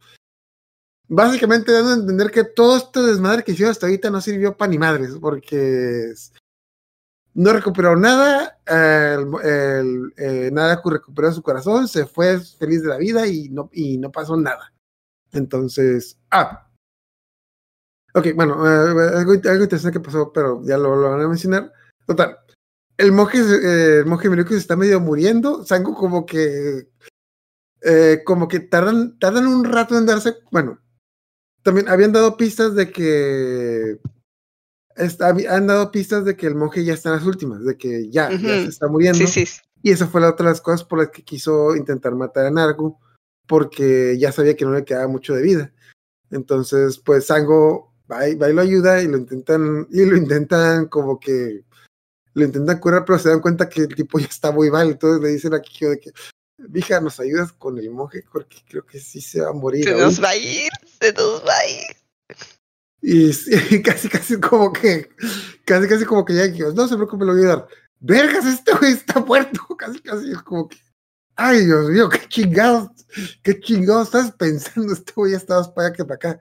básicamente 1.08 1.72
dando 1.72 1.90
a 1.90 1.94
entender 1.94 2.30
que 2.30 2.44
todo 2.44 2.76
este 2.76 3.00
desmadre 3.00 3.42
que 3.42 3.52
hicieron 3.52 3.70
hasta 3.70 3.86
ahorita 3.86 4.10
no 4.10 4.20
sirvió 4.20 4.56
para 4.56 4.70
ni 4.70 4.78
madres, 4.78 5.16
porque 5.20 6.12
no 7.34 7.52
recuperó 7.52 7.96
nada, 7.96 8.58
el, 8.66 9.28
el, 9.44 10.12
eh, 10.16 10.50
Naraku 10.52 10.90
recuperó 10.90 11.32
su 11.32 11.42
corazón, 11.42 11.88
se 11.88 12.06
fue 12.06 12.40
feliz 12.40 12.82
de 12.82 12.88
la 12.88 12.96
vida 12.96 13.26
y 13.26 13.48
no, 13.48 13.70
y 13.72 13.98
no 13.98 14.10
pasó 14.10 14.36
nada. 14.36 14.72
Entonces, 15.32 16.18
ah, 16.30 16.68
ok, 18.14 18.28
bueno, 18.34 18.66
eh, 18.66 19.18
algo, 19.18 19.32
algo 19.32 19.62
interesante 19.62 19.98
que 19.98 20.04
pasó, 20.04 20.32
pero 20.32 20.62
ya 20.64 20.76
lo, 20.78 21.00
van 21.00 21.20
a 21.20 21.28
mencionar. 21.28 21.72
Total, 22.06 22.38
el 22.98 23.12
monje, 23.12 23.38
eh, 23.38 24.04
se 24.48 24.56
está 24.56 24.76
medio 24.76 25.00
muriendo. 25.00 25.64
Sango 25.64 25.94
como 25.94 26.26
que 26.26 26.88
eh, 27.82 28.22
como 28.24 28.48
que 28.48 28.60
tardan, 28.60 29.18
tardan 29.18 29.46
un 29.46 29.64
rato 29.64 29.96
en 29.96 30.06
darse. 30.06 30.36
Bueno, 30.50 30.80
también 31.68 31.90
habían 31.90 32.12
dado 32.12 32.38
pistas 32.38 32.74
de 32.74 32.90
que 32.90 33.98
está- 34.96 35.28
han 35.28 35.66
dado 35.66 35.90
pistas 35.90 36.24
de 36.24 36.34
que 36.34 36.46
el 36.46 36.54
monje 36.54 36.82
ya 36.82 36.94
está 36.94 37.10
en 37.10 37.16
las 37.16 37.26
últimas, 37.26 37.62
de 37.62 37.76
que 37.76 38.08
ya, 38.08 38.30
ya 38.30 38.38
se 38.62 38.68
está 38.70 38.88
muriendo. 38.88 39.18
Sí, 39.18 39.26
sí, 39.26 39.44
sí. 39.44 39.60
Y 39.82 39.90
esa 39.90 40.06
fue 40.06 40.22
la 40.22 40.30
otra 40.30 40.46
de 40.46 40.52
las 40.52 40.62
cosas 40.62 40.82
por 40.82 40.98
las 40.98 41.10
que 41.10 41.22
quiso 41.22 41.76
intentar 41.76 42.14
matar 42.14 42.46
a 42.46 42.50
Nargu, 42.50 42.98
porque 43.46 44.16
ya 44.18 44.32
sabía 44.32 44.56
que 44.56 44.64
no 44.64 44.72
le 44.72 44.86
quedaba 44.86 45.08
mucho 45.08 45.34
de 45.34 45.42
vida. 45.42 45.74
Entonces, 46.30 46.98
pues 46.98 47.26
Sango 47.26 47.92
va 48.10 48.26
y, 48.26 48.34
va 48.34 48.48
y 48.48 48.54
lo 48.54 48.62
ayuda 48.62 49.02
y 49.02 49.08
lo 49.08 49.18
intentan, 49.18 49.86
y 49.90 50.06
lo 50.06 50.16
intentan 50.16 50.86
como 50.86 51.20
que 51.20 51.64
lo 52.32 52.44
intentan 52.46 52.78
curar, 52.78 53.04
pero 53.04 53.18
se 53.18 53.28
dan 53.28 53.40
cuenta 53.40 53.68
que 53.68 53.82
el 53.82 53.94
tipo 53.94 54.18
ya 54.18 54.26
está 54.26 54.52
muy 54.52 54.70
mal. 54.70 54.88
Entonces 54.88 55.20
le 55.22 55.28
dicen 55.28 55.52
a 55.52 55.60
Kikyo 55.60 55.90
de 55.90 56.00
que, 56.00 56.12
Mija, 56.58 57.00
¿nos 57.00 57.20
ayudas 57.20 57.52
con 57.52 57.78
el 57.78 57.90
monje? 57.90 58.24
Porque 58.32 58.58
creo 58.68 58.84
que 58.84 58.98
sí 58.98 59.20
se 59.20 59.40
va 59.40 59.50
a 59.50 59.52
morir. 59.52 59.84
Se 59.84 59.90
ahorita". 59.90 60.06
nos 60.06 60.22
va 60.22 60.30
a 60.30 60.36
ir, 60.36 60.70
se 61.00 61.12
nos 61.12 61.46
va 61.46 61.56
a 61.56 61.68
ir. 61.68 61.96
Y, 63.00 63.30
casi, 63.82 64.08
casi 64.08 64.40
como 64.40 64.72
que, 64.72 65.08
casi, 65.64 65.88
casi 65.88 66.04
como 66.04 66.24
que 66.24 66.34
ya, 66.34 66.50
Kikyo, 66.50 66.72
no 66.72 66.88
se 66.88 66.96
preocupe, 66.96 67.24
lo 67.24 67.32
voy 67.32 67.42
a 67.42 67.44
ayudar. 67.44 67.68
Vergas, 68.00 68.44
este 68.46 68.74
güey 68.74 68.92
está 68.92 69.20
muerto. 69.20 69.60
Casi, 69.78 70.00
casi 70.00 70.30
es 70.30 70.42
como 70.42 70.68
que, 70.68 70.76
ay, 71.36 71.64
Dios 71.66 71.90
mío, 71.90 72.08
qué 72.08 72.28
chingados, 72.28 72.90
qué 73.42 73.58
chingados 73.60 74.06
estás 74.08 74.32
pensando. 74.32 74.92
Este 74.92 75.12
güey 75.14 75.32
ya 75.32 75.38
estabas 75.38 75.68
para 75.68 75.88
allá 75.88 75.96
que 75.96 76.04
para 76.04 76.14
acá. 76.14 76.40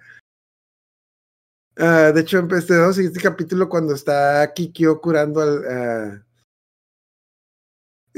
Ah, 1.77 2.11
de 2.11 2.21
hecho, 2.21 2.39
empecé 2.39 2.73
el 2.73 2.93
siguiente 2.93 3.19
capítulo 3.21 3.69
cuando 3.69 3.93
está 3.93 4.51
Kikyo 4.53 4.99
curando 4.99 5.41
al. 5.41 5.65
ah, 5.67 6.26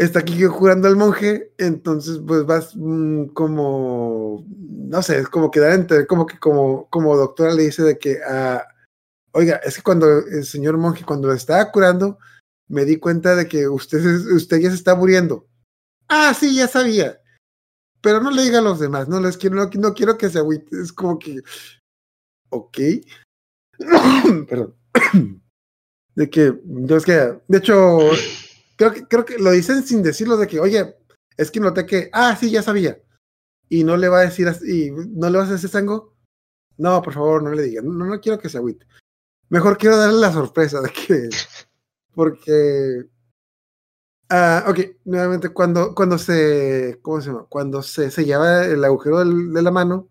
está 0.04 0.24
Kikyo 0.24 0.56
curando 0.56 0.88
al 0.88 0.96
monje, 0.96 1.54
entonces 1.58 2.20
pues 2.26 2.46
vas 2.46 2.74
mm, 2.76 3.28
como. 3.28 4.46
No 4.48 5.02
sé, 5.04 5.20
es 5.20 5.30
como 5.30 5.52
que 5.52 5.60
da 5.60 6.08
como 6.08 6.26
que 6.26 6.40
como, 6.40 6.90
como 6.90 7.16
doctora 7.18 7.54
le 7.54 7.64
dice 7.64 7.84
de 7.84 7.98
que. 8.00 8.20
ah, 8.28 8.64
Oiga, 9.32 9.58
es 9.58 9.76
que 9.76 9.84
cuando 9.84 10.08
el 10.20 10.44
señor 10.44 10.78
monje, 10.78 11.06
cuando 11.06 11.28
lo 11.28 11.34
estaba 11.34 11.72
curando, 11.72 12.18
me 12.68 12.86
di 12.86 12.98
cuenta 12.98 13.36
de 13.36 13.48
que 13.48 13.68
usted, 13.68 14.00
usted 14.34 14.58
ya 14.58 14.70
se 14.70 14.76
está 14.76 14.96
muriendo. 14.96 15.48
Ah, 16.08 16.34
sí, 16.34 16.56
ya 16.56 16.68
sabía. 16.68 17.22
Pero 18.02 18.22
no 18.22 18.32
le 18.32 18.44
diga 18.44 18.60
a 18.60 18.64
los 18.64 18.80
demás, 18.80 19.08
no 19.08 19.20
les 19.20 19.38
quiero, 19.38 19.56
no, 19.58 19.70
no 19.72 19.94
quiero 19.94 20.18
que 20.18 20.30
se 20.30 20.40
agüite. 20.40 20.82
Es 20.82 20.92
como 20.94 21.20
que. 21.20 21.42
Ok. 22.50 22.78
Perdón. 24.48 24.76
De 26.16 26.30
que, 26.30 26.54
que, 27.06 27.40
de 27.48 27.58
hecho, 27.58 28.00
creo 28.80 28.94
que, 28.94 29.06
creo 29.08 29.26
que 29.26 29.38
lo 29.38 29.52
dicen 29.52 29.84
sin 29.84 30.02
decirlo 30.02 30.38
de 30.38 30.48
que, 30.48 30.60
oye, 30.62 30.96
es 31.38 31.52
que 31.52 31.60
noté 31.60 31.86
que, 31.86 32.10
ah, 32.14 32.36
sí, 32.40 32.50
ya 32.50 32.64
sabía. 32.64 32.98
Y 33.68 33.84
no 33.84 33.98
le 33.98 34.08
va 34.08 34.20
a 34.20 34.22
decir 34.22 34.48
así, 34.48 34.90
no 34.92 35.30
le 35.30 35.38
vas 35.38 35.50
a 35.50 35.54
decir 35.54 35.70
sango. 35.70 36.16
No, 36.78 37.02
por 37.02 37.14
favor, 37.14 37.44
no 37.44 37.52
le 37.52 37.62
diga. 37.64 37.82
No, 37.84 37.92
no 38.06 38.22
quiero 38.22 38.40
que 38.40 38.48
se 38.50 38.58
agüite. 38.58 38.88
Mejor 39.50 39.78
quiero 39.78 39.98
darle 39.98 40.20
la 40.22 40.32
sorpresa 40.32 40.80
de 40.82 40.92
que, 40.92 41.30
porque, 42.16 43.06
ah, 44.30 44.64
ok, 44.68 44.80
nuevamente, 45.06 45.50
cuando, 45.50 45.94
cuando 45.94 46.18
se, 46.18 47.00
¿cómo 47.02 47.20
se 47.22 47.28
llama? 47.32 47.46
Cuando 47.50 47.82
se 47.84 48.10
sellaba 48.12 48.66
el 48.66 48.84
agujero 48.86 49.20
del- 49.20 49.52
de 49.54 49.62
la 49.62 49.72
mano, 49.72 50.10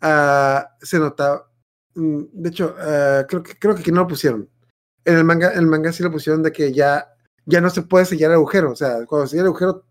ah, 0.00 0.68
se 0.82 0.98
notaba, 0.98 1.50
mm, 1.94 2.22
de 2.32 2.48
hecho, 2.50 2.74
ah, 2.78 3.24
creo 3.28 3.42
que, 3.42 3.58
creo 3.58 3.74
que 3.76 3.82
aquí 3.82 3.92
no 3.92 4.02
lo 4.02 4.08
pusieron. 4.08 4.50
En 5.04 5.16
el 5.16 5.24
manga, 5.24 5.52
en 5.52 5.60
el 5.60 5.66
manga 5.68 5.92
sí 5.92 6.02
lo 6.02 6.10
pusieron 6.12 6.42
de 6.42 6.52
que 6.52 6.72
ya, 6.72 7.13
ya 7.46 7.60
no 7.60 7.70
se 7.70 7.82
puede 7.82 8.04
sellar 8.06 8.30
el 8.30 8.36
agujero. 8.36 8.72
O 8.72 8.76
sea, 8.76 9.04
cuando 9.06 9.26
se 9.26 9.32
sella 9.32 9.42
el 9.42 9.48
agujero, 9.48 9.84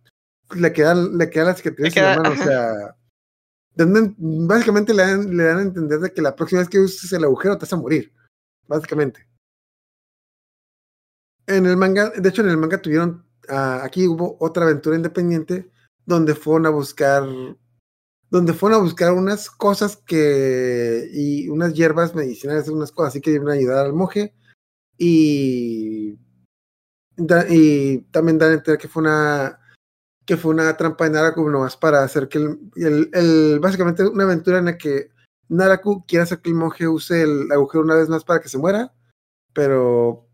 le 0.56 0.74
quedan, 0.74 1.18
le 1.18 1.30
quedan 1.30 1.48
las 1.48 1.58
cicatrices 1.58 1.96
Le 1.96 2.02
en 2.02 2.06
la 2.08 2.14
queda- 2.16 2.24
mano. 2.24 2.42
O 2.42 2.44
sea, 2.46 2.96
dan- 3.76 4.16
básicamente 4.48 4.94
le 4.94 5.04
dan, 5.04 5.36
le 5.38 5.44
dan 5.44 5.58
a 5.60 5.62
entender 5.64 6.00
de 6.00 6.12
que 6.14 6.22
la 6.22 6.36
próxima 6.36 6.60
vez 6.62 6.70
que 6.70 6.80
uses 6.80 7.12
el 7.14 7.24
agujero 7.24 7.58
te 7.58 7.66
vas 7.66 7.74
a 7.74 7.78
morir. 7.78 8.14
Básicamente. 8.68 9.28
En 11.48 11.66
el 11.66 11.76
manga, 11.78 12.10
de 12.12 12.30
hecho, 12.30 12.42
en 12.42 12.50
el 12.50 12.58
manga 12.58 12.82
tuvieron. 12.82 13.26
ah, 13.50 13.82
aquí 13.84 14.08
hubo 14.08 14.38
otra 14.40 14.64
aventura 14.64 14.96
independiente 14.96 15.70
donde 16.06 16.36
fueron 16.36 16.66
a 16.66 16.70
buscar. 16.70 17.24
Donde 18.30 18.54
fueron 18.54 18.80
a 18.80 18.84
buscar 18.84 19.12
unas 19.14 19.50
cosas 19.50 19.98
que. 19.98 21.10
y 21.14 21.50
unas 21.50 21.74
hierbas 21.74 22.16
medicinales, 22.16 22.68
unas 22.70 22.92
cosas 22.92 23.10
así 23.14 23.22
que 23.22 23.32
iban 23.32 23.50
a 23.50 23.54
ayudar 23.54 23.86
al 23.86 23.94
monje. 23.94 24.34
Y. 24.98 26.18
y 27.50 28.00
también 28.12 28.38
dan 28.40 28.52
a 28.52 28.54
entender 28.56 28.80
que 28.80 28.88
fue 28.88 29.04
una. 29.04 29.60
que 30.26 30.38
fue 30.38 30.52
una 30.54 30.76
trampa 30.78 31.04
de 31.06 31.12
Naraku 31.12 31.50
nomás 31.50 31.76
para 31.78 32.04
hacer 32.04 32.30
que 32.30 32.38
el, 32.40 32.60
el- 32.78 33.10
el- 33.14 33.60
básicamente 33.60 34.04
una 34.08 34.24
aventura 34.26 34.60
en 34.60 34.66
la 34.66 34.78
que 34.78 35.10
Naraku 35.50 36.06
quiere 36.08 36.24
hacer 36.24 36.40
que 36.42 36.50
el 36.50 36.56
monje 36.56 36.88
use 36.88 37.24
el 37.24 37.52
agujero 37.52 37.84
una 37.84 37.96
vez 37.96 38.08
más 38.10 38.24
para 38.24 38.40
que 38.40 38.50
se 38.50 38.58
muera, 38.58 38.94
pero 39.54 40.28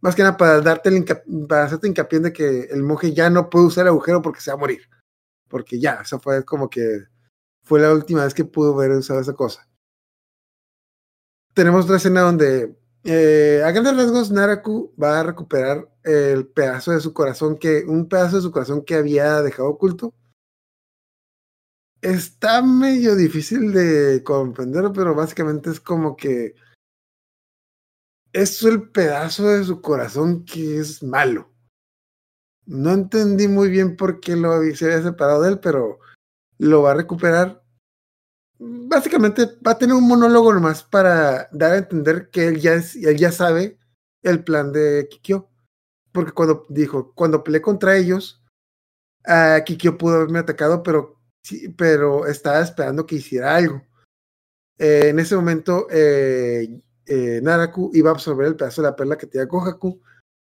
más 0.00 0.14
que 0.16 0.22
nada 0.22 0.36
para 0.36 0.60
darte 0.60 0.88
el 0.90 1.04
para 1.48 1.64
hacerte 1.64 1.88
hincapié 1.88 2.20
de 2.20 2.32
que 2.32 2.62
el 2.70 2.82
monje 2.82 3.12
ya 3.14 3.30
no 3.30 3.48
puede 3.50 3.66
usar 3.66 3.82
el 3.84 3.88
agujero 3.90 4.20
porque 4.22 4.40
se 4.40 4.50
va 4.50 4.56
a 4.56 4.60
morir. 4.60 4.82
Porque 5.48 5.78
ya, 5.80 6.00
eso 6.02 6.18
fue 6.20 6.44
como 6.44 6.68
que 6.70 7.04
fue 7.64 7.80
la 7.80 7.92
última 7.92 8.24
vez 8.24 8.34
que 8.34 8.44
pudo 8.44 8.74
haber 8.74 8.90
usado 8.92 9.20
esa 9.20 9.32
cosa. 9.34 9.68
Tenemos 11.54 11.84
otra 11.84 11.96
escena 11.96 12.22
donde 12.22 12.76
eh, 13.06 13.62
a 13.64 13.70
grandes 13.70 13.96
rasgos 13.96 14.30
Naraku 14.32 14.92
va 15.00 15.20
a 15.20 15.22
recuperar 15.22 15.88
el 16.02 16.48
pedazo 16.48 16.90
de 16.90 17.00
su 17.00 17.12
corazón 17.12 17.56
que, 17.56 17.84
un 17.86 18.08
pedazo 18.08 18.36
de 18.36 18.42
su 18.42 18.50
corazón 18.50 18.84
que 18.84 18.96
había 18.96 19.42
dejado 19.42 19.68
oculto. 19.68 20.12
Está 22.02 22.62
medio 22.62 23.14
difícil 23.14 23.72
de 23.72 24.22
comprender, 24.24 24.90
pero 24.92 25.14
básicamente 25.14 25.70
es 25.70 25.80
como 25.80 26.16
que 26.16 26.54
es 28.32 28.62
el 28.64 28.90
pedazo 28.90 29.48
de 29.48 29.64
su 29.64 29.80
corazón 29.80 30.44
que 30.44 30.78
es 30.78 31.02
malo. 31.02 31.50
No 32.66 32.90
entendí 32.90 33.46
muy 33.46 33.70
bien 33.70 33.96
por 33.96 34.20
qué 34.20 34.34
lo 34.36 34.60
se 34.74 34.86
había 34.86 35.02
separado 35.02 35.42
de 35.42 35.50
él, 35.50 35.60
pero 35.60 36.00
lo 36.58 36.82
va 36.82 36.90
a 36.90 36.94
recuperar. 36.94 37.62
Básicamente 38.58 39.46
va 39.66 39.72
a 39.72 39.78
tener 39.78 39.94
un 39.94 40.08
monólogo 40.08 40.52
nomás 40.52 40.82
para 40.82 41.48
dar 41.52 41.72
a 41.72 41.78
entender 41.78 42.30
que 42.30 42.48
él 42.48 42.60
ya, 42.60 42.74
es, 42.74 42.96
él 42.96 43.16
ya 43.16 43.30
sabe 43.32 43.78
el 44.22 44.42
plan 44.44 44.72
de 44.72 45.08
Kikyo. 45.10 45.48
Porque 46.12 46.32
cuando 46.32 46.64
dijo, 46.68 47.12
cuando 47.14 47.44
peleé 47.44 47.60
contra 47.60 47.96
ellos, 47.96 48.42
Kikyo 49.66 49.98
pudo 49.98 50.16
haberme 50.16 50.38
atacado, 50.38 50.82
pero, 50.82 51.20
sí, 51.42 51.68
pero 51.70 52.26
estaba 52.26 52.60
esperando 52.60 53.04
que 53.04 53.16
hiciera 53.16 53.54
algo. 53.56 53.82
Eh, 54.78 55.08
en 55.08 55.18
ese 55.18 55.36
momento, 55.36 55.86
eh, 55.90 56.80
eh, 57.06 57.40
Naraku 57.42 57.90
iba 57.94 58.10
a 58.10 58.14
absorber 58.14 58.46
el 58.46 58.56
pedazo 58.56 58.82
de 58.82 58.88
la 58.88 58.96
perla 58.96 59.16
que 59.16 59.26
tenía 59.26 59.48
Kohaku, 59.48 60.00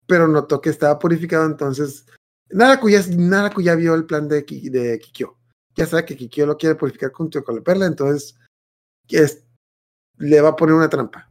pero 0.06 0.28
notó 0.28 0.60
que 0.60 0.70
estaba 0.70 0.98
purificado, 0.98 1.46
entonces 1.46 2.04
Naraku 2.50 2.90
ya, 2.90 3.02
Naraku 3.16 3.62
ya 3.62 3.74
vio 3.74 3.94
el 3.94 4.06
plan 4.06 4.28
de, 4.28 4.42
de 4.42 4.98
Kikyo. 4.98 5.39
Ya 5.76 5.86
sabe 5.86 6.04
que 6.04 6.16
Kikyo 6.16 6.46
lo 6.46 6.56
quiere 6.56 6.74
purificar 6.74 7.12
junto 7.12 7.42
con 7.44 7.56
la 7.56 7.62
perla, 7.62 7.86
entonces 7.86 8.36
es- 9.08 9.44
le 10.18 10.40
va 10.40 10.50
a 10.50 10.56
poner 10.56 10.74
una 10.74 10.88
trampa. 10.90 11.30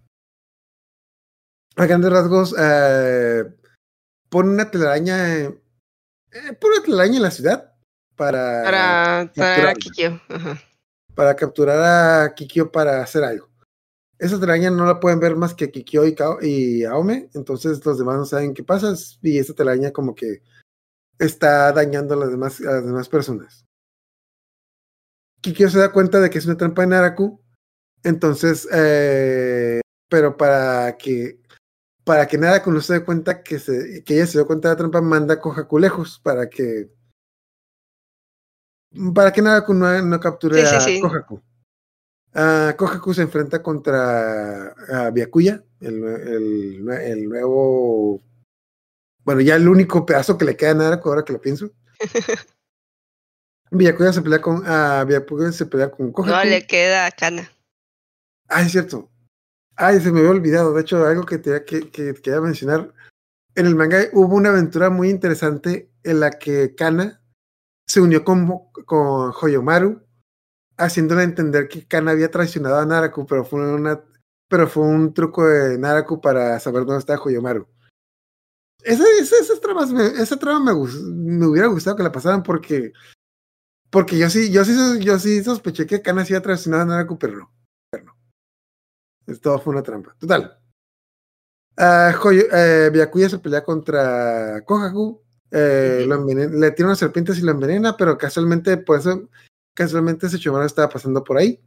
A 1.75 1.85
grandes 1.85 2.11
rasgos, 2.11 2.55
eh, 2.59 3.43
pone 4.29 4.49
una 4.49 4.69
telaraña, 4.69 5.39
eh, 5.43 5.59
pone 6.59 6.75
una 6.77 6.83
telaraña 6.85 7.17
en 7.17 7.23
la 7.23 7.31
ciudad 7.31 7.73
para, 8.15 8.63
Para. 8.63 9.73
Kikyo. 9.75 10.19
Ajá. 10.29 10.57
para 11.15 11.35
capturar 11.35 12.23
a 12.25 12.33
Kikyo 12.33 12.71
para 12.71 13.01
hacer 13.03 13.23
algo. 13.25 13.49
Esa 14.17 14.39
telaraña 14.39 14.69
no 14.71 14.85
la 14.85 14.99
pueden 14.99 15.19
ver 15.19 15.35
más 15.35 15.53
que 15.53 15.69
Kikyo 15.71 16.05
y, 16.05 16.15
Kao- 16.15 16.39
y 16.41 16.83
Aome, 16.85 17.29
entonces 17.33 17.85
los 17.85 17.97
demás 17.97 18.15
no 18.17 18.25
saben 18.25 18.53
qué 18.53 18.63
pasa 18.63 18.93
y 19.21 19.37
esa 19.37 19.53
telaraña 19.53 19.91
como 19.91 20.15
que 20.15 20.41
está 21.17 21.71
dañando 21.73 22.13
a 22.13 22.17
las 22.17 22.29
demás, 22.31 22.59
a 22.61 22.71
las 22.71 22.85
demás 22.85 23.09
personas. 23.09 23.65
Kikyo 25.41 25.69
se 25.69 25.79
da 25.79 25.91
cuenta 25.91 26.19
de 26.19 26.29
que 26.29 26.37
es 26.37 26.45
una 26.45 26.57
trampa 26.57 26.81
de 26.81 26.87
Naraku, 26.87 27.41
entonces, 28.03 28.67
eh, 28.71 29.81
pero 30.09 30.37
para 30.37 30.97
que 30.97 31.39
para 32.03 32.27
que 32.27 32.37
Naraku 32.37 32.71
no 32.71 32.81
se 32.81 32.93
dé 32.93 33.05
cuenta 33.05 33.43
que, 33.43 33.59
se, 33.59 34.03
que 34.03 34.15
ella 34.15 34.25
se 34.25 34.39
dio 34.39 34.47
cuenta 34.47 34.69
de 34.69 34.73
la 34.73 34.77
trampa, 34.77 35.01
manda 35.01 35.35
a 35.35 35.39
Kohaku 35.39 35.77
lejos 35.77 36.19
para 36.23 36.49
que 36.49 36.89
para 39.13 39.31
que 39.31 39.41
Naraku 39.41 39.73
no, 39.73 40.01
no 40.01 40.19
capture 40.19 40.65
Sí, 40.65 40.75
a 40.75 40.81
sí. 40.81 40.99
Kohaku. 40.99 41.41
Ah, 42.33 42.73
Kohaku 42.77 43.13
se 43.13 43.21
enfrenta 43.21 43.61
contra 43.61 44.69
ah, 44.91 45.11
Byakuya, 45.11 45.63
el, 45.81 46.89
el 46.89 47.29
nuevo. 47.29 48.23
Bueno, 49.23 49.41
ya 49.41 49.55
el 49.55 49.67
único 49.67 50.05
pedazo 50.05 50.37
que 50.37 50.45
le 50.45 50.55
queda 50.57 50.71
a 50.71 50.75
Naraku, 50.75 51.09
ahora 51.09 51.23
que 51.23 51.33
lo 51.33 51.41
pienso. 51.41 51.71
Byakuya 53.71 54.13
se 54.13 54.21
pelea 54.21 54.41
con. 54.41 54.63
ah, 54.65 55.05
se 55.51 55.65
pelea 55.65 55.91
con 55.91 56.11
Kohaku. 56.11 56.31
No 56.31 56.43
le 56.43 56.65
queda 56.65 57.05
a 57.05 57.11
Kana. 57.11 57.49
Ah, 58.47 58.63
es 58.63 58.71
cierto. 58.71 59.09
Ay, 59.75 59.99
se 59.99 60.11
me 60.11 60.19
había 60.19 60.31
olvidado. 60.31 60.73
De 60.73 60.81
hecho, 60.81 61.05
algo 61.05 61.25
que 61.25 61.37
tenía 61.37 61.63
que, 61.63 61.89
que 61.89 62.13
quería 62.15 62.41
mencionar. 62.41 62.93
En 63.55 63.65
el 63.65 63.75
manga 63.75 63.99
hubo 64.13 64.35
una 64.35 64.49
aventura 64.49 64.89
muy 64.89 65.09
interesante 65.09 65.91
en 66.03 66.19
la 66.19 66.31
que 66.31 66.75
Kana 66.75 67.21
se 67.87 68.01
unió 68.01 68.23
con, 68.23 68.47
con 68.85 69.33
Hoyomaru, 69.41 70.01
haciéndole 70.77 71.23
entender 71.23 71.67
que 71.67 71.87
Kana 71.87 72.11
había 72.11 72.31
traicionado 72.31 72.77
a 72.77 72.85
Naraku, 72.85 73.25
pero 73.25 73.43
fue 73.43 73.59
una 73.73 74.03
pero 74.47 74.67
fue 74.67 74.83
un 74.83 75.13
truco 75.13 75.47
de 75.47 75.77
Naraku 75.77 76.19
para 76.19 76.59
saber 76.59 76.83
dónde 76.83 76.99
está 76.99 77.21
Hoyomaru. 77.21 77.67
Esa, 78.83 79.03
esa, 79.19 79.35
esas 79.35 79.61
tramas 79.61 79.91
esa 79.91 80.37
trama 80.37 80.73
me, 80.73 80.87
me 81.03 81.45
hubiera 81.45 81.67
gustado 81.67 81.97
que 81.97 82.03
la 82.03 82.11
pasaran 82.11 82.41
porque 82.41 82.93
porque 83.89 84.17
yo 84.17 84.29
sí, 84.29 84.51
yo 84.51 84.63
sí, 84.65 84.73
yo 85.03 85.17
sí 85.19 85.43
sospeché 85.43 85.85
que 85.85 86.01
Kana 86.01 86.25
sí 86.25 86.33
había 86.33 86.43
traicionado 86.43 86.83
a 86.83 86.85
Naraku, 86.85 87.17
pero 87.17 87.37
no. 87.37 87.51
No. 88.03 88.15
Esto 89.25 89.59
fue 89.59 89.73
una 89.73 89.83
trampa. 89.83 90.15
Total. 90.19 90.59
Uh, 91.77 92.11
eh, 92.31 92.89
Byakuya 92.91 93.29
se 93.29 93.39
pelea 93.39 93.63
contra 93.63 94.61
Kohaku. 94.65 95.21
eh, 95.51 96.05
le 96.05 96.71
tira 96.71 96.87
unas 96.89 96.99
serpientes 96.99 97.39
y 97.39 97.41
lo 97.41 97.51
envenena, 97.51 97.95
pero 97.95 98.17
casualmente, 98.17 98.77
por 98.77 98.99
eso, 98.99 99.29
casualmente 99.73 100.29
Sechomaru 100.29 100.65
estaba 100.65 100.89
pasando 100.89 101.23
por 101.23 101.37
ahí. 101.37 101.59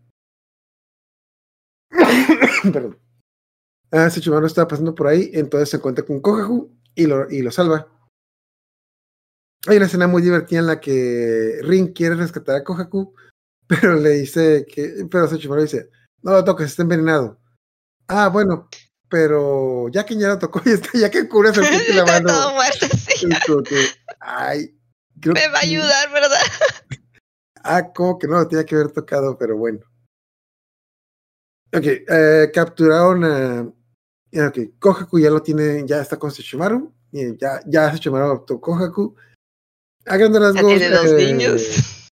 Perdón. 2.72 2.98
Ah, 3.90 4.10
Sechomaru 4.10 4.46
estaba 4.46 4.68
pasando 4.68 4.94
por 4.94 5.06
ahí, 5.06 5.30
entonces 5.32 5.70
se 5.70 5.78
encuentra 5.78 6.04
con 6.04 6.20
Kohaku 6.20 6.70
y 6.94 7.06
lo, 7.06 7.30
y 7.30 7.42
lo 7.42 7.50
salva. 7.50 7.88
Hay 9.66 9.76
una 9.76 9.86
escena 9.86 10.06
muy 10.08 10.22
divertida 10.22 10.60
en 10.60 10.66
la 10.66 10.80
que 10.80 11.58
Rin 11.62 11.92
quiere 11.92 12.16
rescatar 12.16 12.56
a 12.56 12.64
Kohaku, 12.64 13.14
pero 13.66 13.94
le 13.94 14.10
dice 14.10 14.66
que, 14.72 15.06
pero 15.10 15.28
Sechomaru 15.28 15.62
dice, 15.62 15.88
no 16.22 16.32
lo 16.32 16.44
toques, 16.44 16.66
está 16.66 16.82
envenenado. 16.82 17.38
Ah, 18.08 18.28
bueno, 18.28 18.68
pero 19.08 19.88
ya 19.90 20.04
que 20.04 20.16
ya 20.16 20.28
lo 20.28 20.38
tocó, 20.38 20.60
ya, 20.64 20.72
está, 20.72 20.90
ya 20.98 21.10
que 21.10 21.28
cubre 21.28 21.50
a 21.50 21.54
serpiente 21.54 21.94
la 21.94 22.02
Está 22.04 22.12
mano. 22.20 22.28
todo 22.28 22.54
muerto, 22.54 22.86
sí. 22.96 23.28
es 23.30 23.44
como 23.46 23.62
que, 23.62 23.76
ay, 24.20 24.76
creo 25.20 25.34
Me 25.34 25.48
va 25.48 25.58
a 25.58 25.60
que- 25.60 25.66
ayudar, 25.68 26.12
¿verdad? 26.12 26.38
Ah, 27.64 27.92
como 27.92 28.18
que 28.18 28.26
no 28.26 28.38
lo 28.38 28.48
tenía 28.48 28.64
que 28.66 28.74
haber 28.74 28.90
tocado, 28.90 29.38
pero 29.38 29.56
bueno. 29.56 29.78
Ok, 31.74 31.84
eh, 31.86 32.50
capturaron 32.52 33.24
a. 33.24 33.62
Ok, 34.48 34.58
Kohaku 34.78 35.18
ya 35.20 35.30
lo 35.30 35.40
tiene, 35.42 35.84
ya 35.86 36.00
está 36.00 36.18
con 36.18 36.30
Sechomaru. 36.30 36.92
y 37.12 37.36
Ya, 37.38 37.60
ya 37.66 37.88
adoptó 37.88 38.60
Kohaku. 38.60 39.14
A 40.06 40.16
grandes 40.16 40.42
rasgos. 40.42 40.78
tiene 40.78 40.88
dos 40.88 41.06
eh, 41.06 41.32
niños. 41.32 42.10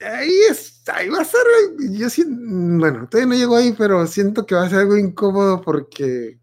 Ahí 0.00 0.32
es, 0.50 0.82
ahí 0.88 1.08
va 1.08 1.20
a 1.20 1.24
ser. 1.24 1.42
Yo 1.90 2.10
siento, 2.10 2.34
bueno, 2.78 3.08
todavía 3.08 3.34
no 3.34 3.38
llego 3.38 3.56
ahí, 3.56 3.72
pero 3.76 4.06
siento 4.06 4.46
que 4.46 4.54
va 4.54 4.64
a 4.64 4.70
ser 4.70 4.80
algo 4.80 4.96
incómodo 4.96 5.60
porque. 5.60 6.40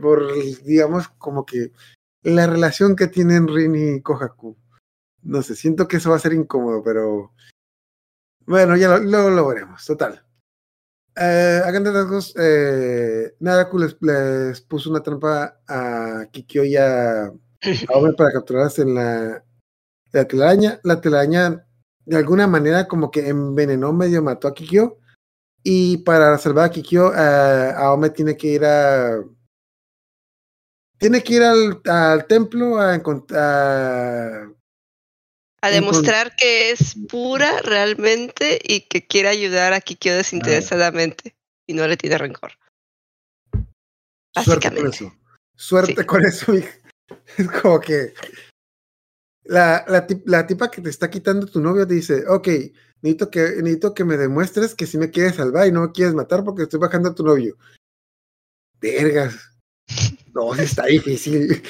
Por, 0.00 0.32
digamos, 0.62 1.08
como 1.18 1.44
que 1.44 1.72
la 2.22 2.46
relación 2.46 2.94
que 2.94 3.08
tienen 3.08 3.48
Rin 3.48 3.74
y 3.74 4.02
Kohaku. 4.02 4.56
No 5.22 5.42
sé, 5.42 5.56
siento 5.56 5.88
que 5.88 5.96
eso 5.96 6.10
va 6.10 6.16
a 6.16 6.20
ser 6.20 6.32
incómodo, 6.32 6.82
pero. 6.82 7.32
Bueno, 8.46 8.76
ya 8.76 8.88
lo, 8.88 8.98
luego 8.98 9.30
lo 9.30 9.48
veremos, 9.48 9.84
total. 9.84 10.24
Eh, 11.16 11.60
a 11.64 11.70
grandes 11.70 11.92
rasgos, 11.92 12.34
eh, 12.38 13.34
Naraku 13.40 13.78
les, 13.78 13.96
les 14.00 14.60
puso 14.62 14.90
una 14.90 15.02
trampa 15.02 15.60
a 15.68 16.26
Kikyo 16.30 16.64
y 16.64 16.76
a, 16.76 17.32
a 17.88 17.92
Ome 17.96 18.12
para 18.14 18.32
capturarlas 18.32 18.78
en 18.78 18.94
la, 18.94 19.44
la 20.12 20.24
telaraña. 20.26 20.80
La 20.82 21.00
telaraña, 21.00 21.66
de 22.04 22.16
alguna 22.16 22.46
manera, 22.46 22.88
como 22.88 23.10
que 23.10 23.28
envenenó, 23.28 23.92
medio 23.92 24.22
mató 24.22 24.48
a 24.48 24.54
Kikyo. 24.54 24.98
Y 25.62 25.98
para 25.98 26.38
salvar 26.38 26.66
a 26.66 26.70
Kikyo, 26.70 27.12
eh, 27.14 27.72
Aome 27.76 28.10
tiene 28.10 28.36
que 28.36 28.46
ir 28.46 28.64
a. 28.64 29.22
Tiene 30.98 31.22
que 31.22 31.34
ir 31.34 31.42
al, 31.42 31.80
al 31.86 32.26
templo 32.26 32.78
a 32.78 32.94
encontrar. 32.94 34.50
A 35.62 35.68
demostrar 35.68 36.34
que 36.36 36.70
es 36.70 36.96
pura 37.08 37.60
realmente 37.60 38.58
y 38.62 38.82
que 38.88 39.06
quiere 39.06 39.28
ayudar 39.28 39.74
a 39.74 39.80
Kikyo 39.82 40.14
desinteresadamente 40.14 41.36
y 41.66 41.74
no 41.74 41.86
le 41.86 41.98
tiene 41.98 42.16
rencor. 42.16 42.52
Suerte 44.42 44.74
con 44.74 44.86
eso. 44.86 45.12
Suerte 45.56 45.94
Sí. 46.00 46.06
con 46.06 46.24
eso, 46.24 46.54
hija. 46.54 46.70
Es 47.38 47.50
como 47.50 47.80
que 47.80 48.14
la, 49.44 49.84
la, 49.88 50.06
tip- 50.06 50.22
la 50.26 50.46
tipa 50.46 50.70
que 50.70 50.80
te 50.82 50.90
está 50.90 51.10
quitando 51.10 51.46
tu 51.46 51.60
novio 51.60 51.86
te 51.86 51.94
dice, 51.94 52.24
ok, 52.28 52.48
necesito 53.02 53.30
que, 53.30 53.40
necesito 53.62 53.94
que 53.94 54.04
me 54.04 54.16
demuestres 54.16 54.74
que 54.74 54.86
sí 54.86 54.98
me 54.98 55.10
quieres 55.10 55.36
salvar 55.36 55.66
y 55.66 55.72
no 55.72 55.82
me 55.82 55.92
quieres 55.92 56.14
matar 56.14 56.44
porque 56.44 56.62
estoy 56.64 56.78
bajando 56.80 57.10
a 57.10 57.14
tu 57.14 57.24
novio. 57.24 57.56
Vergas. 58.80 59.36
No, 60.32 60.54
está 60.54 60.86
difícil. 60.86 61.60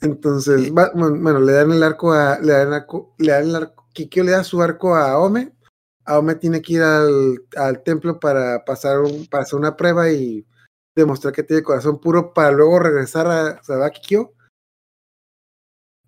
Entonces, 0.00 0.62
Sí. 0.62 0.70
va- 0.70 0.92
bueno, 0.94 1.16
bueno, 1.20 1.40
le 1.40 1.52
dan 1.52 1.72
el 1.72 1.82
arco 1.82 2.12
a, 2.12 2.38
le 2.38 2.52
dan, 2.52 2.72
arco- 2.72 3.14
le 3.18 3.32
dan 3.32 3.48
el 3.48 3.56
arco, 3.56 3.88
Kikyo 3.92 4.22
le 4.22 4.30
da 4.30 4.44
su 4.44 4.62
arco 4.62 4.94
a 4.94 5.18
Ome. 5.18 5.52
Aome 6.04 6.36
tiene 6.36 6.62
que 6.62 6.74
ir 6.74 6.82
al, 6.82 7.44
al 7.56 7.82
templo 7.82 8.18
para 8.20 8.64
pasar, 8.64 9.00
un, 9.00 9.26
para 9.26 9.42
hacer 9.42 9.58
una 9.58 9.76
prueba 9.76 10.10
y 10.10 10.46
demostrar 11.00 11.32
que 11.32 11.42
tiene 11.42 11.62
corazón 11.62 12.00
puro 12.00 12.32
para 12.32 12.50
luego 12.50 12.78
regresar 12.78 13.26
a 13.26 13.62
Sabakikyo. 13.62 14.32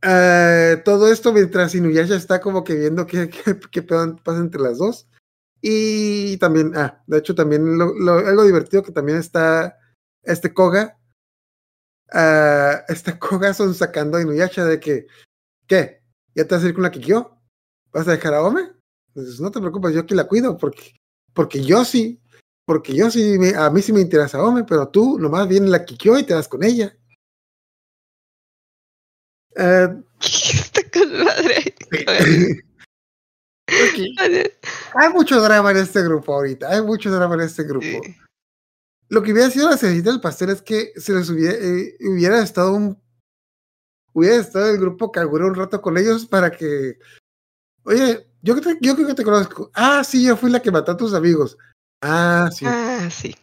Eh, 0.02 0.82
todo 0.84 1.10
esto 1.12 1.32
mientras 1.32 1.74
Inuyasha 1.74 2.16
está 2.16 2.40
como 2.40 2.64
que 2.64 2.74
viendo 2.74 3.06
qué, 3.06 3.30
qué, 3.30 3.82
pasa 3.82 4.38
entre 4.38 4.60
las 4.60 4.78
dos. 4.78 5.08
Y 5.60 6.36
también, 6.38 6.72
ah, 6.76 7.02
de 7.06 7.18
hecho 7.18 7.34
también 7.34 7.78
lo, 7.78 7.94
lo- 7.94 8.18
algo 8.18 8.44
divertido 8.44 8.82
que 8.82 8.92
también 8.92 9.18
está 9.18 9.78
este 10.24 10.52
Koga. 10.52 10.98
ah, 12.12 12.82
este 12.88 13.18
Koga 13.18 13.54
son 13.54 13.74
sacando 13.74 14.16
a 14.18 14.22
Inuyasha 14.22 14.64
de 14.64 14.80
que, 14.80 15.06
¿qué? 15.66 16.02
¿Ya 16.34 16.46
te 16.46 16.54
vas 16.54 16.64
a 16.64 16.68
ir 16.68 16.74
con 16.74 16.82
la 16.82 16.90
Kikyo? 16.90 17.38
¿Vas 17.92 18.08
a 18.08 18.12
dejar 18.12 18.34
a 18.34 18.42
Ome? 18.42 18.72
Entonces, 19.08 19.40
no 19.40 19.50
te 19.50 19.60
preocupes, 19.60 19.94
yo 19.94 20.00
aquí 20.00 20.14
la 20.14 20.26
cuido 20.26 20.56
porque, 20.56 20.94
porque 21.34 21.62
yo 21.62 21.84
sí, 21.84 22.21
porque 22.64 22.94
yo 22.94 23.10
sí, 23.10 23.38
me- 23.38 23.54
a 23.54 23.70
mí 23.70 23.82
sí 23.82 23.92
me 23.92 24.00
interesa 24.00 24.42
Ome, 24.42 24.64
pero 24.64 24.88
tú 24.88 25.18
nomás 25.18 25.48
viene 25.48 25.68
la 25.68 25.84
Kikyo 25.84 26.18
y 26.18 26.24
te 26.24 26.34
vas 26.34 26.48
con 26.48 26.62
ella. 26.62 26.96
Está 29.54 30.80
con 30.92 31.24
madre. 31.24 31.74
Hay 34.94 35.08
mucho 35.12 35.40
drama 35.40 35.70
en 35.70 35.78
este 35.78 36.02
grupo 36.02 36.34
ahorita, 36.34 36.68
hay 36.68 36.82
mucho 36.82 37.10
drama 37.10 37.34
en 37.36 37.40
este 37.42 37.62
grupo. 37.64 37.86
Sí. 37.86 38.16
Lo 39.08 39.22
que 39.22 39.32
hubiera 39.32 39.50
sido 39.50 39.70
la 39.70 39.76
cerecita 39.76 40.10
del 40.10 40.20
pastel 40.20 40.50
es 40.50 40.62
que 40.62 40.92
se 40.96 41.12
les 41.12 41.28
hubiera, 41.30 41.54
eh, 41.56 41.96
hubiera 42.00 42.42
estado 42.42 42.74
un 42.74 43.00
hubiera 44.14 44.36
estado 44.36 44.68
el 44.70 44.78
grupo 44.78 45.10
Kagura 45.10 45.46
un 45.46 45.54
rato 45.54 45.80
con 45.80 45.96
ellos 45.96 46.26
para 46.26 46.50
que 46.50 46.98
oye, 47.84 48.26
yo, 48.42 48.56
yo 48.80 48.94
creo 48.94 49.06
que 49.06 49.14
te 49.14 49.24
conozco. 49.24 49.70
Ah, 49.74 50.02
sí, 50.04 50.24
yo 50.24 50.36
fui 50.36 50.50
la 50.50 50.60
que 50.60 50.70
mató 50.70 50.92
a 50.92 50.96
tus 50.96 51.14
amigos. 51.14 51.56
Ah, 52.02 52.50
sí. 52.52 52.64
Ah, 52.68 53.08
sí. 53.10 53.34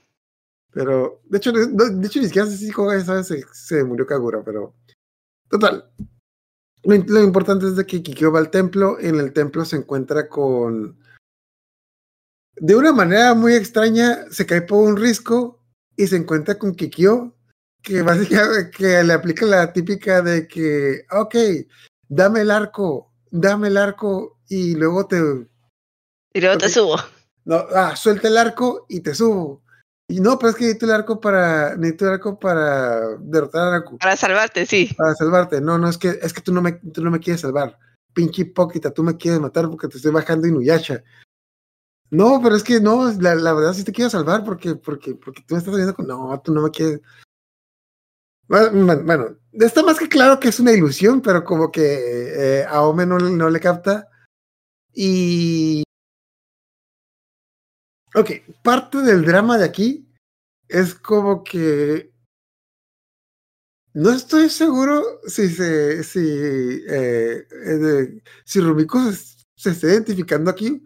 Pero, 0.72 1.22
de 1.26 1.38
hecho, 1.38 1.52
no- 1.52 1.86
de 1.90 2.08
hecho, 2.08 2.20
ni 2.20 2.26
siquiera 2.28 2.48
sé 2.48 2.58
si 2.58 2.70
esa 2.70 3.14
vez 3.16 3.28
se, 3.28 3.44
se 3.54 3.84
murió 3.84 4.06
Kagura, 4.06 4.44
pero. 4.44 4.76
Total. 5.50 5.90
Lo, 6.84 6.96
lo 6.96 7.24
importante 7.24 7.66
es 7.66 7.76
de 7.76 7.86
que 7.86 8.04
Kikyo 8.04 8.32
va 8.32 8.40
al 8.40 8.52
templo. 8.52 9.00
En 9.00 9.20
el 9.20 9.34
templo 9.34 9.66
se 9.66 9.78
encuentra 9.78 10.28
con. 10.30 11.00
De 12.58 12.76
una 12.76 12.92
manera 12.92 13.34
muy 13.34 13.54
extraña, 13.54 14.26
se 14.30 14.46
cae 14.46 14.62
por 14.62 14.88
un 14.88 14.98
risco 14.98 15.64
y 15.96 16.08
se 16.08 16.18
encuentra 16.18 16.60
con 16.60 16.76
Kikyo, 16.76 17.34
que 17.82 18.02
básicamente 18.04 18.70
que 18.72 19.04
le 19.04 19.14
aplica 19.14 19.46
la 19.46 19.72
típica 19.72 20.22
de 20.22 20.48
que, 20.48 21.06
ok, 21.12 21.36
dame 22.10 22.42
el 22.42 22.52
arco, 22.52 23.14
dame 23.32 23.70
el 23.70 23.78
arco 23.78 24.40
y 24.50 24.76
luego 24.76 25.08
te, 25.08 25.18
Y 26.34 26.42
luego 26.42 26.58
te 26.58 26.70
subo. 26.70 26.98
No, 27.46 27.66
ah, 27.76 27.96
suelta 27.96 28.28
el 28.28 28.38
arco 28.38 28.86
y 28.90 29.02
te 29.02 29.16
subo. 29.16 29.64
Y 30.08 30.20
no, 30.22 30.40
pero 30.40 30.50
es 30.50 30.56
que 30.56 30.64
necesito 30.64 30.88
el 30.88 30.92
arco 30.94 31.20
para, 31.22 31.76
necesito 31.76 32.06
el 32.08 32.14
arco 32.14 32.40
para 32.40 33.16
derrotar 33.18 33.68
a 33.68 33.72
Naku, 33.80 34.00
Para 34.00 34.18
salvarte, 34.18 34.66
sí. 34.66 34.90
para 34.98 35.14
salvarte. 35.14 35.62
No, 35.62 35.78
no, 35.78 35.88
es 35.88 36.00
que, 36.00 36.20
es 36.22 36.34
que 36.34 36.42
tú 36.42 36.52
no 36.52 36.64
me, 36.64 36.74
tú 36.74 37.04
no 37.04 37.12
me 37.12 37.20
quieres 37.20 37.42
salvar. 37.42 37.78
Pinche 38.12 38.42
hipócrita, 38.42 38.92
tú 38.92 39.04
me 39.04 39.16
quieres 39.18 39.40
matar 39.40 39.70
porque 39.70 39.88
te 39.88 39.98
estoy 39.98 40.12
bajando 40.12 40.48
Inuyasha. 40.48 41.04
No, 42.10 42.40
pero 42.42 42.56
es 42.56 42.64
que 42.64 42.80
no, 42.82 43.12
la, 43.20 43.36
la 43.36 43.54
verdad 43.54 43.74
sí 43.74 43.84
te 43.84 43.92
quiero 43.92 44.10
salvar 44.10 44.44
porque, 44.44 44.76
porque, 44.76 45.14
porque 45.14 45.44
tú 45.48 45.54
me 45.54 45.60
estás 45.60 45.76
viendo 45.76 45.94
con, 45.94 46.08
no, 46.08 46.42
tú 46.44 46.52
no 46.52 46.64
me 46.64 46.72
quieres. 46.72 47.02
Bueno, 48.48 49.38
está 49.54 49.84
más 49.84 50.00
que 50.00 50.10
claro 50.10 50.40
que 50.40 50.50
es 50.50 50.60
una 50.60 50.72
ilusión, 50.72 51.22
pero 51.22 51.44
como 51.44 51.72
que 51.72 51.84
eh, 51.84 52.66
a 52.68 52.82
Ome 52.82 53.06
no, 53.06 53.20
no 53.20 53.48
le 53.48 53.60
capta. 53.60 54.10
Y 54.92 55.84
Ok, 58.16 58.32
parte 58.64 59.00
del 59.00 59.24
drama 59.24 59.58
de 59.58 59.66
aquí 59.66 60.08
es 60.68 60.96
como 60.96 61.44
que 61.44 62.12
no 63.94 64.12
estoy 64.12 64.50
seguro 64.50 65.04
si 65.28 65.50
se 65.50 66.04
si 66.04 66.20
eh, 66.88 68.22
si 68.46 68.62
Rumiko 68.62 69.12
se, 69.12 69.36
se 69.56 69.72
está 69.72 69.88
identificando 69.88 70.50
aquí 70.50 70.84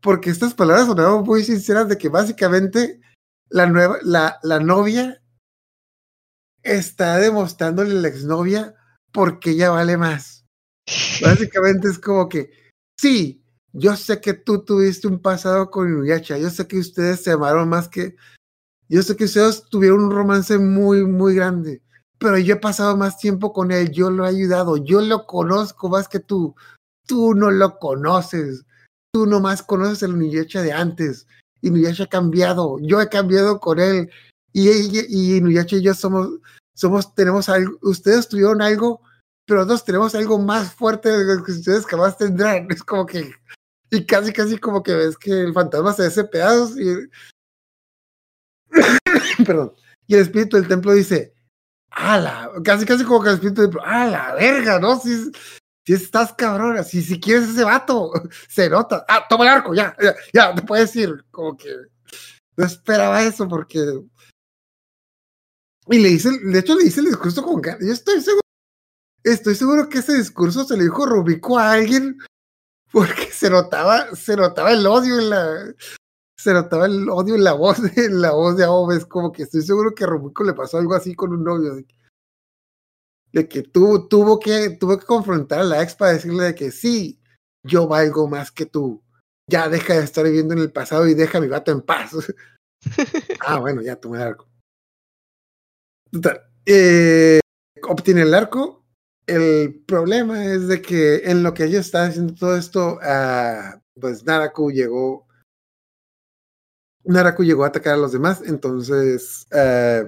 porque 0.00 0.30
estas 0.30 0.54
palabras 0.54 0.86
sonaron 0.86 1.24
muy 1.24 1.44
sinceras 1.44 1.88
de 1.88 1.98
que 1.98 2.08
básicamente 2.08 3.00
la 3.48 3.66
nueva 3.66 3.98
la, 4.02 4.38
la 4.42 4.60
novia 4.60 5.22
está 6.64 7.18
demostrándole 7.18 7.92
a 7.92 8.00
la 8.00 8.08
exnovia 8.08 8.74
porque 9.12 9.50
ella 9.50 9.70
vale 9.70 9.96
más. 9.96 10.44
Básicamente 11.22 11.88
es 11.88 11.98
como 11.98 12.28
que 12.28 12.50
sí, 12.98 13.43
yo 13.74 13.96
sé 13.96 14.20
que 14.20 14.34
tú 14.34 14.64
tuviste 14.64 15.08
un 15.08 15.18
pasado 15.18 15.68
con 15.70 15.88
Inuyasha, 15.88 16.38
yo 16.38 16.48
sé 16.48 16.66
que 16.68 16.78
ustedes 16.78 17.22
se 17.22 17.32
amaron 17.32 17.68
más 17.68 17.88
que, 17.88 18.14
yo 18.88 19.02
sé 19.02 19.16
que 19.16 19.24
ustedes 19.24 19.64
tuvieron 19.68 20.04
un 20.04 20.10
romance 20.12 20.56
muy, 20.58 21.04
muy 21.04 21.34
grande, 21.34 21.82
pero 22.18 22.38
yo 22.38 22.54
he 22.54 22.58
pasado 22.58 22.96
más 22.96 23.18
tiempo 23.18 23.52
con 23.52 23.72
él, 23.72 23.90
yo 23.90 24.10
lo 24.10 24.24
he 24.24 24.28
ayudado, 24.28 24.76
yo 24.76 25.00
lo 25.00 25.26
conozco 25.26 25.88
más 25.88 26.06
que 26.06 26.20
tú, 26.20 26.54
tú 27.04 27.34
no 27.34 27.50
lo 27.50 27.78
conoces, 27.78 28.64
tú 29.12 29.26
nomás 29.26 29.60
conoces 29.62 30.04
el 30.04 30.12
Inuyasha 30.12 30.62
de 30.62 30.72
antes, 30.72 31.26
Inuyasha 31.60 32.04
ha 32.04 32.08
cambiado, 32.08 32.78
yo 32.80 33.00
he 33.00 33.08
cambiado 33.08 33.58
con 33.58 33.80
él, 33.80 34.08
y, 34.52 34.68
ella- 34.68 35.02
y 35.08 35.36
Inuyasha 35.38 35.76
y 35.76 35.82
yo 35.82 35.94
somos, 35.94 36.28
somos, 36.76 37.12
tenemos 37.16 37.48
algo, 37.48 37.76
ustedes 37.82 38.28
tuvieron 38.28 38.62
algo, 38.62 39.00
pero 39.46 39.60
nosotros 39.60 39.84
tenemos 39.84 40.14
algo 40.14 40.38
más 40.38 40.72
fuerte 40.72 41.08
de 41.08 41.24
lo 41.24 41.42
que 41.42 41.50
ustedes 41.50 41.84
jamás 41.86 42.16
tendrán, 42.16 42.68
es 42.70 42.84
como 42.84 43.04
que 43.04 43.32
y 43.94 44.04
casi, 44.06 44.32
casi 44.32 44.58
como 44.58 44.82
que 44.82 44.94
ves 44.94 45.16
que 45.16 45.30
el 45.30 45.52
fantasma 45.52 45.92
se 45.92 46.06
hace 46.06 46.24
pedazos 46.24 46.76
y. 46.78 47.08
Perdón. 49.46 49.74
Y 50.06 50.14
el 50.14 50.20
espíritu 50.22 50.56
del 50.56 50.68
templo 50.68 50.92
dice: 50.92 51.34
¡Hala! 51.90 52.50
Casi, 52.64 52.84
casi 52.84 53.04
como 53.04 53.22
que 53.22 53.30
el 53.30 53.34
espíritu 53.36 53.62
del 53.62 53.70
templo, 53.70 53.86
¡A 53.86 54.06
la 54.06 54.34
verga! 54.34 54.78
¿No? 54.78 54.98
Si, 54.98 55.30
si 55.86 55.92
estás 55.92 56.32
cabrona, 56.32 56.82
si, 56.82 57.02
si 57.02 57.20
quieres 57.20 57.48
ese 57.50 57.64
vato, 57.64 58.12
se 58.48 58.68
nota. 58.68 59.04
¡Ah, 59.08 59.26
toma 59.28 59.44
el 59.44 59.50
arco! 59.50 59.74
Ya, 59.74 59.96
ya, 60.02 60.14
ya, 60.32 60.54
te 60.54 60.62
puedes 60.62 60.94
ir. 60.96 61.24
Como 61.30 61.56
que. 61.56 61.70
No 62.56 62.64
esperaba 62.64 63.22
eso 63.22 63.48
porque. 63.48 63.78
Y 65.88 65.98
le 65.98 66.08
dice, 66.08 66.30
de 66.30 66.58
hecho, 66.58 66.74
le 66.74 66.84
dice 66.84 67.00
el 67.00 67.06
discurso 67.06 67.42
con. 67.42 67.62
Yo 67.62 67.92
estoy 67.92 68.20
seguro. 68.20 68.40
Estoy 69.22 69.54
seguro 69.54 69.88
que 69.88 69.98
ese 69.98 70.18
discurso 70.18 70.64
se 70.64 70.76
le 70.76 70.84
dijo 70.84 71.06
Rubico 71.06 71.58
a 71.58 71.72
alguien 71.72 72.18
porque 72.94 73.32
se 73.32 73.50
notaba, 73.50 74.14
se 74.14 74.36
notaba 74.36 74.70
el 74.70 74.86
odio 74.86 75.18
en 75.18 75.30
la, 75.30 75.74
se 76.38 76.52
notaba 76.52 76.86
el 76.86 77.08
odio 77.10 77.34
en 77.34 77.42
la 77.42 77.52
voz 77.52 77.82
de, 77.82 78.04
en 78.04 78.22
la 78.22 78.30
voz 78.30 78.56
de 78.56 78.64
Aobe, 78.64 78.96
es 78.96 79.04
como 79.04 79.32
que 79.32 79.42
estoy 79.42 79.62
seguro 79.62 79.94
que 79.94 80.04
a 80.04 80.06
Rubico 80.06 80.44
le 80.44 80.54
pasó 80.54 80.78
algo 80.78 80.94
así 80.94 81.16
con 81.16 81.32
un 81.32 81.42
novio, 81.42 81.74
de 81.74 81.84
que, 81.84 81.94
de 83.32 83.48
que 83.48 83.62
tuvo, 83.64 84.06
tuvo 84.06 84.38
que, 84.38 84.70
tuvo 84.70 84.96
que 84.96 85.06
confrontar 85.06 85.60
a 85.60 85.64
la 85.64 85.82
ex 85.82 85.96
para 85.96 86.12
decirle 86.12 86.44
de 86.44 86.54
que 86.54 86.70
sí, 86.70 87.20
yo 87.66 87.88
valgo 87.88 88.28
más 88.28 88.52
que 88.52 88.64
tú, 88.64 89.02
ya 89.50 89.68
deja 89.68 89.94
de 89.94 90.04
estar 90.04 90.24
viviendo 90.24 90.54
en 90.54 90.60
el 90.60 90.70
pasado 90.70 91.08
y 91.08 91.14
deja 91.14 91.38
a 91.38 91.40
mi 91.40 91.48
gato 91.48 91.72
en 91.72 91.82
paz. 91.82 92.12
ah, 93.40 93.58
bueno, 93.58 93.82
ya 93.82 93.96
tomé 93.96 94.18
el 94.18 94.22
arco. 94.28 94.48
Total, 96.12 96.42
eh, 96.64 97.40
obtiene 97.82 98.22
el 98.22 98.34
arco, 98.34 98.83
el 99.26 99.82
problema 99.86 100.44
es 100.44 100.68
de 100.68 100.82
que 100.82 101.16
en 101.30 101.42
lo 101.42 101.54
que 101.54 101.64
ellos 101.64 101.86
estaban 101.86 102.10
haciendo 102.10 102.34
todo 102.34 102.56
esto, 102.56 102.98
ah, 103.02 103.80
pues 104.00 104.24
Naraku 104.24 104.70
llegó. 104.70 105.26
Naraku 107.04 107.44
llegó 107.44 107.64
a 107.64 107.68
atacar 107.68 107.94
a 107.94 107.98
los 107.98 108.12
demás, 108.12 108.42
entonces. 108.46 109.46
ah, 109.52 110.04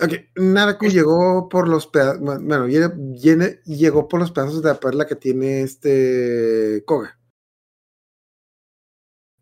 ok, 0.00 0.12
Naraku 0.36 0.86
llegó 0.86 1.48
por 1.48 1.68
los 1.68 1.86
pedazos. 1.86 2.20
Bueno, 2.20 2.64
viene- 2.66 3.60
llegó 3.64 4.08
por 4.08 4.20
los 4.20 4.32
pedazos 4.32 4.62
de 4.62 4.68
la 4.70 4.80
perla 4.80 5.06
que 5.06 5.16
tiene 5.16 5.62
este 5.62 6.82
Koga. 6.86 7.18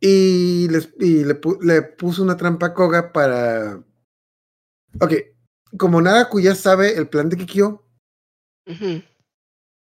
Y, 0.00 0.68
les, 0.68 0.90
y 1.00 1.24
le, 1.24 1.40
le 1.62 1.82
puso 1.82 2.22
una 2.22 2.36
trampa 2.36 2.66
a 2.66 2.74
Koga 2.74 3.12
para. 3.12 3.82
Ok, 5.00 5.12
como 5.78 6.00
Naraku 6.00 6.40
ya 6.40 6.54
sabe 6.54 6.96
el 6.96 7.08
plan 7.08 7.28
de 7.28 7.36
Kikyo, 7.36 7.85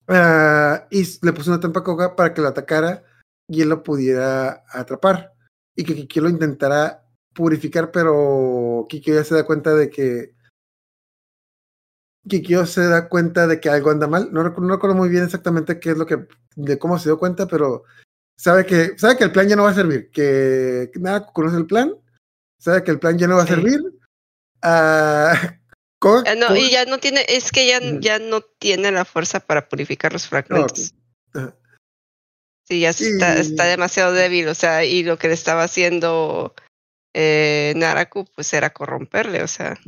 Ah, 0.07 0.87
y 0.89 1.03
le 1.21 1.33
puso 1.33 1.51
una 1.51 1.59
trampa 1.59 1.81
a 1.81 1.83
Koga 1.83 2.15
para 2.15 2.33
que 2.33 2.41
lo 2.41 2.47
atacara 2.47 3.03
y 3.47 3.61
él 3.61 3.69
lo 3.69 3.83
pudiera 3.83 4.63
atrapar. 4.71 5.33
Y 5.75 5.83
que 5.83 5.95
Kikyo 5.95 6.23
lo 6.23 6.29
intentara 6.29 7.03
purificar, 7.33 7.91
pero 7.91 8.85
Kikyo 8.89 9.13
ya 9.15 9.23
se 9.23 9.35
da 9.35 9.45
cuenta 9.45 9.75
de 9.75 9.89
que 9.89 10.33
Kikyo 12.27 12.65
se 12.65 12.85
da 12.87 13.07
cuenta 13.09 13.47
de 13.47 13.59
que 13.59 13.69
algo 13.69 13.91
anda 13.91 14.07
mal. 14.07 14.29
No, 14.31 14.43
recu- 14.43 14.61
no 14.61 14.73
recuerdo 14.73 14.95
muy 14.95 15.09
bien 15.09 15.23
exactamente 15.23 15.79
qué 15.79 15.91
es 15.91 15.97
lo 15.97 16.05
que, 16.05 16.27
de 16.55 16.79
cómo 16.79 16.97
se 16.99 17.09
dio 17.09 17.19
cuenta, 17.19 17.47
pero 17.47 17.83
sabe 18.37 18.65
que, 18.65 18.97
sabe 18.97 19.17
que 19.17 19.23
el 19.23 19.31
plan 19.31 19.47
ya 19.47 19.55
no 19.55 19.63
va 19.63 19.69
a 19.71 19.75
servir, 19.75 20.09
que 20.11 20.91
nada 20.95 21.25
conoce 21.27 21.57
el 21.57 21.67
plan, 21.67 21.93
sabe 22.59 22.83
que 22.83 22.91
el 22.91 22.99
plan 22.99 23.17
ya 23.17 23.27
no 23.27 23.35
va 23.37 23.43
a 23.43 23.47
Sí. 23.47 23.53
servir. 23.53 23.81
Ah, 24.61 25.56
Ah, 26.27 26.35
no, 26.35 26.55
y 26.55 26.71
ya 26.71 26.85
no 26.85 26.99
tiene, 26.99 27.25
es 27.27 27.51
que 27.51 27.67
ya, 27.67 27.79
ya 27.99 28.19
no 28.19 28.41
tiene 28.41 28.91
la 28.91 29.05
fuerza 29.05 29.39
para 29.39 29.67
purificar 29.67 30.13
los 30.13 30.27
fragmentos. 30.27 30.93
Sí, 32.65 32.81
ya 32.81 32.89
está, 32.89 33.37
está 33.37 33.63
demasiado 33.65 34.13
débil, 34.13 34.47
o 34.49 34.53
sea, 34.53 34.83
y 34.83 35.03
lo 35.03 35.17
que 35.17 35.29
le 35.29 35.33
estaba 35.33 35.63
haciendo 35.63 36.53
eh, 37.13 37.73
Naraku, 37.77 38.25
pues 38.35 38.53
era 38.53 38.71
corromperle, 38.71 39.41
o 39.41 39.47
sea, 39.47 39.79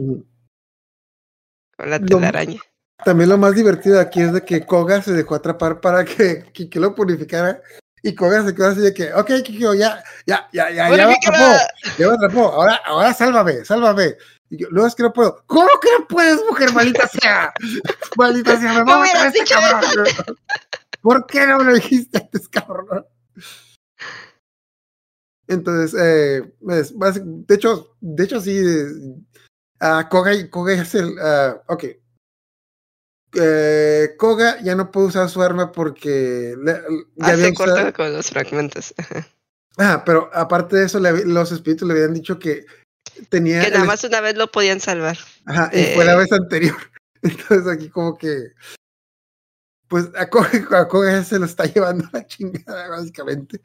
con 1.78 1.90
la 1.90 2.00
Lo- 2.00 2.06
telaraña. 2.08 2.62
También 3.04 3.30
lo 3.30 3.38
más 3.38 3.56
divertido 3.56 4.00
aquí 4.00 4.22
es 4.22 4.34
de 4.34 4.44
que 4.44 4.66
Koga 4.66 5.02
se 5.02 5.14
dejó 5.14 5.36
atrapar 5.36 5.80
para 5.80 6.04
que 6.04 6.44
Kikyo 6.54 6.82
lo 6.82 6.96
purificara. 6.96 7.62
Y 8.02 8.16
Koga 8.16 8.46
se 8.46 8.56
quedó 8.56 8.68
así 8.68 8.80
de 8.80 8.94
que, 8.94 9.14
ok, 9.14 9.28
Kikyo, 9.44 9.74
ya, 9.74 10.04
ya, 10.26 10.50
ya, 10.54 10.70
ya, 10.70 10.90
ya 10.98 11.08
me 11.08 11.14
atrapó, 11.14 11.58
ya 11.98 12.08
me 12.08 12.14
atrapó. 12.14 12.46
Ahora, 12.48 12.76
ahora 12.86 13.14
sálvame, 13.14 13.66
sálvame. 13.66 14.16
Y 14.50 14.58
yo, 14.58 14.68
no, 14.72 14.86
es 14.88 14.96
que 14.96 15.04
no 15.04 15.14
puedo. 15.14 15.44
¿Cómo 15.46 15.70
que 15.82 15.90
no 16.00 16.08
puedes, 16.08 16.44
mujer? 16.50 16.74
Maldita 16.74 17.08
sea. 17.08 17.54
Maldita 18.18 18.60
sea, 18.60 18.74
me 18.74 18.80
a 18.80 18.84
No 18.84 18.86
matar 18.86 19.02
hubieras 19.02 19.36
este 19.36 19.54
cabrón. 19.54 20.06
¿Por 21.02 21.26
qué 21.28 21.48
no 21.48 21.58
me 21.60 21.64
lo 21.66 21.74
dijiste 21.76 22.18
antes, 22.18 22.48
cabrón? 22.50 23.06
Entonces, 25.48 26.00
eh, 26.00 26.54
es 26.70 26.94
básic- 26.96 27.24
de 27.48 27.56
hecho, 27.56 27.96
de 28.02 28.24
hecho 28.24 28.40
sí, 28.40 28.60
ah, 29.80 30.08
Koga, 30.10 30.32
Koga 30.50 30.74
es 30.74 30.94
el, 30.96 31.16
ah, 31.20 31.62
ok. 31.68 31.86
Eh, 33.36 34.16
Koga 34.18 34.60
ya 34.62 34.76
no 34.76 34.92
puede 34.92 35.08
usar 35.08 35.30
su 35.30 35.42
arma 35.42 35.72
porque 35.72 36.56
le- 36.62 36.74
ya 37.16 37.28
Ah, 37.28 37.30
había 37.32 37.46
se 37.46 37.54
corta 37.54 37.74
usado- 37.74 37.94
con 37.94 38.14
los 38.14 38.30
fragmentos. 38.30 38.94
Ah, 39.82 40.04
pero 40.06 40.30
aparte 40.34 40.76
de 40.76 40.86
eso, 40.88 41.00
le 41.00 41.24
los 41.26 41.54
espíritus 41.54 41.88
le 41.88 41.94
habían 41.94 42.14
dicho 42.14 42.38
que 42.38 42.66
tenía. 43.30 43.62
Que 43.62 43.72
nada 43.72 43.86
más 43.86 44.04
una 44.04 44.22
vez 44.22 44.38
lo 44.38 44.52
podían 44.52 44.80
salvar. 44.80 45.18
Ajá, 45.46 45.70
y 45.74 45.96
fue 45.96 46.06
la 46.06 46.14
eh, 46.14 46.18
vez 46.18 46.32
anterior. 46.32 46.78
Entonces 47.22 47.68
aquí 47.68 47.90
como 47.90 48.18
que. 48.18 48.54
Pues 49.88 50.08
a 50.16 50.30
Koga, 50.30 51.24
se 51.24 51.40
lo 51.40 51.46
está 51.46 51.66
llevando 51.66 52.06
a 52.06 52.18
la 52.18 52.28
chingada, 52.28 52.90
básicamente. 52.90 53.60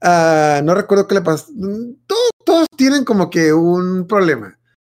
Ah, 0.00 0.60
no 0.64 0.74
recuerdo 0.74 1.06
qué 1.06 1.16
le 1.16 1.20
pasó. 1.20 1.52
Todos, 2.06 2.30
todos 2.44 2.66
tienen 2.76 3.04
como 3.04 3.28
que 3.28 3.52
un 3.52 4.06
problema. 4.06 4.58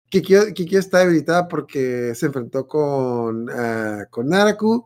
Kikyo, 0.10 0.53
Kikyo 0.53 0.80
está 0.80 0.99
debilitada 0.99 1.48
porque 1.48 2.14
se 2.15 2.27
enfrentó 2.27 2.68
con, 2.68 3.49
ah, 3.49 4.06
con 4.10 4.30
Naraku. 4.30 4.85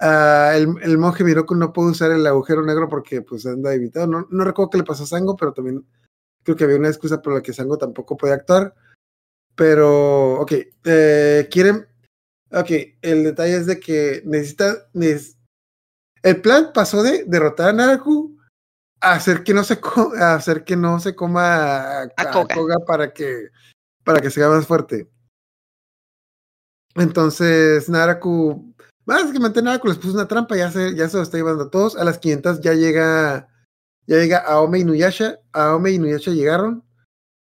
Ah, 0.00 0.52
el, 0.54 0.68
el 0.82 0.98
monje 0.98 1.24
Miroku 1.24 1.54
no 1.54 1.72
puede 1.72 1.90
usar 1.90 2.10
el 2.12 2.26
agujero 2.26 2.64
negro 2.64 2.88
porque 2.88 3.22
pues 3.22 3.46
anda 3.46 3.70
debilitado. 3.70 4.06
No, 4.06 4.26
no 4.30 4.44
recuerdo 4.44 4.70
qué 4.70 4.78
le 4.78 4.84
pasó 4.84 5.04
a 5.04 5.06
Sango, 5.06 5.36
pero 5.36 5.52
también 5.52 5.84
creo 6.44 6.56
que 6.56 6.64
había 6.64 6.76
una 6.76 6.88
excusa 6.88 7.20
por 7.22 7.34
la 7.34 7.42
que 7.42 7.52
Sango 7.52 7.78
tampoco 7.78 8.16
podía 8.16 8.34
actuar. 8.34 8.74
Pero, 9.56 10.40
ok, 10.40 10.52
eh, 10.84 11.48
quieren. 11.50 11.86
Ok, 12.50 12.70
el 13.02 13.24
detalle 13.24 13.56
es 13.56 13.66
de 13.66 13.80
que 13.80 14.22
necesita. 14.24 14.88
neces- 14.92 15.36
el 16.22 16.40
plan 16.40 16.70
pasó 16.72 17.02
de 17.02 17.24
derrotar 17.26 17.68
a 17.70 17.72
Naraku 17.72 18.38
a 19.00 19.12
hacer 19.12 19.42
que 19.44 19.52
no 19.54 19.62
se, 19.64 19.78
co- 19.80 20.12
a 20.16 20.34
hacer 20.34 20.64
que 20.64 20.76
no 20.76 20.98
se 21.00 21.14
coma 21.14 22.00
a, 22.00 22.02
a 22.16 22.30
Koga. 22.30 22.54
Koga 22.54 22.76
para 22.86 23.12
que, 23.12 23.48
para 24.04 24.20
que 24.20 24.30
sea 24.30 24.48
más 24.48 24.66
fuerte. 24.66 25.08
Entonces, 26.94 27.88
Naraku. 27.88 28.74
Básicamente 29.06 29.60
Naraku 29.60 29.88
les 29.88 29.98
puso 29.98 30.14
una 30.14 30.28
trampa, 30.28 30.56
ya 30.56 30.70
se, 30.70 30.94
ya 30.94 31.08
se 31.08 31.16
lo 31.18 31.22
está 31.22 31.36
llevando 31.36 31.64
a 31.64 31.70
todos. 31.70 31.96
A 31.96 32.04
las 32.04 32.18
500 32.18 32.60
ya 32.60 32.72
llega. 32.74 33.48
Ya 34.06 34.16
llega 34.16 34.38
Aome 34.38 34.80
y 34.80 34.84
Nuyasha. 34.84 35.38
Aome 35.52 35.92
y 35.92 35.98
Nuyasha 35.98 36.30
llegaron. 36.30 36.84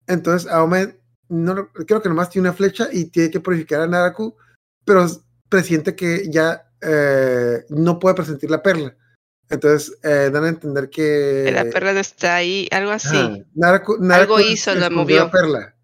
Entonces, 0.07 0.49
Aome 0.51 0.99
no, 1.29 1.69
creo 1.71 2.01
que 2.01 2.09
nomás 2.09 2.29
tiene 2.29 2.49
una 2.49 2.57
flecha 2.57 2.87
y 2.91 3.05
tiene 3.05 3.31
que 3.31 3.39
purificar 3.39 3.81
a 3.81 3.87
Naraku, 3.87 4.35
pero 4.83 5.05
presiente 5.49 5.95
que 5.95 6.29
ya 6.29 6.69
eh, 6.81 7.65
no 7.69 7.99
puede 7.99 8.15
presentir 8.15 8.51
la 8.51 8.61
perla. 8.61 8.95
Entonces, 9.49 9.97
eh, 10.03 10.29
dan 10.31 10.43
a 10.43 10.49
entender 10.49 10.89
que. 10.89 11.43
Que 11.45 11.51
la 11.51 11.65
perla 11.65 11.93
no 11.93 11.99
está 11.99 12.35
ahí, 12.35 12.67
algo 12.71 12.91
así. 12.91 13.17
Ajá, 13.17 13.37
Naraku, 13.53 13.97
Naraku 13.99 14.35
Algo 14.35 14.49
hizo, 14.49 14.73
la 14.75 14.89
movió. 14.89 15.25
La 15.25 15.31
perla. 15.31 15.75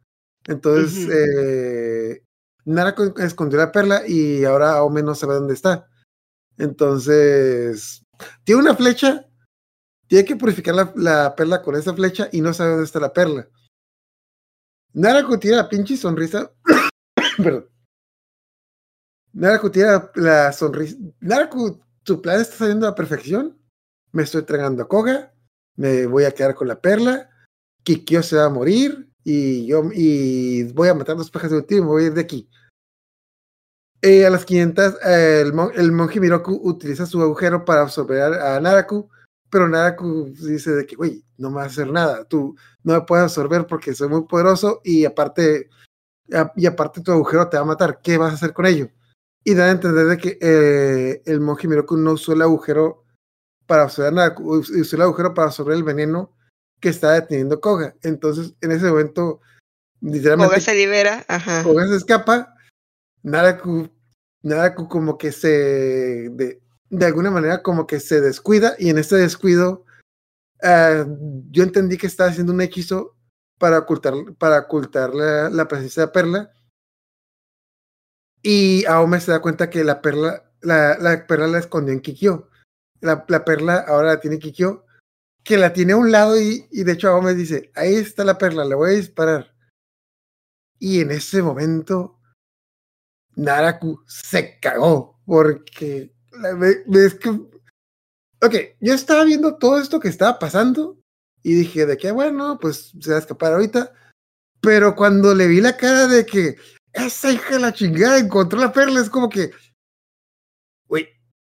Entonces, 0.47 1.07
eh, 1.11 2.23
Naraku 2.65 3.13
escondió 3.19 3.59
la 3.59 3.71
perla 3.71 4.03
y 4.07 4.43
ahora 4.45 4.73
Aome 4.73 5.03
no 5.03 5.13
sabe 5.13 5.35
dónde 5.35 5.53
está. 5.53 5.87
Entonces, 6.57 8.03
tiene 8.43 8.61
una 8.61 8.75
flecha, 8.75 9.27
tiene 10.11 10.25
que 10.25 10.35
purificar 10.35 10.75
la, 10.75 10.91
la 10.97 11.33
perla 11.37 11.61
con 11.61 11.73
esa 11.73 11.93
flecha 11.93 12.27
y 12.33 12.41
no 12.41 12.53
sabe 12.53 12.71
dónde 12.71 12.83
está 12.83 12.99
la 12.99 13.13
perla. 13.13 13.47
Naraku 14.91 15.37
tiene 15.37 15.55
la 15.55 15.69
pinche 15.69 15.95
sonrisa. 15.95 16.51
Perdón. 17.37 17.69
Naraku 19.31 19.69
tiene 19.69 19.89
la, 20.15 20.51
sonrisa. 20.51 20.97
Naraku, 21.21 21.79
tu 22.03 22.21
plan 22.21 22.41
está 22.41 22.57
saliendo 22.57 22.89
a 22.89 22.93
perfección. 22.93 23.57
Me 24.11 24.23
estoy 24.23 24.41
entregando 24.41 24.83
a 24.83 24.87
Koga. 24.89 25.33
Me 25.77 26.05
voy 26.07 26.25
a 26.25 26.33
quedar 26.33 26.55
con 26.55 26.67
la 26.67 26.81
perla. 26.81 27.29
Kikyo 27.83 28.21
se 28.21 28.35
va 28.35 28.47
a 28.47 28.49
morir. 28.49 29.09
Y 29.23 29.65
yo 29.65 29.83
y 29.93 30.63
voy 30.73 30.89
a 30.89 30.93
matar 30.93 31.15
dos 31.15 31.31
pajas 31.31 31.51
de 31.51 31.57
un 31.59 31.65
tiro 31.65 31.83
y 31.83 31.85
me 31.85 31.89
voy 31.89 32.03
a 32.03 32.07
ir 32.07 32.13
de 32.15 32.21
aquí. 32.21 32.49
Eh, 34.01 34.25
a 34.25 34.29
las 34.29 34.43
500, 34.43 34.95
eh, 35.05 35.41
el, 35.45 35.53
mon- 35.53 35.95
monje 35.95 36.19
Miroku 36.19 36.59
utiliza 36.67 37.05
su 37.05 37.21
agujero 37.21 37.63
para 37.63 37.83
absorber 37.83 38.33
a 38.33 38.59
Naraku. 38.59 39.09
Pero 39.51 39.67
Naraku 39.67 40.33
dice 40.33 40.71
de 40.71 40.85
que, 40.85 40.95
güey, 40.95 41.23
no 41.37 41.49
me 41.49 41.57
vas 41.57 41.65
a 41.65 41.69
hacer 41.69 41.91
nada. 41.91 42.23
Tú 42.23 42.55
no 42.83 42.93
me 42.93 43.01
puedes 43.01 43.23
absorber 43.25 43.67
porque 43.67 43.93
soy 43.93 44.07
muy 44.07 44.23
poderoso 44.23 44.79
y 44.83 45.03
aparte, 45.05 45.69
y 46.55 46.65
aparte 46.65 47.01
tu 47.01 47.11
agujero 47.11 47.49
te 47.49 47.57
va 47.57 47.63
a 47.63 47.65
matar. 47.67 47.99
¿Qué 48.01 48.17
vas 48.17 48.31
a 48.31 48.35
hacer 48.35 48.53
con 48.53 48.65
ello? 48.65 48.89
Y 49.43 49.53
dan 49.53 49.67
a 49.67 49.71
entender 49.71 50.05
de 50.05 50.17
que 50.17 50.37
eh, 50.39 51.21
el 51.25 51.41
monje 51.41 51.67
Miroku 51.67 51.97
no 51.97 52.13
usó 52.13 52.31
el 52.33 52.41
agujero 52.41 53.03
para 53.65 53.83
absorber 53.83 54.13
nada, 54.13 54.35
us- 54.39 54.69
usó 54.69 54.95
el 54.95 55.01
agujero 55.01 55.33
para 55.33 55.47
absorber 55.47 55.75
el 55.75 55.83
veneno 55.83 56.33
que 56.79 56.89
está 56.89 57.11
deteniendo 57.11 57.59
Koga. 57.59 57.95
Entonces, 58.03 58.53
en 58.61 58.71
ese 58.71 58.85
momento, 58.89 59.41
literalmente, 59.99 60.55
Koga 60.55 60.61
se 60.61 60.75
libera, 60.75 61.25
ajá. 61.27 61.63
Koga 61.63 61.87
se 61.87 61.95
escapa, 61.97 62.55
Naraku, 63.23 63.89
Naraku 64.43 64.87
como 64.87 65.17
que 65.17 65.31
se, 65.31 66.29
de, 66.31 66.61
de 66.91 67.05
alguna 67.05 67.31
manera 67.31 67.63
como 67.63 67.87
que 67.87 67.99
se 67.99 68.21
descuida 68.21 68.75
y 68.77 68.89
en 68.89 68.99
ese 68.99 69.15
descuido 69.15 69.85
ah, 70.61 71.05
yo 71.49 71.63
entendí 71.63 71.97
que 71.97 72.05
estaba 72.05 72.29
haciendo 72.29 72.53
un 72.53 72.61
hechizo 72.61 73.15
para 73.57 73.79
ocultar, 73.79 74.13
para 74.37 74.59
ocultar 74.59 75.15
la, 75.15 75.49
la 75.49 75.67
presencia 75.67 76.05
de 76.05 76.11
Perla 76.11 76.51
y 78.43 78.85
Aome 78.85 79.19
se 79.19 79.31
da 79.31 79.41
cuenta 79.41 79.69
que 79.69 79.83
la 79.83 80.01
perla, 80.01 80.51
la, 80.61 80.97
la 80.97 81.27
perla 81.27 81.47
la 81.47 81.59
escondió 81.59 81.93
en 81.93 82.01
Kikyo. 82.01 82.49
La, 82.99 83.25
la 83.27 83.45
perla 83.45 83.85
ahora 83.87 84.09
la 84.09 84.19
tiene 84.19 84.39
Kikyo, 84.39 84.85
que 85.43 85.57
la 85.57 85.73
tiene 85.73 85.93
a 85.93 85.97
un 85.97 86.11
lado 86.11 86.39
y, 86.39 86.67
y 86.71 86.83
de 86.83 86.93
hecho 86.93 87.09
Aome 87.09 87.33
dice, 87.33 87.71
ahí 87.75 87.95
está 87.95 88.23
la 88.23 88.37
perla, 88.37 88.65
le 88.65 88.75
voy 88.75 88.91
a 88.91 88.97
disparar. 88.97 89.55
Y 90.79 91.01
en 91.01 91.11
ese 91.11 91.43
momento, 91.43 92.19
Naraku 93.35 94.03
se 94.07 94.59
cagó, 94.59 95.21
porque 95.25 96.15
la, 96.41 97.09
que... 97.19 97.29
Ok, 98.43 98.55
yo 98.79 98.93
estaba 98.93 99.23
viendo 99.23 99.57
todo 99.57 99.79
esto 99.79 99.99
que 99.99 100.07
estaba 100.07 100.39
pasando 100.39 100.97
y 101.43 101.53
dije 101.53 101.85
de 101.85 101.97
que, 101.97 102.11
bueno, 102.11 102.57
pues 102.59 102.91
se 102.99 103.11
va 103.11 103.17
a 103.17 103.19
escapar 103.19 103.53
ahorita. 103.53 103.93
Pero 104.61 104.95
cuando 104.95 105.33
le 105.33 105.47
vi 105.47 105.61
la 105.61 105.77
cara 105.77 106.07
de 106.07 106.25
que 106.25 106.57
esa 106.93 107.31
hija 107.31 107.55
de 107.55 107.59
la 107.59 107.73
chingada 107.73 108.17
encontró 108.19 108.59
la 108.59 108.71
perla, 108.71 108.99
es 109.01 109.09
como 109.09 109.29
que, 109.29 109.51
güey, 110.87 111.07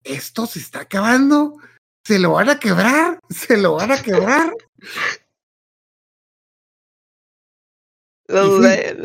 esto 0.03 0.45
se 0.45 0.60
está 0.60 0.81
acabando, 0.81 1.57
se 2.05 2.19
lo 2.19 2.34
van 2.34 2.49
a 2.49 2.60
quebrar, 2.60 3.19
se 3.30 3.57
lo 3.57 3.76
van 3.76 3.91
a 3.91 4.01
quebrar. 4.01 4.53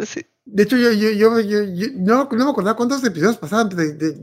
Sí. 0.06 0.26
De 0.50 0.62
hecho, 0.62 0.76
yo, 0.78 0.90
yo, 0.92 1.30
no, 1.96 2.24
no 2.30 2.44
me 2.44 2.50
acordaba 2.50 2.74
cuántos 2.76 3.04
episodios 3.04 3.36
pasaban. 3.36 3.68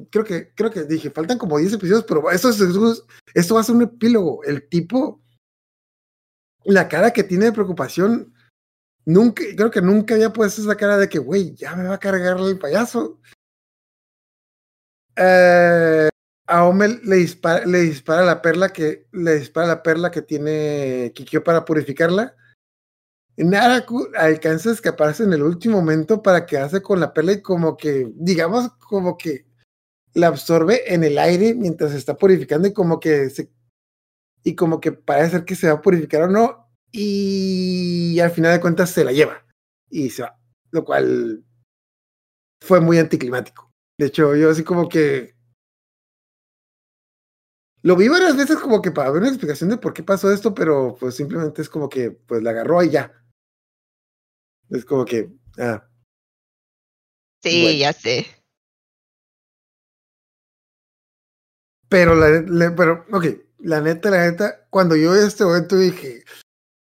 creo, 0.10 0.24
que, 0.26 0.52
creo 0.56 0.72
que 0.72 0.84
dije, 0.84 1.12
faltan 1.12 1.38
como 1.38 1.60
10 1.60 1.74
episodios, 1.74 2.04
pero 2.08 2.32
esto, 2.32 2.50
es- 2.50 3.04
esto 3.36 3.54
va 3.56 3.62
a 3.62 3.64
ser 3.64 3.76
un 3.76 3.84
epílogo. 3.84 4.44
El 4.44 4.68
tipo, 4.68 5.22
la 6.64 6.88
cara 6.88 7.12
que 7.14 7.24
tiene 7.24 7.46
de 7.46 7.52
preocupación, 7.52 8.34
nunca, 9.06 9.44
creo 9.56 9.70
que 9.70 9.82
nunca 9.84 10.16
había 10.16 10.34
puesto 10.34 10.64
esa 10.64 10.76
cara 10.76 10.98
de 10.98 11.08
que, 11.10 11.20
güey, 11.20 11.54
ya 11.54 11.76
me 11.76 11.88
va 11.88 11.94
a 11.96 12.00
cargar 12.00 12.40
el 12.40 12.58
payaso. 12.58 13.20
Eh, 15.16 16.10
a 16.48 16.66
Ome 16.66 17.00
le 17.04 17.18
dispara, 17.18 17.66
le 17.66 17.80
dispara 17.82 18.24
la 18.24 18.42
perla 18.42 18.74
que 18.74 19.08
le 19.12 19.40
dispara 19.40 19.68
la 19.68 19.84
perla 19.84 20.10
que 20.12 20.22
tiene 20.24 21.12
Kikyo 21.16 21.44
para 21.44 21.66
purificarla. 21.66 22.36
Naraku 23.38 24.08
alcanza 24.18 24.70
a 24.70 24.74
escaparse 24.74 25.24
en 25.24 25.34
el 25.34 25.44
último 25.44 25.78
momento 25.78 26.22
para 26.22 26.46
quedarse 26.46 26.82
con 26.82 27.00
la 27.00 27.14
perla 27.14 27.34
y 27.34 27.42
como 27.42 27.76
que, 27.76 28.12
digamos, 28.16 28.70
como 28.80 29.18
que 29.18 29.46
la 30.14 30.28
absorbe 30.28 30.94
en 30.94 31.04
el 31.04 31.18
aire 31.18 31.54
mientras 31.54 31.92
se 31.92 31.98
está 31.98 32.16
purificando 32.18 32.68
y 32.68 32.74
como 32.74 33.00
que 33.00 33.30
se 33.30 33.52
y 34.44 34.56
como 34.56 34.80
que 34.80 34.92
parece 34.92 35.32
ser 35.32 35.46
que 35.46 35.56
se 35.56 35.68
va 35.68 35.74
a 35.74 35.82
purificar 35.82 36.24
o 36.24 36.28
no 36.30 36.70
y 36.92 38.20
al 38.20 38.32
final 38.32 38.54
de 38.54 38.62
cuentas 38.62 38.92
se 38.92 39.04
la 39.04 39.12
lleva 39.12 39.46
y 39.90 40.10
se 40.12 40.22
va, 40.22 40.40
lo 40.72 40.86
cual 40.86 41.44
fue 42.62 42.80
muy 42.80 43.00
anticlimático. 43.00 43.72
De 43.98 44.08
hecho, 44.08 44.36
yo 44.36 44.52
así 44.52 44.64
como 44.64 44.88
que 44.88 45.36
lo 47.82 47.96
vi 47.96 48.08
varias 48.08 48.36
veces 48.38 48.58
como 48.58 48.82
que 48.82 48.92
para 48.92 49.12
ver 49.12 49.22
una 49.22 49.30
explicación 49.30 49.70
de 49.70 49.78
por 49.78 49.94
qué 49.94 50.04
pasó 50.04 50.32
esto, 50.32 50.54
pero 50.56 50.96
pues 51.00 51.16
simplemente 51.16 51.62
es 51.62 51.70
como 51.70 51.90
que 51.90 52.12
pues 52.12 52.42
la 52.42 52.52
agarró 52.52 52.82
y 52.84 52.90
ya. 52.90 53.25
Es 54.70 54.86
como 54.86 55.06
que, 55.06 55.30
ah, 55.60 55.88
Sí, 57.44 57.62
Bueno. 57.62 57.78
ya 57.78 57.94
sé. 57.94 58.26
Pero 61.90 62.16
la, 62.16 62.42
la- 62.48 62.76
pero, 62.76 63.06
ok, 63.12 63.26
la 63.60 63.82
neta, 63.82 64.10
la 64.10 64.26
neta, 64.30 64.66
cuando 64.70 64.96
yo 64.96 65.14
vi 65.14 65.20
este 65.20 65.46
momento 65.46 65.78
dije, 65.78 66.24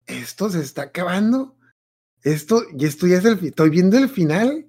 esto 0.08 0.50
se 0.50 0.62
está 0.62 0.84
acabando, 0.84 1.56
esto, 2.24 2.64
y 2.76 2.86
esto 2.86 3.06
ya 3.06 3.18
es 3.18 3.26
el, 3.26 3.38
estoy 3.46 3.70
viendo 3.70 3.98
el 3.98 4.10
final, 4.10 4.68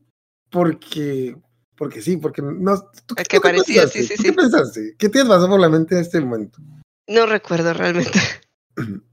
porque, 0.51 1.37
porque 1.77 2.03
sí, 2.03 2.19
porque 2.19 2.43
no, 2.43 2.79
¿tú, 2.79 2.91
Es 2.91 3.05
tú 3.07 3.15
que 3.17 3.25
qué 3.25 3.41
parecía, 3.41 3.83
pensaste? 3.87 4.03
sí, 4.03 4.09
sí, 4.09 4.17
¿Tú 4.17 4.23
sí. 4.23 4.29
¿Qué 4.29 4.33
pensaste? 4.35 4.95
¿Qué 4.99 5.09
te 5.09 5.25
pasó 5.25 5.49
por 5.49 5.59
la 5.61 5.71
mente 5.71 5.95
en 5.95 6.03
este 6.03 6.21
momento? 6.21 6.59
No 7.09 7.25
recuerdo 7.27 7.73
realmente. 7.73 8.19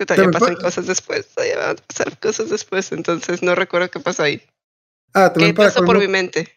Que 0.00 0.06
todavía 0.06 0.30
pasan 0.30 0.56
pa- 0.56 0.62
cosas 0.62 0.86
después, 0.86 1.28
todavía 1.28 1.58
van 1.58 1.76
a 1.76 1.82
pasar 1.86 2.18
cosas 2.20 2.48
después, 2.48 2.90
entonces 2.90 3.42
no 3.42 3.54
recuerdo 3.54 3.90
qué 3.90 4.00
pasó 4.00 4.22
ahí. 4.22 4.42
Ah, 5.12 5.28
¿Qué 5.28 5.40
también 5.40 5.54
para 5.54 5.68
pasó 5.68 5.84
por 5.84 5.98
mi 5.98 6.08
mente? 6.08 6.48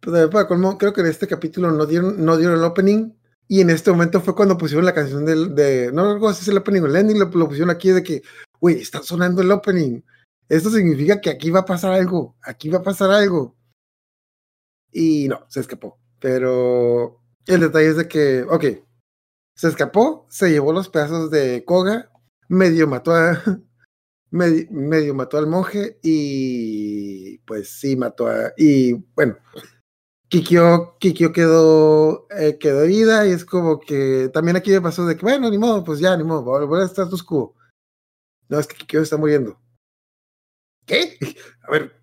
para 0.00 0.48
colmo, 0.48 0.76
creo 0.78 0.92
que 0.92 1.02
en 1.02 1.06
este 1.06 1.28
capítulo 1.28 1.70
no 1.70 1.86
dieron, 1.86 2.24
no 2.24 2.36
dieron 2.36 2.58
el 2.58 2.64
opening, 2.64 3.12
y 3.46 3.60
en 3.60 3.70
este 3.70 3.92
momento 3.92 4.20
fue 4.20 4.34
cuando 4.34 4.58
pusieron 4.58 4.84
la 4.84 4.94
canción 4.94 5.24
del, 5.24 5.54
de, 5.54 5.92
no 5.92 6.12
recuerdo 6.12 6.34
si 6.34 6.42
es 6.42 6.48
el 6.48 6.58
opening 6.58 6.80
o 6.80 6.86
el 6.86 6.96
ending, 6.96 7.20
lo, 7.20 7.26
lo 7.26 7.46
pusieron 7.46 7.70
aquí 7.70 7.90
de 7.90 8.02
que, 8.02 8.22
güey, 8.58 8.80
está 8.80 9.00
sonando 9.00 9.42
el 9.42 9.52
opening. 9.52 10.00
Esto 10.48 10.68
significa 10.68 11.20
que 11.20 11.30
aquí 11.30 11.50
va 11.52 11.60
a 11.60 11.64
pasar 11.64 11.92
algo, 11.92 12.36
aquí 12.42 12.68
va 12.68 12.78
a 12.78 12.82
pasar 12.82 13.12
algo. 13.12 13.54
Y 14.90 15.28
no, 15.28 15.46
se 15.48 15.60
escapó. 15.60 16.00
Pero 16.18 17.20
el 17.46 17.60
detalle 17.60 17.90
es 17.90 17.96
de 17.96 18.08
que, 18.08 18.42
ok, 18.42 18.64
se 19.54 19.68
escapó, 19.68 20.26
se 20.30 20.50
llevó 20.50 20.72
los 20.72 20.88
pedazos 20.88 21.30
de 21.30 21.64
Koga, 21.64 22.10
medio 22.52 22.86
mató 22.86 23.14
a, 23.14 23.42
medio, 24.30 25.14
mató 25.14 25.38
al 25.38 25.46
monje 25.46 25.98
y 26.02 27.38
pues 27.38 27.80
sí 27.80 27.96
mató 27.96 28.28
a, 28.28 28.52
y 28.56 28.92
bueno, 29.14 29.36
Kikyo, 30.28 30.96
Kikyo 30.98 31.32
quedó, 31.32 32.26
eh, 32.30 32.58
quedó 32.58 32.82
herida 32.82 33.26
y 33.26 33.32
es 33.32 33.44
como 33.44 33.80
que 33.80 34.30
también 34.32 34.56
aquí 34.56 34.70
me 34.70 34.80
pasó 34.80 35.04
de 35.04 35.16
que, 35.16 35.22
bueno, 35.22 35.50
ni 35.50 35.58
modo, 35.58 35.84
pues 35.84 35.98
ya, 35.98 36.16
ni 36.16 36.24
modo, 36.24 36.44
va 36.44 36.58
a 36.58 36.64
volver 36.64 36.82
a 36.82 36.86
status. 36.86 37.26
No, 38.48 38.58
es 38.58 38.66
que 38.66 38.76
Kikyo 38.76 39.02
está 39.02 39.16
muriendo. 39.16 39.58
¿Qué? 40.86 41.18
A 41.68 41.70
ver, 41.70 42.02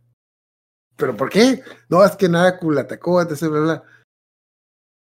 ¿pero 0.96 1.18
por 1.18 1.30
qué? 1.30 1.62
No, 1.90 2.04
es 2.04 2.16
que 2.16 2.30
Naraku 2.30 2.72
la 2.72 2.82
atacó, 2.82 3.22
etc, 3.22 3.42
bla, 3.50 3.60
bla. 3.60 3.84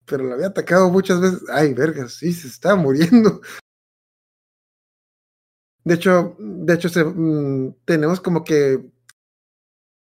Pero 0.05 0.23
la 0.25 0.35
había 0.35 0.47
atacado 0.47 0.89
muchas 0.89 1.21
veces. 1.21 1.43
Ay, 1.49 1.73
vergas, 1.73 2.13
sí, 2.13 2.33
se 2.33 2.47
está 2.47 2.75
muriendo. 2.75 3.41
De 5.83 5.95
hecho, 5.95 6.35
de 6.39 6.73
hecho, 6.73 6.89
se, 6.89 7.03
mm, 7.03 7.75
tenemos 7.85 8.21
como 8.21 8.43
que 8.43 8.83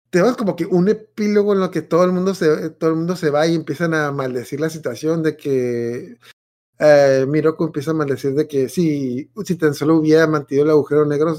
tenemos 0.09 0.35
como 0.37 0.55
que 0.55 0.65
un 0.65 0.89
epílogo 0.89 1.53
en 1.53 1.59
lo 1.59 1.69
que 1.69 1.81
todo 1.83 2.03
el 2.03 2.11
mundo 2.11 2.33
se, 2.33 2.71
todo 2.71 2.89
el 2.89 2.95
mundo 2.95 3.15
se 3.15 3.29
va 3.29 3.45
y 3.45 3.55
empiezan 3.55 3.93
a 3.93 4.11
maldecir 4.11 4.59
la 4.59 4.69
situación 4.69 5.21
de 5.21 5.37
que 5.37 6.17
eh, 6.79 7.25
Miroku 7.27 7.65
empieza 7.65 7.91
a 7.91 7.93
maldecir 7.93 8.33
de 8.33 8.47
que 8.47 8.69
si, 8.69 9.29
si 9.45 9.55
tan 9.55 9.73
solo 9.73 9.97
hubiera 9.97 10.25
mantenido 10.25 10.65
el 10.65 10.71
agujero 10.71 11.05
negro 11.05 11.35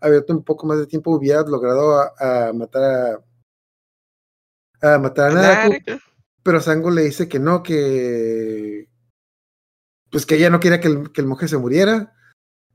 abierto 0.00 0.32
un 0.32 0.44
poco 0.44 0.66
más 0.66 0.78
de 0.78 0.86
tiempo, 0.86 1.10
hubiera 1.14 1.42
logrado 1.42 2.00
a, 2.00 2.48
a 2.48 2.52
matar 2.52 3.22
a, 4.80 4.94
a 4.94 4.98
matar 4.98 5.30
a 5.30 5.34
Naraku. 5.34 6.00
Pero 6.42 6.60
Sango 6.60 6.90
le 6.90 7.02
dice 7.02 7.28
que 7.28 7.38
no, 7.38 7.62
que 7.62 8.88
pues 10.10 10.26
que 10.26 10.36
ella 10.36 10.50
no 10.50 10.60
quería 10.60 10.80
que 10.80 10.88
el, 10.88 11.10
que 11.10 11.20
el 11.22 11.26
monje 11.26 11.48
se 11.48 11.58
muriera. 11.58 12.14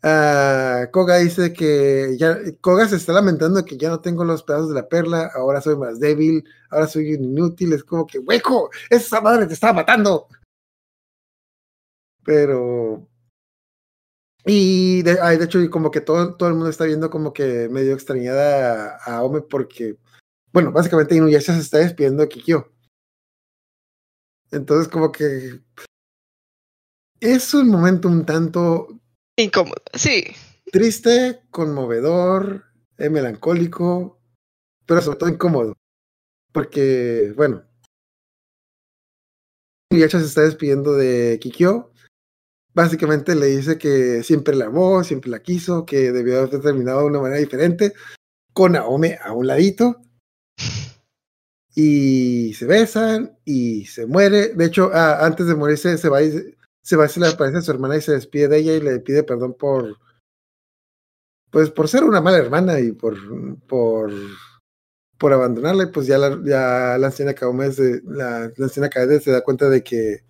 Ah, 0.01 0.87
Koga 0.91 1.17
dice 1.17 1.51
que 1.51 2.17
Koga 2.61 2.87
se 2.87 2.95
está 2.95 3.11
lamentando 3.13 3.65
que 3.65 3.77
ya 3.77 3.89
no 3.89 3.99
tengo 3.99 4.23
los 4.23 4.43
pedazos 4.43 4.69
de 4.69 4.75
la 4.75 4.87
perla, 4.87 5.29
ahora 5.35 5.61
soy 5.61 5.75
más 5.75 5.99
débil, 5.99 6.45
ahora 6.69 6.87
soy 6.87 7.13
inútil, 7.15 7.73
es 7.73 7.83
como 7.83 8.07
que 8.07 8.19
hueco, 8.19 8.69
esa 8.89 9.19
madre 9.21 9.45
te 9.47 9.53
estaba 9.53 9.73
matando. 9.73 10.27
Pero 12.23 13.09
y 14.45 15.03
de, 15.03 15.17
hecho, 15.43 15.59
como 15.69 15.91
que 15.91 16.01
todo, 16.01 16.35
todo 16.35 16.49
el 16.49 16.55
mundo 16.55 16.69
está 16.69 16.85
viendo 16.85 17.09
como 17.09 17.33
que 17.33 17.69
medio 17.69 17.93
extrañada 17.93 18.97
a, 19.05 19.17
a 19.17 19.23
Ome 19.23 19.41
porque, 19.41 19.97
bueno, 20.53 20.71
básicamente 20.71 21.15
Inuyasha 21.15 21.53
se 21.53 21.59
está 21.59 21.79
despidiendo 21.79 22.23
de 22.23 22.29
Kikyo. 22.29 22.71
Entonces, 24.51 24.87
como 24.87 25.11
que 25.11 25.61
es 27.19 27.53
un 27.53 27.69
momento 27.69 28.07
un 28.07 28.25
tanto 28.25 28.98
Incómodo, 29.39 29.81
sí. 29.93 30.25
triste, 30.69 31.39
conmovedor, 31.49 32.65
eh, 32.97 33.09
melancólico, 33.09 34.19
pero 34.85 35.01
sobre 35.01 35.17
todo 35.17 35.29
incómodo. 35.29 35.77
Porque, 36.51 37.31
bueno, 37.37 37.63
Inuyasha 39.89 40.19
se 40.19 40.25
está 40.25 40.41
despidiendo 40.41 40.93
de 40.93 41.39
Kikyo. 41.41 41.93
Básicamente 42.73 43.33
le 43.33 43.45
dice 43.45 43.77
que 43.77 44.23
siempre 44.23 44.57
la 44.57 44.65
amó, 44.65 45.05
siempre 45.05 45.31
la 45.31 45.41
quiso, 45.41 45.85
que 45.85 46.11
debió 46.11 46.39
haber 46.39 46.59
terminado 46.59 46.99
de 46.99 47.05
una 47.05 47.21
manera 47.21 47.39
diferente, 47.39 47.93
con 48.51 48.75
Aome 48.75 49.19
a 49.23 49.31
un 49.31 49.47
ladito. 49.47 50.01
Y 51.75 52.53
se 52.55 52.65
besan 52.65 53.37
y 53.45 53.85
se 53.85 54.05
muere. 54.05 54.49
De 54.49 54.65
hecho, 54.65 54.91
antes 54.93 55.47
de 55.47 55.55
morirse, 55.55 55.97
se 55.97 56.09
va 56.09 56.21
y 56.21 56.57
se, 56.89 56.95
se 56.95 56.95
va 56.95 57.05
y 57.05 57.09
se 57.09 57.19
le 57.19 57.27
aparece 57.27 57.57
a 57.57 57.61
su 57.61 57.71
hermana 57.71 57.97
y 57.97 58.01
se 58.01 58.13
despide 58.13 58.47
de 58.47 58.57
ella 58.57 58.73
y 58.75 58.81
le 58.81 58.99
pide 58.99 59.23
perdón 59.23 59.53
por. 59.53 59.97
Pues 61.51 61.71
por 61.71 61.87
ser 61.87 62.03
una 62.03 62.21
mala 62.21 62.37
hermana 62.37 62.79
y 62.79 62.91
por. 62.91 63.15
por 63.67 64.11
por 65.19 65.33
abandonarla, 65.33 65.83
y 65.83 65.87
pues 65.87 66.07
ya 66.07 66.17
la, 66.17 66.29
ya 66.45 66.97
la 66.97 67.07
anciana 67.07 67.33
Kaome 67.33 67.73
se, 67.73 68.01
la, 68.05 68.53
anciana 68.57 68.89
Kaede 68.89 69.19
se 69.19 69.31
da 69.31 69.43
cuenta 69.43 69.67
de 69.67 69.83
que 69.83 70.23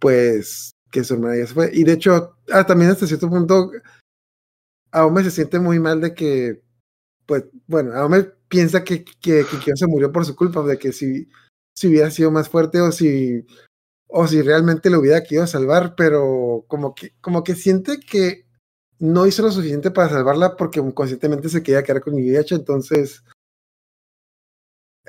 pues 0.00 0.72
que 0.90 1.04
su 1.04 1.14
hermana 1.14 1.36
ya 1.36 1.46
se 1.46 1.54
fue. 1.54 1.70
Y 1.72 1.84
de 1.84 1.92
hecho, 1.92 2.36
ah, 2.50 2.66
también 2.66 2.90
hasta 2.90 3.06
cierto 3.06 3.30
punto, 3.30 3.70
Aome 4.90 5.24
se 5.24 5.30
siente 5.30 5.58
muy 5.58 5.80
mal 5.80 6.00
de 6.00 6.14
que, 6.14 6.62
pues, 7.26 7.44
bueno, 7.66 7.94
Aome 7.94 8.24
piensa 8.48 8.84
que, 8.84 9.04
que 9.04 9.46
Kikyo 9.50 9.76
se 9.76 9.86
murió 9.86 10.12
por 10.12 10.26
su 10.26 10.36
culpa, 10.36 10.62
de 10.64 10.78
que 10.78 10.92
si, 10.92 11.28
si 11.74 11.88
hubiera 11.88 12.10
sido 12.10 12.30
más 12.30 12.48
fuerte 12.48 12.80
o 12.80 12.92
si, 12.92 13.46
o 14.12 14.26
si 14.28 14.42
realmente 14.42 14.90
lo 14.90 15.00
hubiera 15.00 15.22
querido 15.22 15.46
salvar, 15.46 15.94
pero 15.96 16.64
como 16.68 16.94
que, 16.94 17.14
como 17.20 17.42
que 17.42 17.54
siente 17.54 17.98
que 17.98 18.46
no 18.98 19.26
hizo 19.26 19.42
lo 19.42 19.50
suficiente 19.50 19.90
para 19.90 20.10
salvarla 20.10 20.56
porque 20.56 20.82
conscientemente 20.94 21.48
se 21.48 21.62
quería 21.62 21.82
quedar 21.82 22.02
con 22.02 22.18
Inuyasha, 22.18 22.54
entonces 22.54 23.24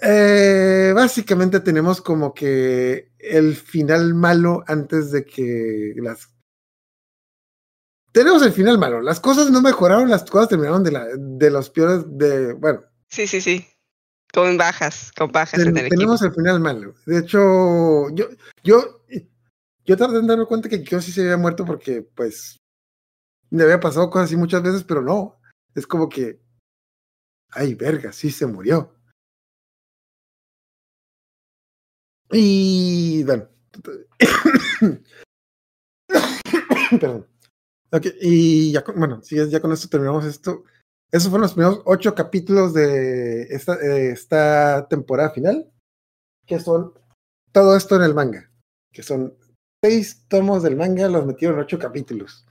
eh, 0.01 0.91
básicamente 0.95 1.59
tenemos 1.59 2.01
como 2.01 2.33
que 2.33 3.11
el 3.19 3.55
final 3.55 4.13
malo 4.13 4.63
antes 4.67 5.11
de 5.11 5.25
que 5.25 5.93
las... 5.97 6.29
Tenemos 8.11 8.43
el 8.43 8.51
final 8.51 8.77
malo. 8.77 9.01
Las 9.01 9.19
cosas 9.19 9.49
no 9.49 9.61
mejoraron, 9.61 10.09
las 10.09 10.23
cosas 10.23 10.49
terminaron 10.49 10.83
de, 10.83 10.91
la, 10.91 11.07
de 11.17 11.49
los 11.49 11.69
peores 11.69 12.05
de... 12.07 12.53
Bueno, 12.53 12.83
Sí, 13.13 13.27
sí, 13.27 13.41
sí. 13.41 13.63
Con 14.33 14.57
bajas, 14.57 15.11
con 15.15 15.31
bajas 15.31 15.59
en 15.59 15.65
ten- 15.65 15.77
el 15.77 15.85
equipo. 15.85 15.95
tenemos 15.95 16.21
el 16.23 16.33
final 16.33 16.59
malo. 16.59 16.95
De 17.05 17.19
hecho, 17.19 18.09
yo, 18.15 18.25
yo, 18.63 19.03
yo 19.85 19.97
tardé 19.97 20.19
en 20.19 20.27
darme 20.27 20.45
cuenta 20.45 20.69
que 20.69 20.83
Kyo 20.83 20.99
sí 21.01 21.11
se 21.11 21.21
había 21.21 21.37
muerto 21.37 21.65
porque, 21.65 22.01
pues, 22.01 22.57
le 23.51 23.63
había 23.63 23.79
pasado 23.79 24.09
cosas 24.09 24.25
así 24.25 24.35
muchas 24.35 24.63
veces, 24.63 24.83
pero 24.83 25.01
no. 25.01 25.39
Es 25.75 25.85
como 25.85 26.09
que, 26.09 26.39
ay, 27.51 27.75
verga, 27.75 28.11
sí 28.11 28.31
se 28.31 28.47
murió. 28.47 28.95
Y 32.31 33.23
bueno. 33.25 33.47
Perdón. 36.99 37.27
Ok, 37.91 38.07
y 38.21 38.71
ya 38.71 38.83
con, 38.83 38.95
bueno, 38.97 39.21
sí, 39.21 39.35
ya 39.49 39.59
con 39.61 39.71
esto 39.71 39.87
terminamos 39.87 40.25
esto. 40.25 40.63
Esos 41.13 41.29
fueron 41.29 41.43
los 41.43 41.53
primeros 41.53 41.81
ocho 41.85 42.15
capítulos 42.15 42.73
de 42.73 43.43
esta, 43.43 44.87
temporada 44.87 45.29
final, 45.29 45.71
que 46.47 46.59
son 46.59 46.91
todo 47.51 47.77
esto 47.77 47.95
en 47.95 48.01
el 48.01 48.15
manga, 48.15 48.49
que 48.91 49.03
son 49.03 49.37
seis 49.83 50.25
tomos 50.27 50.63
del 50.63 50.75
manga, 50.75 51.07
los 51.07 51.27
metieron 51.27 51.57
en 51.57 51.65
ocho 51.65 51.77
capítulos. 51.77 52.47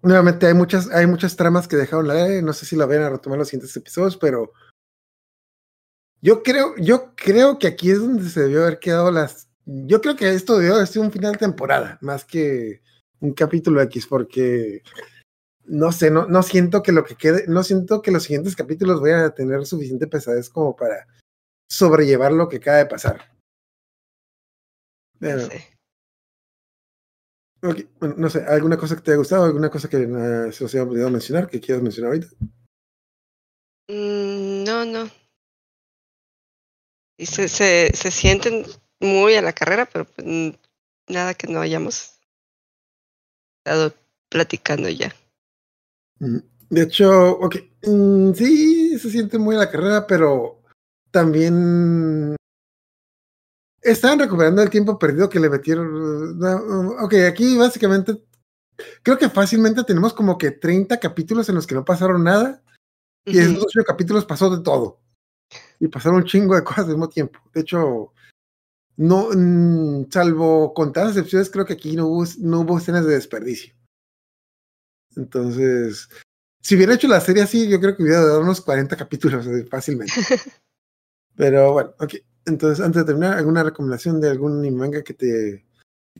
nuevamente 0.00 0.46
hay 0.46 0.54
muchas, 0.54 0.90
hay 0.90 1.06
muchas 1.06 1.36
tramas 1.36 1.68
que 1.68 1.76
dejaron 1.76 2.08
la 2.08 2.40
no 2.40 2.54
sé 2.54 2.64
si 2.64 2.76
la 2.76 2.86
vayan 2.86 3.02
a 3.02 3.10
retomar 3.10 3.38
los 3.38 3.48
siguientes 3.48 3.76
episodios, 3.76 4.16
pero 4.16 4.52
yo 6.22 6.42
creo, 6.42 6.74
yo 6.78 7.14
creo 7.14 7.58
que 7.58 7.66
aquí 7.66 7.90
es 7.90 8.00
donde 8.00 8.30
se 8.30 8.40
debió 8.40 8.62
haber 8.62 8.78
quedado 8.78 9.10
las. 9.10 9.50
Yo 9.66 10.00
creo 10.00 10.16
que 10.16 10.30
esto 10.30 10.56
debió 10.56 10.76
haber 10.76 10.86
sido 10.86 11.04
un 11.04 11.12
final 11.12 11.32
de 11.32 11.38
temporada, 11.38 11.98
más 12.00 12.24
que 12.24 12.80
un 13.20 13.34
capítulo 13.34 13.82
X, 13.82 14.06
porque 14.06 14.82
no 15.64 15.92
sé, 15.92 16.10
no, 16.10 16.26
no 16.26 16.42
siento 16.42 16.82
que 16.82 16.92
lo 16.92 17.04
que 17.04 17.16
quede, 17.16 17.44
no 17.48 17.62
siento 17.62 18.02
que 18.02 18.10
los 18.10 18.24
siguientes 18.24 18.56
capítulos 18.56 19.00
vayan 19.00 19.20
a 19.20 19.34
tener 19.34 19.64
suficiente 19.66 20.06
pesadez 20.06 20.50
como 20.50 20.74
para 20.76 21.06
sobrellevar 21.68 22.32
lo 22.32 22.48
que 22.48 22.56
acaba 22.56 22.78
de 22.78 22.86
pasar. 22.86 23.32
No 25.20 25.28
Pero, 25.28 25.40
sé. 25.46 25.78
ok, 27.62 27.76
bueno, 28.00 28.14
no 28.18 28.28
sé, 28.28 28.44
¿alguna 28.46 28.76
cosa 28.76 28.96
que 28.96 29.02
te 29.02 29.10
haya 29.12 29.18
gustado? 29.18 29.44
¿Alguna 29.44 29.70
cosa 29.70 29.88
que 29.88 29.98
eh, 29.98 30.52
se 30.52 30.64
os 30.64 30.74
haya 30.74 30.82
olvidado 30.82 31.10
mencionar, 31.10 31.48
que 31.48 31.60
quieras 31.60 31.82
mencionar 31.82 32.12
ahorita? 32.12 32.28
Mm, 33.88 34.64
no, 34.64 34.84
no. 34.84 35.10
Y 37.16 37.26
se, 37.26 37.48
se, 37.48 37.92
se 37.94 38.10
sienten 38.10 38.66
muy 39.00 39.34
a 39.34 39.42
la 39.42 39.52
carrera, 39.52 39.86
pero 39.86 40.04
pues, 40.06 40.26
mm, 40.26 40.50
nada 41.08 41.34
que 41.34 41.46
no 41.46 41.60
hayamos 41.60 42.18
estado 43.64 43.94
platicando 44.28 44.88
ya. 44.88 45.14
Mm, 46.22 46.38
De 46.70 46.82
hecho, 46.82 47.32
ok, 47.32 47.56
mm, 47.82 48.32
sí, 48.32 48.98
se 48.98 49.10
siente 49.10 49.38
muy 49.38 49.56
a 49.56 49.58
la 49.58 49.70
carrera, 49.70 50.06
pero 50.06 50.62
también 51.10 52.36
estaban 53.82 54.20
recuperando 54.20 54.62
el 54.62 54.70
tiempo 54.70 54.98
perdido 54.98 55.28
que 55.28 55.40
le 55.40 55.50
metieron. 55.50 56.38
no, 56.38 56.90
Ok, 57.04 57.14
aquí 57.28 57.58
básicamente 57.58 58.24
creo 59.02 59.18
que 59.18 59.28
fácilmente 59.28 59.84
tenemos 59.84 60.14
como 60.14 60.38
que 60.38 60.52
30 60.52 60.98
capítulos 61.00 61.48
en 61.48 61.56
los 61.56 61.66
que 61.66 61.74
no 61.74 61.84
pasaron 61.84 62.24
nada 62.24 62.62
y 63.26 63.38
en 63.38 63.44
esos 63.44 63.64
ocho 63.66 63.84
capítulos 63.84 64.24
pasó 64.24 64.54
de 64.54 64.62
todo. 64.62 65.00
Y 65.80 65.88
pasaron 65.88 66.18
un 66.18 66.24
chingo 66.24 66.54
de 66.54 66.64
cosas 66.64 66.84
al 66.84 66.92
mismo 66.92 67.08
tiempo. 67.08 67.40
De 67.52 67.62
hecho, 67.62 68.12
no, 68.96 69.28
mm, 69.34 70.10
salvo 70.10 70.72
contadas 70.72 71.10
excepciones, 71.10 71.50
creo 71.50 71.66
que 71.66 71.74
aquí 71.74 71.96
no 71.96 72.06
hubo, 72.06 72.24
no 72.38 72.60
hubo 72.60 72.78
escenas 72.78 73.04
de 73.06 73.14
desperdicio. 73.14 73.74
Entonces, 75.16 76.08
si 76.60 76.76
hubiera 76.76 76.94
hecho 76.94 77.08
la 77.08 77.20
serie 77.20 77.42
así, 77.42 77.68
yo 77.68 77.80
creo 77.80 77.96
que 77.96 78.02
hubiera 78.02 78.20
dado 78.20 78.40
unos 78.40 78.60
40 78.60 78.96
capítulos 78.96 79.46
fácilmente. 79.70 80.12
Pero 81.36 81.72
bueno, 81.72 81.94
ok. 81.98 82.14
Entonces, 82.44 82.84
antes 82.84 83.02
de 83.02 83.06
terminar, 83.06 83.38
¿alguna 83.38 83.62
recomendación 83.62 84.20
de 84.20 84.30
algún 84.30 84.76
manga 84.76 85.02
que 85.02 85.14
te 85.14 85.64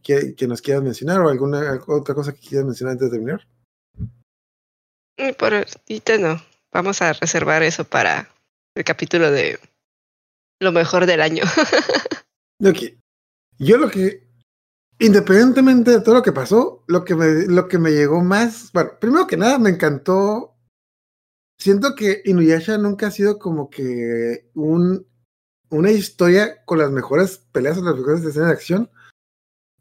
que, 0.02 0.34
que 0.34 0.46
nos 0.46 0.62
quieras 0.62 0.82
mencionar 0.82 1.20
o 1.20 1.28
alguna 1.28 1.80
otra 1.86 2.14
cosa 2.14 2.32
que 2.32 2.40
quieras 2.40 2.66
mencionar 2.66 2.92
antes 2.92 3.10
de 3.10 3.16
terminar? 3.16 3.46
Y 5.16 5.32
Por 5.32 5.54
ahorita 5.54 6.18
no. 6.18 6.42
Vamos 6.72 7.02
a 7.02 7.12
reservar 7.12 7.62
eso 7.62 7.84
para 7.84 8.30
el 8.74 8.84
capítulo 8.84 9.30
de 9.30 9.58
lo 10.60 10.72
mejor 10.72 11.06
del 11.06 11.20
año. 11.20 11.44
Ok. 12.64 12.94
Yo 13.58 13.76
lo 13.76 13.90
que, 13.90 14.22
independientemente 15.02 15.90
de 15.90 16.00
todo 16.00 16.14
lo 16.14 16.22
que 16.22 16.32
pasó, 16.32 16.84
lo 16.86 17.04
que 17.04 17.16
me, 17.16 17.46
lo 17.46 17.66
que 17.66 17.78
me 17.78 17.90
llegó 17.90 18.22
más, 18.22 18.70
bueno, 18.72 18.90
primero 19.00 19.26
que 19.26 19.36
nada 19.36 19.58
me 19.58 19.70
encantó. 19.70 20.54
Siento 21.58 21.94
que 21.96 22.22
Inuyasha 22.24 22.78
nunca 22.78 23.08
ha 23.08 23.10
sido 23.10 23.38
como 23.38 23.68
que 23.68 24.48
un, 24.54 25.06
una 25.70 25.90
historia 25.90 26.64
con 26.64 26.78
las 26.78 26.90
mejores 26.90 27.38
peleas 27.52 27.78
o 27.78 27.84
las 27.84 27.96
mejores 27.96 28.24
escenas 28.24 28.48
de 28.48 28.54
acción. 28.54 28.90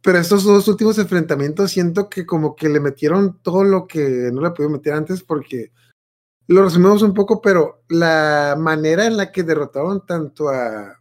Pero 0.01 0.17
estos 0.17 0.43
dos 0.43 0.67
últimos 0.67 0.97
enfrentamientos 0.97 1.71
siento 1.71 2.09
que 2.09 2.25
como 2.25 2.55
que 2.55 2.69
le 2.69 2.79
metieron 2.79 3.39
todo 3.43 3.63
lo 3.63 3.85
que 3.85 4.31
no 4.33 4.41
le 4.41 4.49
pudieron 4.49 4.73
meter 4.73 4.93
antes 4.93 5.21
porque 5.21 5.71
lo 6.47 6.63
resumimos 6.63 7.03
un 7.03 7.13
poco, 7.13 7.39
pero 7.41 7.83
la 7.87 8.55
manera 8.57 9.05
en 9.05 9.17
la 9.17 9.31
que 9.31 9.43
derrotaron 9.43 10.05
tanto 10.07 10.49
a, 10.49 10.99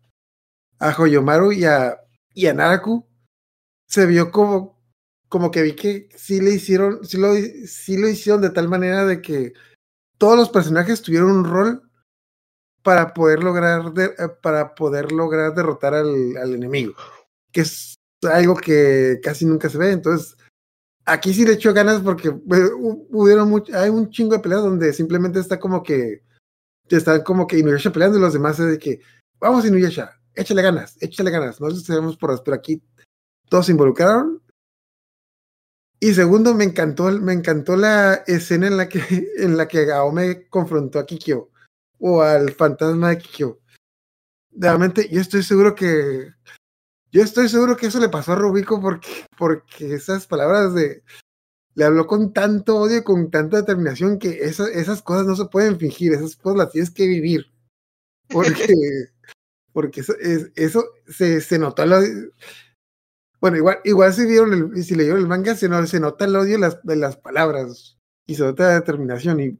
a 0.78 0.96
Hoyomaru 0.98 1.52
y 1.52 1.64
a, 1.64 1.98
y 2.34 2.46
a 2.46 2.52
Naraku 2.52 3.09
se 3.90 4.06
vio 4.06 4.30
como, 4.30 4.80
como 5.28 5.50
que 5.50 5.62
vi 5.62 5.74
que 5.74 6.08
sí 6.16 6.40
le 6.40 6.52
hicieron, 6.52 7.04
sí 7.04 7.18
lo, 7.18 7.34
sí 7.66 7.96
lo 7.96 8.08
hicieron 8.08 8.40
de 8.40 8.50
tal 8.50 8.68
manera 8.68 9.04
de 9.04 9.20
que 9.20 9.52
todos 10.16 10.36
los 10.36 10.48
personajes 10.48 11.02
tuvieron 11.02 11.30
un 11.32 11.44
rol 11.44 11.82
para 12.82 13.12
poder 13.12 13.42
lograr, 13.42 13.92
eh, 13.98 14.10
para 14.42 14.74
poder 14.74 15.10
lograr 15.12 15.54
derrotar 15.54 15.94
al, 15.94 16.36
al 16.36 16.54
enemigo, 16.54 16.94
que 17.52 17.62
es 17.62 17.96
algo 18.22 18.54
que 18.56 19.18
casi 19.22 19.44
nunca 19.44 19.68
se 19.68 19.78
ve. 19.78 19.90
Entonces, 19.90 20.36
aquí 21.04 21.34
sí 21.34 21.44
le 21.44 21.54
echó 21.54 21.74
ganas 21.74 22.00
porque 22.00 22.28
eh, 22.28 22.32
hu- 22.32 23.06
hubieron 23.10 23.52
hay 23.74 23.90
un 23.90 24.08
chingo 24.10 24.34
de 24.34 24.40
peleas 24.40 24.62
donde 24.62 24.92
simplemente 24.92 25.40
está 25.40 25.58
como 25.58 25.82
que 25.82 26.22
están 26.88 27.22
como 27.22 27.46
que 27.46 27.58
Inuyasha 27.58 27.92
peleando 27.92 28.18
y 28.18 28.20
los 28.20 28.32
demás 28.32 28.58
es 28.60 28.66
de 28.66 28.78
que 28.78 29.00
vamos 29.40 29.64
Inuyasha, 29.64 30.20
échale 30.34 30.62
ganas, 30.62 30.96
échale 31.00 31.30
ganas, 31.30 31.60
nosotros 31.60 31.84
sabemos 31.84 32.16
por 32.16 32.42
pero 32.44 32.56
aquí 32.56 32.82
todos 33.50 33.66
se 33.66 33.72
involucraron. 33.72 34.40
Y 36.00 36.14
segundo, 36.14 36.54
me 36.54 36.64
encantó, 36.64 37.10
me 37.20 37.34
encantó 37.34 37.76
la 37.76 38.14
escena 38.26 38.66
en 38.68 38.78
la 38.78 38.88
que, 38.88 39.00
en 39.36 39.56
la 39.58 39.68
que 39.68 39.92
Aome 39.92 40.48
confrontó 40.48 40.98
a 40.98 41.04
Kikyo 41.04 41.50
o 41.98 42.22
al 42.22 42.52
fantasma 42.52 43.10
de 43.10 43.18
Kikyo. 43.18 43.60
Realmente, 44.52 45.08
yo 45.10 45.20
estoy 45.20 45.42
seguro 45.42 45.74
que 45.74 46.32
yo 47.12 47.22
estoy 47.22 47.48
seguro 47.48 47.76
que 47.76 47.86
eso 47.88 47.98
le 48.00 48.08
pasó 48.08 48.32
a 48.32 48.36
Rubiko 48.36 48.80
porque, 48.80 49.08
porque 49.36 49.94
esas 49.94 50.26
palabras 50.26 50.74
de 50.74 51.02
le 51.74 51.84
habló 51.84 52.06
con 52.06 52.32
tanto 52.32 52.76
odio 52.78 52.98
y 52.98 53.04
con 53.04 53.30
tanta 53.30 53.58
determinación 53.58 54.18
que 54.18 54.40
esa- 54.42 54.70
esas 54.70 55.02
cosas 55.02 55.26
no 55.26 55.36
se 55.36 55.46
pueden 55.46 55.78
fingir, 55.78 56.12
esas 56.12 56.36
cosas 56.36 56.58
las 56.58 56.70
tienes 56.72 56.90
que 56.90 57.06
vivir. 57.06 57.46
Porque, 58.28 58.74
porque 59.72 60.00
eso, 60.00 60.14
es- 60.20 60.50
eso 60.56 60.84
se, 61.06 61.40
se 61.40 61.58
notó. 61.58 61.84
lo- 61.86 62.00
bueno, 63.40 63.56
igual, 63.56 63.78
igual 63.84 64.12
si 64.12 64.26
vieron 64.26 64.52
el, 64.52 64.84
si 64.84 64.94
leyeron 64.94 65.20
el 65.20 65.26
manga, 65.26 65.54
se, 65.54 65.68
no- 65.68 65.86
se 65.86 66.00
nota 66.00 66.24
el 66.26 66.36
odio 66.36 66.52
de 66.54 66.58
las, 66.58 66.82
de 66.82 66.96
las 66.96 67.16
palabras 67.16 67.98
y 68.26 68.34
se 68.34 68.42
nota 68.42 68.64
la 68.64 68.74
determinación. 68.80 69.40
Y, 69.40 69.58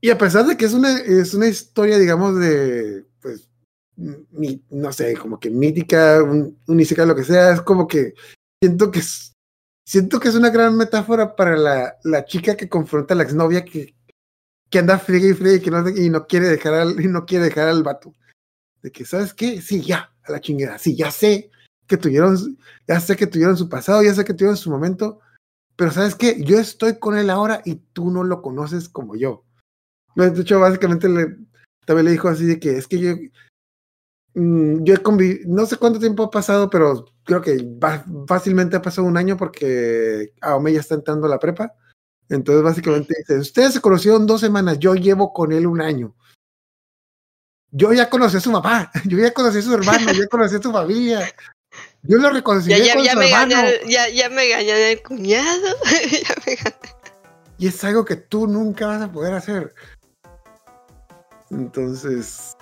y 0.00 0.10
a 0.10 0.18
pesar 0.18 0.44
de 0.46 0.56
que 0.56 0.64
es 0.66 0.74
una, 0.74 0.98
es 0.98 1.32
una 1.34 1.46
historia, 1.46 1.98
digamos, 1.98 2.38
de, 2.38 3.06
pues, 3.20 3.48
no 3.96 4.92
sé, 4.92 5.16
como 5.16 5.38
que 5.38 5.50
mítica, 5.50 6.22
un, 6.22 6.58
un 6.66 6.80
isekai, 6.80 7.06
lo 7.06 7.14
que 7.14 7.24
sea, 7.24 7.52
es 7.52 7.62
como 7.62 7.86
que 7.86 8.14
siento 8.60 8.90
que 8.90 8.98
es, 8.98 9.32
siento 9.86 10.18
que 10.18 10.28
es 10.28 10.34
una 10.34 10.50
gran 10.50 10.76
metáfora 10.76 11.36
para 11.36 11.56
la, 11.56 11.96
la 12.02 12.24
chica 12.24 12.56
que 12.56 12.68
confronta 12.68 13.14
a 13.14 13.16
la 13.16 13.22
exnovia 13.22 13.64
que, 13.64 13.94
que 14.70 14.78
anda 14.78 14.98
friegue 14.98 15.30
y 15.30 15.34
friegue 15.34 15.56
y 15.56 15.60
que 15.60 15.70
no, 15.70 15.88
y 15.88 16.10
no 16.10 16.26
quiere 16.26 16.48
dejar 16.48 16.74
al, 16.74 17.00
y 17.00 17.06
no 17.08 17.24
quiere 17.26 17.44
dejar 17.44 17.68
al 17.68 17.82
vato. 17.82 18.12
De 18.82 18.90
que, 18.90 19.04
¿sabes 19.04 19.32
qué? 19.34 19.62
Sí, 19.62 19.82
ya, 19.82 20.12
a 20.24 20.32
la 20.32 20.40
chingada. 20.40 20.78
Sí, 20.78 20.96
ya 20.96 21.12
sé 21.12 21.51
tuvieron, 21.96 22.58
ya 22.86 23.00
sé 23.00 23.16
que 23.16 23.26
tuvieron 23.26 23.56
su 23.56 23.68
pasado, 23.68 24.02
ya 24.02 24.14
sé 24.14 24.24
que 24.24 24.34
tuvieron 24.34 24.56
su 24.56 24.70
momento, 24.70 25.20
pero 25.76 25.90
¿sabes 25.90 26.14
qué? 26.14 26.42
Yo 26.44 26.58
estoy 26.58 26.98
con 26.98 27.16
él 27.16 27.30
ahora 27.30 27.62
y 27.64 27.76
tú 27.92 28.10
no 28.10 28.24
lo 28.24 28.42
conoces 28.42 28.88
como 28.88 29.16
yo. 29.16 29.44
De 30.14 30.40
hecho, 30.40 30.60
básicamente 30.60 31.08
también 31.86 32.04
le 32.04 32.12
dijo 32.12 32.28
así 32.28 32.44
de 32.44 32.60
que 32.60 32.76
es 32.76 32.86
que 32.86 32.98
yo, 32.98 33.14
mm, 34.34 34.84
yo 34.84 34.94
he 34.94 34.98
convivido, 34.98 35.44
no 35.46 35.66
sé 35.66 35.76
cuánto 35.76 35.98
tiempo 35.98 36.24
ha 36.24 36.30
pasado, 36.30 36.70
pero 36.70 37.06
creo 37.24 37.40
que 37.40 37.58
fácilmente 38.26 38.76
ha 38.76 38.82
pasado 38.82 39.06
un 39.06 39.16
año 39.16 39.36
porque 39.36 40.34
Aome 40.40 40.72
ya 40.72 40.80
está 40.80 40.94
entrando 40.94 41.26
a 41.26 41.30
la 41.30 41.38
prepa. 41.38 41.74
Entonces, 42.28 42.62
básicamente 42.62 43.14
dice, 43.18 43.38
ustedes 43.38 43.74
se 43.74 43.80
conocieron 43.80 44.26
dos 44.26 44.40
semanas, 44.40 44.78
yo 44.78 44.94
llevo 44.94 45.32
con 45.32 45.52
él 45.52 45.66
un 45.66 45.80
año. 45.80 46.14
Yo 47.70 47.92
ya 47.92 48.08
conocí 48.10 48.36
a 48.36 48.40
su 48.40 48.52
papá, 48.52 48.90
yo 49.06 49.18
ya 49.18 49.32
conocí 49.32 49.58
a 49.58 49.62
su 49.62 49.74
hermano, 49.74 50.12
yo 50.12 50.22
ya 50.22 50.28
conocí 50.28 50.56
a 50.56 50.62
su 50.62 50.72
familia. 50.72 51.26
Yo 52.04 52.18
lo 52.18 52.30
reconocí 52.30 52.68
Ya, 52.70 52.78
ya, 52.78 52.94
con 52.94 53.04
ya, 53.04 53.12
su 53.12 53.18
me 53.18 53.26
hermano. 53.30 53.54
gané, 53.54 53.72
ya, 53.88 54.08
ya 54.08 54.28
me 54.28 54.48
gané 54.48 54.92
el 54.92 55.02
cuñado. 55.02 55.68
ya 56.10 56.34
me 56.46 56.54
gané. 56.56 56.76
Y 57.58 57.68
es 57.68 57.84
algo 57.84 58.04
que 58.04 58.16
tú 58.16 58.46
nunca 58.46 58.86
vas 58.88 59.02
a 59.02 59.12
poder 59.12 59.34
hacer. 59.34 59.74
Entonces. 61.50 62.56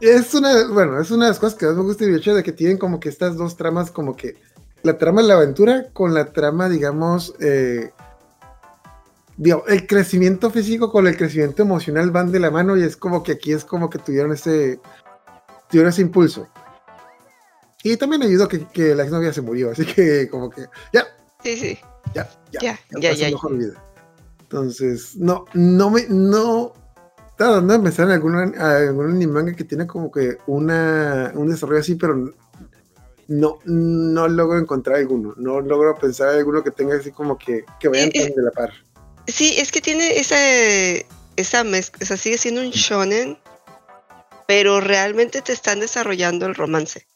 Es 0.00 0.34
una, 0.34 0.66
bueno, 0.68 1.00
es 1.00 1.10
una 1.10 1.26
de 1.26 1.30
las 1.30 1.38
cosas 1.38 1.58
que 1.58 1.66
más 1.66 1.76
me 1.76 1.82
gusta 1.82 2.04
el 2.04 2.16
hecho 2.16 2.34
de 2.34 2.42
que 2.42 2.52
tienen 2.52 2.78
como 2.78 3.00
que 3.00 3.08
estas 3.08 3.36
dos 3.36 3.56
tramas, 3.56 3.90
como 3.90 4.16
que 4.16 4.36
la 4.82 4.96
trama 4.98 5.22
de 5.22 5.28
la 5.28 5.34
aventura 5.34 5.86
con 5.92 6.14
la 6.14 6.32
trama, 6.32 6.68
digamos, 6.68 7.34
eh, 7.40 7.90
digamos, 9.36 9.64
el 9.68 9.86
crecimiento 9.86 10.50
físico 10.50 10.90
con 10.90 11.06
el 11.06 11.16
crecimiento 11.16 11.62
emocional 11.62 12.10
van 12.10 12.32
de 12.32 12.40
la 12.40 12.50
mano 12.50 12.76
y 12.76 12.82
es 12.82 12.96
como 12.96 13.22
que 13.22 13.32
aquí 13.32 13.52
es 13.52 13.64
como 13.64 13.90
que 13.90 13.98
tuvieron 13.98 14.32
ese, 14.32 14.80
tuvieron 15.68 15.90
ese 15.90 16.02
impulso. 16.02 16.48
Y 17.82 17.96
también 17.96 18.22
ayudó 18.22 18.46
que, 18.48 18.66
que 18.68 18.94
la 18.94 19.04
exnovia 19.04 19.32
se 19.32 19.40
murió, 19.40 19.70
así 19.70 19.86
que 19.86 20.28
como 20.28 20.50
que 20.50 20.66
ya, 20.92 21.06
Sí, 21.42 21.56
sí. 21.56 21.78
ya, 22.14 22.28
ya, 22.52 22.60
Ya, 22.60 22.80
ya, 22.90 23.00
ya, 23.00 23.10
pasó 23.10 23.20
ya. 23.22 23.30
mejor 23.30 23.56
vida. 23.58 23.84
Entonces, 24.42 25.16
no, 25.16 25.44
no 25.54 25.90
me, 25.90 26.06
no, 26.08 26.72
estaba 27.30 27.56
dando 27.56 27.74
de 27.74 27.80
pensar 27.80 28.06
en 28.06 28.12
algún, 28.12 28.34
algún 28.58 29.10
anime 29.12 29.32
manga 29.32 29.54
que 29.54 29.64
tiene 29.64 29.86
como 29.86 30.10
que 30.10 30.36
una, 30.46 31.32
un 31.34 31.48
desarrollo 31.48 31.80
así, 31.80 31.94
pero 31.94 32.34
no, 33.28 33.58
no 33.64 34.28
logro 34.28 34.58
encontrar 34.58 34.96
alguno. 34.96 35.34
No 35.36 35.60
logro 35.60 35.94
pensar 35.94 36.28
alguno 36.30 36.62
que 36.62 36.72
tenga 36.72 36.96
así 36.96 37.12
como 37.12 37.38
que, 37.38 37.64
que 37.78 37.88
vayan 37.88 38.10
Eh, 38.12 38.32
de 38.36 38.42
la 38.42 38.50
par. 38.50 38.72
Sí, 39.26 39.54
es 39.58 39.70
que 39.70 39.80
tiene 39.80 40.18
esa, 40.18 40.36
esa 41.36 41.64
mezcla, 41.64 42.00
o 42.02 42.06
sea, 42.06 42.16
sigue 42.16 42.36
siendo 42.38 42.60
un 42.60 42.70
shonen, 42.70 43.38
pero 44.48 44.80
realmente 44.80 45.40
te 45.42 45.52
están 45.52 45.80
desarrollando 45.80 46.46
el 46.46 46.56
romance. 46.56 47.06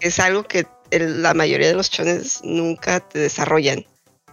Es 0.00 0.18
algo 0.20 0.44
que 0.44 0.66
el- 0.90 1.22
la 1.22 1.34
mayoría 1.34 1.68
de 1.68 1.74
los 1.74 1.90
shonens 1.90 2.40
nunca 2.44 3.00
te 3.00 3.18
desarrollan. 3.18 3.84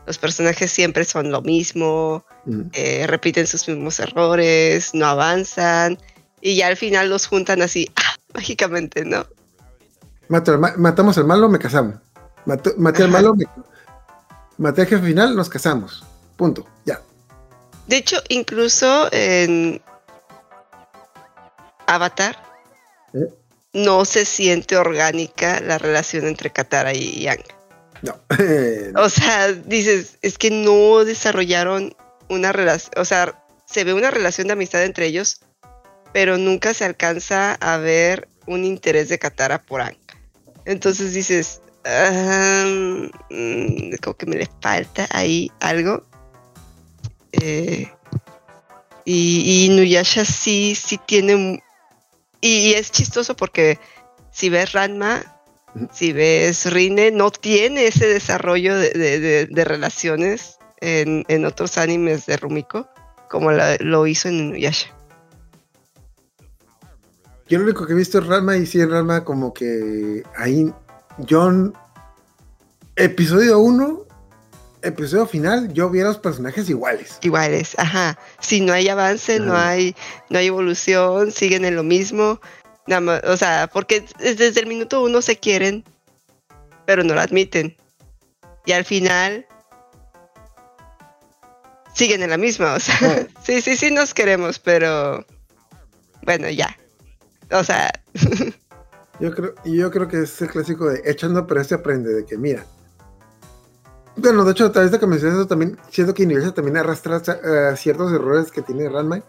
Los 0.06 0.18
personajes 0.18 0.72
siempre 0.72 1.06
son 1.06 1.32
lo 1.32 1.41
mismo, 1.41 2.26
Ujú. 2.45 2.70
eh, 2.74 3.08
repiten 3.08 3.48
sus 3.48 3.68
mismos 3.70 4.00
errores, 4.00 4.94
no 4.94 5.06
avanzan, 5.06 5.98
y 6.41 6.58
ya 6.58 6.68
al 6.68 6.76
final 6.78 7.10
los 7.10 7.26
juntan 7.28 7.62
así, 7.62 7.90
¡ah! 7.95 8.16
mágicamente, 8.34 9.06
¿no? 9.06 9.26
Mato 10.28 10.52
al 10.52 10.60
ma- 10.60 10.74
matamos 10.78 11.18
al 11.18 11.26
malo, 11.26 11.48
me 11.48 11.60
casamos. 11.60 11.95
Mato- 12.45 12.74
maté 12.78 13.04
al 13.04 13.10
malo, 13.12 13.34
me- 13.36 13.45
maté 14.58 14.82
al 14.82 14.88
jefe 14.88 15.06
final, 15.08 15.36
nos 15.36 15.48
casamos. 15.50 16.04
Punto. 16.36 16.68
Ya. 16.86 17.00
De 17.88 17.98
hecho, 17.98 18.18
incluso 18.30 19.08
en 19.12 19.82
Avatar 21.88 22.36
¿Eh? 23.14 23.28
No 23.74 24.06
se 24.06 24.26
siente 24.26 24.78
orgánica 24.78 25.60
la 25.60 25.78
relación 25.78 26.28
entre 26.28 26.52
Katara 26.52 26.94
y 26.94 27.22
Yang. 27.22 27.44
No. 28.02 28.20
O 29.02 29.10
sea, 29.10 29.52
dices, 29.52 30.18
es 30.22 30.38
que 30.38 30.52
no 30.52 31.04
desarrollaron 31.04 31.95
una 32.30 32.52
relación, 32.52 32.94
o 32.98 33.06
sea, 33.06 33.44
se 33.66 33.84
ve 33.84 33.94
una 33.94 34.12
relación 34.12 34.48
de 34.48 34.54
amistad 34.54 34.84
entre 34.84 35.08
ellos, 35.08 35.41
pero 36.14 36.38
nunca 36.38 36.74
se 36.74 36.86
alcanza 36.86 37.56
a 37.56 37.78
ver 37.78 38.28
un 38.45 38.66
interés 38.66 39.10
de 39.10 39.20
Katara 39.20 39.62
por 39.62 39.82
Aang. 39.82 39.98
Entonces 40.66 41.14
dices, 41.14 41.62
mm, 41.84 43.95
como 44.02 44.16
que 44.16 44.26
me 44.26 44.36
le 44.36 44.50
falta 44.62 45.08
ahí 45.12 45.52
algo. 45.60 46.06
Eh, 47.32 47.90
y, 49.06 49.41
y 49.41 49.66
Inuyasha 49.66 50.26
sí, 50.26 50.76
sí 50.76 51.00
tiene... 51.06 51.62
Y, 52.45 52.74
es 52.74 52.91
chistoso 52.91 53.36
porque 53.38 53.80
si 54.32 54.49
ves 54.49 54.74
Ranma, 54.74 55.22
si 55.94 56.11
ves 56.11 56.72
Rine, 56.72 57.10
no 57.11 57.32
tiene 57.32 57.88
ese 57.88 58.06
desarrollo 58.06 58.76
de, 58.78 58.90
de- 58.91 59.20
de- 59.20 59.45
de 59.45 59.64
relaciones 59.64 60.57
en, 60.82 61.24
en 61.30 61.45
otros 61.45 61.78
animes 61.78 62.26
de 62.26 62.36
Rumiko 62.36 62.88
como 63.30 63.52
la- 63.53 63.78
lo 63.80 64.06
hizo 64.07 64.28
en 64.28 64.36
Inuyasha. 64.40 64.90
Yo 67.48 67.60
lo 67.60 67.64
único 67.65 67.86
que 67.88 67.94
he 67.94 67.95
visto 67.95 68.20
es 68.20 68.28
Rama 68.28 68.57
y 68.57 68.65
sí 68.65 68.82
en 68.82 68.91
Rama 68.91 69.24
como 69.24 69.53
que 69.53 70.24
ahí 70.38 70.72
John 71.30 71.74
episodio 72.95 73.60
1 73.60 74.06
episodio 74.84 75.26
final 75.26 75.72
yo 75.74 75.90
vi 75.90 76.02
a 76.02 76.06
los 76.06 76.18
personajes 76.18 76.70
iguales. 76.70 77.18
Iguales, 77.22 77.74
ajá. 77.78 78.18
Si 78.40 78.62
no 78.62 78.74
hay 78.74 78.88
avance, 78.90 79.40
no 79.40 79.56
hay, 79.56 79.96
no 80.30 80.40
hay 80.40 80.48
evolución, 80.48 81.32
siguen 81.32 81.66
en 81.66 81.76
lo 81.76 81.84
mismo. 81.84 82.40
Nada 82.88 83.02
más, 83.02 83.22
o 83.26 83.38
sea, 83.38 83.70
porque 83.72 84.06
es- 84.20 84.38
desde 84.38 84.60
el 84.60 84.68
minuto 84.68 85.02
uno 85.04 85.22
se 85.22 85.38
quieren, 85.38 85.84
pero 86.86 87.04
no 87.04 87.14
lo 87.14 87.22
admiten. 87.22 87.76
Y 88.66 88.72
al 88.74 88.86
final 88.86 89.46
siguen 91.94 92.24
en 92.24 92.30
la 92.30 92.38
misma, 92.38 92.74
o 92.76 92.80
sea, 92.80 92.98
sí, 93.46 93.62
sí, 93.62 93.76
sí 93.78 93.92
nos 93.92 94.14
queremos, 94.14 94.60
pero 94.60 95.26
bueno, 96.24 96.50
ya. 96.50 96.76
O 97.52 97.64
sea, 97.64 97.92
Yo 99.20 99.32
creo, 99.34 99.54
yo 99.64 99.92
creo 99.92 100.08
que 100.08 100.24
es 100.24 100.42
el 100.42 100.50
clásico 100.50 100.90
de 100.90 101.02
echando 101.06 101.46
pero 101.46 101.62
este 101.62 101.76
aprende, 101.76 102.12
de 102.14 102.26
que 102.26 102.36
mira. 102.36 102.66
Bueno, 104.15 104.45
de 104.45 104.52
hecho, 104.52 104.65
a 104.65 104.72
través 104.72 104.91
de 104.91 104.99
que 104.99 105.07
mencionas 105.07 105.40
eso 105.40 105.48
también, 105.48 105.77
siento 105.90 106.14
que 106.14 106.23
Universal 106.23 106.53
también 106.53 106.77
arrastra 106.77 107.18
eh, 107.27 107.76
ciertos 107.77 108.11
errores 108.14 108.52
que 108.52 108.61
tiene 108.61 108.88
Ranma. 108.90 109.22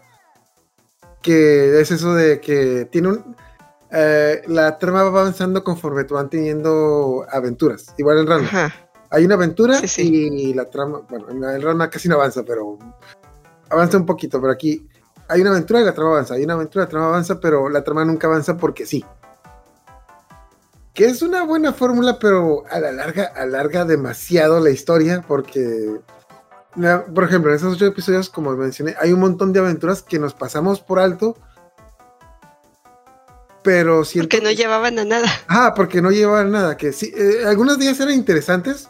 Que 1.21 1.79
es 1.81 1.89
eso 1.91 2.13
de 2.13 2.39
que 2.39 2.85
tiene 2.91 3.07
un. 3.09 3.35
eh, 3.91 4.43
la 4.47 4.77
trama 4.77 5.03
va 5.03 5.21
avanzando 5.21 5.63
conforme 5.63 6.03
tú 6.03 6.13
van 6.15 6.29
teniendo 6.29 7.25
aventuras. 7.31 7.93
Igual 7.97 8.19
en 8.19 8.27
Ranma. 8.27 8.47
ajá. 8.47 8.73
Hay 9.11 9.23
una 9.25 9.35
aventura 9.35 9.79
Sí, 9.79 9.87
sí. 9.87 10.27
y 10.31 10.53
la 10.53 10.65
trama. 10.69 11.01
Bueno, 11.09 11.29
en 11.29 11.43
el 11.43 11.61
Ranma 11.61 11.89
casi 11.89 12.07
no 12.09 12.15
avanza, 12.15 12.43
pero. 12.43 12.77
Avanza 13.69 13.97
un 13.97 14.05
poquito, 14.05 14.39
pero 14.39 14.53
aquí 14.53 14.87
hay 15.27 15.41
una 15.41 15.49
aventura 15.51 15.81
y 15.81 15.85
la 15.85 15.93
trama 15.93 16.11
avanza. 16.11 16.35
Hay 16.35 16.43
una 16.43 16.53
aventura 16.53 16.83
y 16.83 16.85
la 16.85 16.89
trama 16.89 17.07
avanza, 17.07 17.39
pero 17.39 17.69
la 17.69 17.83
trama 17.83 18.05
nunca 18.05 18.27
avanza 18.27 18.55
porque 18.57 18.85
sí. 18.85 19.03
Que 20.95 21.05
es 21.05 21.21
una 21.21 21.43
buena 21.43 21.73
fórmula, 21.73 22.17
pero 22.19 22.63
a 22.71 22.79
la 22.79 22.93
larga 22.93 23.25
alarga 23.35 23.83
demasiado 23.83 24.61
la 24.61 24.69
historia 24.69 25.25
porque, 25.27 25.99
por 27.13 27.23
ejemplo, 27.25 27.51
en 27.51 27.57
esos 27.57 27.75
ocho 27.75 27.85
episodios, 27.85 28.29
como 28.29 28.55
mencioné, 28.55 28.95
hay 28.99 29.11
un 29.11 29.19
montón 29.19 29.51
de 29.51 29.59
aventuras 29.59 30.01
que 30.01 30.19
nos 30.19 30.33
pasamos 30.33 30.79
por 30.79 30.99
alto, 30.99 31.37
pero 33.61 34.05
siento 34.05 34.29
Porque 34.29 34.41
no 34.41 34.51
llevaban 34.51 34.97
a 34.97 35.03
nada. 35.03 35.27
Ah, 35.49 35.73
porque 35.75 36.01
no 36.01 36.11
llevaban 36.11 36.51
nada, 36.51 36.77
que 36.77 36.93
sí, 36.93 37.11
eh, 37.13 37.43
algunos 37.45 37.77
días 37.77 37.99
eran 37.99 38.13
interesantes, 38.13 38.87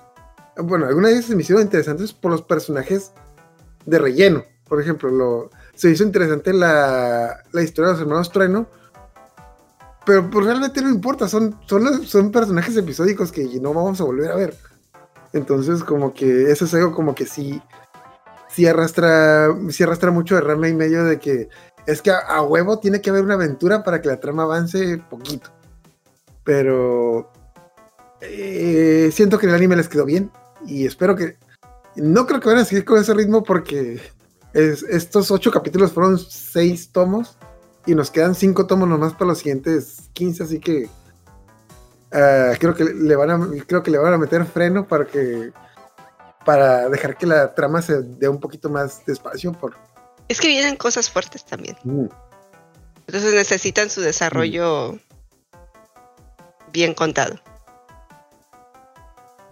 bueno, 0.57 0.85
algunos 0.85 1.09
días 1.09 1.25
se 1.25 1.35
me 1.35 1.41
hicieron 1.41 1.63
interesantes 1.63 2.13
por 2.13 2.29
los 2.29 2.43
personajes 2.43 3.13
de 3.87 3.97
relleno, 3.97 4.45
por 4.67 4.79
ejemplo, 4.79 5.09
lo, 5.09 5.49
se 5.73 5.89
hizo 5.89 6.03
interesante 6.03 6.53
la, 6.53 7.41
la 7.51 7.61
historia 7.63 7.87
de 7.87 7.93
los 7.93 8.01
hermanos 8.01 8.31
Trueno, 8.31 8.69
pero 10.05 10.29
pues 10.29 10.45
realmente 10.45 10.81
no 10.81 10.89
importa, 10.89 11.27
son, 11.27 11.57
son, 11.65 11.83
los- 11.83 12.07
son 12.09 12.31
personajes 12.31 12.75
episódicos 12.77 13.31
que 13.31 13.43
no 13.59 13.73
vamos 13.73 13.99
a 14.01 14.03
volver 14.05 14.31
a 14.31 14.35
ver. 14.35 14.55
Entonces, 15.33 15.83
como 15.83 16.13
que 16.13 16.51
eso 16.51 16.65
es 16.65 16.73
algo 16.73 16.93
como 16.93 17.13
que 17.15 17.25
sí, 17.25 17.61
sí 18.49 18.65
arrastra, 18.67 19.49
sí 19.69 19.83
arrastra 19.83 20.11
mucho 20.11 20.35
de 20.35 20.41
rama 20.41 20.69
y 20.69 20.73
medio 20.73 21.03
de 21.03 21.19
que 21.19 21.49
es 21.87 22.01
que 22.01 22.11
a, 22.11 22.19
a 22.19 22.41
huevo 22.41 22.79
tiene 22.79 23.01
que 23.01 23.09
haber 23.09 23.23
una 23.23 23.33
aventura 23.35 23.83
para 23.83 24.01
que 24.01 24.07
la 24.07 24.19
trama 24.19 24.43
avance 24.43 24.97
poquito. 25.09 25.49
Pero 26.43 27.31
eh, 28.21 29.09
siento 29.13 29.37
que 29.37 29.47
el 29.47 29.53
anime 29.55 29.75
les 29.75 29.89
quedó 29.89 30.05
bien 30.05 30.31
y 30.65 30.85
espero 30.85 31.15
que 31.15 31.37
no 31.95 32.25
creo 32.25 32.39
que 32.39 32.49
van 32.49 32.57
a 32.59 32.65
seguir 32.65 32.85
con 32.85 32.99
ese 32.99 33.13
ritmo 33.13 33.43
porque 33.43 33.99
es- 34.53 34.83
estos 34.83 35.31
ocho 35.31 35.51
capítulos 35.51 35.91
fueron 35.91 36.17
seis 36.17 36.89
tomos 36.91 37.37
y 37.85 37.95
nos 37.95 38.11
quedan 38.11 38.35
cinco 38.35 38.67
tomos 38.67 38.87
nomás 38.87 39.13
para 39.13 39.27
los 39.27 39.39
siguientes 39.39 40.09
15, 40.13 40.43
así 40.43 40.59
que 40.59 40.89
ah, 42.11 42.53
creo 42.59 42.73
que 42.73 42.83
le 42.83 43.15
van 43.15 43.29
a 43.31 43.65
creo 43.65 43.83
que 43.83 43.91
le 43.91 43.97
van 43.97 44.13
a 44.13 44.17
meter 44.17 44.45
freno 44.45 44.87
para 44.87 45.05
que 45.05 45.51
para 46.45 46.89
dejar 46.89 47.17
que 47.17 47.25
la 47.25 47.53
trama 47.55 47.81
se 47.81 48.01
dé 48.01 48.29
un 48.29 48.39
poquito 48.39 48.69
más 48.69 49.05
despacio 49.05 49.51
por 49.51 49.75
Es 50.27 50.39
que 50.39 50.47
vienen 50.47 50.77
cosas 50.77 51.09
fuertes 51.09 51.43
también. 51.45 51.75
Mm, 51.83 52.05
Entonces 53.07 53.33
necesitan 53.33 53.89
su 53.89 54.01
desarrollo 54.01 54.97
bien 56.71 56.93
contado. 56.93 57.39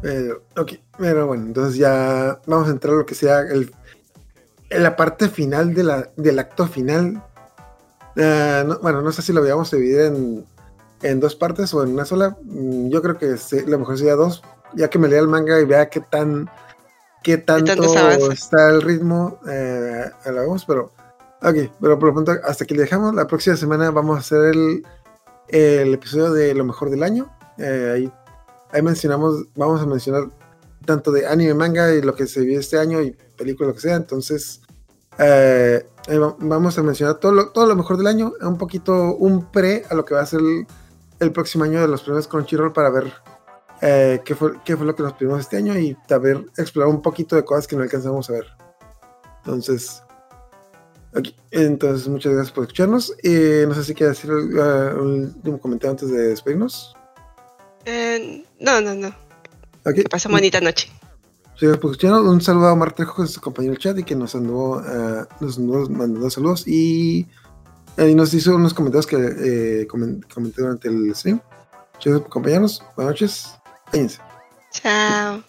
Pero, 0.02 0.44
ok, 0.58 0.74
pero 0.98 1.28
bueno, 1.28 1.46
entonces 1.46 1.78
ya 1.78 2.40
vamos 2.46 2.68
a 2.68 2.72
entrar 2.72 2.94
a 2.94 2.98
lo 2.98 3.06
que 3.06 3.16
sea 3.16 3.40
el, 3.40 3.74
en 4.70 4.84
la 4.84 4.96
parte 4.96 5.30
final 5.30 5.74
de 5.74 5.84
la, 5.84 6.12
del 6.18 6.40
acto 6.40 6.68
final. 6.68 7.24
Ah, 8.18 8.64
no- 8.66 8.80
bueno, 8.80 9.02
no 9.02 9.12
sé 9.12 9.22
si 9.22 9.34
lo 9.34 9.42
vamos 9.44 9.72
a 9.74 9.76
dividir 9.78 10.02
en, 10.02 10.46
en 11.02 11.20
dos 11.20 11.36
partes 11.36 11.74
o 11.74 11.84
en 11.84 11.90
una 11.94 12.06
sola. 12.06 12.38
Mm, 12.44 12.90
Yo 12.90 13.02
creo 13.02 13.18
que 13.18 13.38
se- 13.38 13.66
lo 13.68 13.80
mejor 13.80 13.98
sería 13.98 14.16
dos, 14.16 14.44
ya 14.76 14.90
que 14.90 15.00
me 15.00 15.08
lea 15.08 15.20
el 15.20 15.28
manga 15.28 15.60
y 15.60 15.66
vea 15.66 15.90
qué 15.90 16.00
tan 16.02 16.50
qué 17.24 17.38
tanto 17.38 17.72
está 18.34 18.70
el 18.70 18.82
ritmo. 18.82 19.40
Eh, 19.50 20.06
la 20.26 20.32
vemos, 20.42 20.66
pero 20.66 20.92
ok, 21.42 21.56
pero 21.80 21.98
por 21.98 22.10
lo 22.10 22.14
pronto 22.14 22.34
hasta 22.44 22.64
aquí 22.66 22.74
le 22.76 22.82
dejamos. 22.82 23.16
La 23.16 23.28
próxima 23.28 23.56
semana 23.56 23.92
vamos 23.92 24.18
a 24.18 24.20
hacer 24.20 24.44
el, 24.54 24.86
el 25.48 25.94
episodio 25.94 26.34
de 26.34 26.54
lo 26.54 26.66
mejor 26.66 26.90
del 26.90 27.02
año. 27.04 27.34
Eh, 27.58 27.92
ahí 27.96 28.12
ahí 28.72 28.82
mencionamos, 28.82 29.46
vamos 29.56 29.82
a 29.82 29.86
mencionar 29.86 30.24
tanto 30.86 31.12
de 31.12 31.26
anime, 31.28 31.54
manga 31.54 31.94
y 31.94 32.02
lo 32.02 32.14
que 32.16 32.28
se 32.28 32.42
vio 32.42 32.60
este 32.60 32.78
año 32.78 33.02
y 33.02 33.12
película, 33.38 33.70
lo 33.70 33.76
que 33.76 33.82
sea. 33.82 33.96
Entonces, 33.96 34.60
eh, 35.20 35.86
va- 36.10 36.36
vamos 36.40 36.78
a 36.78 36.84
mencionar 36.84 37.16
todo 37.20 37.32
lo, 37.32 37.50
todo 37.50 37.66
lo 37.66 37.76
mejor 37.76 37.98
del 37.98 38.08
año, 38.08 38.34
un 38.42 38.58
poquito, 38.58 39.16
un 39.16 39.52
pre 39.52 39.84
a 39.90 39.96
lo 39.96 40.04
que 40.06 40.14
va 40.16 40.22
a 40.22 40.26
ser 40.26 40.40
el, 40.42 40.66
el 41.20 41.32
próximo 41.32 41.64
año 41.64 41.80
de 41.82 41.88
los 41.88 42.02
premios 42.04 42.28
Crunchyroll 42.28 42.74
para 42.74 42.90
ver 42.90 43.12
eh, 43.82 44.22
qué, 44.26 44.36
fue, 44.36 44.54
qué 44.64 44.76
fue 44.78 44.86
lo 44.86 44.96
que 44.96 45.04
nos 45.04 45.14
pedimos 45.14 45.40
este 45.40 45.58
año 45.58 45.78
y 45.78 45.98
saber 46.08 46.46
explorar 46.58 46.90
un 46.94 47.02
poquito 47.02 47.36
de 47.36 47.44
cosas 47.46 47.68
que 47.68 47.76
no 47.76 47.84
alcanzamos 47.84 48.30
a 48.30 48.34
ver. 48.34 48.46
Entonces, 49.46 50.02
entonces 51.52 52.08
muchas 52.08 52.34
gracias 52.34 52.54
por 52.54 52.64
escucharnos. 52.64 53.14
Eh, 53.24 53.66
no 53.68 53.74
sé 53.76 53.84
si 53.84 53.94
quieres 53.94 54.16
decir 54.18 54.32
eh, 54.32 54.94
un 55.00 55.26
último 55.36 55.60
comentario 55.60 55.92
antes 55.92 56.10
de 56.10 56.30
despedirnos. 56.30 56.96
Eh, 57.86 58.46
no, 58.60 58.82
no, 58.82 58.96
no. 58.96 59.10
Ok. 59.86 59.96
Que 59.96 60.28
bonita 60.30 60.62
noche. 60.62 60.90
Sí, 61.64 61.70
pues, 61.82 62.04
un 62.04 62.42
saludo 62.42 62.68
a 62.68 62.74
Omar 62.74 62.92
Trejo, 62.92 63.16
que 63.16 63.24
es 63.24 63.32
su 63.32 63.40
compañero 63.40 63.72
del 63.72 63.82
chat 63.82 63.98
y 63.98 64.04
que 64.04 64.16
nos 64.16 64.36
anduvo, 64.36 64.82
nos 65.40 65.58
anduvo 65.58 65.88
mandando 65.90 66.30
saludos 66.30 66.68
y, 66.68 67.26
eh, 67.96 68.10
y 68.10 68.16
nos 68.16 68.34
hizo 68.34 68.54
unos 68.58 68.74
comentarios 68.74 69.08
que 69.08 69.16
eh, 69.16 69.88
comen- 69.88 70.26
comenté 70.34 70.62
durante 70.62 70.90
el 70.90 71.16
stream. 71.16 71.40
Chicos, 72.00 72.24
compañeros, 72.28 72.84
buenas 72.98 73.14
noches. 73.14 73.56
Cállense. 73.90 74.20
Chao. 74.72 75.38
De 75.38 75.44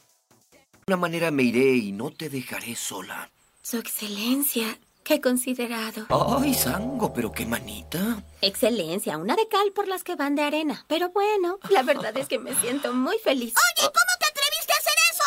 una 0.87 0.99
manera 0.99 1.33
me 1.33 1.43
iré 1.43 1.75
y 1.75 1.91
no 1.91 2.13
te 2.13 2.29
dejaré 2.31 2.77
sola. 2.77 3.29
Su 3.61 3.79
excelencia, 3.79 4.79
qué 5.03 5.21
considerado. 5.21 6.07
Ay, 6.11 6.55
Sango, 6.55 7.13
pero 7.13 7.33
qué 7.33 7.45
manita. 7.45 8.23
Excelencia, 8.41 9.19
una 9.19 9.35
de 9.35 9.49
cal 9.49 9.73
por 9.75 9.89
las 9.89 10.05
que 10.05 10.15
van 10.15 10.37
de 10.37 10.43
arena. 10.43 10.85
Pero 10.87 11.11
bueno, 11.11 11.59
la 11.71 11.83
verdad 11.83 12.17
es 12.17 12.29
que 12.29 12.39
me 12.39 12.55
siento 12.55 12.93
muy 12.95 13.17
feliz. 13.19 13.53
Oye, 13.57 13.89
¿cómo 13.89 14.13
te 14.21 14.27
atreviste 14.27 14.73
a 14.73 14.77
hacer 14.77 14.93
eso? 15.11 15.25